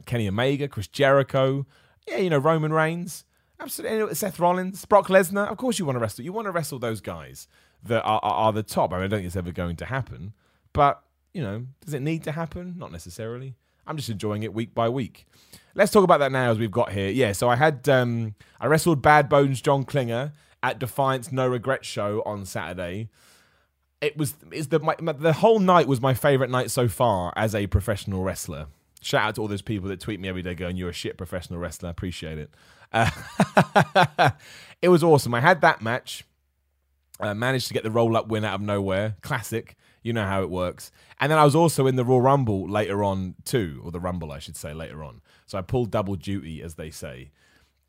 Kenny 0.06 0.26
Omega, 0.26 0.68
Chris 0.68 0.88
Jericho, 0.88 1.66
yeah, 2.08 2.16
you 2.16 2.30
know, 2.30 2.38
Roman 2.38 2.72
Reigns, 2.72 3.24
absolutely, 3.60 4.14
Seth 4.14 4.40
Rollins, 4.40 4.84
Brock 4.86 5.08
Lesnar. 5.08 5.50
Of 5.50 5.58
course, 5.58 5.78
you 5.78 5.84
want 5.84 5.96
to 5.96 6.00
wrestle. 6.00 6.24
You 6.24 6.32
want 6.32 6.46
to 6.46 6.50
wrestle 6.50 6.78
those 6.78 7.00
guys 7.00 7.46
that 7.84 8.02
are, 8.02 8.20
are, 8.22 8.32
are 8.32 8.52
the 8.52 8.62
top. 8.62 8.92
I, 8.92 8.96
mean, 8.96 9.04
I 9.04 9.08
don't 9.08 9.18
think 9.18 9.26
it's 9.26 9.36
ever 9.36 9.52
going 9.52 9.76
to 9.76 9.84
happen. 9.84 10.32
But, 10.72 11.02
you 11.32 11.42
know, 11.42 11.66
does 11.84 11.94
it 11.94 12.02
need 12.02 12.24
to 12.24 12.32
happen? 12.32 12.74
Not 12.76 12.92
necessarily. 12.92 13.56
I'm 13.86 13.96
just 13.96 14.08
enjoying 14.08 14.42
it 14.42 14.54
week 14.54 14.74
by 14.74 14.88
week. 14.88 15.26
Let's 15.74 15.92
talk 15.92 16.04
about 16.04 16.18
that 16.18 16.32
now 16.32 16.50
as 16.50 16.58
we've 16.58 16.70
got 16.70 16.92
here. 16.92 17.10
Yeah, 17.10 17.32
so 17.32 17.48
I 17.48 17.56
had 17.56 17.88
um, 17.88 18.34
I 18.60 18.66
wrestled 18.66 19.02
Bad 19.02 19.28
Bones 19.28 19.60
John 19.60 19.84
Klinger 19.84 20.32
at 20.62 20.78
Defiance 20.78 21.32
No 21.32 21.46
Regret 21.46 21.84
show 21.84 22.22
on 22.26 22.44
Saturday. 22.44 23.08
It 24.00 24.16
was 24.16 24.34
is 24.50 24.68
the 24.68 24.80
my, 24.80 24.94
the 25.12 25.34
whole 25.34 25.58
night 25.58 25.86
was 25.86 26.00
my 26.00 26.14
favorite 26.14 26.50
night 26.50 26.70
so 26.70 26.88
far 26.88 27.32
as 27.36 27.54
a 27.54 27.66
professional 27.66 28.22
wrestler. 28.22 28.66
Shout 29.02 29.22
out 29.22 29.34
to 29.36 29.40
all 29.40 29.48
those 29.48 29.62
people 29.62 29.88
that 29.88 30.00
tweet 30.00 30.20
me 30.20 30.28
every 30.28 30.42
day 30.42 30.54
going, 30.54 30.76
"You're 30.76 30.90
a 30.90 30.94
shit 30.94 31.16
professional 31.16 31.58
wrestler." 31.58 31.88
I 31.88 31.90
appreciate 31.90 32.38
it. 32.38 32.50
Uh, 32.92 34.30
it 34.82 34.88
was 34.88 35.02
awesome. 35.02 35.34
I 35.34 35.40
had 35.40 35.60
that 35.60 35.82
match. 35.82 36.24
Uh, 37.18 37.34
managed 37.34 37.68
to 37.68 37.74
get 37.74 37.82
the 37.82 37.90
roll 37.90 38.16
up 38.16 38.28
win 38.28 38.44
out 38.44 38.54
of 38.54 38.60
nowhere. 38.62 39.16
Classic. 39.20 39.76
You 40.02 40.12
know 40.12 40.26
how 40.26 40.42
it 40.42 40.50
works. 40.50 40.90
And 41.18 41.30
then 41.30 41.38
I 41.38 41.44
was 41.44 41.54
also 41.54 41.86
in 41.86 41.96
the 41.96 42.04
Raw 42.04 42.18
Rumble 42.18 42.68
later 42.68 43.04
on 43.04 43.34
too, 43.44 43.80
or 43.84 43.90
the 43.90 44.00
Rumble, 44.00 44.32
I 44.32 44.38
should 44.38 44.56
say, 44.56 44.72
later 44.72 45.04
on. 45.04 45.20
So 45.46 45.58
I 45.58 45.62
pulled 45.62 45.90
double 45.90 46.16
duty, 46.16 46.62
as 46.62 46.74
they 46.74 46.90
say. 46.90 47.30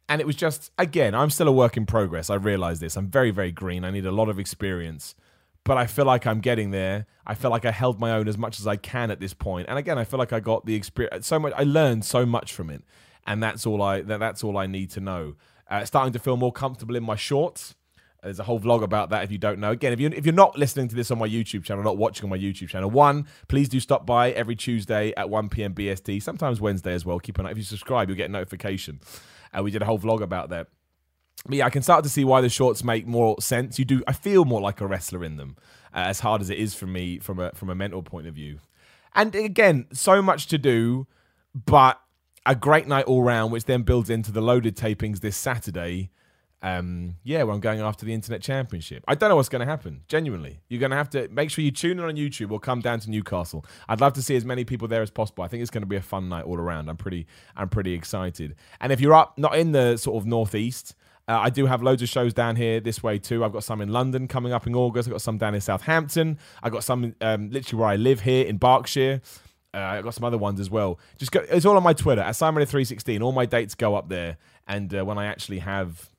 And 0.09 0.20
it 0.20 0.28
was 0.28 0.36
just, 0.36 0.72
again, 0.78 1.16
I'm 1.16 1.30
still 1.30 1.47
a 1.47 1.53
work 1.53 1.78
in 1.78 1.86
progress. 1.86 2.30
I 2.30 2.36
realize 2.36 2.82
this. 2.82 2.97
I'm 2.97 3.07
very, 3.07 3.32
very 3.32 3.51
green. 3.51 3.86
I 3.86 3.91
need 3.91 4.05
a 4.05 4.12
lot 4.12 4.28
of 4.28 4.39
experience. 4.39 5.16
But 5.64 5.78
I 5.78 5.86
feel 5.86 6.05
like 6.05 6.26
I'm 6.26 6.41
getting 6.41 6.72
there. 6.72 7.05
I 7.26 7.36
feel 7.36 7.51
like 7.51 7.66
I 7.66 7.72
held 7.72 7.99
my 7.99 8.12
own 8.12 8.28
as 8.28 8.38
much 8.38 8.59
as 8.59 8.68
I 8.68 8.76
can 8.76 9.12
at 9.12 9.20
this 9.20 9.34
point. 9.34 9.68
And 9.70 9.78
again, 9.78 9.97
I 9.97 10.03
feel 10.03 10.20
like 10.20 10.34
I 10.34 10.39
got 10.39 10.66
the 10.66 10.76
experience 10.76 11.28
so 11.28 11.39
much. 11.39 11.53
I 11.55 11.64
learned 11.64 12.03
so 12.03 12.26
much 12.26 12.51
from 12.51 12.70
it, 12.70 12.84
and 13.28 13.43
that's 13.43 13.66
all 13.66 13.82
I 13.82 14.01
that, 14.01 14.20
that's 14.20 14.43
all 14.43 14.57
I 14.57 14.66
need 14.66 14.89
to 14.91 14.99
know. 14.99 15.36
Uh, 15.70 15.86
starting 15.86 16.14
to 16.14 16.20
feel 16.20 16.36
more 16.36 16.51
comfortable 16.51 16.95
in 16.95 17.03
my 17.03 17.16
shorts 17.16 17.76
there's 18.24 18.39
a 18.39 18.43
whole 18.43 18.59
vlog 18.59 18.84
about 18.84 19.09
that 19.09 19.24
if 19.24 19.32
you 19.32 19.38
don't 19.38 19.59
know. 19.59 19.72
Again, 19.72 19.93
if, 19.93 19.99
you, 19.99 20.07
if 20.09 20.26
you're 20.26 20.34
not 20.34 20.57
listening 20.57 20.88
to 20.89 20.95
this 20.95 21.09
on 21.09 21.17
my 21.17 21.28
YouTube 21.28 21.63
channel, 21.63 21.84
not 21.84 21.97
watching 21.97 22.26
on 22.26 22.30
my 22.30 22.38
YouTube 22.38 22.69
channel, 22.69 22.89
one, 22.89 23.28
please 23.47 23.67
do 23.67 23.80
stop 23.80 24.05
by 24.05 24.32
every 24.32 24.55
Tuesday 24.55 25.13
at 25.17 25.30
1 25.30 25.49
p.m. 25.49 25.74
BST, 25.74 26.22
sometimes 26.22 26.61
Wednesday 26.61 26.93
as 26.93 27.05
well. 27.05 27.19
Keep 27.19 27.39
an 27.39 27.47
eye. 27.47 27.51
If 27.51 27.57
you 27.57 27.63
subscribe, 27.63 28.09
you'll 28.09 28.17
get 28.17 28.30
a 28.30 28.34
notification. 28.34 28.99
Uh, 29.57 29.63
we 29.63 29.72
did 29.72 29.82
a 29.82 29.86
whole 29.86 29.99
vlog 29.99 30.22
about 30.22 30.49
that. 30.49 30.67
But 31.45 31.55
yeah, 31.55 31.65
I 31.65 31.72
can 31.72 31.82
start 31.82 32.03
to 32.03 32.09
see 32.09 32.24
why 32.24 32.41
the 32.41 32.49
shorts 32.49 32.84
make 32.84 33.07
more 33.07 33.41
sense. 33.41 33.80
You 33.80 33.86
do. 33.86 34.03
I 34.07 34.13
feel 34.13 34.45
more 34.45 34.61
like 34.61 34.80
a 34.82 34.86
wrestler 34.86 35.24
in 35.24 35.38
them, 35.38 35.57
uh, 35.93 35.99
as 36.05 36.19
hard 36.19 36.41
as 36.41 36.51
it 36.51 36.59
is 36.59 36.76
for 36.76 36.86
me 36.86 37.17
from 37.17 37.39
a 37.39 37.51
from 37.53 37.69
a 37.72 37.76
mental 37.76 38.03
point 38.03 38.28
of 38.28 38.36
view. 38.36 38.59
And 39.15 39.34
again, 39.34 39.88
so 39.91 40.22
much 40.22 40.47
to 40.47 40.59
do, 40.59 41.07
but 41.53 41.99
a 42.45 42.55
great 42.55 42.88
night 42.88 43.05
all 43.05 43.24
round, 43.24 43.51
which 43.51 43.65
then 43.65 43.82
builds 43.82 44.09
into 44.09 44.32
the 44.32 44.41
loaded 44.41 44.78
tapings 44.78 45.22
this 45.22 45.36
Saturday. 45.36 46.11
Um, 46.64 47.16
yeah, 47.24 47.41
I'm 47.41 47.59
going 47.59 47.80
after 47.80 48.05
the 48.05 48.14
Internet 48.14 48.41
Championship. 48.41 49.03
I 49.07 49.16
don't 49.16 49.30
know 49.30 49.36
what's 49.36 49.49
going 49.49 49.62
to 49.62 49.66
happen. 49.66 50.01
Genuinely, 50.07 50.62
you're 50.70 50.80
going 50.80 50.91
to 50.91 50.97
have 50.97 51.09
to 51.12 51.28
make 51.30 51.49
sure 51.49 51.64
you 51.64 51.72
tune 51.72 51.97
in 51.97 52.05
on 52.05 52.16
YouTube 52.16 52.51
or 52.51 52.59
come 52.59 52.82
down 52.82 52.99
to 52.99 53.09
Newcastle. 53.09 53.66
I'd 53.89 53.99
love 53.99 54.14
to 54.14 54.22
see 54.22 54.36
as 54.36 54.45
many 54.45 54.64
people 54.64 54.88
there 54.88 55.01
as 55.01 55.09
possible. 55.09 55.43
I 55.43 55.47
think 55.47 55.62
it's 55.62 55.72
going 55.72 55.82
to 55.82 55.88
be 55.88 55.95
a 55.95 56.01
fun 56.01 56.30
night 56.30 56.45
all 56.45 56.57
around. 56.57 56.89
I'm 56.89 56.97
pretty, 56.97 57.26
I'm 57.55 57.70
pretty 57.70 57.93
excited. 57.93 58.55
And 58.80 58.91
if 58.91 59.01
you're 59.01 59.16
up, 59.16 59.39
not 59.39 59.57
in 59.57 59.72
the 59.72 59.97
sort 59.97 60.22
of 60.22 60.28
northeast, 60.28 60.95
uh, 61.28 61.39
I 61.39 61.49
do 61.49 61.66
have 61.66 61.82
loads 61.82 62.01
of 62.03 62.09
shows 62.09 62.34
down 62.34 62.55
here 62.55 62.80
this 62.80 63.01
way 63.01 63.18
too. 63.18 63.43
I've 63.43 63.53
got 63.53 63.64
some 63.64 63.82
in 63.82 63.89
London 63.89 64.28
coming 64.28 64.53
up 64.53 64.68
in 64.68 64.76
August. 64.76 65.07
I've 65.07 65.14
got 65.14 65.22
some 65.22 65.38
down 65.38 65.55
in 65.55 65.62
Southampton. 65.62 66.38
I've 66.62 66.72
got 66.72 66.84
some 66.84 67.16
um, 67.22 67.49
literally 67.49 67.80
where 67.80 67.89
I 67.89 67.95
live 67.95 68.22
here 68.22 68.45
in 68.45 68.57
Berkshire. 68.57 69.22
Uh, 69.74 69.78
I've 69.78 70.03
got 70.03 70.14
some 70.14 70.26
other 70.26 70.38
ones 70.38 70.59
as 70.59 70.70
well. 70.70 70.99
Just 71.18 71.32
go, 71.32 71.39
it's 71.49 71.66
all 71.66 71.78
on 71.78 71.84
my 71.84 71.93
Twitter 71.93 72.22
at 72.22 72.36
Simon316. 72.36 73.22
All 73.22 73.32
my 73.32 73.45
dates 73.45 73.74
go 73.74 73.95
up 73.95 74.09
there, 74.09 74.38
and 74.68 74.93
uh, 74.93 75.05
when 75.05 75.18
I 75.18 75.28
actually 75.28 75.59
have 75.59 76.09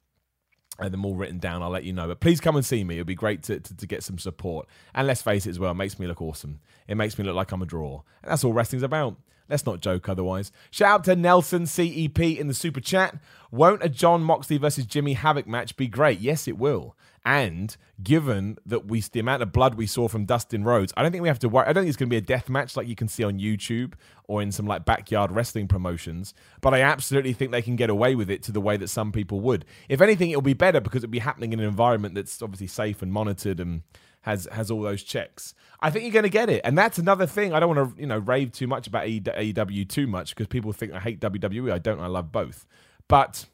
uh, 0.82 0.88
them 0.88 1.04
all 1.04 1.14
written 1.14 1.38
down, 1.38 1.62
I'll 1.62 1.70
let 1.70 1.84
you 1.84 1.92
know. 1.92 2.08
But 2.08 2.20
please 2.20 2.40
come 2.40 2.56
and 2.56 2.64
see 2.64 2.84
me. 2.84 2.96
It'd 2.96 3.06
be 3.06 3.14
great 3.14 3.42
to, 3.44 3.60
to, 3.60 3.76
to, 3.76 3.86
get 3.86 4.02
some 4.02 4.18
support. 4.18 4.66
And 4.94 5.06
let's 5.06 5.22
face 5.22 5.46
it 5.46 5.50
as 5.50 5.58
well, 5.58 5.70
it 5.70 5.74
makes 5.74 5.98
me 5.98 6.06
look 6.06 6.20
awesome. 6.20 6.60
It 6.88 6.96
makes 6.96 7.18
me 7.18 7.24
look 7.24 7.34
like 7.34 7.52
I'm 7.52 7.62
a 7.62 7.66
draw. 7.66 8.02
And 8.22 8.30
that's 8.30 8.44
all 8.44 8.52
wrestling's 8.52 8.82
about. 8.82 9.16
Let's 9.52 9.66
not 9.66 9.80
joke 9.80 10.08
otherwise. 10.08 10.50
Shout 10.70 10.90
out 10.90 11.04
to 11.04 11.14
Nelson 11.14 11.66
CEP 11.66 12.18
in 12.20 12.48
the 12.48 12.54
super 12.54 12.80
chat. 12.80 13.16
Won't 13.50 13.84
a 13.84 13.90
Jon 13.90 14.22
Moxley 14.22 14.56
versus 14.56 14.86
Jimmy 14.86 15.12
Havoc 15.12 15.46
match 15.46 15.76
be 15.76 15.88
great? 15.88 16.20
Yes, 16.20 16.48
it 16.48 16.56
will. 16.56 16.96
And 17.22 17.76
given 18.02 18.56
that 18.64 18.86
we 18.86 19.02
the 19.02 19.20
amount 19.20 19.42
of 19.42 19.52
blood 19.52 19.74
we 19.74 19.86
saw 19.86 20.08
from 20.08 20.24
Dustin 20.24 20.64
Rhodes, 20.64 20.94
I 20.96 21.02
don't 21.02 21.12
think 21.12 21.20
we 21.20 21.28
have 21.28 21.38
to 21.40 21.50
worry. 21.50 21.66
I 21.66 21.74
don't 21.74 21.82
think 21.82 21.90
it's 21.90 21.98
going 21.98 22.08
to 22.08 22.14
be 22.14 22.16
a 22.16 22.22
death 22.22 22.48
match 22.48 22.78
like 22.78 22.88
you 22.88 22.96
can 22.96 23.08
see 23.08 23.24
on 23.24 23.38
YouTube 23.38 23.92
or 24.24 24.40
in 24.40 24.50
some 24.52 24.66
like 24.66 24.86
backyard 24.86 25.30
wrestling 25.30 25.68
promotions. 25.68 26.32
But 26.62 26.72
I 26.72 26.80
absolutely 26.80 27.34
think 27.34 27.52
they 27.52 27.60
can 27.60 27.76
get 27.76 27.90
away 27.90 28.14
with 28.14 28.30
it 28.30 28.42
to 28.44 28.52
the 28.52 28.60
way 28.62 28.78
that 28.78 28.88
some 28.88 29.12
people 29.12 29.40
would. 29.40 29.66
If 29.90 30.00
anything, 30.00 30.30
it'll 30.30 30.40
be 30.40 30.54
better 30.54 30.80
because 30.80 31.04
it'll 31.04 31.12
be 31.12 31.18
happening 31.18 31.52
in 31.52 31.60
an 31.60 31.66
environment 31.66 32.14
that's 32.14 32.40
obviously 32.40 32.68
safe 32.68 33.02
and 33.02 33.12
monitored 33.12 33.60
and 33.60 33.82
has 34.22 34.48
has 34.50 34.70
all 34.70 34.82
those 34.82 35.02
checks. 35.02 35.54
I 35.80 35.90
think 35.90 36.04
you're 36.04 36.12
going 36.12 36.22
to 36.24 36.28
get 36.28 36.48
it, 36.48 36.62
and 36.64 36.76
that's 36.76 36.98
another 36.98 37.26
thing. 37.26 37.52
I 37.52 37.60
don't 37.60 37.76
want 37.76 37.96
to 37.96 38.00
you 38.00 38.06
know 38.06 38.18
rave 38.18 38.52
too 38.52 38.66
much 38.66 38.86
about 38.86 39.04
AEW 39.04 39.88
too 39.88 40.06
much 40.06 40.34
because 40.34 40.46
people 40.46 40.72
think 40.72 40.92
I 40.92 41.00
hate 41.00 41.20
WWE. 41.20 41.72
I 41.72 41.78
don't. 41.78 42.00
I 42.00 42.06
love 42.06 42.32
both, 42.32 42.66
but 43.08 43.46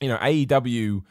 you 0.00 0.08
know 0.08 0.16
AEW 0.16 1.02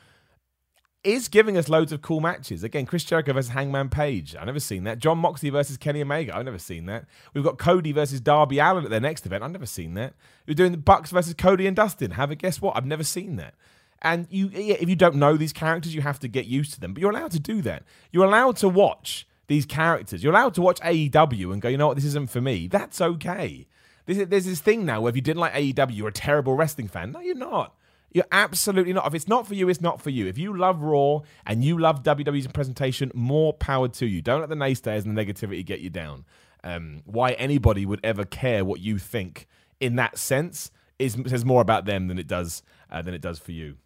is 1.03 1.27
giving 1.27 1.57
us 1.57 1.67
loads 1.67 1.91
of 1.91 2.01
cool 2.01 2.19
matches. 2.19 2.63
Again, 2.63 2.85
Chris 2.85 3.03
Jericho 3.03 3.33
versus 3.33 3.51
Hangman 3.51 3.89
Page. 3.89 4.35
I've 4.35 4.45
never 4.45 4.59
seen 4.59 4.83
that. 4.83 4.99
Jon 4.99 5.17
Moxley 5.17 5.49
versus 5.49 5.77
Kenny 5.77 6.01
Omega. 6.01 6.35
I've 6.35 6.45
never 6.45 6.59
seen 6.59 6.85
that. 6.85 7.05
We've 7.33 7.43
got 7.43 7.57
Cody 7.57 7.91
versus 7.91 8.21
Darby 8.21 8.59
Allin 8.59 8.83
at 8.83 8.91
their 8.91 8.99
next 8.99 9.25
event. 9.25 9.43
I've 9.43 9.51
never 9.51 9.65
seen 9.65 9.95
that. 9.95 10.13
We're 10.47 10.53
doing 10.53 10.71
the 10.71 10.77
Bucks 10.77 11.09
versus 11.09 11.33
Cody 11.33 11.65
and 11.65 11.75
Dustin. 11.75 12.11
Have 12.11 12.29
a 12.29 12.35
guess 12.35 12.61
what? 12.61 12.77
I've 12.77 12.85
never 12.85 13.03
seen 13.03 13.37
that. 13.37 13.55
And 14.01 14.27
you, 14.29 14.49
if 14.53 14.89
you 14.89 14.95
don't 14.95 15.15
know 15.15 15.37
these 15.37 15.53
characters, 15.53 15.93
you 15.93 16.01
have 16.01 16.19
to 16.19 16.27
get 16.27 16.45
used 16.45 16.73
to 16.73 16.79
them. 16.79 16.93
But 16.93 17.01
you're 17.01 17.11
allowed 17.11 17.31
to 17.31 17.39
do 17.39 17.61
that. 17.61 17.83
You're 18.11 18.25
allowed 18.25 18.57
to 18.57 18.69
watch 18.69 19.27
these 19.47 19.65
characters. 19.65 20.23
You're 20.23 20.33
allowed 20.33 20.55
to 20.55 20.61
watch 20.61 20.79
AEW 20.79 21.53
and 21.53 21.61
go, 21.61 21.69
you 21.69 21.77
know 21.77 21.87
what, 21.87 21.95
this 21.95 22.05
isn't 22.05 22.29
for 22.29 22.41
me. 22.41 22.67
That's 22.67 22.99
okay. 22.99 23.67
There's, 24.05 24.27
there's 24.27 24.45
this 24.45 24.59
thing 24.59 24.85
now 24.85 25.01
where 25.01 25.09
if 25.09 25.15
you 25.15 25.21
didn't 25.21 25.39
like 25.39 25.53
AEW, 25.53 25.95
you're 25.95 26.07
a 26.07 26.13
terrible 26.13 26.55
wrestling 26.55 26.87
fan. 26.87 27.11
No, 27.11 27.19
you're 27.19 27.35
not. 27.35 27.75
You're 28.13 28.25
absolutely 28.31 28.93
not. 28.93 29.07
If 29.07 29.13
it's 29.13 29.27
not 29.27 29.47
for 29.47 29.53
you, 29.53 29.69
it's 29.69 29.81
not 29.81 30.01
for 30.01 30.09
you. 30.09 30.27
If 30.27 30.37
you 30.37 30.57
love 30.57 30.81
Raw 30.81 31.19
and 31.45 31.63
you 31.63 31.77
love 31.77 32.03
WWE's 32.03 32.47
presentation, 32.47 33.11
more 33.13 33.53
power 33.53 33.87
to 33.87 34.05
you. 34.05 34.21
Don't 34.21 34.41
let 34.41 34.49
the 34.49 34.55
naysayers 34.55 35.05
and 35.05 35.17
the 35.17 35.25
negativity 35.25 35.65
get 35.65 35.79
you 35.79 35.89
down. 35.89 36.25
Um, 36.63 37.01
why 37.05 37.31
anybody 37.33 37.85
would 37.85 38.01
ever 38.03 38.25
care 38.25 38.65
what 38.65 38.81
you 38.81 38.97
think 38.97 39.47
in 39.79 39.95
that 39.95 40.17
sense 40.17 40.71
is 40.99 41.17
says 41.25 41.43
more 41.43 41.61
about 41.61 41.85
them 41.85 42.07
than 42.07 42.19
it 42.19 42.27
does 42.27 42.63
uh, 42.91 43.01
than 43.01 43.13
it 43.13 43.21
does 43.21 43.39
for 43.39 43.51
you. 43.51 43.77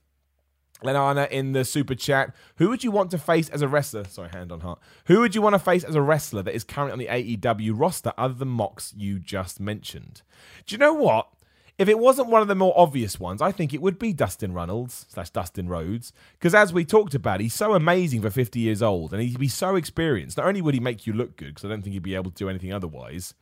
Lenana 0.84 1.30
in 1.30 1.54
the 1.54 1.66
super 1.66 1.96
chat. 1.96 2.36
Who 2.58 2.70
would 2.70 2.84
you 2.84 2.92
want 2.92 3.12
to 3.12 3.18
face 3.18 3.50
as 3.50 3.62
a 3.62 3.68
wrestler? 3.68 4.04
Sorry, 4.06 4.30
hand 4.30 4.52
on 4.52 4.62
heart. 4.62 4.80
Who 5.06 5.22
would 5.22 5.36
you 5.36 5.42
want 5.42 5.54
to 5.54 5.60
face 5.60 5.84
as 5.84 5.96
a 5.96 6.02
wrestler 6.02 6.44
that 6.44 6.54
is 6.54 6.64
currently 6.64 7.08
on 7.10 7.24
the 7.24 7.38
AEW 7.38 7.72
roster 7.76 8.14
other 8.18 8.34
than 8.34 8.50
Mox 8.50 8.94
you 8.96 9.20
just 9.20 9.60
mentioned? 9.60 10.22
Do 10.66 10.74
you 10.74 10.80
know 10.80 10.94
what? 10.94 11.30
If 11.78 11.90
it 11.90 12.00
wasn't 12.00 12.30
one 12.30 12.42
of 12.42 12.48
the 12.48 12.56
more 12.56 12.74
obvious 12.78 13.20
ones, 13.20 13.42
I 13.42 13.52
think 13.52 13.74
it 13.74 13.82
would 13.82 14.00
be 14.00 14.14
Dustin 14.14 14.54
Runnels 14.54 15.06
slash 15.10 15.30
Dustin 15.30 15.68
Rhodes. 15.68 16.14
Because 16.34 16.56
as 16.56 16.72
we 16.72 16.86
talked 16.86 17.14
about, 17.14 17.42
he's 17.42 17.54
so 17.54 17.74
amazing 17.74 18.22
for 18.22 18.30
50 18.30 18.60
years 18.60 18.82
old 18.82 19.12
and 19.12 19.22
he'd 19.22 19.38
be 19.38 19.50
so 19.50 19.76
experienced. 19.76 20.38
Not 20.38 20.48
only 20.48 20.62
would 20.62 20.74
he 20.74 20.80
make 20.80 21.06
you 21.06 21.12
look 21.12 21.36
good, 21.36 21.50
because 21.50 21.66
I 21.66 21.68
don't 21.68 21.82
think 21.82 21.94
he'd 21.94 22.04
be 22.04 22.16
able 22.16 22.32
to 22.32 22.38
do 22.38 22.50
anything 22.50 22.72
otherwise, 22.72 23.34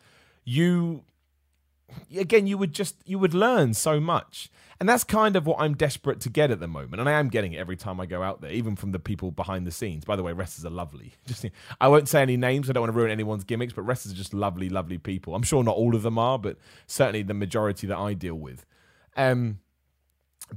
you 0.43 1.03
again 2.17 2.47
you 2.47 2.57
would 2.57 2.73
just 2.73 2.95
you 3.05 3.19
would 3.19 3.33
learn 3.33 3.73
so 3.73 3.99
much. 3.99 4.49
And 4.79 4.89
that's 4.89 5.05
kind 5.05 5.37
of 5.37 5.45
what 5.45 5.61
i'm 5.61 5.75
desperate 5.75 6.19
to 6.21 6.29
get 6.29 6.51
at 6.51 6.59
the 6.59 6.67
moment. 6.67 6.99
And 6.99 7.09
i 7.09 7.13
am 7.13 7.29
getting 7.29 7.53
it 7.53 7.57
every 7.57 7.77
time 7.77 7.99
i 7.99 8.05
go 8.05 8.21
out 8.21 8.41
there 8.41 8.51
even 8.51 8.75
from 8.75 8.91
the 8.91 8.99
people 8.99 9.31
behind 9.31 9.65
the 9.65 9.71
scenes. 9.71 10.05
By 10.05 10.15
the 10.15 10.23
way 10.23 10.33
wrestlers 10.33 10.65
are 10.65 10.75
lovely. 10.75 11.13
Just 11.25 11.45
i 11.79 11.87
won't 11.87 12.09
say 12.09 12.21
any 12.21 12.37
names. 12.37 12.69
I 12.69 12.73
don't 12.73 12.81
want 12.81 12.93
to 12.93 12.97
ruin 12.97 13.11
anyone's 13.11 13.43
gimmicks 13.43 13.73
but 13.73 13.83
wrestlers 13.83 14.13
are 14.13 14.17
just 14.17 14.33
lovely 14.33 14.69
lovely 14.69 14.97
people. 14.97 15.35
I'm 15.35 15.43
sure 15.43 15.63
not 15.63 15.75
all 15.75 15.95
of 15.95 16.01
them 16.01 16.17
are 16.17 16.39
but 16.39 16.57
certainly 16.87 17.23
the 17.23 17.33
majority 17.33 17.87
that 17.87 17.97
i 17.97 18.13
deal 18.13 18.35
with. 18.35 18.65
Um 19.15 19.59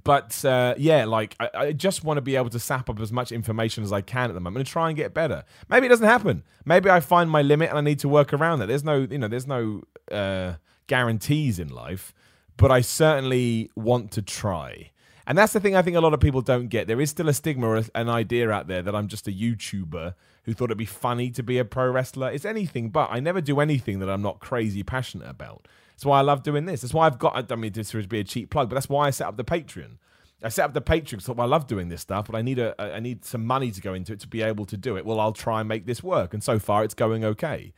but 0.04 0.44
uh, 0.44 0.74
yeah, 0.76 1.04
like 1.04 1.36
I, 1.40 1.50
I 1.54 1.72
just 1.72 2.04
want 2.04 2.18
to 2.18 2.20
be 2.20 2.36
able 2.36 2.50
to 2.50 2.58
sap 2.58 2.90
up 2.90 3.00
as 3.00 3.12
much 3.12 3.32
information 3.32 3.84
as 3.84 3.92
I 3.92 4.00
can 4.00 4.30
at 4.30 4.34
the 4.34 4.40
moment 4.40 4.58
and 4.58 4.66
try 4.66 4.88
and 4.88 4.96
get 4.96 5.14
better. 5.14 5.44
Maybe 5.68 5.86
it 5.86 5.88
doesn't 5.88 6.06
happen. 6.06 6.42
Maybe 6.64 6.90
I 6.90 7.00
find 7.00 7.30
my 7.30 7.42
limit 7.42 7.70
and 7.70 7.78
I 7.78 7.80
need 7.80 8.00
to 8.00 8.08
work 8.08 8.32
around 8.32 8.58
that. 8.58 8.66
There's 8.66 8.84
no, 8.84 9.06
you 9.10 9.18
know, 9.18 9.28
there's 9.28 9.46
no 9.46 9.82
uh, 10.10 10.54
guarantees 10.86 11.58
in 11.58 11.68
life, 11.68 12.12
but 12.56 12.70
I 12.70 12.80
certainly 12.80 13.70
want 13.74 14.10
to 14.12 14.22
try. 14.22 14.90
And 15.26 15.36
that's 15.36 15.52
the 15.52 15.60
thing 15.60 15.74
I 15.74 15.82
think 15.82 15.96
a 15.96 16.00
lot 16.00 16.14
of 16.14 16.20
people 16.20 16.40
don't 16.40 16.68
get. 16.68 16.86
There 16.86 17.00
is 17.00 17.10
still 17.10 17.28
a 17.28 17.34
stigma, 17.34 17.82
an 17.94 18.08
idea 18.08 18.50
out 18.50 18.68
there 18.68 18.82
that 18.82 18.94
I'm 18.94 19.08
just 19.08 19.26
a 19.26 19.32
YouTuber 19.32 20.14
who 20.44 20.54
thought 20.54 20.66
it'd 20.66 20.78
be 20.78 20.84
funny 20.84 21.30
to 21.30 21.42
be 21.42 21.58
a 21.58 21.64
pro 21.64 21.90
wrestler. 21.90 22.30
It's 22.30 22.44
anything 22.44 22.90
but. 22.90 23.08
I 23.10 23.18
never 23.18 23.40
do 23.40 23.58
anything 23.58 23.98
that 23.98 24.08
I'm 24.08 24.22
not 24.22 24.38
crazy 24.38 24.84
passionate 24.84 25.28
about. 25.28 25.66
That's 25.94 26.04
why 26.04 26.18
I 26.18 26.22
love 26.22 26.44
doing 26.44 26.66
this. 26.66 26.82
That's 26.82 26.94
why 26.94 27.06
I've 27.06 27.18
got, 27.18 27.50
I 27.50 27.56
mean, 27.56 27.72
this 27.72 27.92
would 27.92 28.08
be 28.08 28.20
a 28.20 28.24
cheap 28.24 28.50
plug, 28.50 28.68
but 28.68 28.74
that's 28.74 28.88
why 28.88 29.08
I 29.08 29.10
set 29.10 29.26
up 29.26 29.36
the 29.36 29.44
Patreon. 29.44 29.96
I 30.42 30.50
set 30.50 30.66
up 30.66 30.74
the 30.74 30.82
Patreon 30.82 31.26
because 31.26 31.28
I 31.30 31.44
love 31.44 31.66
doing 31.66 31.88
this 31.88 32.02
stuff, 32.02 32.26
but 32.26 32.36
I 32.36 32.42
need 32.42 32.58
a 32.58 32.74
I 32.78 33.00
need 33.00 33.24
some 33.24 33.44
money 33.44 33.70
to 33.70 33.80
go 33.80 33.94
into 33.94 34.12
it 34.12 34.20
to 34.20 34.28
be 34.28 34.42
able 34.42 34.66
to 34.66 34.76
do 34.76 34.96
it. 34.96 35.06
Well, 35.06 35.18
I'll 35.18 35.32
try 35.32 35.60
and 35.60 35.68
make 35.68 35.86
this 35.86 36.02
work, 36.02 36.34
and 36.34 36.44
so 36.44 36.58
far 36.58 36.84
it's 36.84 36.94
going 36.94 37.24
okay. 37.24 37.72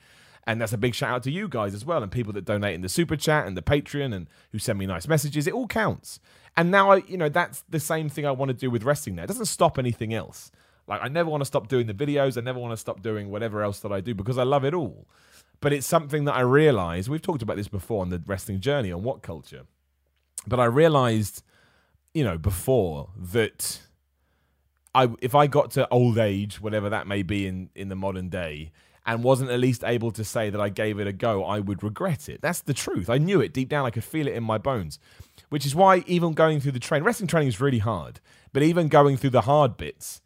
And 0.49 0.63
that's 0.63 0.73
a 0.73 0.79
big 0.79 0.95
shout 0.95 1.11
out 1.11 1.23
to 1.25 1.31
you 1.31 1.47
guys 1.47 1.75
as 1.75 1.85
well, 1.85 2.03
and 2.03 2.11
people 2.11 2.33
that 2.33 2.47
donate 2.47 2.75
in 2.75 2.81
the 2.81 2.89
super 2.89 3.17
chat 3.17 3.47
and 3.47 3.55
the 3.55 3.61
Patreon 3.61 4.15
and 4.15 4.31
who 4.51 4.59
send 4.59 4.79
me 4.79 4.87
nice 4.87 5.07
messages. 5.07 5.47
It 5.47 5.53
all 5.53 5.67
counts. 5.67 6.21
And 6.57 6.71
now 6.71 6.91
I, 6.91 7.03
you 7.07 7.19
know, 7.19 7.29
that's 7.29 7.65
the 7.69 7.79
same 7.79 8.09
thing 8.09 8.25
I 8.25 8.31
want 8.31 8.49
to 8.49 8.55
do 8.55 8.71
with 8.71 8.83
wrestling. 8.83 9.17
Now 9.17 9.25
it 9.25 9.27
doesn't 9.27 9.45
stop 9.45 9.79
anything 9.79 10.15
else. 10.15 10.51
Like 10.87 11.01
I 11.03 11.09
never 11.09 11.29
want 11.29 11.43
to 11.43 11.45
stop 11.45 11.69
doing 11.69 11.87
the 11.87 11.93
videos. 11.93 12.39
I 12.39 12.41
never 12.41 12.59
want 12.59 12.73
to 12.73 12.79
stop 12.79 13.03
doing 13.03 13.31
whatever 13.31 13.63
else 13.63 13.81
that 13.81 13.93
I 13.93 14.01
do 14.01 14.15
because 14.15 14.39
I 14.39 14.43
love 14.45 14.65
it 14.65 14.73
all. 14.73 15.07
But 15.61 15.75
it's 15.75 15.87
something 15.87 16.25
that 16.25 16.35
I 16.35 16.41
realized. 16.41 17.11
We've 17.11 17.21
talked 17.21 17.43
about 17.43 17.59
this 17.59 17.69
before 17.69 18.01
on 18.01 18.09
the 18.09 18.23
wrestling 18.25 18.61
journey 18.61 18.91
on 18.91 19.03
WhatCulture. 19.03 19.67
But 20.47 20.61
I 20.61 20.65
realized, 20.65 21.43
you 22.15 22.25
know, 22.25 22.39
before 22.39 23.11
that 23.19 23.83
I 24.95 25.11
if 25.21 25.35
I 25.35 25.47
got 25.47 25.73
to 25.73 25.87
old 25.91 26.17
age, 26.17 26.59
whatever 26.59 26.89
that 26.89 27.07
may 27.07 27.23
be 27.23 27.47
in 27.47 27.69
in 27.75 27.91
the 27.91 27.97
modern 27.97 28.31
day, 28.31 28.73
and 29.09 29.25
wasn't 29.25 29.51
at 29.51 29.59
least 29.59 29.85
able 29.85 30.11
to 30.11 30.23
say 30.23 30.51
that 30.51 30.61
I 30.61 30.69
gave 30.69 31.01
it 31.01 31.07
a 31.07 31.15
go, 31.15 31.43
I 31.43 31.61
would 31.61 31.83
regret 31.83 32.29
it. 32.29 32.43
That's 32.43 32.61
the 32.61 32.75
truth. 32.75 33.09
I 33.09 33.17
knew 33.17 33.41
it 33.41 33.55
deep 33.55 33.71
down. 33.71 33.87
I 33.87 33.91
could 33.91 34.05
feel 34.05 34.27
it 34.29 34.35
in 34.35 34.45
my 34.45 34.59
bones. 34.59 34.99
Which 35.49 35.65
is 35.65 35.75
why 35.75 36.05
even 36.07 36.35
going 36.35 36.61
through 36.61 36.73
the 36.73 36.79
train, 36.79 37.03
wrestling 37.03 37.27
training 37.27 37.49
is 37.49 37.59
really 37.59 37.79
hard. 37.79 38.21
But 38.53 38.63
even 38.63 38.89
going 38.89 39.17
through 39.17 39.31
the 39.31 39.41
hard 39.41 39.79
bits, 39.79 40.21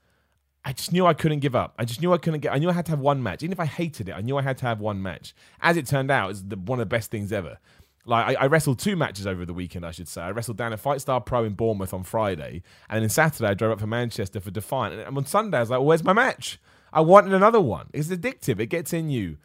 I 0.65 0.73
just 0.73 0.93
knew 0.93 1.07
I 1.07 1.15
couldn't 1.15 1.39
give 1.39 1.55
up. 1.55 1.75
I 1.79 1.85
just 1.85 2.01
knew 2.01 2.13
I 2.13 2.19
couldn't 2.19 2.41
get. 2.41 2.53
I 2.53 2.59
knew 2.59 2.71
I 2.71 2.73
had 2.73 2.87
to 2.87 2.91
have 2.91 2.99
one 2.99 3.23
match. 3.23 3.45
Even 3.45 3.53
if 3.53 3.61
I 3.61 3.67
hated 3.67 4.09
it, 4.09 4.17
I 4.17 4.21
knew 4.21 4.37
I 4.37 4.43
had 4.43 4.59
to 4.59 4.67
have 4.67 4.81
one 4.81 5.01
match. 5.01 5.33
As 5.61 5.77
it 5.77 5.87
turned 5.87 6.11
out, 6.11 6.31
it's 6.31 6.43
one 6.43 6.81
of 6.81 6.85
the 6.85 6.87
best 6.87 7.13
things 7.13 7.33
ever. 7.33 7.59
Like 8.05 8.37
I, 8.37 8.43
I, 8.43 8.47
wrestled 8.47 8.81
two 8.81 8.97
matches 8.97 9.29
over 9.29 9.47
the 9.47 9.55
weekend, 9.55 9.87
I 9.87 9.93
should 9.93 10.09
say. 10.09 10.23
I 10.23 10.33
wrestled 10.33 10.57
down 10.57 10.73
at 10.73 10.81
Fight 10.81 11.01
Star 11.01 11.21
Pro 11.21 11.45
in 11.45 11.55
Bournemouth 11.55 11.95
on 11.95 12.03
Friday, 12.03 12.65
and 12.91 13.01
then 13.01 13.09
Saturday 13.09 13.49
I 13.49 13.55
drove 13.55 13.71
up 13.71 13.79
for 13.79 13.87
Manchester 13.87 14.41
for 14.41 14.51
Defiant. 14.51 15.07
And 15.07 15.17
on 15.17 15.25
Sunday 15.25 15.59
I 15.59 15.61
was 15.61 15.71
like, 15.71 15.79
well, 15.79 15.87
"Where's 15.87 16.03
my 16.03 16.13
match?" 16.13 16.59
I 16.93 17.01
wanted 17.01 17.33
another 17.33 17.61
one. 17.61 17.89
It's 17.93 18.09
addictive. 18.09 18.61
It 18.61 18.67
gets 18.67 18.93
in 18.93 19.09
you. 19.09 19.39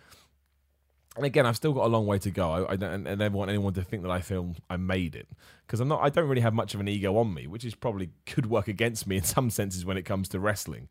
And 1.15 1.25
again, 1.25 1.47
I've 1.47 1.55
still 1.55 1.73
got 1.73 1.85
a 1.85 1.87
long 1.87 2.05
way 2.05 2.19
to 2.19 2.29
go. 2.29 2.51
I, 2.51 2.73
I 2.73 2.75
don't, 2.75 3.07
I 3.07 3.15
never 3.15 3.35
want 3.35 3.49
anyone 3.49 3.73
to 3.73 3.81
think 3.81 4.03
that 4.03 4.11
I 4.11 4.21
feel 4.21 4.53
I 4.69 4.77
made 4.77 5.15
it 5.15 5.27
because 5.65 5.79
I'm 5.79 5.87
not. 5.87 6.01
I 6.03 6.09
don't 6.09 6.27
really 6.27 6.41
have 6.41 6.53
much 6.53 6.75
of 6.75 6.79
an 6.79 6.87
ego 6.87 7.17
on 7.17 7.33
me, 7.33 7.47
which 7.47 7.65
is 7.65 7.73
probably 7.73 8.11
could 8.27 8.45
work 8.45 8.67
against 8.67 9.07
me 9.07 9.17
in 9.17 9.23
some 9.23 9.49
senses 9.49 9.83
when 9.83 9.97
it 9.97 10.03
comes 10.03 10.29
to 10.29 10.39
wrestling. 10.39 10.89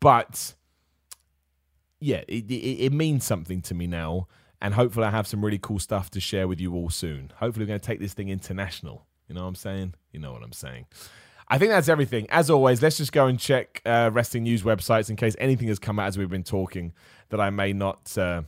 But 0.00 0.54
yeah, 2.00 2.22
it, 2.26 2.50
it, 2.50 2.84
it 2.84 2.92
means 2.92 3.24
something 3.24 3.60
to 3.62 3.74
me 3.74 3.86
now, 3.86 4.28
and 4.62 4.72
hopefully 4.72 5.06
I 5.06 5.10
have 5.10 5.26
some 5.26 5.44
really 5.44 5.58
cool 5.58 5.78
stuff 5.78 6.10
to 6.12 6.20
share 6.20 6.48
with 6.48 6.60
you 6.60 6.74
all 6.74 6.88
soon. 6.88 7.32
Hopefully, 7.36 7.64
we're 7.64 7.68
going 7.68 7.80
to 7.80 7.86
take 7.86 8.00
this 8.00 8.14
thing 8.14 8.30
international. 8.30 9.06
You 9.28 9.34
know 9.34 9.42
what 9.42 9.48
I'm 9.48 9.54
saying? 9.56 9.94
You 10.12 10.20
know 10.20 10.32
what 10.32 10.42
I'm 10.42 10.52
saying. 10.52 10.86
I 11.48 11.58
think 11.58 11.70
that's 11.70 11.88
everything. 11.88 12.26
As 12.30 12.50
always, 12.50 12.82
let's 12.82 12.96
just 12.96 13.12
go 13.12 13.26
and 13.26 13.38
check 13.38 13.80
uh, 13.86 14.10
wrestling 14.12 14.42
news 14.42 14.62
websites 14.62 15.10
in 15.10 15.16
case 15.16 15.36
anything 15.38 15.68
has 15.68 15.78
come 15.78 15.98
out 15.98 16.08
as 16.08 16.18
we've 16.18 16.28
been 16.28 16.42
talking 16.42 16.92
that 17.28 17.40
I 17.40 17.50
may 17.50 17.72
not. 17.72 18.16
Uh, 18.18 18.42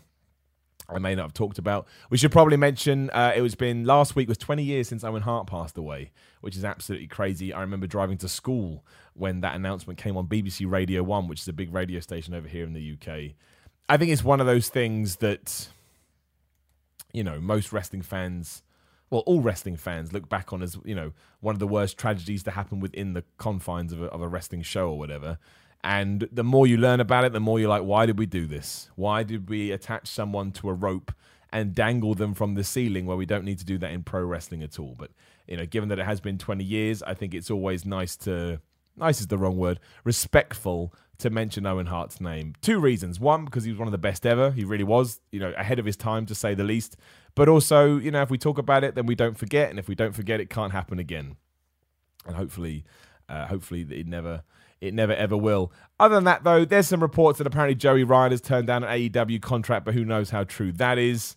I 0.90 0.98
may 0.98 1.14
not 1.14 1.24
have 1.24 1.34
talked 1.34 1.58
about. 1.58 1.86
We 2.08 2.16
should 2.16 2.32
probably 2.32 2.56
mention 2.56 3.10
uh, 3.10 3.32
it 3.36 3.42
was 3.42 3.54
been 3.54 3.84
last 3.84 4.16
week 4.16 4.26
was 4.26 4.38
20 4.38 4.62
years 4.62 4.88
since 4.88 5.04
Owen 5.04 5.22
Hart 5.22 5.46
passed 5.46 5.76
away, 5.76 6.12
which 6.40 6.56
is 6.56 6.64
absolutely 6.64 7.08
crazy. 7.08 7.52
I 7.52 7.60
remember 7.60 7.86
driving 7.86 8.16
to 8.18 8.28
school 8.28 8.86
when 9.12 9.42
that 9.42 9.54
announcement 9.54 9.98
came 9.98 10.16
on 10.16 10.26
BBC 10.26 10.68
Radio 10.70 11.02
1, 11.02 11.28
which 11.28 11.42
is 11.42 11.48
a 11.48 11.52
big 11.52 11.74
radio 11.74 12.00
station 12.00 12.32
over 12.32 12.48
here 12.48 12.64
in 12.64 12.72
the 12.72 12.94
UK. 12.94 13.34
I 13.88 13.98
think 13.98 14.12
it's 14.12 14.24
one 14.24 14.40
of 14.40 14.46
those 14.46 14.70
things 14.70 15.16
that, 15.16 15.68
you 17.12 17.22
know, 17.22 17.38
most 17.38 17.70
wrestling 17.70 18.02
fans, 18.02 18.62
well, 19.10 19.22
all 19.26 19.40
wrestling 19.40 19.76
fans 19.76 20.12
look 20.12 20.28
back 20.28 20.52
on 20.52 20.62
as, 20.62 20.78
you 20.84 20.94
know, 20.94 21.12
one 21.40 21.54
of 21.54 21.58
the 21.58 21.66
worst 21.66 21.96
tragedies 21.98 22.42
to 22.44 22.50
happen 22.50 22.80
within 22.80 23.14
the 23.14 23.24
confines 23.38 23.92
of 23.92 24.02
a, 24.02 24.06
of 24.06 24.20
a 24.20 24.28
wrestling 24.28 24.62
show 24.62 24.90
or 24.90 24.98
whatever. 24.98 25.38
And 25.82 26.28
the 26.32 26.44
more 26.44 26.66
you 26.66 26.76
learn 26.76 27.00
about 27.00 27.24
it, 27.24 27.32
the 27.32 27.40
more 27.40 27.60
you're 27.60 27.68
like, 27.68 27.84
why 27.84 28.06
did 28.06 28.18
we 28.18 28.26
do 28.26 28.46
this? 28.46 28.90
Why 28.96 29.22
did 29.22 29.48
we 29.48 29.70
attach 29.70 30.08
someone 30.08 30.52
to 30.52 30.68
a 30.68 30.74
rope 30.74 31.12
and 31.50 31.74
dangle 31.74 32.14
them 32.14 32.34
from 32.34 32.54
the 32.54 32.64
ceiling 32.64 33.06
where 33.06 33.16
we 33.16 33.24
don't 33.24 33.44
need 33.44 33.58
to 33.60 33.64
do 33.64 33.78
that 33.78 33.92
in 33.92 34.02
pro 34.02 34.22
wrestling 34.22 34.62
at 34.62 34.78
all? 34.78 34.94
But, 34.98 35.10
you 35.46 35.56
know, 35.56 35.66
given 35.66 35.88
that 35.90 35.98
it 35.98 36.04
has 36.04 36.20
been 36.20 36.36
20 36.36 36.64
years, 36.64 37.02
I 37.02 37.14
think 37.14 37.32
it's 37.32 37.50
always 37.50 37.86
nice 37.86 38.16
to, 38.16 38.60
nice 38.96 39.20
is 39.20 39.28
the 39.28 39.38
wrong 39.38 39.56
word, 39.56 39.78
respectful 40.04 40.92
to 41.18 41.30
mention 41.30 41.66
Owen 41.66 41.86
Hart's 41.86 42.20
name. 42.20 42.54
Two 42.60 42.78
reasons. 42.78 43.18
One, 43.18 43.44
because 43.44 43.64
he 43.64 43.70
was 43.70 43.78
one 43.78 43.88
of 43.88 43.92
the 43.92 43.98
best 43.98 44.24
ever. 44.24 44.50
He 44.50 44.64
really 44.64 44.84
was, 44.84 45.20
you 45.32 45.40
know, 45.40 45.52
ahead 45.56 45.78
of 45.78 45.84
his 45.84 45.96
time 45.96 46.26
to 46.26 46.34
say 46.34 46.54
the 46.54 46.64
least. 46.64 46.96
But 47.38 47.48
also, 47.48 47.98
you 47.98 48.10
know, 48.10 48.20
if 48.20 48.30
we 48.30 48.36
talk 48.36 48.58
about 48.58 48.82
it, 48.82 48.96
then 48.96 49.06
we 49.06 49.14
don't 49.14 49.38
forget. 49.38 49.70
And 49.70 49.78
if 49.78 49.86
we 49.86 49.94
don't 49.94 50.12
forget, 50.12 50.40
it 50.40 50.50
can't 50.50 50.72
happen 50.72 50.98
again. 50.98 51.36
And 52.26 52.34
hopefully, 52.34 52.84
uh, 53.28 53.46
hopefully 53.46 53.86
it 53.88 54.08
never 54.08 54.42
it 54.80 54.92
never 54.92 55.12
ever 55.12 55.36
will. 55.36 55.72
Other 56.00 56.16
than 56.16 56.24
that, 56.24 56.42
though, 56.42 56.64
there's 56.64 56.88
some 56.88 57.00
reports 57.00 57.38
that 57.38 57.46
apparently 57.46 57.76
Joey 57.76 58.02
Ryan 58.02 58.32
has 58.32 58.40
turned 58.40 58.66
down 58.66 58.82
an 58.82 58.90
AEW 58.90 59.40
contract, 59.40 59.84
but 59.84 59.94
who 59.94 60.04
knows 60.04 60.30
how 60.30 60.42
true 60.42 60.72
that 60.72 60.98
is. 60.98 61.36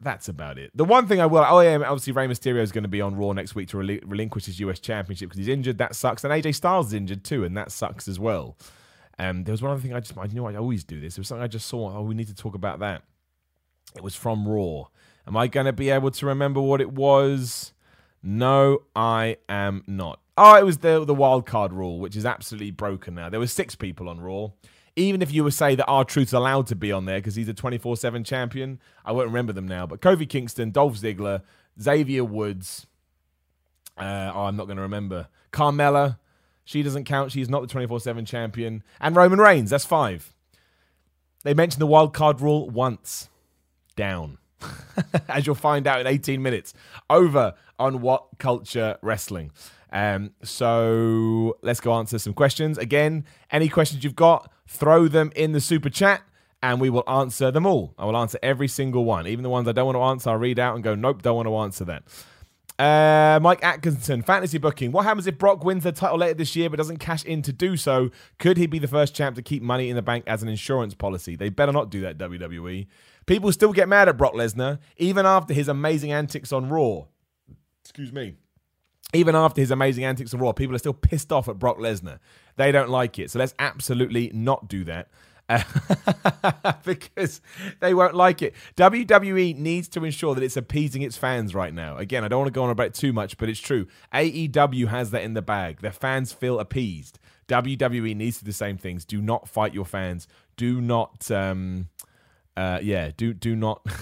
That's 0.00 0.28
about 0.28 0.58
it. 0.58 0.70
The 0.76 0.84
one 0.84 1.08
thing 1.08 1.20
I 1.20 1.26
will, 1.26 1.44
oh 1.46 1.58
yeah, 1.58 1.74
obviously 1.78 2.12
Rey 2.12 2.28
Mysterio 2.28 2.60
is 2.60 2.70
going 2.70 2.82
to 2.82 2.88
be 2.88 3.00
on 3.00 3.16
Raw 3.16 3.32
next 3.32 3.56
week 3.56 3.68
to 3.70 3.78
rel- 3.78 3.98
relinquish 4.04 4.46
his 4.46 4.60
US 4.60 4.78
Championship 4.78 5.28
because 5.28 5.38
he's 5.38 5.48
injured. 5.48 5.78
That 5.78 5.96
sucks. 5.96 6.22
And 6.22 6.32
AJ 6.32 6.54
Styles 6.54 6.88
is 6.88 6.92
injured 6.92 7.24
too, 7.24 7.42
and 7.42 7.56
that 7.56 7.72
sucks 7.72 8.06
as 8.06 8.20
well. 8.20 8.56
Um, 9.18 9.42
there 9.42 9.52
was 9.52 9.60
one 9.62 9.72
other 9.72 9.80
thing 9.80 9.92
I 9.92 9.98
just, 9.98 10.16
I 10.16 10.26
knew 10.26 10.46
I 10.46 10.54
always 10.54 10.84
do 10.84 11.00
this. 11.00 11.16
There 11.16 11.20
was 11.20 11.28
something 11.28 11.42
I 11.42 11.48
just 11.48 11.66
saw. 11.66 11.96
Oh, 11.96 12.02
we 12.02 12.14
need 12.14 12.28
to 12.28 12.34
talk 12.34 12.54
about 12.54 12.78
that. 12.78 13.02
It 13.96 14.02
was 14.02 14.14
from 14.14 14.48
Raw. 14.48 14.84
Am 15.26 15.36
I 15.36 15.46
going 15.46 15.66
to 15.66 15.72
be 15.72 15.90
able 15.90 16.10
to 16.10 16.26
remember 16.26 16.60
what 16.60 16.80
it 16.80 16.92
was? 16.92 17.72
No, 18.22 18.82
I 18.94 19.36
am 19.48 19.84
not. 19.86 20.20
Oh, 20.36 20.56
it 20.56 20.64
was 20.64 20.78
the 20.78 21.04
the 21.04 21.14
wild 21.14 21.44
card 21.44 21.72
rule, 21.72 21.98
which 21.98 22.16
is 22.16 22.24
absolutely 22.24 22.70
broken 22.70 23.14
now. 23.14 23.28
There 23.28 23.40
were 23.40 23.46
six 23.46 23.74
people 23.74 24.08
on 24.08 24.20
Raw. 24.20 24.48
Even 24.94 25.22
if 25.22 25.32
you 25.32 25.42
would 25.44 25.54
say 25.54 25.74
that 25.74 25.86
R-Truth's 25.86 26.34
allowed 26.34 26.66
to 26.66 26.74
be 26.74 26.92
on 26.92 27.06
there 27.06 27.18
because 27.18 27.34
he's 27.34 27.48
a 27.48 27.54
24 27.54 27.96
7 27.96 28.24
champion, 28.24 28.78
I 29.04 29.12
won't 29.12 29.28
remember 29.28 29.52
them 29.52 29.66
now. 29.66 29.86
But 29.86 30.00
Kofi 30.00 30.28
Kingston, 30.28 30.70
Dolph 30.70 30.96
Ziggler, 30.96 31.42
Xavier 31.80 32.24
Woods, 32.24 32.86
uh, 33.96 34.32
oh, 34.34 34.44
I'm 34.44 34.56
not 34.56 34.66
going 34.66 34.76
to 34.76 34.82
remember. 34.82 35.28
Carmella, 35.50 36.18
she 36.64 36.82
doesn't 36.82 37.04
count. 37.04 37.32
She's 37.32 37.48
not 37.48 37.62
the 37.62 37.68
24 37.68 38.00
7 38.00 38.24
champion. 38.24 38.82
And 39.00 39.16
Roman 39.16 39.38
Reigns, 39.38 39.70
that's 39.70 39.84
five. 39.84 40.32
They 41.42 41.54
mentioned 41.54 41.80
the 41.80 41.86
wild 41.86 42.14
card 42.14 42.40
rule 42.40 42.68
once. 42.70 43.28
Down. 43.92 44.38
As 45.28 45.46
you'll 45.46 45.54
find 45.54 45.86
out 45.86 46.00
in 46.00 46.06
18 46.06 46.42
minutes. 46.42 46.74
Over 47.10 47.54
on 47.78 48.00
What 48.00 48.26
Culture 48.38 48.98
Wrestling. 49.02 49.50
Um, 49.92 50.32
so 50.42 51.56
let's 51.62 51.80
go 51.80 51.92
answer 51.94 52.18
some 52.18 52.32
questions. 52.32 52.78
Again, 52.78 53.26
any 53.50 53.68
questions 53.68 54.04
you've 54.04 54.16
got, 54.16 54.50
throw 54.66 55.08
them 55.08 55.32
in 55.36 55.52
the 55.52 55.60
super 55.60 55.90
chat 55.90 56.22
and 56.62 56.80
we 56.80 56.88
will 56.88 57.04
answer 57.08 57.50
them 57.50 57.66
all. 57.66 57.94
I 57.98 58.04
will 58.06 58.16
answer 58.16 58.38
every 58.42 58.68
single 58.68 59.04
one. 59.04 59.26
Even 59.26 59.42
the 59.42 59.50
ones 59.50 59.68
I 59.68 59.72
don't 59.72 59.86
want 59.86 59.96
to 59.96 60.02
answer, 60.02 60.30
I'll 60.30 60.36
read 60.36 60.58
out 60.58 60.74
and 60.74 60.84
go, 60.84 60.94
nope, 60.94 61.22
don't 61.22 61.36
want 61.36 61.48
to 61.48 61.56
answer 61.56 61.84
that. 61.86 62.04
Uh, 62.78 63.38
Mike 63.40 63.62
Atkinson, 63.62 64.22
fantasy 64.22 64.58
booking. 64.58 64.92
What 64.92 65.04
happens 65.04 65.26
if 65.26 65.38
Brock 65.38 65.64
wins 65.64 65.84
the 65.84 65.92
title 65.92 66.18
later 66.18 66.34
this 66.34 66.56
year 66.56 66.70
but 66.70 66.76
doesn't 66.76 66.98
cash 66.98 67.24
in 67.24 67.42
to 67.42 67.52
do 67.52 67.76
so? 67.76 68.10
Could 68.38 68.56
he 68.56 68.66
be 68.66 68.78
the 68.78 68.88
first 68.88 69.14
champ 69.14 69.36
to 69.36 69.42
keep 69.42 69.62
money 69.62 69.90
in 69.90 69.96
the 69.96 70.02
bank 70.02 70.24
as 70.26 70.42
an 70.42 70.48
insurance 70.48 70.94
policy? 70.94 71.36
They 71.36 71.48
better 71.48 71.72
not 71.72 71.90
do 71.90 72.00
that, 72.00 72.16
WWE. 72.16 72.86
People 73.26 73.52
still 73.52 73.72
get 73.72 73.88
mad 73.88 74.08
at 74.08 74.16
Brock 74.16 74.34
Lesnar, 74.34 74.78
even 74.96 75.26
after 75.26 75.54
his 75.54 75.68
amazing 75.68 76.12
antics 76.12 76.52
on 76.52 76.68
Raw. 76.68 77.04
Excuse 77.82 78.12
me 78.12 78.36
even 79.12 79.34
after 79.34 79.60
his 79.60 79.70
amazing 79.70 80.04
antics 80.04 80.32
on 80.32 80.40
Raw, 80.40 80.52
people 80.52 80.74
are 80.74 80.78
still 80.78 80.94
pissed 80.94 81.32
off 81.32 81.48
at 81.48 81.58
Brock 81.58 81.78
Lesnar. 81.78 82.18
They 82.56 82.72
don't 82.72 82.88
like 82.88 83.18
it. 83.18 83.30
So 83.30 83.38
let's 83.38 83.54
absolutely 83.58 84.30
not 84.32 84.68
do 84.68 84.84
that. 84.84 85.08
because 86.84 87.42
they 87.80 87.92
won't 87.92 88.14
like 88.14 88.40
it. 88.40 88.54
WWE 88.76 89.56
needs 89.56 89.88
to 89.88 90.04
ensure 90.04 90.34
that 90.34 90.42
it's 90.42 90.56
appeasing 90.56 91.02
its 91.02 91.16
fans 91.16 91.54
right 91.54 91.74
now. 91.74 91.98
Again, 91.98 92.24
I 92.24 92.28
don't 92.28 92.38
want 92.38 92.48
to 92.48 92.54
go 92.54 92.64
on 92.64 92.70
about 92.70 92.86
it 92.86 92.94
too 92.94 93.12
much, 93.12 93.36
but 93.36 93.50
it's 93.50 93.60
true. 93.60 93.86
AEW 94.14 94.88
has 94.88 95.10
that 95.10 95.22
in 95.22 95.34
the 95.34 95.42
bag. 95.42 95.80
Their 95.80 95.92
fans 95.92 96.32
feel 96.32 96.58
appeased. 96.58 97.18
WWE 97.48 98.16
needs 98.16 98.38
to 98.38 98.44
do 98.44 98.50
the 98.50 98.54
same 98.54 98.78
things. 98.78 99.04
Do 99.04 99.20
not 99.20 99.46
fight 99.46 99.74
your 99.74 99.84
fans. 99.84 100.26
Do 100.56 100.80
not, 100.80 101.30
um, 101.30 101.88
uh, 102.56 102.78
yeah, 102.82 103.10
do 103.16 103.32
do 103.34 103.56
not. 103.56 103.84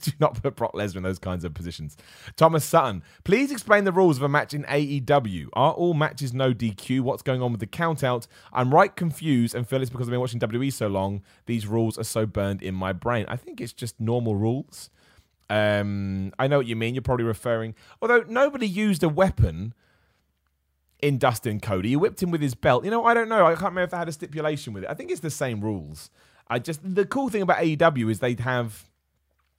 Do 0.00 0.12
not 0.20 0.40
put 0.40 0.54
Brock 0.54 0.74
Lesnar 0.74 0.98
in 0.98 1.02
those 1.02 1.18
kinds 1.18 1.44
of 1.44 1.52
positions. 1.52 1.96
Thomas 2.36 2.64
Sutton, 2.64 3.02
please 3.24 3.50
explain 3.50 3.82
the 3.82 3.90
rules 3.90 4.16
of 4.16 4.22
a 4.22 4.28
match 4.28 4.54
in 4.54 4.62
AEW. 4.62 5.48
Are 5.54 5.72
all 5.72 5.92
matches 5.92 6.32
no 6.32 6.54
DQ? 6.54 7.00
What's 7.00 7.22
going 7.22 7.42
on 7.42 7.50
with 7.50 7.58
the 7.58 7.66
countout? 7.66 8.28
I'm 8.52 8.72
right 8.72 8.94
confused 8.94 9.56
and 9.56 9.68
feel 9.68 9.82
it's 9.82 9.90
because 9.90 10.06
I've 10.06 10.12
been 10.12 10.20
watching 10.20 10.38
WWE 10.38 10.72
so 10.72 10.86
long. 10.86 11.22
These 11.46 11.66
rules 11.66 11.98
are 11.98 12.04
so 12.04 12.26
burned 12.26 12.62
in 12.62 12.76
my 12.76 12.92
brain. 12.92 13.26
I 13.26 13.36
think 13.36 13.60
it's 13.60 13.72
just 13.72 13.98
normal 13.98 14.36
rules. 14.36 14.88
Um, 15.50 16.32
I 16.38 16.46
know 16.46 16.58
what 16.58 16.66
you 16.66 16.76
mean. 16.76 16.94
You're 16.94 17.02
probably 17.02 17.24
referring, 17.24 17.74
although 18.00 18.24
nobody 18.28 18.68
used 18.68 19.02
a 19.02 19.08
weapon 19.08 19.74
in 21.00 21.18
Dustin 21.18 21.60
Cody. 21.60 21.90
He 21.90 21.96
whipped 21.96 22.22
him 22.22 22.30
with 22.30 22.40
his 22.40 22.54
belt. 22.54 22.84
You 22.84 22.90
know, 22.90 23.04
I 23.04 23.14
don't 23.14 23.28
know. 23.28 23.46
I 23.46 23.50
can't 23.50 23.64
remember 23.64 23.82
if 23.82 23.90
they 23.90 23.96
had 23.96 24.08
a 24.08 24.12
stipulation 24.12 24.72
with 24.72 24.84
it. 24.84 24.90
I 24.90 24.94
think 24.94 25.10
it's 25.10 25.20
the 25.20 25.30
same 25.30 25.60
rules. 25.60 26.10
I 26.48 26.58
just 26.58 26.80
the 26.82 27.06
cool 27.06 27.28
thing 27.28 27.42
about 27.42 27.58
AEW 27.58 28.10
is 28.10 28.20
they 28.20 28.34
have 28.34 28.90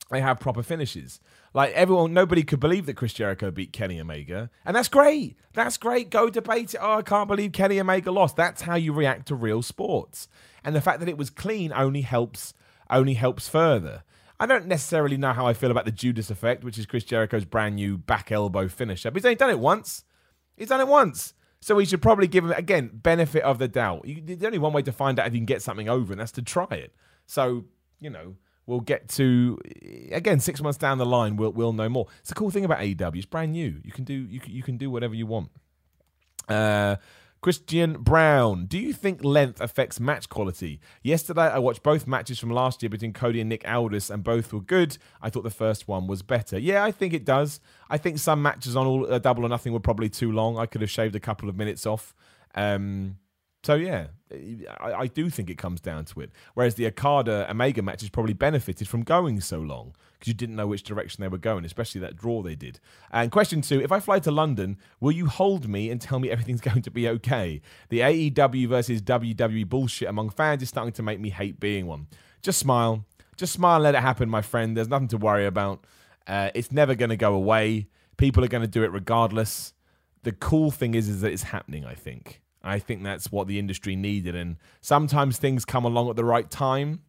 they 0.09 0.21
have 0.21 0.39
proper 0.39 0.63
finishes. 0.63 1.19
Like 1.53 1.73
everyone, 1.73 2.13
nobody 2.13 2.43
could 2.43 2.59
believe 2.59 2.85
that 2.85 2.95
Chris 2.95 3.13
Jericho 3.13 3.51
beat 3.51 3.73
Kenny 3.73 3.99
Omega, 3.99 4.49
and 4.65 4.75
that's 4.75 4.87
great. 4.87 5.37
That's 5.53 5.77
great. 5.77 6.09
Go 6.09 6.29
debate 6.29 6.73
it. 6.73 6.79
Oh, 6.81 6.99
I 6.99 7.01
can't 7.01 7.27
believe 7.27 7.51
Kenny 7.51 7.79
Omega 7.79 8.11
lost. 8.11 8.35
That's 8.35 8.61
how 8.61 8.75
you 8.75 8.93
react 8.93 9.27
to 9.27 9.35
real 9.35 9.61
sports, 9.61 10.27
and 10.63 10.75
the 10.75 10.81
fact 10.81 10.99
that 10.99 11.09
it 11.09 11.17
was 11.17 11.29
clean 11.29 11.73
only 11.73 12.01
helps 12.01 12.53
only 12.89 13.15
helps 13.15 13.49
further. 13.49 14.03
I 14.39 14.45
don't 14.45 14.67
necessarily 14.67 15.17
know 15.17 15.33
how 15.33 15.47
I 15.47 15.53
feel 15.53 15.71
about 15.71 15.85
the 15.85 15.91
Judas 15.91 16.29
effect, 16.29 16.63
which 16.63 16.77
is 16.77 16.85
Chris 16.85 17.03
Jericho's 17.03 17.45
brand 17.45 17.75
new 17.75 17.97
back 17.97 18.31
elbow 18.31 18.67
finisher. 18.67 19.09
But 19.09 19.21
he's 19.21 19.25
only 19.25 19.35
done 19.35 19.49
it 19.49 19.59
once. 19.59 20.03
He's 20.55 20.67
done 20.69 20.81
it 20.81 20.87
once. 20.87 21.33
So 21.59 21.75
we 21.75 21.85
should 21.85 22.01
probably 22.01 22.27
give 22.27 22.43
him, 22.43 22.51
again, 22.51 22.91
benefit 22.93 23.43
of 23.43 23.57
the 23.57 23.67
doubt. 23.67 24.07
You, 24.07 24.21
there's 24.23 24.43
only 24.43 24.59
one 24.59 24.73
way 24.73 24.83
to 24.83 24.91
find 24.91 25.19
out 25.19 25.27
if 25.27 25.33
you 25.33 25.39
can 25.39 25.45
get 25.45 25.61
something 25.61 25.89
over, 25.89 26.13
and 26.13 26.19
that's 26.19 26.31
to 26.33 26.41
try 26.41 26.67
it. 26.69 26.93
So, 27.25 27.65
you 27.99 28.09
know, 28.09 28.35
we'll 28.67 28.81
get 28.81 29.07
to 29.09 29.57
again 30.11 30.39
six 30.39 30.61
months 30.61 30.77
down 30.77 30.99
the 30.99 31.05
line. 31.05 31.35
We'll 31.35 31.51
we'll 31.51 31.73
know 31.73 31.89
more. 31.89 32.05
It's 32.19 32.29
the 32.29 32.35
cool 32.35 32.51
thing 32.51 32.65
about 32.65 32.79
AEW. 32.79 33.17
It's 33.17 33.25
brand 33.25 33.53
new. 33.53 33.81
You 33.83 33.91
can 33.91 34.03
do 34.03 34.13
you 34.13 34.39
can, 34.39 34.51
you 34.51 34.61
can 34.61 34.77
do 34.77 34.91
whatever 34.91 35.15
you 35.15 35.25
want. 35.25 35.49
Uh, 36.47 36.97
Christian 37.47 38.03
Brown, 38.03 38.65
do 38.65 38.77
you 38.77 38.91
think 38.91 39.23
length 39.23 39.61
affects 39.61 40.01
match 40.01 40.27
quality? 40.27 40.81
Yesterday, 41.01 41.43
I 41.43 41.59
watched 41.59 41.81
both 41.81 42.05
matches 42.05 42.39
from 42.39 42.49
last 42.49 42.83
year 42.83 42.89
between 42.89 43.13
Cody 43.13 43.39
and 43.39 43.47
Nick 43.47 43.65
Aldis, 43.65 44.09
and 44.09 44.21
both 44.21 44.51
were 44.51 44.59
good. 44.59 44.97
I 45.21 45.29
thought 45.29 45.43
the 45.45 45.49
first 45.49 45.87
one 45.87 46.07
was 46.07 46.21
better. 46.21 46.59
Yeah, 46.59 46.83
I 46.83 46.91
think 46.91 47.13
it 47.13 47.23
does. 47.23 47.61
I 47.89 47.99
think 47.99 48.19
some 48.19 48.41
matches 48.41 48.75
on 48.75 48.85
all 48.85 49.09
uh, 49.09 49.19
double 49.19 49.45
or 49.45 49.47
nothing 49.47 49.71
were 49.71 49.79
probably 49.79 50.09
too 50.09 50.29
long. 50.29 50.57
I 50.57 50.65
could 50.65 50.81
have 50.81 50.89
shaved 50.89 51.15
a 51.15 51.21
couple 51.21 51.47
of 51.47 51.55
minutes 51.55 51.85
off. 51.85 52.13
Um, 52.53 53.15
so 53.63 53.75
yeah, 53.75 54.07
I, 54.79 54.93
I, 54.93 55.07
do 55.07 55.29
think 55.29 55.49
it 55.49 55.57
comes 55.57 55.81
down 55.81 56.05
to 56.05 56.21
it. 56.21 56.31
Whereas 56.53 56.75
the 56.75 56.85
Okada 56.87 57.49
Omega 57.49 57.81
matches 57.81 58.09
probably 58.09 58.33
benefited 58.33 58.87
from 58.87 59.03
going 59.03 59.41
so 59.41 59.59
long 59.59 59.93
because 60.13 60.27
you 60.27 60.33
didn't 60.33 60.55
know 60.55 60.67
which 60.67 60.83
direction 60.83 61.21
they 61.21 61.27
were 61.27 61.37
going, 61.37 61.65
especially 61.65 62.01
that 62.01 62.15
draw 62.15 62.41
they 62.41 62.55
did. 62.55 62.79
And 63.11 63.31
question 63.31 63.61
two: 63.61 63.81
If 63.81 63.91
I 63.91 63.99
fly 63.99 64.19
to 64.19 64.31
London, 64.31 64.77
will 64.99 65.11
you 65.11 65.25
hold 65.25 65.67
me 65.67 65.89
and 65.89 65.99
tell 65.99 66.19
me 66.19 66.29
everything's 66.31 66.61
going 66.61 66.81
to 66.83 66.91
be 66.91 67.07
okay? 67.09 67.61
The 67.89 67.99
AEW 67.99 68.67
versus 68.67 69.01
WWE 69.01 69.67
bullshit 69.67 70.07
among 70.07 70.29
fans 70.29 70.61
is 70.61 70.69
starting 70.69 70.93
to 70.93 71.03
make 71.03 71.19
me 71.19 71.29
hate 71.29 71.59
being 71.59 71.87
one. 71.87 72.07
Just 72.41 72.59
smile, 72.59 73.05
just 73.37 73.53
smile, 73.53 73.75
and 73.75 73.83
let 73.83 73.95
it 73.95 74.01
happen, 74.01 74.29
my 74.29 74.41
friend. 74.41 74.77
There's 74.77 74.89
nothing 74.89 75.09
to 75.09 75.17
worry 75.17 75.45
about. 75.45 75.85
Uh, 76.25 76.51
it's 76.53 76.71
never 76.71 76.95
going 76.95 77.09
to 77.09 77.17
go 77.17 77.33
away. 77.33 77.87
People 78.17 78.43
are 78.43 78.49
going 78.49 78.61
to 78.61 78.67
do 78.67 78.83
it 78.83 78.91
regardless. 78.91 79.73
The 80.23 80.31
cool 80.31 80.71
thing 80.71 80.93
is, 80.93 81.09
is 81.09 81.21
that 81.21 81.31
it's 81.31 81.43
happening. 81.43 81.85
I 81.85 81.95
think. 81.95 82.41
I 82.67 82.79
think 82.79 83.03
that's 83.03 83.31
what 83.31 83.47
the 83.47 83.59
industry 83.59 83.95
needed. 83.95 84.35
And 84.35 84.57
sometimes 84.81 85.37
things 85.37 85.65
come 85.65 85.85
along 85.85 86.09
at 86.09 86.15
the 86.15 86.25
right 86.25 86.49
time. 86.49 87.01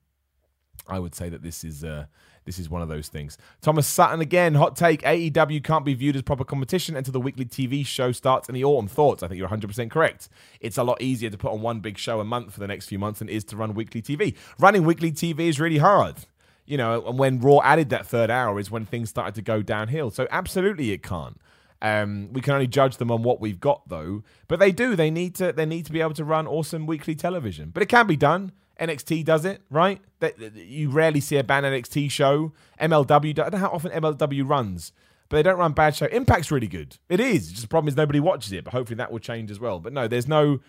I 0.87 0.99
would 0.99 1.15
say 1.15 1.29
that 1.29 1.43
this 1.43 1.65
is 1.65 1.85
uh, 1.85 2.07
this 2.45 2.59
is 2.59 2.71
one 2.71 2.81
of 2.81 2.89
those 2.89 3.09
things. 3.09 3.37
Thomas 3.61 3.87
Sutton 3.87 4.21
again, 4.21 4.55
hot 4.55 4.75
take. 4.75 5.03
AEW 5.03 5.63
can't 5.63 5.85
be 5.85 5.93
viewed 5.93 6.17
as 6.17 6.23
proper 6.23 6.45
competition 6.45 6.97
until 6.97 7.13
the 7.13 7.21
weekly 7.21 7.45
TV 7.45 7.85
show 7.85 8.11
starts 8.11 8.49
in 8.49 8.55
the 8.55 8.65
autumn. 8.65 8.89
Thoughts? 8.89 9.23
I 9.23 9.29
think 9.29 9.39
you're 9.39 9.49
100% 9.49 9.91
correct. 9.91 10.31
It's 10.61 10.79
a 10.79 10.83
lot 10.83 11.03
easier 11.03 11.29
to 11.29 11.37
put 11.37 11.53
on 11.53 11.61
one 11.61 11.81
big 11.81 11.99
show 11.99 12.21
a 12.21 12.25
month 12.25 12.55
for 12.55 12.61
the 12.61 12.67
next 12.67 12.87
few 12.87 12.99
months 12.99 13.19
than 13.19 13.29
it 13.29 13.35
is 13.35 13.45
to 13.45 13.57
run 13.57 13.75
weekly 13.75 14.01
TV. 14.01 14.35
Running 14.59 14.85
weekly 14.85 15.13
TV 15.13 15.41
is 15.41 15.61
really 15.61 15.79
hard. 15.79 16.17
You 16.65 16.79
know, 16.79 17.07
and 17.07 17.19
when 17.19 17.39
Raw 17.41 17.61
added 17.63 17.91
that 17.91 18.07
third 18.07 18.31
hour 18.31 18.59
is 18.59 18.71
when 18.71 18.87
things 18.87 19.11
started 19.11 19.35
to 19.35 19.43
go 19.43 19.61
downhill. 19.61 20.11
So 20.11 20.27
absolutely 20.31 20.93
it 20.93 21.03
can't. 21.03 21.39
Um, 21.81 22.33
we 22.33 22.41
can 22.41 22.55
only 22.55 22.67
judge 22.67 22.97
them 22.97 23.11
on 23.11 23.23
what 23.23 23.41
we've 23.41 23.61
got 23.61 23.89
though. 23.89 24.23
But 24.49 24.59
they 24.59 24.73
do. 24.73 24.97
They 24.97 25.11
need 25.11 25.35
to 25.37 25.53
they 25.53 25.67
need 25.67 25.87
to 25.87 25.93
be 25.93 26.01
able 26.01 26.15
to 26.15 26.25
run 26.25 26.47
awesome 26.47 26.87
weekly 26.87 27.15
television. 27.15 27.71
But 27.71 27.83
it 27.83 27.89
can 27.89 28.07
be 28.07 28.17
done. 28.17 28.53
NXT 28.81 29.25
does 29.25 29.45
it, 29.45 29.63
right? 29.71 30.01
That 30.21 30.39
you 30.55 30.91
rarely 30.91 31.21
see 31.21 31.37
a 31.37 31.45
bad 31.45 31.65
NXT 31.65 32.11
show. 32.11 32.53
MLW, 32.81 33.31
I 33.31 33.33
don't 33.33 33.53
know 33.53 33.59
how 33.59 33.71
often 33.71 33.91
MLW 33.91 34.49
runs, 34.49 34.93
but 35.29 35.37
they 35.37 35.43
don't 35.43 35.59
run 35.59 35.73
bad 35.73 35.97
show. 35.97 36.07
Impact's 36.07 36.53
really 36.53 36.69
good. 36.69 36.97
It 37.09 37.19
is. 37.19 37.51
Just 37.51 37.63
the 37.63 37.69
problem 37.69 37.89
is 37.89 37.97
nobody 37.97 38.21
watches 38.21 38.53
it, 38.53 38.65
but 38.65 38.73
hopefully 38.73 38.97
that 38.97 39.11
will 39.11 39.19
change 39.19 39.51
as 39.51 39.59
well. 39.59 39.81
But 39.81 39.93
no, 39.93 40.07
there's 40.07 40.29
no 40.29 40.61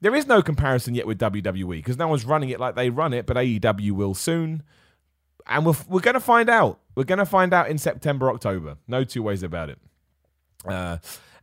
there 0.00 0.14
is 0.14 0.26
no 0.26 0.42
comparison 0.42 0.94
yet 0.94 1.06
with 1.06 1.18
WWE 1.18 1.76
because 1.76 1.98
no 1.98 2.08
one's 2.08 2.24
running 2.24 2.50
it 2.50 2.60
like 2.60 2.76
they 2.76 2.90
run 2.90 3.12
it, 3.12 3.26
but 3.26 3.36
AEW 3.36 3.92
will 3.92 4.14
soon. 4.14 4.62
And 5.46 5.64
we're, 5.64 5.74
we're 5.88 6.00
going 6.00 6.14
to 6.14 6.20
find 6.20 6.48
out. 6.48 6.78
We're 6.94 7.04
going 7.04 7.18
to 7.18 7.26
find 7.26 7.52
out 7.52 7.68
in 7.68 7.78
September, 7.78 8.30
October. 8.30 8.76
No 8.86 9.02
two 9.02 9.22
ways 9.22 9.42
about 9.42 9.70
it. 9.70 9.78
Uh, 10.66 10.98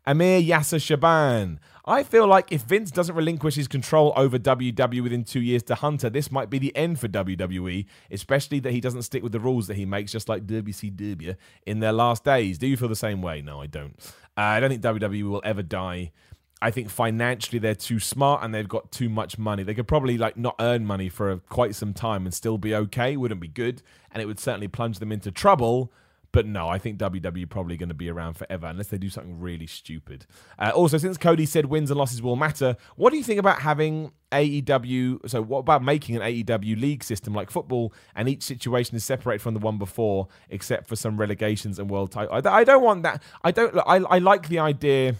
Amir 0.06 0.42
Yasser 0.42 0.82
Shaban. 0.82 1.60
I 1.88 2.04
feel 2.04 2.28
like 2.28 2.52
if 2.52 2.64
Vince 2.64 2.92
doesn't 2.92 3.16
relinquish 3.16 3.56
his 3.56 3.68
control 3.68 4.12
over 4.16 4.40
WWE 4.40 5.04
within 5.04 5.24
two 5.24 5.42
years 5.42 5.64
to 5.64 5.76
Hunter, 5.76 6.10
this 6.10 6.32
might 6.32 6.50
be 6.50 6.58
the 6.58 6.76
end 6.76 7.00
for 7.00 7.08
WWE, 7.08 7.86
especially 8.12 8.60
that 8.62 8.72
he 8.72 8.82
doesn't 8.82 9.04
stick 9.04 9.22
with 9.22 9.32
the 9.32 9.40
rules 9.40 9.68
that 9.68 9.76
he 9.76 9.86
makes, 9.86 10.12
just 10.12 10.28
like 10.28 10.46
WCW 10.48 11.36
in 11.66 11.80
their 11.80 11.92
last 11.92 12.24
days. 12.24 12.58
Do 12.58 12.68
you 12.68 12.76
feel 12.76 12.88
the 12.88 12.96
same 12.96 13.22
way? 13.22 13.42
No, 13.42 13.62
I 13.62 13.68
don't. 13.68 13.96
Uh, 14.38 14.42
I 14.42 14.60
don't 14.60 14.70
think 14.70 14.82
WWE 14.82 15.30
will 15.30 15.42
ever 15.46 15.64
die. 15.64 16.12
I 16.62 16.72
think 16.72 16.90
financially 16.90 17.60
they're 17.60 17.76
too 17.76 18.00
smart 18.00 18.44
and 18.44 18.54
they've 18.54 18.68
got 18.68 18.92
too 18.92 19.10
much 19.10 19.38
money. 19.38 19.62
They 19.62 19.76
could 19.76 19.88
probably 19.88 20.18
like 20.18 20.38
not 20.38 20.56
earn 20.60 20.86
money 20.86 21.10
for 21.10 21.38
quite 21.50 21.76
some 21.76 21.94
time 21.94 22.26
and 22.26 22.34
still 22.34 22.58
be 22.58 22.74
okay. 22.74 23.16
Wouldn't 23.16 23.42
be 23.42 23.48
good, 23.48 23.84
and 24.12 24.22
it 24.24 24.26
would 24.26 24.40
certainly 24.40 24.68
plunge 24.68 25.00
them 25.00 25.12
into 25.12 25.32
trouble. 25.32 25.92
But 26.36 26.46
no, 26.46 26.68
I 26.68 26.80
think 26.80 27.00
WWE 27.00 27.50
probably 27.50 27.78
going 27.78 27.88
to 27.88 27.96
be 27.96 28.10
around 28.10 28.34
forever 28.34 28.68
unless 28.68 28.88
they 28.88 28.98
do 28.98 29.10
something 29.10 29.40
really 29.40 29.68
stupid. 29.68 30.26
Uh, 30.60 30.70
also, 30.76 30.98
since 30.98 31.18
Cody 31.18 31.46
said 31.46 31.68
wins 31.68 31.90
and 31.90 31.98
losses 31.98 32.22
will 32.22 32.36
matter, 32.36 32.76
what 32.98 33.12
do 33.12 33.18
you 33.18 33.24
think 33.24 33.40
about 33.40 33.62
having 33.62 34.12
AEW? 34.34 35.30
So, 35.30 35.42
what 35.42 35.60
about 35.60 35.82
making 35.82 36.18
an 36.18 36.22
AEW 36.24 36.78
league 36.78 37.06
system 37.06 37.34
like 37.34 37.50
football 37.50 37.94
and 38.18 38.28
each 38.28 38.44
situation 38.44 38.98
is 38.98 39.06
separated 39.06 39.44
from 39.44 39.54
the 39.54 39.62
one 39.62 39.78
before, 39.78 40.28
except 40.50 40.90
for 40.90 40.98
some 40.98 41.16
relegations 41.16 41.80
and 41.80 41.90
world 41.90 42.12
title? 42.12 42.36
I, 42.36 42.42
I 42.50 42.64
don't 42.66 42.84
want 42.84 43.04
that. 43.04 43.24
I 43.42 43.52
don't. 43.52 43.74
I, 43.88 43.96
I 44.00 44.18
like 44.18 44.50
the 44.50 44.60
idea 44.60 45.16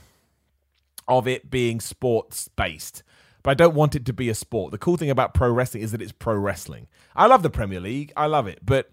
of 1.08 1.30
it 1.30 1.50
being 1.50 1.80
sports 1.80 2.50
based 2.50 3.04
but 3.42 3.52
I 3.52 3.54
don't 3.54 3.76
want 3.76 3.96
it 3.96 4.06
to 4.08 4.12
be 4.12 4.28
a 4.28 4.34
sport. 4.34 4.72
The 4.72 4.80
cool 4.80 4.98
thing 4.98 5.12
about 5.12 5.36
pro 5.36 5.52
wrestling 5.52 5.84
is 5.84 5.92
that 5.92 6.02
it's 6.02 6.12
pro 6.12 6.36
wrestling. 6.36 6.88
I 7.16 7.28
love 7.28 7.44
the 7.44 7.52
Premier 7.52 7.80
League, 7.80 8.12
I 8.18 8.26
love 8.26 8.48
it, 8.48 8.60
but 8.66 8.90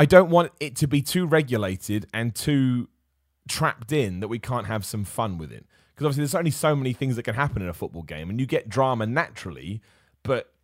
I 0.00 0.06
don't 0.06 0.30
want 0.30 0.52
it 0.60 0.76
to 0.76 0.86
be 0.86 1.02
too 1.02 1.26
regulated 1.26 2.06
and 2.14 2.34
too 2.34 2.88
trapped 3.50 3.92
in 3.92 4.20
that 4.20 4.28
we 4.28 4.38
can't 4.38 4.66
have 4.66 4.82
some 4.86 5.04
fun 5.04 5.36
with 5.36 5.52
it. 5.52 5.66
Because 5.90 6.06
obviously, 6.06 6.22
there's 6.22 6.34
only 6.34 6.50
so 6.50 6.74
many 6.74 6.94
things 6.94 7.16
that 7.16 7.24
can 7.24 7.34
happen 7.34 7.60
in 7.60 7.68
a 7.68 7.74
football 7.74 8.00
game, 8.02 8.30
and 8.30 8.40
you 8.40 8.46
get 8.46 8.70
drama 8.70 9.04
naturally, 9.04 9.82
but 10.22 10.54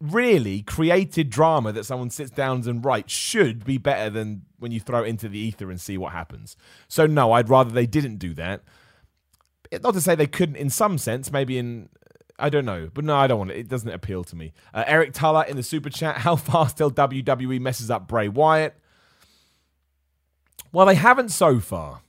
really 0.00 0.62
created 0.62 1.28
drama 1.28 1.72
that 1.72 1.86
someone 1.86 2.08
sits 2.08 2.30
down 2.30 2.68
and 2.68 2.84
writes 2.84 3.12
should 3.12 3.64
be 3.64 3.78
better 3.78 4.10
than 4.10 4.42
when 4.60 4.70
you 4.70 4.78
throw 4.78 5.02
it 5.02 5.08
into 5.08 5.28
the 5.28 5.40
ether 5.40 5.72
and 5.72 5.80
see 5.80 5.98
what 5.98 6.12
happens. 6.12 6.56
So 6.86 7.04
no, 7.04 7.32
I'd 7.32 7.48
rather 7.48 7.72
they 7.72 7.86
didn't 7.86 8.18
do 8.18 8.32
that. 8.34 8.62
Not 9.82 9.94
to 9.94 10.00
say 10.00 10.14
they 10.14 10.28
couldn't 10.28 10.54
in 10.54 10.70
some 10.70 10.98
sense, 10.98 11.32
maybe 11.32 11.58
in 11.58 11.88
I 12.38 12.48
don't 12.48 12.64
know, 12.64 12.90
but 12.94 13.04
no, 13.04 13.16
I 13.16 13.26
don't 13.26 13.38
want 13.38 13.50
it. 13.50 13.56
It 13.56 13.68
doesn't 13.68 13.90
appeal 13.90 14.22
to 14.22 14.36
me. 14.36 14.52
Uh, 14.72 14.84
Eric 14.86 15.14
Tuller 15.14 15.42
in 15.42 15.56
the 15.56 15.64
super 15.64 15.90
chat: 15.90 16.18
How 16.18 16.36
fast 16.36 16.76
till 16.76 16.92
WWE 16.92 17.60
messes 17.60 17.90
up 17.90 18.06
Bray 18.06 18.28
Wyatt? 18.28 18.78
Well, 20.74 20.86
they 20.86 20.96
haven't 20.96 21.28
so 21.28 21.60
far. 21.60 22.02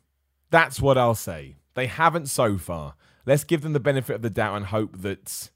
That's 0.49 0.81
what 0.81 0.97
I'll 0.97 1.13
say. 1.13 1.57
They 1.75 1.85
haven't 1.85 2.29
so 2.29 2.57
far. 2.57 2.95
Let's 3.23 3.43
give 3.43 3.61
them 3.61 3.73
the 3.73 3.79
benefit 3.79 4.15
of 4.15 4.21
the 4.23 4.29
doubt 4.31 4.55
and 4.55 4.65
hope 4.65 5.01
that 5.03 5.51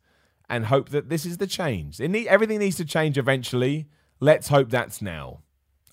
and 0.47 0.67
hope 0.67 0.89
that 0.89 1.09
this 1.09 1.25
is 1.25 1.37
the 1.37 1.47
change. 1.47 1.99
Need, 1.99 2.27
everything 2.27 2.59
needs 2.59 2.77
to 2.77 2.85
change 2.85 3.17
eventually. 3.17 3.87
Let's 4.19 4.49
hope 4.49 4.69
that's 4.69 5.01
now. 5.01 5.39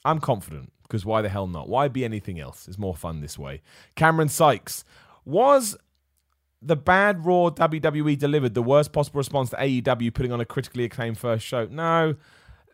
I'm 0.05 0.19
confident 0.19 0.73
because 0.83 1.07
why 1.07 1.23
the 1.23 1.31
hell 1.31 1.47
not? 1.47 1.71
Why 1.71 1.89
be 1.89 2.05
anything 2.05 2.39
else? 2.39 2.69
It's 2.69 2.79
more 2.79 2.95
fun 2.95 3.23
this 3.23 3.39
way. 3.39 3.63
Cameron 3.95 4.29
Sykes 4.29 4.85
was 5.25 5.75
the 6.61 6.77
bad 6.77 7.25
Raw 7.25 7.49
WWE 7.49 8.19
delivered 8.19 8.53
the 8.53 8.63
worst 8.63 8.93
possible 8.93 9.19
response 9.19 9.49
to 9.51 9.57
AEW 9.57 10.13
putting 10.13 10.33
on 10.33 10.41
a 10.43 10.45
critically 10.45 10.85
acclaimed 10.85 11.17
first 11.17 11.47
show. 11.47 11.67
No, 11.71 12.17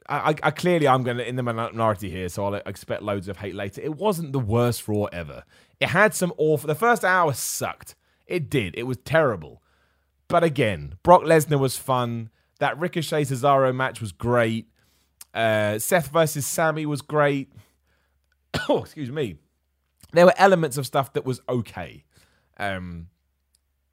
I, 0.08 0.34
I, 0.42 0.50
clearly 0.50 0.88
I'm 0.88 1.02
going 1.02 1.18
to 1.18 1.28
in 1.28 1.36
the 1.36 1.42
minority 1.42 2.10
here, 2.10 2.28
so 2.28 2.44
I'll 2.44 2.54
expect 2.54 3.02
loads 3.02 3.28
of 3.28 3.36
hate 3.38 3.54
later. 3.54 3.80
It 3.80 3.96
wasn't 3.96 4.32
the 4.32 4.38
worst 4.38 4.88
Raw 4.88 5.04
ever. 5.04 5.44
It 5.80 5.88
had 5.88 6.14
some 6.14 6.32
awful. 6.36 6.66
The 6.66 6.74
first 6.74 7.04
hour 7.04 7.32
sucked. 7.32 7.94
It 8.26 8.50
did. 8.50 8.74
It 8.76 8.84
was 8.84 8.98
terrible. 8.98 9.62
But 10.28 10.44
again, 10.44 10.94
Brock 11.02 11.22
Lesnar 11.22 11.58
was 11.58 11.76
fun. 11.76 12.30
That 12.58 12.78
Ricochet 12.78 13.24
Cesaro 13.24 13.74
match 13.74 14.00
was 14.00 14.12
great. 14.12 14.68
Uh, 15.34 15.78
Seth 15.78 16.08
versus 16.08 16.46
Sami 16.46 16.86
was 16.86 17.02
great. 17.02 17.52
oh, 18.68 18.78
excuse 18.78 19.10
me. 19.10 19.36
There 20.12 20.26
were 20.26 20.34
elements 20.36 20.76
of 20.76 20.86
stuff 20.86 21.12
that 21.14 21.24
was 21.24 21.40
okay. 21.48 22.04
Um, 22.58 23.08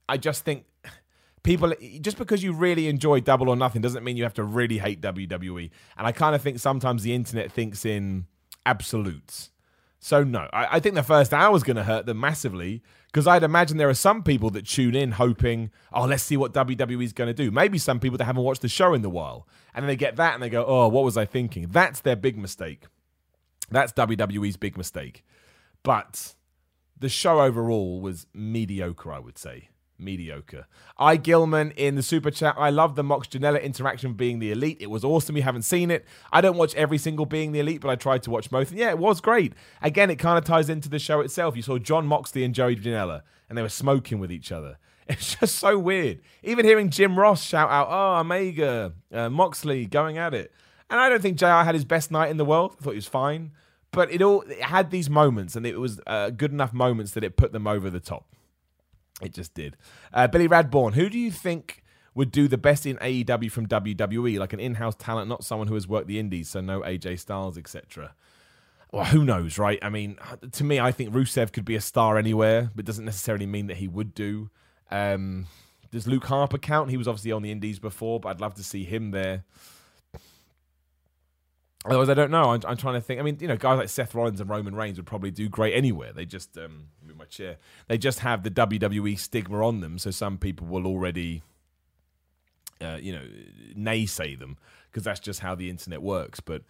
I 0.07 0.18
just 0.18 0.43
think 0.43 0.66
people 1.44 1.74
just 2.02 2.18
because 2.18 2.44
you 2.44 2.54
really 2.54 2.88
enjoy 2.88 3.20
double 3.20 3.50
or 3.50 3.56
nothing 3.56 3.82
doesn't 3.82 4.04
mean 4.04 4.18
you 4.18 4.24
have 4.24 4.34
to 4.36 4.44
really 4.44 4.78
hate 4.78 5.02
WWE. 5.02 5.70
And 5.98 6.08
I 6.08 6.12
kind 6.12 6.36
of 6.36 6.42
think 6.42 6.60
sometimes 6.60 7.04
the 7.04 7.14
internet 7.14 7.52
thinks 7.52 7.86
in 7.86 8.26
absolutes. 8.66 9.52
So 10.00 10.24
no, 10.24 10.50
I, 10.54 10.78
I 10.78 10.80
think 10.80 10.96
the 10.96 11.04
first 11.04 11.34
hour 11.34 11.56
is 11.56 11.64
going 11.64 11.78
to 11.78 11.84
hurt 11.84 12.06
them 12.06 12.20
massively 12.20 12.82
because 13.08 13.28
I'd 13.28 13.44
imagine 13.44 13.78
there 13.78 13.90
are 13.90 13.94
some 13.94 14.24
people 14.24 14.50
that 14.52 14.66
tune 14.66 14.96
in 14.96 15.14
hoping, 15.14 15.72
oh, 15.92 16.06
let's 16.06 16.24
see 16.24 16.38
what 16.38 16.54
WWE 16.54 17.04
is 17.04 17.14
going 17.14 17.28
to 17.28 17.34
do. 17.34 17.52
Maybe 17.52 17.78
some 17.78 18.00
people 18.00 18.18
that 18.18 18.26
haven't 18.26 18.44
watched 18.44 18.62
the 18.62 18.70
show 18.70 18.94
in 18.94 19.04
a 19.04 19.10
while, 19.10 19.48
and 19.74 19.84
then 19.84 19.88
they 19.88 19.96
get 19.96 20.16
that 20.18 20.36
and 20.36 20.44
they 20.44 20.50
go, 20.50 20.64
oh, 20.66 20.88
what 20.88 21.04
was 21.04 21.18
I 21.18 21.26
thinking? 21.26 21.68
That's 21.70 22.02
their 22.02 22.16
big 22.16 22.38
mistake. 22.38 22.86
That's 23.72 23.92
WWE's 23.94 24.58
big 24.58 24.78
mistake. 24.78 25.26
But 25.84 26.36
the 26.98 27.10
show 27.10 27.42
overall 27.42 28.00
was 28.00 28.28
mediocre, 28.34 29.12
I 29.12 29.20
would 29.20 29.38
say 29.38 29.70
mediocre. 30.00 30.66
I 30.97 31.18
Gilman 31.18 31.72
in 31.72 31.95
the 31.95 32.04
super 32.04 32.32
chat. 32.32 32.56
I 32.58 32.70
love 32.70 32.95
the 32.95 33.04
Mox 33.04 33.28
Janela 33.28 33.62
interaction 33.62 34.14
being 34.14 34.39
the 34.39 34.52
elite. 34.52 34.78
It 34.80 34.89
was 34.89 35.04
awesome. 35.04 35.36
You 35.38 35.43
haven't 35.43 35.64
seen 35.64 35.91
it. 35.91 36.06
I 36.32 36.41
don't 36.41 36.58
watch 36.58 36.76
every 36.76 36.97
single 36.97 37.26
being 37.26 37.52
the 37.52 37.60
elite, 37.60 37.82
but 37.82 37.89
I 37.89 37.95
tried 37.95 38.24
to 38.24 38.32
watch 38.32 38.52
most. 38.52 38.72
And 38.72 38.80
yeah, 38.80 38.89
it 38.89 38.97
was 38.97 39.22
great. 39.22 39.54
Again, 39.82 40.10
it 40.10 40.18
kind 40.18 40.38
of 40.38 40.45
ties 40.45 40.70
into 40.70 40.89
the 40.89 41.00
show 41.00 41.22
itself. 41.22 41.56
You 41.56 41.62
saw 41.62 41.78
Jon 41.78 42.08
Moxley 42.08 42.43
and 42.43 42.54
Joey 42.54 42.76
Janela, 42.76 43.22
and 43.47 43.58
they 43.58 43.62
were 43.62 43.70
smoking 43.70 44.20
with 44.20 44.32
each 44.32 44.52
other. 44.52 44.78
It's 45.10 45.36
just 45.38 45.56
so 45.56 45.80
weird. 45.80 46.20
Even 46.43 46.66
hearing 46.66 46.91
Jim 46.91 47.18
Ross 47.18 47.43
shout 47.43 47.68
out, 47.72 47.88
"Oh, 47.89 48.20
Omega, 48.20 48.93
uh, 49.12 49.28
Moxley 49.28 49.88
going 49.88 50.20
at 50.20 50.36
it," 50.36 50.52
and 50.88 51.00
I 51.00 51.10
don't 51.10 51.20
think 51.20 51.39
Jr. 51.39 51.47
had 51.66 51.74
his 51.74 51.84
best 51.84 52.12
night 52.12 52.30
in 52.30 52.38
the 52.38 52.45
world. 52.45 52.76
I 52.80 52.84
thought 52.84 52.91
he 52.91 52.97
was 52.97 53.08
fine, 53.08 53.50
but 53.89 54.12
it 54.12 54.22
all 54.22 54.41
it 54.41 54.62
had 54.62 54.91
these 54.91 55.10
moments, 55.10 55.56
and 55.56 55.66
it 55.66 55.80
was 55.80 56.00
uh, 56.06 56.30
good 56.30 56.52
enough 56.52 56.74
moments 56.74 57.14
that 57.14 57.24
it 57.24 57.38
put 57.38 57.54
them 57.54 57.66
over 57.66 57.89
the 57.89 58.00
top. 58.00 58.28
It 59.22 59.34
just 59.34 59.53
did. 59.53 59.78
Uh, 60.13 60.28
Billy 60.28 60.47
Radborn, 60.47 60.93
who 60.93 61.09
do 61.09 61.20
you 61.20 61.32
think 61.32 61.84
would 62.15 62.32
do 62.32 62.47
the 62.47 62.57
best 62.57 62.86
in 62.86 62.97
AEW 62.97 63.51
from 63.51 63.67
WWE, 63.67 64.39
like 64.39 64.53
an 64.53 64.59
in-house 64.59 64.95
talent, 64.97 65.30
not 65.30 65.43
someone 65.43 65.67
who 65.67 65.76
has 65.76 65.88
worked 65.88 66.07
the 66.07 66.20
indies, 66.20 66.49
so 66.49 66.61
no 66.61 66.82
AJ 66.82 67.20
Styles, 67.20 67.57
etc. 67.57 68.13
Well, 68.91 69.05
who 69.05 69.24
knows, 69.24 69.57
right? 69.57 69.80
I 69.82 69.89
mean, 69.89 70.17
to 70.51 70.63
me, 70.63 70.80
I 70.80 70.91
think 70.91 71.13
Rusev 71.13 71.53
could 71.53 71.65
be 71.65 71.76
a 71.76 71.82
star 71.82 72.17
anywhere, 72.17 72.72
but 72.76 72.86
doesn't 72.86 73.05
necessarily 73.05 73.45
mean 73.45 73.67
that 73.67 73.78
he 73.78 73.88
would 73.88 74.15
do. 74.15 74.49
Um, 74.89 75.47
does 75.91 76.07
Luke 76.07 76.26
Harper 76.26 76.57
count? 76.57 76.89
He 76.89 76.97
was 76.97 77.07
obviously 77.07 77.32
on 77.32 77.41
the 77.41 77.51
indies 77.51 77.80
before, 77.80 78.20
but 78.20 78.30
I'd 78.30 78.41
love 78.41 78.55
to 78.55 78.63
see 78.63 78.84
him 78.84 79.11
there. 79.11 79.43
Otherwise, 81.86 82.09
I 82.09 82.13
don't 82.13 82.32
know. 82.32 82.51
I'm, 82.51 82.61
I'm, 82.67 82.78
trying 82.78 82.95
to 82.95 83.01
think. 83.01 83.20
I 83.20 83.24
mean, 83.24 83.38
you 83.39 83.47
know, 83.47 83.55
guys 83.55 83.78
like 83.78 83.89
Seth 83.89 84.13
Rollins 84.13 84.41
and 84.41 84.49
Roman 84.49 84.76
Reigns 84.76 84.97
would 84.97 85.05
probably 85.05 85.32
do 85.32 85.47
great 85.47 85.74
anywhere. 85.74 86.11
They 86.11 86.26
just 86.26 86.57
um, 86.57 86.88
my 87.20 87.26
chair. 87.26 87.57
They 87.88 87.97
just 87.97 88.20
have 88.20 88.43
the 88.43 88.49
WWE 88.49 89.20
stigma 89.20 89.65
on 89.65 89.82
them, 89.82 89.99
so 89.99 90.11
some 90.11 90.38
people 90.38 90.67
will 90.67 90.88
already, 90.88 91.43
uh, 92.82 92.97
you 93.01 93.11
know, 93.11 93.26
naysay 93.78 94.39
them 94.39 94.57
because 94.89 95.03
that's 95.03 95.20
just 95.20 95.41
how 95.41 95.53
the 95.53 95.70
internet 95.70 96.01
works. 96.01 96.39
But 96.39 96.63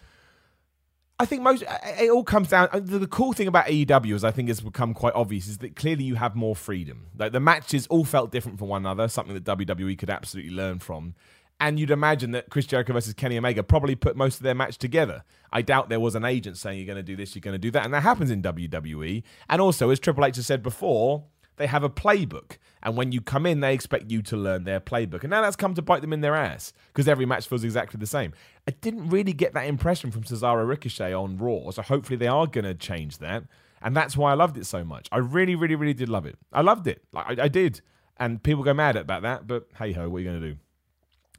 I 1.19 1.25
think 1.25 1.41
most 1.41 1.63
it 1.63 2.09
all 2.09 2.23
comes 2.23 2.49
down. 2.49 2.69
The 2.73 3.07
cool 3.07 3.33
thing 3.33 3.47
about 3.47 3.65
AEW, 3.65 4.15
as 4.15 4.23
I 4.23 4.31
think 4.31 4.47
has 4.47 4.61
become 4.61 4.93
quite 4.93 5.13
obvious, 5.13 5.47
is 5.47 5.57
that 5.59 5.75
clearly 5.75 6.05
you 6.05 6.15
have 6.15 6.35
more 6.35 6.55
freedom. 6.55 7.07
Like 7.17 7.33
the 7.33 7.39
matches 7.39 7.87
all 7.87 8.05
felt 8.05 8.31
different 8.31 8.57
from 8.57 8.69
one 8.69 8.83
another, 8.83 9.07
something 9.07 9.33
that 9.33 9.43
WWE 9.43 9.97
could 9.97 10.09
absolutely 10.09 10.53
learn 10.53 10.79
from 10.79 11.15
And 11.59 11.79
you'd 11.79 11.91
imagine 11.91 12.31
that 12.31 12.49
Chris 12.49 12.65
Jericho 12.65 12.93
versus 12.93 13.13
Kenny 13.13 13.37
Omega 13.37 13.63
probably 13.63 13.95
put 13.95 14.15
most 14.15 14.37
of 14.37 14.43
their 14.43 14.55
match 14.55 14.77
together. 14.77 15.23
I 15.51 15.61
doubt 15.61 15.89
there 15.89 15.99
was 15.99 16.15
an 16.15 16.23
agent 16.23 16.57
saying 16.57 16.77
you're 16.77 16.87
going 16.87 16.95
to 16.95 17.03
do 17.03 17.17
this, 17.17 17.35
you're 17.35 17.41
going 17.41 17.53
to 17.53 17.59
do 17.59 17.71
that. 17.71 17.83
And 17.83 17.93
that 17.93 18.03
happens 18.03 18.31
in 18.31 18.41
WWE. 18.41 19.23
And 19.49 19.61
also, 19.61 19.89
as 19.89 19.99
Triple 19.99 20.25
H 20.25 20.37
has 20.37 20.47
said 20.47 20.63
before, 20.63 21.25
they 21.57 21.67
have 21.67 21.83
a 21.83 21.89
playbook. 21.89 22.57
And 22.81 22.95
when 22.95 23.11
you 23.11 23.19
come 23.19 23.45
in, 23.45 23.59
they 23.59 23.73
expect 23.73 24.09
you 24.09 24.21
to 24.23 24.37
learn 24.37 24.63
their 24.63 24.79
playbook. 24.79 25.21
And 25.21 25.31
now 25.31 25.41
that's 25.41 25.57
come 25.57 25.73
to 25.73 25.81
bite 25.81 26.01
them 26.01 26.13
in 26.13 26.21
their 26.21 26.33
ass 26.33 26.71
because 26.87 27.09
every 27.09 27.25
match 27.25 27.47
feels 27.47 27.65
exactly 27.65 27.99
the 27.99 28.07
same. 28.07 28.33
I 28.65 28.71
didn't 28.71 29.09
really 29.09 29.33
get 29.33 29.53
that 29.53 29.67
impression 29.67 30.09
from 30.11 30.23
Cesaro 30.23 30.65
Ricochet 30.65 31.13
on 31.13 31.37
Raw. 31.37 31.71
So 31.71 31.81
hopefully 31.81 32.15
they 32.15 32.27
are 32.27 32.47
going 32.47 32.63
to 32.63 32.73
change 32.73 33.17
that. 33.17 33.43
And 33.81 33.95
that's 33.95 34.15
why 34.15 34.31
I 34.31 34.35
loved 34.35 34.57
it 34.57 34.65
so 34.65 34.85
much. 34.85 35.09
I 35.11 35.17
really, 35.17 35.55
really, 35.55 35.75
really 35.75 35.93
did 35.93 36.07
love 36.07 36.25
it. 36.25 36.37
I 36.53 36.61
loved 36.61 36.87
it. 36.87 37.03
Like, 37.11 37.37
I, 37.37 37.43
I 37.43 37.47
did. 37.49 37.81
And 38.15 38.41
people 38.41 38.63
go 38.63 38.73
mad 38.73 38.95
about 38.95 39.23
that. 39.23 39.45
But 39.45 39.67
hey 39.77 39.91
ho, 39.91 40.07
what 40.07 40.17
are 40.17 40.21
you 40.21 40.29
going 40.29 40.41
to 40.41 40.49
do? 40.51 40.57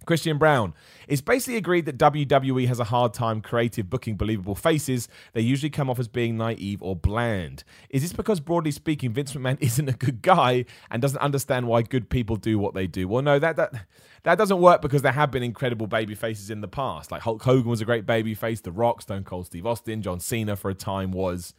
Christian 0.07 0.39
Brown 0.39 0.75
It's 1.09 1.21
basically 1.21 1.57
agreed 1.57 1.85
that 1.87 1.99
WWE 1.99 2.67
has 2.67 2.81
a 2.81 2.85
hard 2.85 3.15
time 3.15 3.41
creative 3.41 3.91
booking 3.91 4.17
believable 4.17 4.55
faces. 4.55 5.09
They 5.33 5.41
usually 5.41 5.71
come 5.71 5.91
off 5.91 5.99
as 5.99 6.09
being 6.09 6.37
naive 6.37 6.83
or 6.83 6.97
bland. 6.97 7.65
Is 7.91 8.03
this 8.03 8.13
because, 8.13 8.41
broadly 8.41 8.71
speaking, 8.71 9.13
Vince 9.13 9.33
McMahon 9.33 9.59
isn't 9.61 9.89
a 9.89 9.93
good 9.93 10.23
guy 10.23 10.65
and 10.91 11.03
doesn't 11.03 11.21
understand 11.21 11.67
why 11.67 11.83
good 11.83 12.09
people 12.09 12.37
do 12.37 12.59
what 12.59 12.75
they 12.75 12.87
do? 12.87 13.09
Well, 13.09 13.23
no, 13.23 13.39
that 13.39 13.57
that 13.57 13.87
that 14.23 14.39
doesn't 14.39 14.61
work 14.61 14.83
because 14.83 15.03
there 15.03 15.13
have 15.13 15.31
been 15.31 15.43
incredible 15.43 15.87
baby 15.87 16.15
faces 16.15 16.51
in 16.51 16.61
the 16.61 16.69
past. 16.69 17.11
Like 17.11 17.23
Hulk 17.23 17.43
Hogan 17.43 17.71
was 17.71 17.81
a 17.81 17.85
great 17.85 18.07
baby 18.07 18.35
face, 18.35 18.61
The 18.61 18.73
Rock, 18.73 19.03
Stone 19.03 19.25
Cold 19.25 19.47
Steve 19.47 19.67
Austin, 19.67 20.03
John 20.03 20.21
Cena 20.21 20.57
for 20.57 20.71
a 20.71 20.75
time 20.75 21.13
was. 21.13 21.55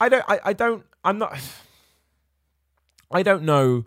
I 0.00 0.08
don't. 0.08 0.24
I, 0.28 0.40
I 0.44 0.52
don't. 0.52 0.84
I'm 1.04 1.18
not. 1.18 1.38
I 3.10 3.22
don't 3.22 3.44
know. 3.44 3.86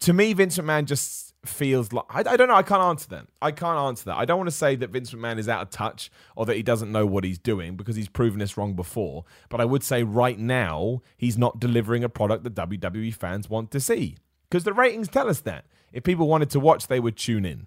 To 0.00 0.12
me, 0.12 0.32
Vince 0.32 0.58
McMahon 0.58 0.84
just 0.84 1.27
feels 1.48 1.92
like 1.92 2.04
I, 2.10 2.20
I, 2.20 2.36
don't 2.36 2.48
know. 2.48 2.54
I 2.54 2.62
can't 2.62 2.82
answer 2.82 3.08
that. 3.10 3.26
I 3.40 3.50
can't 3.50 3.78
answer 3.78 4.06
that. 4.06 4.16
I 4.16 4.24
don't 4.24 4.38
want 4.38 4.48
to 4.48 4.56
say 4.56 4.76
that 4.76 4.90
Vince 4.90 5.12
McMahon 5.12 5.38
is 5.38 5.48
out 5.48 5.62
of 5.62 5.70
touch 5.70 6.10
or 6.36 6.46
that 6.46 6.56
he 6.56 6.62
doesn't 6.62 6.92
know 6.92 7.06
what 7.06 7.24
he's 7.24 7.38
doing 7.38 7.76
because 7.76 7.96
he's 7.96 8.08
proven 8.08 8.38
this 8.38 8.56
wrong 8.56 8.74
before. 8.74 9.24
But 9.48 9.60
I 9.60 9.64
would 9.64 9.82
say 9.82 10.02
right 10.02 10.38
now 10.38 11.02
he's 11.16 11.38
not 11.38 11.58
delivering 11.58 12.04
a 12.04 12.08
product 12.08 12.44
that 12.44 12.54
WWE 12.54 13.14
fans 13.14 13.50
want 13.50 13.70
to 13.72 13.80
see 13.80 14.16
because 14.48 14.64
the 14.64 14.72
ratings 14.72 15.08
tell 15.08 15.28
us 15.28 15.40
that. 15.40 15.64
If 15.92 16.04
people 16.04 16.28
wanted 16.28 16.50
to 16.50 16.60
watch, 16.60 16.86
they 16.86 17.00
would 17.00 17.16
tune 17.16 17.44
in. 17.44 17.66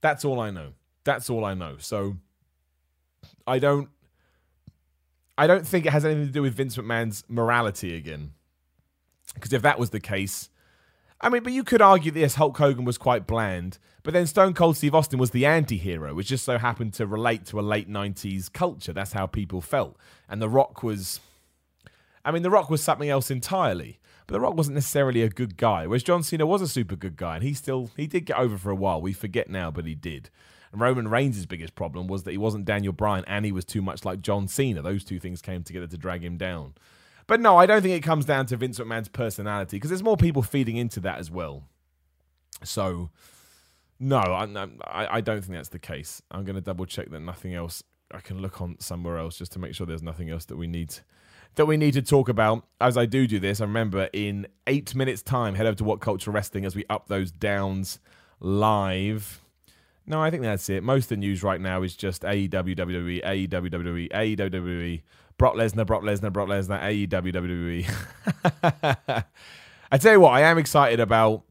That's 0.00 0.24
all 0.24 0.40
I 0.40 0.50
know. 0.50 0.72
That's 1.04 1.28
all 1.30 1.44
I 1.44 1.54
know. 1.54 1.76
So 1.78 2.16
I 3.46 3.58
don't. 3.58 3.88
I 5.36 5.46
don't 5.46 5.66
think 5.66 5.86
it 5.86 5.92
has 5.92 6.04
anything 6.04 6.26
to 6.26 6.32
do 6.32 6.42
with 6.42 6.54
Vince 6.54 6.76
McMahon's 6.76 7.24
morality 7.26 7.96
again. 7.96 8.32
Because 9.34 9.52
if 9.52 9.62
that 9.62 9.78
was 9.78 9.90
the 9.90 10.00
case, 10.00 10.49
I 11.20 11.28
mean, 11.28 11.42
but 11.42 11.52
you 11.52 11.64
could 11.64 11.82
argue 11.82 12.10
that 12.12 12.34
Hulk 12.34 12.56
Hogan 12.56 12.84
was 12.84 12.96
quite 12.96 13.26
bland, 13.26 13.78
but 14.02 14.14
then 14.14 14.26
Stone 14.26 14.54
Cold 14.54 14.78
Steve 14.78 14.94
Austin 14.94 15.18
was 15.18 15.32
the 15.32 15.44
anti-hero, 15.44 16.14
which 16.14 16.28
just 16.28 16.44
so 16.44 16.56
happened 16.56 16.94
to 16.94 17.06
relate 17.06 17.44
to 17.46 17.60
a 17.60 17.62
late 17.62 17.90
'90s 17.90 18.50
culture. 18.50 18.94
That's 18.94 19.12
how 19.12 19.26
people 19.26 19.60
felt, 19.60 19.96
and 20.28 20.40
The 20.40 20.48
Rock 20.48 20.82
was. 20.82 21.20
I 22.24 22.30
mean, 22.30 22.42
The 22.42 22.50
Rock 22.50 22.70
was 22.70 22.82
something 22.82 23.08
else 23.08 23.30
entirely, 23.30 23.98
but 24.26 24.32
The 24.32 24.40
Rock 24.40 24.56
wasn't 24.56 24.76
necessarily 24.76 25.22
a 25.22 25.28
good 25.28 25.56
guy. 25.58 25.86
Whereas 25.86 26.02
John 26.02 26.22
Cena 26.22 26.46
was 26.46 26.62
a 26.62 26.68
super 26.68 26.96
good 26.96 27.16
guy, 27.16 27.36
and 27.36 27.44
he 27.44 27.52
still 27.52 27.90
he 27.96 28.06
did 28.06 28.24
get 28.24 28.38
over 28.38 28.56
for 28.56 28.70
a 28.70 28.76
while. 28.76 29.02
We 29.02 29.12
forget 29.12 29.50
now, 29.50 29.70
but 29.70 29.84
he 29.84 29.94
did. 29.94 30.30
And 30.72 30.80
Roman 30.80 31.08
Reigns' 31.08 31.46
biggest 31.46 31.74
problem 31.74 32.06
was 32.06 32.22
that 32.22 32.30
he 32.30 32.38
wasn't 32.38 32.64
Daniel 32.64 32.92
Bryan, 32.92 33.24
and 33.26 33.44
he 33.44 33.52
was 33.52 33.64
too 33.64 33.82
much 33.82 34.04
like 34.04 34.22
John 34.22 34.48
Cena. 34.48 34.80
Those 34.80 35.04
two 35.04 35.18
things 35.18 35.42
came 35.42 35.64
together 35.64 35.88
to 35.88 35.98
drag 35.98 36.24
him 36.24 36.38
down. 36.38 36.74
But 37.30 37.38
no, 37.40 37.56
I 37.56 37.64
don't 37.64 37.80
think 37.80 37.94
it 37.94 38.02
comes 38.02 38.24
down 38.24 38.46
to 38.46 38.56
Vince 38.56 38.80
McMahon's 38.80 39.06
personality 39.06 39.76
because 39.76 39.88
there's 39.88 40.02
more 40.02 40.16
people 40.16 40.42
feeding 40.42 40.76
into 40.76 40.98
that 41.02 41.20
as 41.20 41.30
well. 41.30 41.62
So, 42.64 43.10
no, 44.00 44.18
I, 44.18 45.18
I, 45.18 45.20
don't 45.20 45.40
think 45.40 45.54
that's 45.54 45.68
the 45.68 45.78
case. 45.78 46.20
I'm 46.32 46.42
going 46.42 46.56
to 46.56 46.60
double 46.60 46.86
check 46.86 47.08
that 47.08 47.20
nothing 47.20 47.54
else. 47.54 47.84
I 48.10 48.18
can 48.18 48.42
look 48.42 48.60
on 48.60 48.78
somewhere 48.80 49.16
else 49.16 49.38
just 49.38 49.52
to 49.52 49.60
make 49.60 49.76
sure 49.76 49.86
there's 49.86 50.02
nothing 50.02 50.28
else 50.28 50.46
that 50.46 50.56
we 50.56 50.66
need 50.66 50.92
that 51.54 51.66
we 51.66 51.76
need 51.76 51.92
to 51.92 52.02
talk 52.02 52.28
about. 52.28 52.66
As 52.80 52.96
I 52.96 53.06
do 53.06 53.28
do 53.28 53.38
this, 53.38 53.60
I 53.60 53.64
remember 53.64 54.08
in 54.12 54.48
eight 54.66 54.96
minutes' 54.96 55.22
time, 55.22 55.54
head 55.54 55.66
over 55.66 55.76
to 55.76 55.84
WhatCulture 55.84 56.32
Wrestling 56.32 56.64
as 56.64 56.74
we 56.74 56.84
up 56.90 57.06
those 57.06 57.30
downs 57.30 58.00
live. 58.40 59.40
No, 60.04 60.20
I 60.20 60.30
think 60.30 60.42
that's 60.42 60.68
it. 60.68 60.82
Most 60.82 61.04
of 61.04 61.10
the 61.10 61.16
news 61.18 61.44
right 61.44 61.60
now 61.60 61.84
is 61.84 61.94
just 61.94 62.22
AEW, 62.22 62.76
WWE, 62.76 63.22
AEW, 63.24 63.70
WWE, 63.70 64.10
AEW, 64.10 64.50
WWE. 64.50 65.02
Brock 65.40 65.54
Lesnar, 65.54 65.86
Brock 65.86 66.02
Lesnar, 66.02 66.30
Brock 66.30 66.48
Lesnar, 66.48 66.82
AEW, 66.82 67.32
WWE. 67.32 69.24
I 69.90 69.96
tell 69.96 70.12
you 70.12 70.20
what, 70.20 70.32
I 70.32 70.42
am 70.42 70.58
excited 70.58 71.00
about 71.00 71.44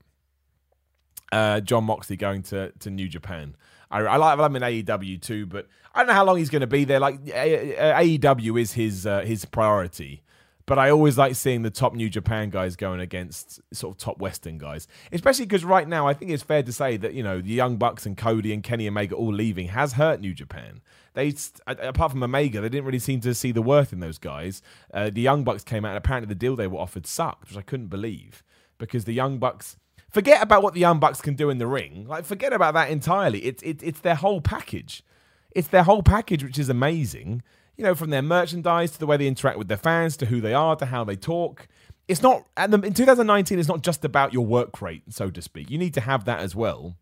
uh, 1.32 1.60
Jon 1.62 1.86
Moxley 1.86 2.16
going 2.16 2.44
to, 2.44 2.72
to 2.82 2.92
New 2.92 3.08
Japan. 3.08 3.56
I, 3.90 4.02
I 4.02 4.18
like 4.18 4.38
him 4.38 4.56
in 4.58 4.62
AEW 4.62 5.20
too, 5.20 5.48
but 5.48 5.68
I 5.96 6.02
don't 6.02 6.08
know 6.10 6.14
how 6.14 6.24
long 6.24 6.38
he's 6.38 6.52
going 6.52 6.62
to 6.62 6.68
be 6.68 6.84
there. 6.84 7.00
Like 7.00 7.20
AEW 7.26 8.62
is 8.62 8.74
his 8.74 9.08
uh, 9.08 9.22
his 9.22 9.46
priority. 9.46 10.22
But 10.70 10.78
I 10.78 10.91
always 10.91 11.17
like 11.17 11.34
seeing 11.34 11.63
the 11.63 11.72
top 11.72 11.95
New 11.95 12.11
Japan 12.11 12.51
guys 12.51 12.76
going 12.76 12.99
against 12.99 13.59
sort 13.74 13.95
of 13.95 13.97
top 13.97 14.20
Western 14.20 14.59
guys, 14.59 14.88
especially 15.11 15.45
because 15.45 15.65
right 15.65 15.88
now 15.88 16.05
I 16.05 16.13
think 16.13 16.30
it's 16.30 16.43
fair 16.43 16.61
to 16.61 16.72
say 16.72 16.95
that 16.97 17.15
you 17.15 17.24
know 17.24 17.41
the 17.41 17.49
Young 17.49 17.78
Bucks 17.78 18.05
and 18.05 18.15
Cody 18.15 18.53
and 18.53 18.61
Kenny 18.61 18.88
Omega 18.88 19.15
all 19.15 19.34
leaving 19.34 19.70
has 19.70 19.93
hurt 19.93 20.20
New 20.20 20.32
Japan. 20.32 20.82
They 21.15 21.34
apart 21.65 22.11
from 22.11 22.22
Omega, 22.22 22.61
they 22.61 22.70
didn't 22.70 22.86
really 22.86 22.99
seem 22.99 23.20
to 23.22 23.34
see 23.34 23.51
the 23.51 23.63
worth 23.63 23.91
in 23.91 23.99
those 23.99 24.20
guys. 24.20 24.61
Uh, 24.93 25.09
the 25.09 25.22
Young 25.22 25.43
Bucks 25.43 25.63
came 25.63 25.86
out 25.86 25.89
and 25.89 25.97
apparently 25.97 26.28
the 26.28 26.36
deal 26.36 26.55
they 26.55 26.67
were 26.67 26.78
offered 26.78 27.07
sucked, 27.07 27.49
which 27.49 27.57
I 27.57 27.63
couldn't 27.63 27.88
believe 27.88 28.43
because 28.78 29.05
the 29.05 29.13
Young 29.13 29.39
Bucks. 29.39 29.76
Forget 30.11 30.43
about 30.43 30.61
what 30.61 30.76
the 30.76 30.82
Young 30.82 30.99
Bucks 30.99 31.20
can 31.20 31.34
do 31.34 31.49
in 31.49 31.57
the 31.57 31.65
ring. 31.65 32.05
Like, 32.07 32.26
forget 32.26 32.53
about 32.53 32.76
that 32.76 32.91
entirely. 32.91 33.39
It's 33.39 33.63
it, 33.63 33.82
it's 33.82 34.01
their 34.01 34.13
whole 34.13 34.39
package. 34.39 35.01
It's 35.49 35.70
their 35.70 35.84
whole 35.84 36.03
package, 36.03 36.43
which 36.43 36.59
is 36.59 36.70
amazing 36.70 37.41
you 37.80 37.86
know, 37.86 37.96
from 37.96 38.10
their 38.10 38.22
merchandise 38.22 38.92
to 38.92 39.00
the 39.00 39.06
way 39.06 39.16
they 39.16 39.26
interact 39.26 39.58
with 39.58 39.70
their 39.70 39.78
fans 39.78 40.18
to 40.18 40.26
who 40.26 40.42
they 40.42 40.54
are 40.54 40.76
to 40.76 40.86
how 40.86 41.06
they 41.06 41.16
talk. 41.16 41.66
It's 42.10 42.22
not 42.22 42.46
in 42.58 42.94
2019. 42.94 43.58
It's 43.58 43.70
not 43.70 43.84
just 43.84 44.04
about 44.04 44.34
your 44.34 44.46
work 44.46 44.82
rate, 44.82 45.04
so 45.08 45.30
to 45.30 45.42
speak. 45.42 45.72
You 45.72 45.78
need 45.78 45.94
to 45.94 46.02
have 46.02 46.26
that 46.26 46.42
as 46.42 46.54
well. 46.54 46.98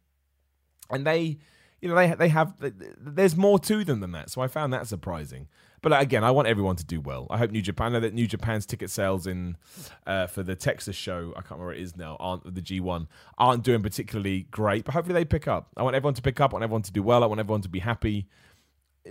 And 0.91 1.03
they, 1.07 1.39
you 1.81 1.89
know, 1.89 1.95
they 1.95 2.13
they 2.13 2.29
have. 2.29 2.53
There's 2.95 3.35
more 3.35 3.57
to 3.57 3.83
them 3.83 4.01
than 4.01 4.11
that. 4.11 4.29
So 4.29 4.41
I 4.41 4.47
found 4.47 4.71
that 4.71 4.85
surprising. 4.85 5.47
But 5.81 5.99
again, 5.99 6.23
I 6.23 6.29
want 6.29 6.47
everyone 6.47 6.75
to 6.75 6.85
do 6.85 7.01
well. 7.01 7.25
I 7.31 7.39
hope 7.39 7.49
New 7.49 7.61
Japan. 7.63 7.87
I 7.87 7.89
know 7.93 7.99
that 8.01 8.13
New 8.13 8.27
Japan's 8.27 8.67
ticket 8.67 8.91
sales 8.91 9.25
in 9.25 9.57
uh, 10.05 10.27
for 10.27 10.43
the 10.43 10.55
Texas 10.55 10.95
show, 10.95 11.33
I 11.35 11.41
can't 11.41 11.59
remember 11.59 11.73
it 11.73 11.81
is 11.81 11.95
now, 11.97 12.17
aren't 12.19 12.53
the 12.53 12.61
G1 12.61 13.07
aren't 13.39 13.63
doing 13.63 13.81
particularly 13.81 14.41
great. 14.51 14.85
But 14.85 14.93
hopefully 14.93 15.13
they 15.15 15.25
pick 15.25 15.47
up. 15.47 15.69
I 15.75 15.81
want 15.81 15.95
everyone 15.95 16.15
to 16.15 16.21
pick 16.21 16.39
up. 16.39 16.51
I 16.51 16.55
want 16.55 16.63
everyone 16.63 16.83
to 16.83 16.91
do 16.91 17.01
well. 17.01 17.23
I 17.23 17.27
want 17.27 17.39
everyone 17.39 17.61
to 17.61 17.69
be 17.69 17.79
happy 17.79 18.27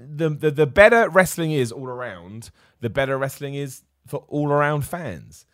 the, 0.00 0.30
the 0.30 0.50
the 0.50 0.66
better 0.66 1.08
wrestling 1.08 1.52
is 1.52 1.72
all 1.72 1.88
around, 1.88 2.50
the 2.80 2.90
better 2.90 3.16
wrestling 3.18 3.54
is 3.54 3.82
for 4.06 4.24
all 4.28 4.50
around 4.50 4.82
fans. 4.82 5.46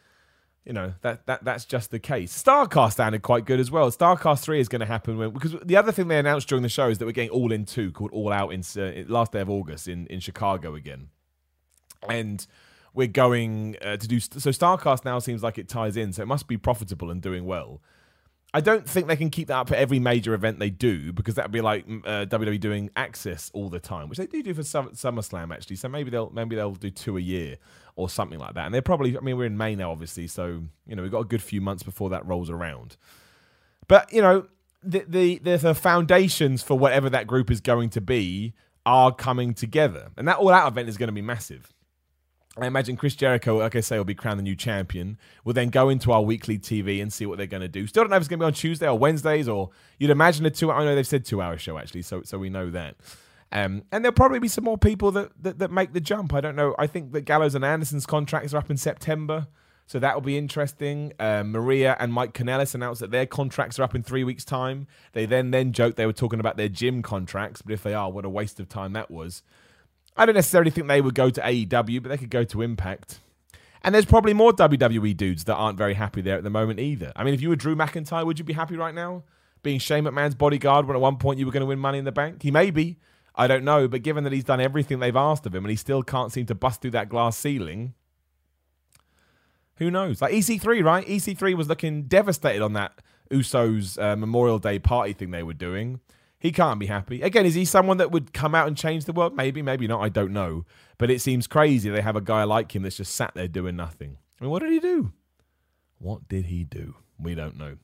You 0.64 0.72
know 0.72 0.94
that 1.00 1.26
that 1.26 1.44
that's 1.44 1.64
just 1.64 1.90
the 1.90 1.98
case. 1.98 2.40
Starcast 2.40 2.94
sounded 2.94 3.22
quite 3.22 3.46
good 3.46 3.58
as 3.58 3.70
well. 3.70 3.90
Starcast 3.90 4.42
three 4.42 4.60
is 4.60 4.68
going 4.68 4.80
to 4.80 4.86
happen 4.86 5.18
when 5.18 5.30
because 5.30 5.56
the 5.64 5.76
other 5.76 5.90
thing 5.90 6.06
they 6.06 6.18
announced 6.18 6.48
during 6.48 6.62
the 6.62 6.68
show 6.68 6.88
is 6.88 6.98
that 6.98 7.06
we're 7.06 7.12
getting 7.12 7.30
All 7.30 7.50
In 7.50 7.64
two 7.64 7.90
called 7.90 8.12
All 8.12 8.32
Out 8.32 8.52
in 8.52 8.62
uh, 8.76 9.04
last 9.08 9.32
day 9.32 9.40
of 9.40 9.50
August 9.50 9.88
in 9.88 10.06
in 10.06 10.20
Chicago 10.20 10.76
again, 10.76 11.08
and 12.08 12.46
we're 12.94 13.08
going 13.08 13.76
uh, 13.82 13.96
to 13.96 14.06
do 14.06 14.20
so. 14.20 14.50
Starcast 14.50 15.04
now 15.04 15.18
seems 15.18 15.42
like 15.42 15.58
it 15.58 15.68
ties 15.68 15.96
in, 15.96 16.12
so 16.12 16.22
it 16.22 16.26
must 16.26 16.46
be 16.46 16.56
profitable 16.56 17.10
and 17.10 17.20
doing 17.20 17.44
well. 17.44 17.80
I 18.54 18.60
don't 18.60 18.86
think 18.86 19.06
they 19.06 19.16
can 19.16 19.30
keep 19.30 19.48
that 19.48 19.56
up 19.56 19.68
for 19.68 19.74
every 19.74 19.98
major 19.98 20.34
event 20.34 20.58
they 20.58 20.68
do 20.68 21.12
because 21.12 21.36
that 21.36 21.46
would 21.46 21.52
be 21.52 21.62
like 21.62 21.86
uh, 21.88 22.26
WWE 22.26 22.60
doing 22.60 22.90
Access 22.96 23.50
all 23.54 23.70
the 23.70 23.80
time, 23.80 24.08
which 24.10 24.18
they 24.18 24.26
do 24.26 24.42
do 24.42 24.52
for 24.52 24.62
Summer, 24.62 24.90
SummerSlam 24.90 25.54
actually. 25.54 25.76
So 25.76 25.88
maybe 25.88 26.10
they'll 26.10 26.30
maybe 26.30 26.56
they'll 26.56 26.74
do 26.74 26.90
two 26.90 27.16
a 27.16 27.20
year 27.20 27.56
or 27.96 28.10
something 28.10 28.38
like 28.38 28.54
that. 28.54 28.66
And 28.66 28.74
they're 28.74 28.82
probably 28.82 29.16
I 29.16 29.20
mean 29.20 29.38
we're 29.38 29.46
in 29.46 29.56
May 29.56 29.74
now 29.74 29.90
obviously, 29.90 30.26
so 30.26 30.62
you 30.86 30.96
know 30.96 31.02
we've 31.02 31.10
got 31.10 31.20
a 31.20 31.26
good 31.26 31.42
few 31.42 31.62
months 31.62 31.82
before 31.82 32.10
that 32.10 32.26
rolls 32.26 32.50
around. 32.50 32.96
But 33.88 34.12
you 34.12 34.20
know 34.20 34.46
the 34.82 35.04
the 35.08 35.38
the, 35.38 35.56
the 35.56 35.74
foundations 35.74 36.62
for 36.62 36.78
whatever 36.78 37.08
that 37.08 37.26
group 37.26 37.50
is 37.50 37.62
going 37.62 37.88
to 37.90 38.02
be 38.02 38.52
are 38.84 39.14
coming 39.14 39.54
together, 39.54 40.10
and 40.18 40.28
that 40.28 40.36
all 40.36 40.50
out 40.50 40.70
event 40.70 40.90
is 40.90 40.98
going 40.98 41.08
to 41.08 41.14
be 41.14 41.22
massive. 41.22 41.71
I 42.58 42.66
imagine 42.66 42.96
Chris 42.96 43.14
Jericho, 43.14 43.58
like 43.58 43.76
I 43.76 43.80
say, 43.80 43.96
will 43.96 44.04
be 44.04 44.14
crowned 44.14 44.38
the 44.38 44.42
new 44.42 44.54
champion. 44.54 45.16
We'll 45.42 45.54
then 45.54 45.70
go 45.70 45.88
into 45.88 46.12
our 46.12 46.20
weekly 46.20 46.58
TV 46.58 47.00
and 47.00 47.10
see 47.10 47.24
what 47.24 47.38
they're 47.38 47.46
going 47.46 47.62
to 47.62 47.68
do. 47.68 47.86
Still 47.86 48.02
don't 48.02 48.10
know 48.10 48.16
if 48.16 48.20
it's 48.20 48.28
going 48.28 48.40
to 48.40 48.44
be 48.44 48.48
on 48.48 48.52
Tuesday 48.52 48.86
or 48.86 48.98
Wednesdays, 48.98 49.48
or 49.48 49.70
you'd 49.98 50.10
imagine 50.10 50.44
a 50.44 50.50
two. 50.50 50.70
I 50.70 50.84
know 50.84 50.94
they've 50.94 51.06
said 51.06 51.24
two-hour 51.24 51.56
show 51.56 51.78
actually, 51.78 52.02
so 52.02 52.22
so 52.22 52.38
we 52.38 52.50
know 52.50 52.70
that. 52.70 52.96
Um, 53.52 53.82
and 53.90 54.04
there'll 54.04 54.14
probably 54.14 54.38
be 54.38 54.48
some 54.48 54.64
more 54.64 54.78
people 54.78 55.10
that, 55.12 55.30
that, 55.42 55.58
that 55.58 55.70
make 55.70 55.92
the 55.92 56.00
jump. 56.00 56.32
I 56.32 56.40
don't 56.40 56.56
know. 56.56 56.74
I 56.78 56.86
think 56.86 57.12
that 57.12 57.22
Gallows 57.22 57.54
and 57.54 57.64
Anderson's 57.64 58.06
contracts 58.06 58.54
are 58.54 58.58
up 58.58 58.70
in 58.70 58.78
September, 58.78 59.46
so 59.86 59.98
that 59.98 60.14
will 60.14 60.22
be 60.22 60.38
interesting. 60.38 61.12
Uh, 61.18 61.42
Maria 61.44 61.96
and 62.00 62.12
Mike 62.12 62.32
Kanellis 62.32 62.74
announced 62.74 63.00
that 63.00 63.10
their 63.10 63.26
contracts 63.26 63.78
are 63.78 63.82
up 63.82 63.94
in 63.94 64.02
three 64.02 64.24
weeks' 64.24 64.44
time. 64.44 64.86
They 65.12 65.26
then 65.26 65.52
then 65.52 65.72
joked 65.72 65.96
they 65.96 66.06
were 66.06 66.12
talking 66.12 66.40
about 66.40 66.56
their 66.56 66.68
gym 66.68 67.02
contracts, 67.02 67.62
but 67.62 67.72
if 67.72 67.82
they 67.82 67.94
are, 67.94 68.10
what 68.10 68.24
a 68.24 68.30
waste 68.30 68.60
of 68.60 68.68
time 68.68 68.92
that 68.92 69.10
was. 69.10 69.42
I 70.16 70.26
don't 70.26 70.34
necessarily 70.34 70.70
think 70.70 70.88
they 70.88 71.00
would 71.00 71.14
go 71.14 71.30
to 71.30 71.40
AEW, 71.40 72.02
but 72.02 72.10
they 72.10 72.18
could 72.18 72.30
go 72.30 72.44
to 72.44 72.62
Impact. 72.62 73.20
And 73.82 73.94
there's 73.94 74.04
probably 74.04 74.34
more 74.34 74.52
WWE 74.52 75.16
dudes 75.16 75.44
that 75.44 75.54
aren't 75.54 75.78
very 75.78 75.94
happy 75.94 76.20
there 76.20 76.36
at 76.36 76.44
the 76.44 76.50
moment 76.50 76.78
either. 76.78 77.12
I 77.16 77.24
mean, 77.24 77.34
if 77.34 77.40
you 77.40 77.48
were 77.48 77.56
Drew 77.56 77.74
McIntyre, 77.74 78.24
would 78.24 78.38
you 78.38 78.44
be 78.44 78.52
happy 78.52 78.76
right 78.76 78.94
now? 78.94 79.24
being 79.62 79.78
Shane 79.78 80.04
McMahon's 80.04 80.34
bodyguard 80.34 80.86
when 80.86 80.96
at 80.96 81.00
one 81.00 81.16
point 81.16 81.38
you 81.38 81.46
were 81.46 81.52
going 81.52 81.62
to 81.62 81.66
win 81.66 81.78
Money 81.78 81.98
in 81.98 82.04
the 82.04 82.12
Bank? 82.12 82.42
He 82.42 82.50
may 82.50 82.70
be. 82.70 82.98
I 83.34 83.46
don't 83.46 83.64
know. 83.64 83.88
But 83.88 84.02
given 84.02 84.24
that 84.24 84.32
he's 84.32 84.44
done 84.44 84.60
everything 84.60 84.98
they've 84.98 85.16
asked 85.16 85.46
of 85.46 85.54
him 85.54 85.64
and 85.64 85.70
he 85.70 85.76
still 85.76 86.02
can't 86.02 86.32
seem 86.32 86.46
to 86.46 86.54
bust 86.54 86.82
through 86.82 86.90
that 86.92 87.08
glass 87.08 87.36
ceiling, 87.36 87.94
who 89.76 89.90
knows? 89.90 90.20
Like 90.20 90.34
EC3, 90.34 90.84
right? 90.84 91.06
EC3 91.06 91.54
was 91.54 91.68
looking 91.68 92.04
devastated 92.04 92.62
on 92.62 92.74
that 92.74 92.92
Usos 93.30 94.00
uh, 94.00 94.16
Memorial 94.16 94.58
Day 94.58 94.78
party 94.78 95.12
thing 95.12 95.30
they 95.30 95.42
were 95.42 95.54
doing. 95.54 96.00
He 96.42 96.50
can't 96.50 96.80
be 96.80 96.86
happy. 96.86 97.22
Again, 97.22 97.46
is 97.46 97.54
he 97.54 97.64
someone 97.64 97.98
that 97.98 98.10
would 98.10 98.32
come 98.32 98.52
out 98.52 98.66
and 98.66 98.76
change 98.76 99.04
the 99.04 99.12
world? 99.12 99.36
Maybe, 99.36 99.62
maybe 99.62 99.86
not. 99.86 100.00
I 100.00 100.08
don't 100.08 100.32
know. 100.32 100.64
But 100.98 101.08
it 101.08 101.20
seems 101.20 101.46
crazy 101.46 101.88
they 101.88 102.00
have 102.00 102.16
a 102.16 102.20
guy 102.20 102.42
like 102.42 102.74
him 102.74 102.82
that's 102.82 102.96
just 102.96 103.14
sat 103.14 103.32
there 103.34 103.46
doing 103.46 103.76
nothing. 103.76 104.18
I 104.40 104.44
mean, 104.44 104.50
what 104.50 104.60
did 104.60 104.72
he 104.72 104.80
do? 104.80 105.12
What 105.98 106.26
did 106.26 106.46
he 106.46 106.64
do? 106.64 106.96
We 107.16 107.36
don't 107.36 107.56
know. 107.56 107.76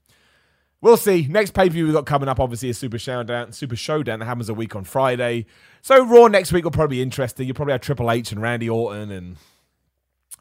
We'll 0.81 0.97
see. 0.97 1.29
Next 1.31 1.53
pay 1.53 1.69
per 1.69 1.75
view 1.75 1.85
we've 1.85 1.95
got 1.95 2.07
coming 2.07 2.29
up, 2.29 2.41
obviously, 2.41 2.69
is 2.69 2.77
Super 2.77 2.99
Showdown. 2.99 3.53
Super 3.53 3.77
Showdown 3.77 4.19
that 4.19 4.25
happens 4.25 4.49
a 4.49 4.55
week 4.55 4.75
on 4.75 4.83
Friday. 4.83 5.47
So 5.81 6.05
Raw 6.05 6.27
next 6.27 6.53
week 6.53 6.65
will 6.65 6.73
probably 6.73 6.97
be 6.97 7.03
interesting. 7.03 7.47
You'll 7.47 7.55
probably 7.55 7.75
have 7.75 7.81
Triple 7.81 8.11
H 8.11 8.33
and 8.33 8.43
Randy 8.43 8.69
Orton 8.69 9.13
and 9.13 9.37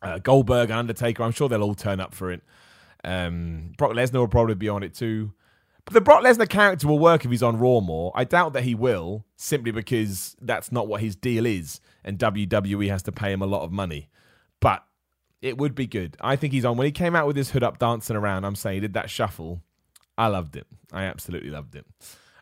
uh, 0.02 0.18
Goldberg 0.18 0.72
and 0.72 0.80
Undertaker. 0.80 1.22
I'm 1.22 1.34
sure 1.34 1.50
they'll 1.50 1.62
all 1.62 1.76
turn 1.76 2.00
up 2.00 2.16
for 2.16 2.32
it. 2.32 2.42
Um, 3.04 3.74
Brock 3.78 3.92
Lesnar 3.92 4.14
will 4.16 4.28
probably 4.28 4.56
be 4.56 4.70
on 4.70 4.82
it 4.82 4.96
too. 4.96 5.34
The 5.90 6.02
Brock 6.02 6.24
Lesnar 6.24 6.50
character 6.50 6.88
will 6.88 7.00
work 7.00 7.24
if 7.24 7.32
he's 7.32 7.44
on 7.44 7.58
Raw 7.58 7.80
more. 7.80 8.12
I 8.14 8.26
doubt 8.26 8.54
that 8.54 8.64
he 8.64 8.76
will, 8.76 9.26
simply 9.38 9.72
because 9.72 10.36
that's 10.42 10.72
not 10.72 10.88
what 10.88 11.02
his 11.02 11.16
deal 11.16 11.46
is, 11.46 11.80
and 12.04 12.20
WWE 12.20 12.90
has 12.90 13.04
to 13.04 13.12
pay 13.12 13.32
him 13.32 13.42
a 13.42 13.46
lot 13.46 13.64
of 13.64 13.72
money. 13.72 14.10
But 14.60 14.84
it 15.42 15.58
would 15.58 15.76
be 15.76 15.88
good. 15.88 16.18
I 16.20 16.36
think 16.36 16.52
he's 16.52 16.66
on. 16.66 16.76
When 16.76 16.86
he 16.86 16.92
came 16.92 17.16
out 17.16 17.26
with 17.26 17.38
his 17.38 17.52
hood 17.52 17.64
up 17.64 17.80
dancing 17.80 18.18
around, 18.18 18.44
I'm 18.44 18.56
saying 18.56 18.76
he 18.76 18.82
did 18.82 18.94
that 18.94 19.10
shuffle. 19.10 19.62
I 20.18 20.28
loved 20.28 20.56
it. 20.58 20.68
I 20.92 21.04
absolutely 21.04 21.52
loved 21.52 21.76
it. 21.76 21.86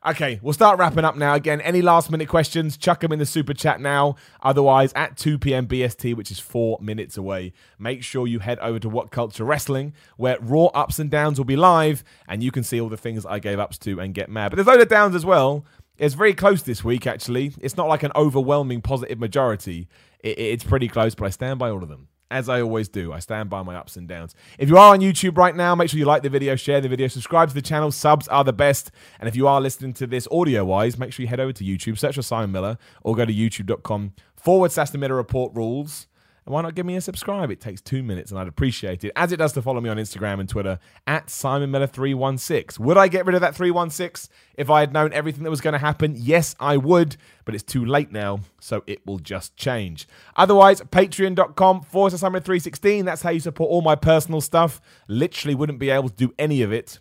Okay, 0.08 0.40
we'll 0.44 0.54
start 0.54 0.78
wrapping 0.78 1.04
up 1.04 1.16
now. 1.16 1.34
Again, 1.34 1.60
any 1.62 1.82
last 1.82 2.12
minute 2.12 2.28
questions, 2.28 2.78
chuck 2.78 3.00
them 3.00 3.12
in 3.12 3.18
the 3.18 3.26
super 3.26 3.56
chat 3.56 3.82
now. 3.82 4.18
Otherwise, 4.44 4.94
at 4.94 5.18
2 5.18 5.40
p.m. 5.40 5.66
BST, 5.66 6.14
which 6.16 6.30
is 6.30 6.38
four 6.38 6.78
minutes 6.80 7.18
away, 7.18 7.54
make 7.80 8.04
sure 8.04 8.28
you 8.28 8.38
head 8.38 8.60
over 8.60 8.78
to 8.78 8.88
WhatCulture 8.88 9.48
Wrestling, 9.48 9.94
where 10.18 10.38
Raw 10.40 10.66
Ups 10.68 11.00
and 11.00 11.10
Downs 11.10 11.40
will 11.40 11.46
be 11.46 11.56
live, 11.56 12.04
and 12.28 12.44
you 12.44 12.52
can 12.52 12.64
see 12.64 12.80
all 12.80 12.88
the 12.88 12.98
things 12.98 13.26
I 13.26 13.40
gave 13.40 13.58
ups 13.58 13.80
to 13.80 14.00
and 14.00 14.14
get 14.14 14.30
mad. 14.30 14.50
But 14.50 14.58
there's 14.58 14.68
loads 14.68 14.84
of 14.84 14.90
downs 14.90 15.16
as 15.16 15.26
well. 15.26 15.66
It's 15.98 16.14
very 16.14 16.36
close 16.36 16.62
this 16.62 16.84
week, 16.84 17.08
actually. 17.08 17.56
It's 17.60 17.76
not 17.76 17.88
like 17.88 18.04
an 18.04 18.12
overwhelming 18.16 18.82
positive 18.82 19.18
majority. 19.18 19.88
It, 20.20 20.38
it's 20.38 20.64
pretty 20.64 20.88
close, 20.88 21.16
but 21.16 21.26
I 21.26 21.30
stand 21.30 21.58
by 21.58 21.72
all 21.72 21.82
of 21.82 21.90
them 21.90 22.10
as 22.32 22.50
I 22.50 22.62
always 22.62 22.90
do. 22.90 23.14
I 23.14 23.20
stand 23.20 23.50
by 23.50 23.64
my 23.64 23.76
ups 23.76 23.96
and 23.96 24.08
downs. 24.08 24.36
If 24.58 24.70
you 24.70 24.78
are 24.78 24.94
on 24.94 25.00
YouTube 25.00 25.38
right 25.38 25.56
now, 25.56 25.76
make 25.76 25.90
sure 25.90 26.00
you 26.00 26.06
like 26.06 26.24
the 26.24 26.30
video, 26.30 26.56
share 26.56 26.82
the 26.82 26.90
video, 26.90 27.08
subscribe 27.08 27.50
to 27.50 27.56
the 27.56 27.62
channel. 27.62 27.92
Subs 27.92 28.28
are 28.28 28.44
the 28.44 28.54
best. 28.54 28.92
And 29.20 29.28
if 29.28 29.36
you 29.36 29.48
are 29.48 29.62
listening 29.62 29.94
to 29.94 30.08
this 30.08 30.28
audio 30.32 30.66
wise, 30.66 30.98
make 30.98 31.14
sure 31.14 31.24
you 31.24 31.28
head 31.28 31.40
over 31.40 31.54
to 31.54 31.64
YouTube, 31.64 31.98
search 31.98 32.16
for 32.16 32.22
Simon 32.22 32.52
Miller, 32.52 32.78
or 33.04 33.16
go 33.16 33.26
to 33.26 33.34
youtube.com 33.34 34.14
forward 34.36 34.72
slash 34.72 34.90
the 34.90 34.98
Miller 34.98 35.16
Report 35.16 35.54
rules. 35.56 36.08
And 36.46 36.54
why 36.54 36.62
not 36.62 36.76
give 36.76 36.86
me 36.86 36.96
a 36.96 37.02
subscribe? 37.02 37.50
It 37.50 37.60
takes 37.60 37.82
two 37.82 38.04
minutes 38.04 38.30
and 38.30 38.40
I'd 38.40 38.48
appreciate 38.48 39.04
it, 39.04 39.12
as 39.16 39.32
it 39.32 39.38
does 39.38 39.54
to 39.54 39.64
follow 39.64 39.82
me 39.82 39.90
on 39.90 39.98
Instagram 39.98 40.40
and 40.40 40.48
Twitter 40.48 40.78
at 41.08 41.30
Simon 41.30 41.72
Miller316. 41.72 42.78
Would 42.78 42.98
I 42.98 43.08
get 43.08 43.26
rid 43.26 43.34
of 43.34 43.42
that 43.42 43.56
316 43.56 44.32
if 44.56 44.70
I 44.70 44.82
had 44.82 44.94
known 44.94 45.12
everything 45.12 45.44
that 45.44 45.50
was 45.50 45.62
going 45.62 45.74
to 45.74 45.80
happen? 45.80 46.14
Yes, 46.16 46.56
I 46.60 46.78
would, 46.78 47.18
but 47.46 47.56
it's 47.56 47.64
too 47.64 47.84
late 47.84 48.12
now, 48.12 48.42
so 48.60 48.84
it 48.86 49.06
will 49.08 49.18
just 49.18 49.58
change. 49.58 50.08
Otherwise, 50.36 50.82
patreon.com 50.82 51.82
forward 51.82 52.12
slash 52.12 52.32
Simon316. 52.32 53.06
That's 53.06 53.24
how 53.24 53.32
you 53.32 53.40
support 53.40 53.72
all 53.72 53.82
my 53.82 53.96
personal 53.96 54.40
stuff. 54.40 54.80
Literally 55.08 55.56
wouldn't 55.56 55.80
be 55.80 55.90
able 55.90 56.10
to 56.10 56.16
do 56.16 56.34
any 56.38 56.62
of 56.62 56.72
it 56.72 57.00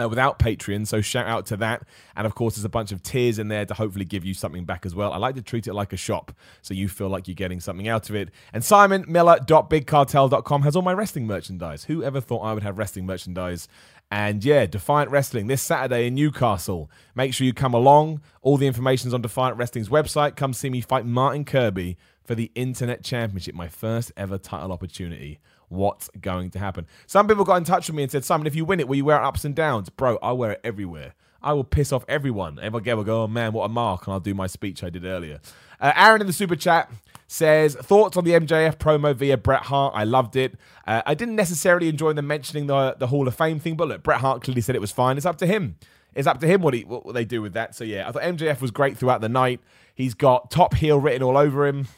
uh, 0.00 0.08
without 0.08 0.38
Patreon. 0.38 0.86
So 0.86 1.00
shout 1.00 1.26
out 1.26 1.46
to 1.46 1.56
that. 1.58 1.82
And 2.16 2.26
of 2.26 2.34
course, 2.34 2.56
there's 2.56 2.64
a 2.64 2.70
bunch 2.70 2.92
of 2.92 3.02
tiers 3.02 3.38
in 3.38 3.48
there 3.48 3.66
to 3.66 3.74
hopefully 3.74 4.04
give 4.04 4.24
you 4.24 4.34
something 4.34 4.64
back 4.64 4.86
as 4.86 4.94
well. 4.94 5.12
I 5.12 5.18
like 5.18 5.34
to 5.36 5.42
treat 5.42 5.66
it 5.66 5.74
like 5.74 5.92
a 5.92 5.96
shop 5.96 6.32
so 6.62 6.74
you 6.74 6.88
feel 6.88 7.08
like 7.08 7.28
you're 7.28 7.34
getting 7.34 7.60
something 7.60 7.88
out 7.88 8.10
of 8.10 8.16
it. 8.16 8.30
And 8.52 8.62
SimonMiller.BigCartel.com 8.62 10.62
has 10.62 10.76
all 10.76 10.82
my 10.82 10.94
wrestling 10.94 11.26
merchandise. 11.26 11.84
Who 11.84 12.02
ever 12.02 12.20
thought 12.20 12.40
I 12.40 12.54
would 12.54 12.62
have 12.62 12.78
wrestling 12.78 13.06
merchandise? 13.06 13.68
And 14.10 14.44
yeah, 14.44 14.66
Defiant 14.66 15.10
Wrestling 15.10 15.46
this 15.46 15.62
Saturday 15.62 16.06
in 16.06 16.14
Newcastle. 16.14 16.90
Make 17.14 17.32
sure 17.32 17.46
you 17.46 17.54
come 17.54 17.72
along. 17.72 18.20
All 18.42 18.58
the 18.58 18.66
information's 18.66 19.14
on 19.14 19.22
Defiant 19.22 19.56
Wrestling's 19.56 19.88
website. 19.88 20.36
Come 20.36 20.52
see 20.52 20.68
me 20.68 20.82
fight 20.82 21.06
Martin 21.06 21.46
Kirby 21.46 21.96
for 22.22 22.34
the 22.34 22.52
Internet 22.54 23.02
Championship, 23.02 23.54
my 23.54 23.68
first 23.68 24.12
ever 24.16 24.36
title 24.36 24.70
opportunity 24.70 25.40
what's 25.72 26.08
going 26.20 26.50
to 26.50 26.58
happen. 26.58 26.86
Some 27.06 27.26
people 27.26 27.44
got 27.44 27.56
in 27.56 27.64
touch 27.64 27.88
with 27.88 27.96
me 27.96 28.02
and 28.02 28.12
said, 28.12 28.24
Simon, 28.24 28.46
if 28.46 28.54
you 28.54 28.64
win 28.64 28.80
it, 28.80 28.88
will 28.88 28.96
you 28.96 29.04
wear 29.04 29.16
it 29.16 29.24
ups 29.24 29.44
and 29.44 29.54
downs? 29.54 29.88
Bro, 29.88 30.18
I 30.22 30.32
wear 30.32 30.52
it 30.52 30.60
everywhere. 30.62 31.14
I 31.42 31.52
will 31.54 31.64
piss 31.64 31.92
off 31.92 32.04
everyone. 32.08 32.58
Everyone 32.60 32.96
will 32.96 33.04
go, 33.04 33.22
oh 33.24 33.26
man, 33.26 33.52
what 33.52 33.64
a 33.64 33.68
mark. 33.68 34.06
And 34.06 34.14
I'll 34.14 34.20
do 34.20 34.34
my 34.34 34.46
speech 34.46 34.84
I 34.84 34.90
did 34.90 35.04
earlier. 35.04 35.40
Uh, 35.80 35.92
Aaron 35.96 36.20
in 36.20 36.26
the 36.26 36.32
super 36.32 36.54
chat 36.54 36.90
says, 37.26 37.74
Thoughts 37.74 38.16
on 38.16 38.24
the 38.24 38.32
MJF 38.32 38.76
promo 38.76 39.14
via 39.14 39.36
Bret 39.36 39.62
Hart? 39.62 39.94
I 39.96 40.04
loved 40.04 40.36
it. 40.36 40.54
Uh, 40.86 41.02
I 41.04 41.14
didn't 41.14 41.34
necessarily 41.36 41.88
enjoy 41.88 42.12
them 42.12 42.26
mentioning 42.26 42.66
the, 42.66 42.94
the 42.98 43.08
Hall 43.08 43.26
of 43.26 43.34
Fame 43.34 43.58
thing, 43.58 43.76
but 43.76 43.88
look, 43.88 44.02
Bret 44.02 44.20
Hart 44.20 44.42
clearly 44.42 44.60
said 44.60 44.76
it 44.76 44.80
was 44.80 44.92
fine. 44.92 45.16
It's 45.16 45.26
up 45.26 45.38
to 45.38 45.46
him. 45.46 45.76
It's 46.14 46.28
up 46.28 46.40
to 46.40 46.46
him 46.46 46.62
what, 46.62 46.74
he, 46.74 46.82
what 46.82 47.14
they 47.14 47.24
do 47.24 47.42
with 47.42 47.54
that. 47.54 47.74
So 47.74 47.84
yeah, 47.84 48.08
I 48.08 48.12
thought 48.12 48.22
MJF 48.22 48.60
was 48.60 48.70
great 48.70 48.96
throughout 48.96 49.20
the 49.20 49.28
night. 49.28 49.60
He's 49.94 50.14
got 50.14 50.50
top 50.50 50.74
heel 50.74 51.00
written 51.00 51.22
all 51.22 51.36
over 51.36 51.66
him. 51.66 51.88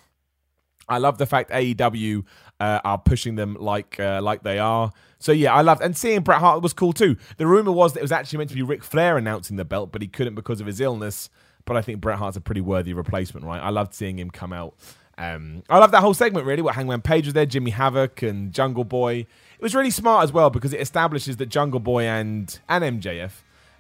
I 0.89 0.99
love 0.99 1.19
the 1.19 1.27
fact 1.27 1.51
AEW 1.51 2.25
uh, 2.61 2.81
are 2.85 2.99
pushing 2.99 3.35
them 3.37 3.57
like 3.61 3.99
uh, 3.99 4.21
like 4.23 4.43
they 4.43 4.59
are. 4.59 4.93
So 5.19 5.33
yeah, 5.33 5.55
I 5.55 5.63
loved 5.63 5.83
and 5.83 5.97
seeing 5.97 6.21
Bret 6.21 6.41
Hart 6.41 6.63
was 6.63 6.73
cool 6.73 6.93
too. 6.93 7.17
The 7.37 7.47
rumor 7.47 7.73
was 7.73 7.95
that 7.95 8.01
it 8.01 8.03
was 8.03 8.13
actually 8.13 8.39
meant 8.39 8.51
to 8.51 8.57
be 8.57 8.63
Ric 8.63 8.83
Flair 8.83 9.17
announcing 9.17 9.57
the 9.57 9.65
belt, 9.65 9.93
but 9.93 10.03
he 10.03 10.09
couldn't 10.09 10.35
because 10.35 10.61
of 10.61 10.67
his 10.67 10.81
illness. 10.81 11.31
But 11.65 11.77
I 11.77 11.83
think 11.83 12.01
Bret 12.01 12.19
Hart's 12.19 12.37
a 12.37 12.41
pretty 12.41 12.61
worthy 12.61 12.93
replacement, 12.93 13.47
right? 13.47 13.61
I 13.61 13.71
loved 13.71 13.95
seeing 13.95 14.19
him 14.19 14.31
come 14.31 14.53
out. 14.53 14.75
Um, 15.17 15.63
I 15.71 15.79
love 15.79 15.93
that 15.93 16.01
whole 16.01 16.15
segment 16.15 16.47
really. 16.47 16.63
What 16.63 16.75
Hangman 16.75 17.01
Page 17.01 17.27
was 17.27 17.35
there, 17.35 17.47
Jimmy 17.47 17.71
Havoc 17.71 18.23
and 18.23 18.53
Jungle 18.53 18.85
Boy. 18.85 19.19
It 19.19 19.63
was 19.63 19.75
really 19.75 19.91
smart 19.91 20.25
as 20.25 20.33
well 20.33 20.51
because 20.51 20.73
it 20.73 20.81
establishes 20.81 21.37
that 21.39 21.47
Jungle 21.47 21.81
Boy 21.81 22.05
and 22.05 22.59
and 22.69 23.01
MJF 23.01 23.33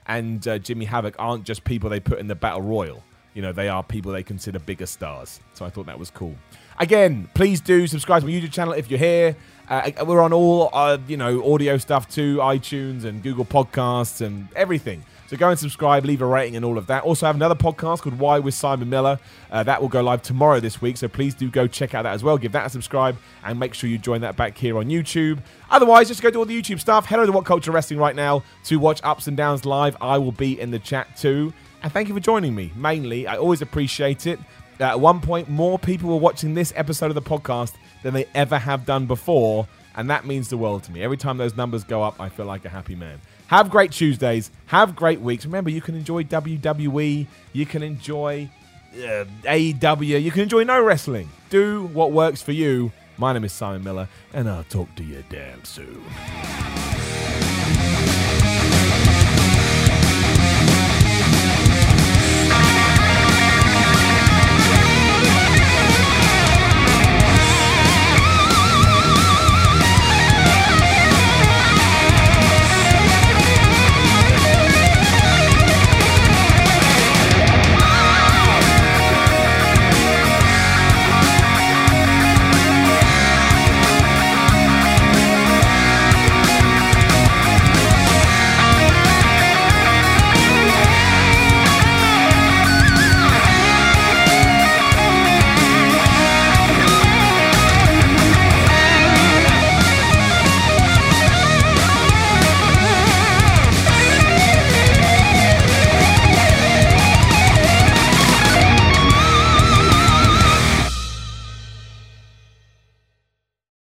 and 0.06 0.46
uh, 0.46 0.58
Jimmy 0.58 0.84
Havoc 0.84 1.14
aren't 1.18 1.44
just 1.44 1.64
people 1.64 1.90
they 1.90 2.00
put 2.00 2.18
in 2.18 2.28
the 2.28 2.34
battle 2.34 2.62
royal. 2.62 3.02
You 3.34 3.42
know, 3.42 3.52
they 3.52 3.68
are 3.68 3.82
people 3.82 4.12
they 4.12 4.22
consider 4.22 4.58
bigger 4.58 4.86
stars. 4.86 5.40
So 5.52 5.66
I 5.66 5.70
thought 5.70 5.86
that 5.86 5.98
was 5.98 6.10
cool. 6.10 6.36
Again, 6.78 7.28
please 7.34 7.60
do 7.60 7.86
subscribe 7.86 8.22
to 8.22 8.26
my 8.26 8.32
YouTube 8.32 8.52
channel 8.52 8.72
if 8.74 8.90
you're 8.90 8.98
here. 8.98 9.36
Uh, 9.68 9.90
we're 10.06 10.20
on 10.20 10.32
all, 10.32 10.70
uh, 10.72 10.98
you 11.08 11.16
know, 11.16 11.52
audio 11.52 11.78
stuff 11.78 12.08
too, 12.08 12.36
iTunes 12.38 13.04
and 13.04 13.22
Google 13.22 13.44
Podcasts 13.44 14.20
and 14.24 14.48
everything. 14.54 15.02
So 15.26 15.38
go 15.38 15.48
and 15.48 15.58
subscribe, 15.58 16.04
leave 16.04 16.20
a 16.20 16.26
rating 16.26 16.54
and 16.54 16.64
all 16.64 16.76
of 16.76 16.86
that. 16.88 17.02
Also, 17.02 17.24
I 17.24 17.28
have 17.28 17.36
another 17.36 17.54
podcast 17.54 18.02
called 18.02 18.18
Why 18.18 18.38
with 18.40 18.52
Simon 18.52 18.90
Miller. 18.90 19.18
Uh, 19.50 19.62
that 19.62 19.80
will 19.80 19.88
go 19.88 20.02
live 20.02 20.20
tomorrow 20.22 20.60
this 20.60 20.82
week. 20.82 20.98
So 20.98 21.08
please 21.08 21.34
do 21.34 21.48
go 21.50 21.66
check 21.66 21.94
out 21.94 22.02
that 22.02 22.12
as 22.12 22.22
well. 22.22 22.36
Give 22.36 22.52
that 22.52 22.66
a 22.66 22.70
subscribe 22.70 23.16
and 23.42 23.58
make 23.58 23.72
sure 23.72 23.88
you 23.88 23.96
join 23.96 24.20
that 24.20 24.36
back 24.36 24.58
here 24.58 24.76
on 24.76 24.86
YouTube. 24.86 25.38
Otherwise, 25.70 26.08
just 26.08 26.22
go 26.22 26.30
do 26.30 26.40
all 26.40 26.44
the 26.44 26.60
YouTube 26.60 26.78
stuff. 26.78 27.06
Head 27.06 27.18
over 27.18 27.32
to 27.32 27.38
WhatCulture 27.38 27.72
Wrestling 27.72 27.98
right 27.98 28.14
now 28.14 28.42
to 28.64 28.76
watch 28.76 29.00
Ups 29.02 29.26
and 29.26 29.36
Downs 29.36 29.64
live. 29.64 29.96
I 30.00 30.18
will 30.18 30.32
be 30.32 30.60
in 30.60 30.70
the 30.70 30.78
chat 30.78 31.16
too. 31.16 31.54
And 31.84 31.92
thank 31.92 32.08
you 32.08 32.14
for 32.14 32.20
joining 32.20 32.54
me. 32.54 32.72
Mainly, 32.74 33.26
I 33.26 33.36
always 33.36 33.60
appreciate 33.60 34.26
it. 34.26 34.40
At 34.80 34.98
one 34.98 35.20
point, 35.20 35.50
more 35.50 35.78
people 35.78 36.08
were 36.08 36.16
watching 36.16 36.54
this 36.54 36.72
episode 36.74 37.10
of 37.10 37.14
the 37.14 37.20
podcast 37.20 37.74
than 38.02 38.14
they 38.14 38.24
ever 38.34 38.56
have 38.56 38.86
done 38.86 39.04
before. 39.04 39.68
And 39.94 40.08
that 40.08 40.24
means 40.24 40.48
the 40.48 40.56
world 40.56 40.82
to 40.84 40.92
me. 40.92 41.02
Every 41.02 41.18
time 41.18 41.36
those 41.36 41.58
numbers 41.58 41.84
go 41.84 42.02
up, 42.02 42.18
I 42.18 42.30
feel 42.30 42.46
like 42.46 42.64
a 42.64 42.70
happy 42.70 42.94
man. 42.94 43.20
Have 43.48 43.68
great 43.68 43.92
Tuesdays. 43.92 44.50
Have 44.64 44.96
great 44.96 45.20
weeks. 45.20 45.44
Remember, 45.44 45.68
you 45.68 45.82
can 45.82 45.94
enjoy 45.94 46.24
WWE. 46.24 47.26
You 47.52 47.66
can 47.66 47.82
enjoy 47.82 48.48
uh, 48.94 49.26
AEW. 49.44 50.22
You 50.22 50.30
can 50.30 50.40
enjoy 50.40 50.64
no 50.64 50.82
wrestling. 50.82 51.28
Do 51.50 51.84
what 51.92 52.12
works 52.12 52.40
for 52.40 52.52
you. 52.52 52.92
My 53.18 53.34
name 53.34 53.44
is 53.44 53.52
Simon 53.52 53.84
Miller, 53.84 54.08
and 54.32 54.48
I'll 54.48 54.64
talk 54.64 54.92
to 54.96 55.04
you 55.04 55.22
damn 55.28 55.62
soon. 55.66 56.02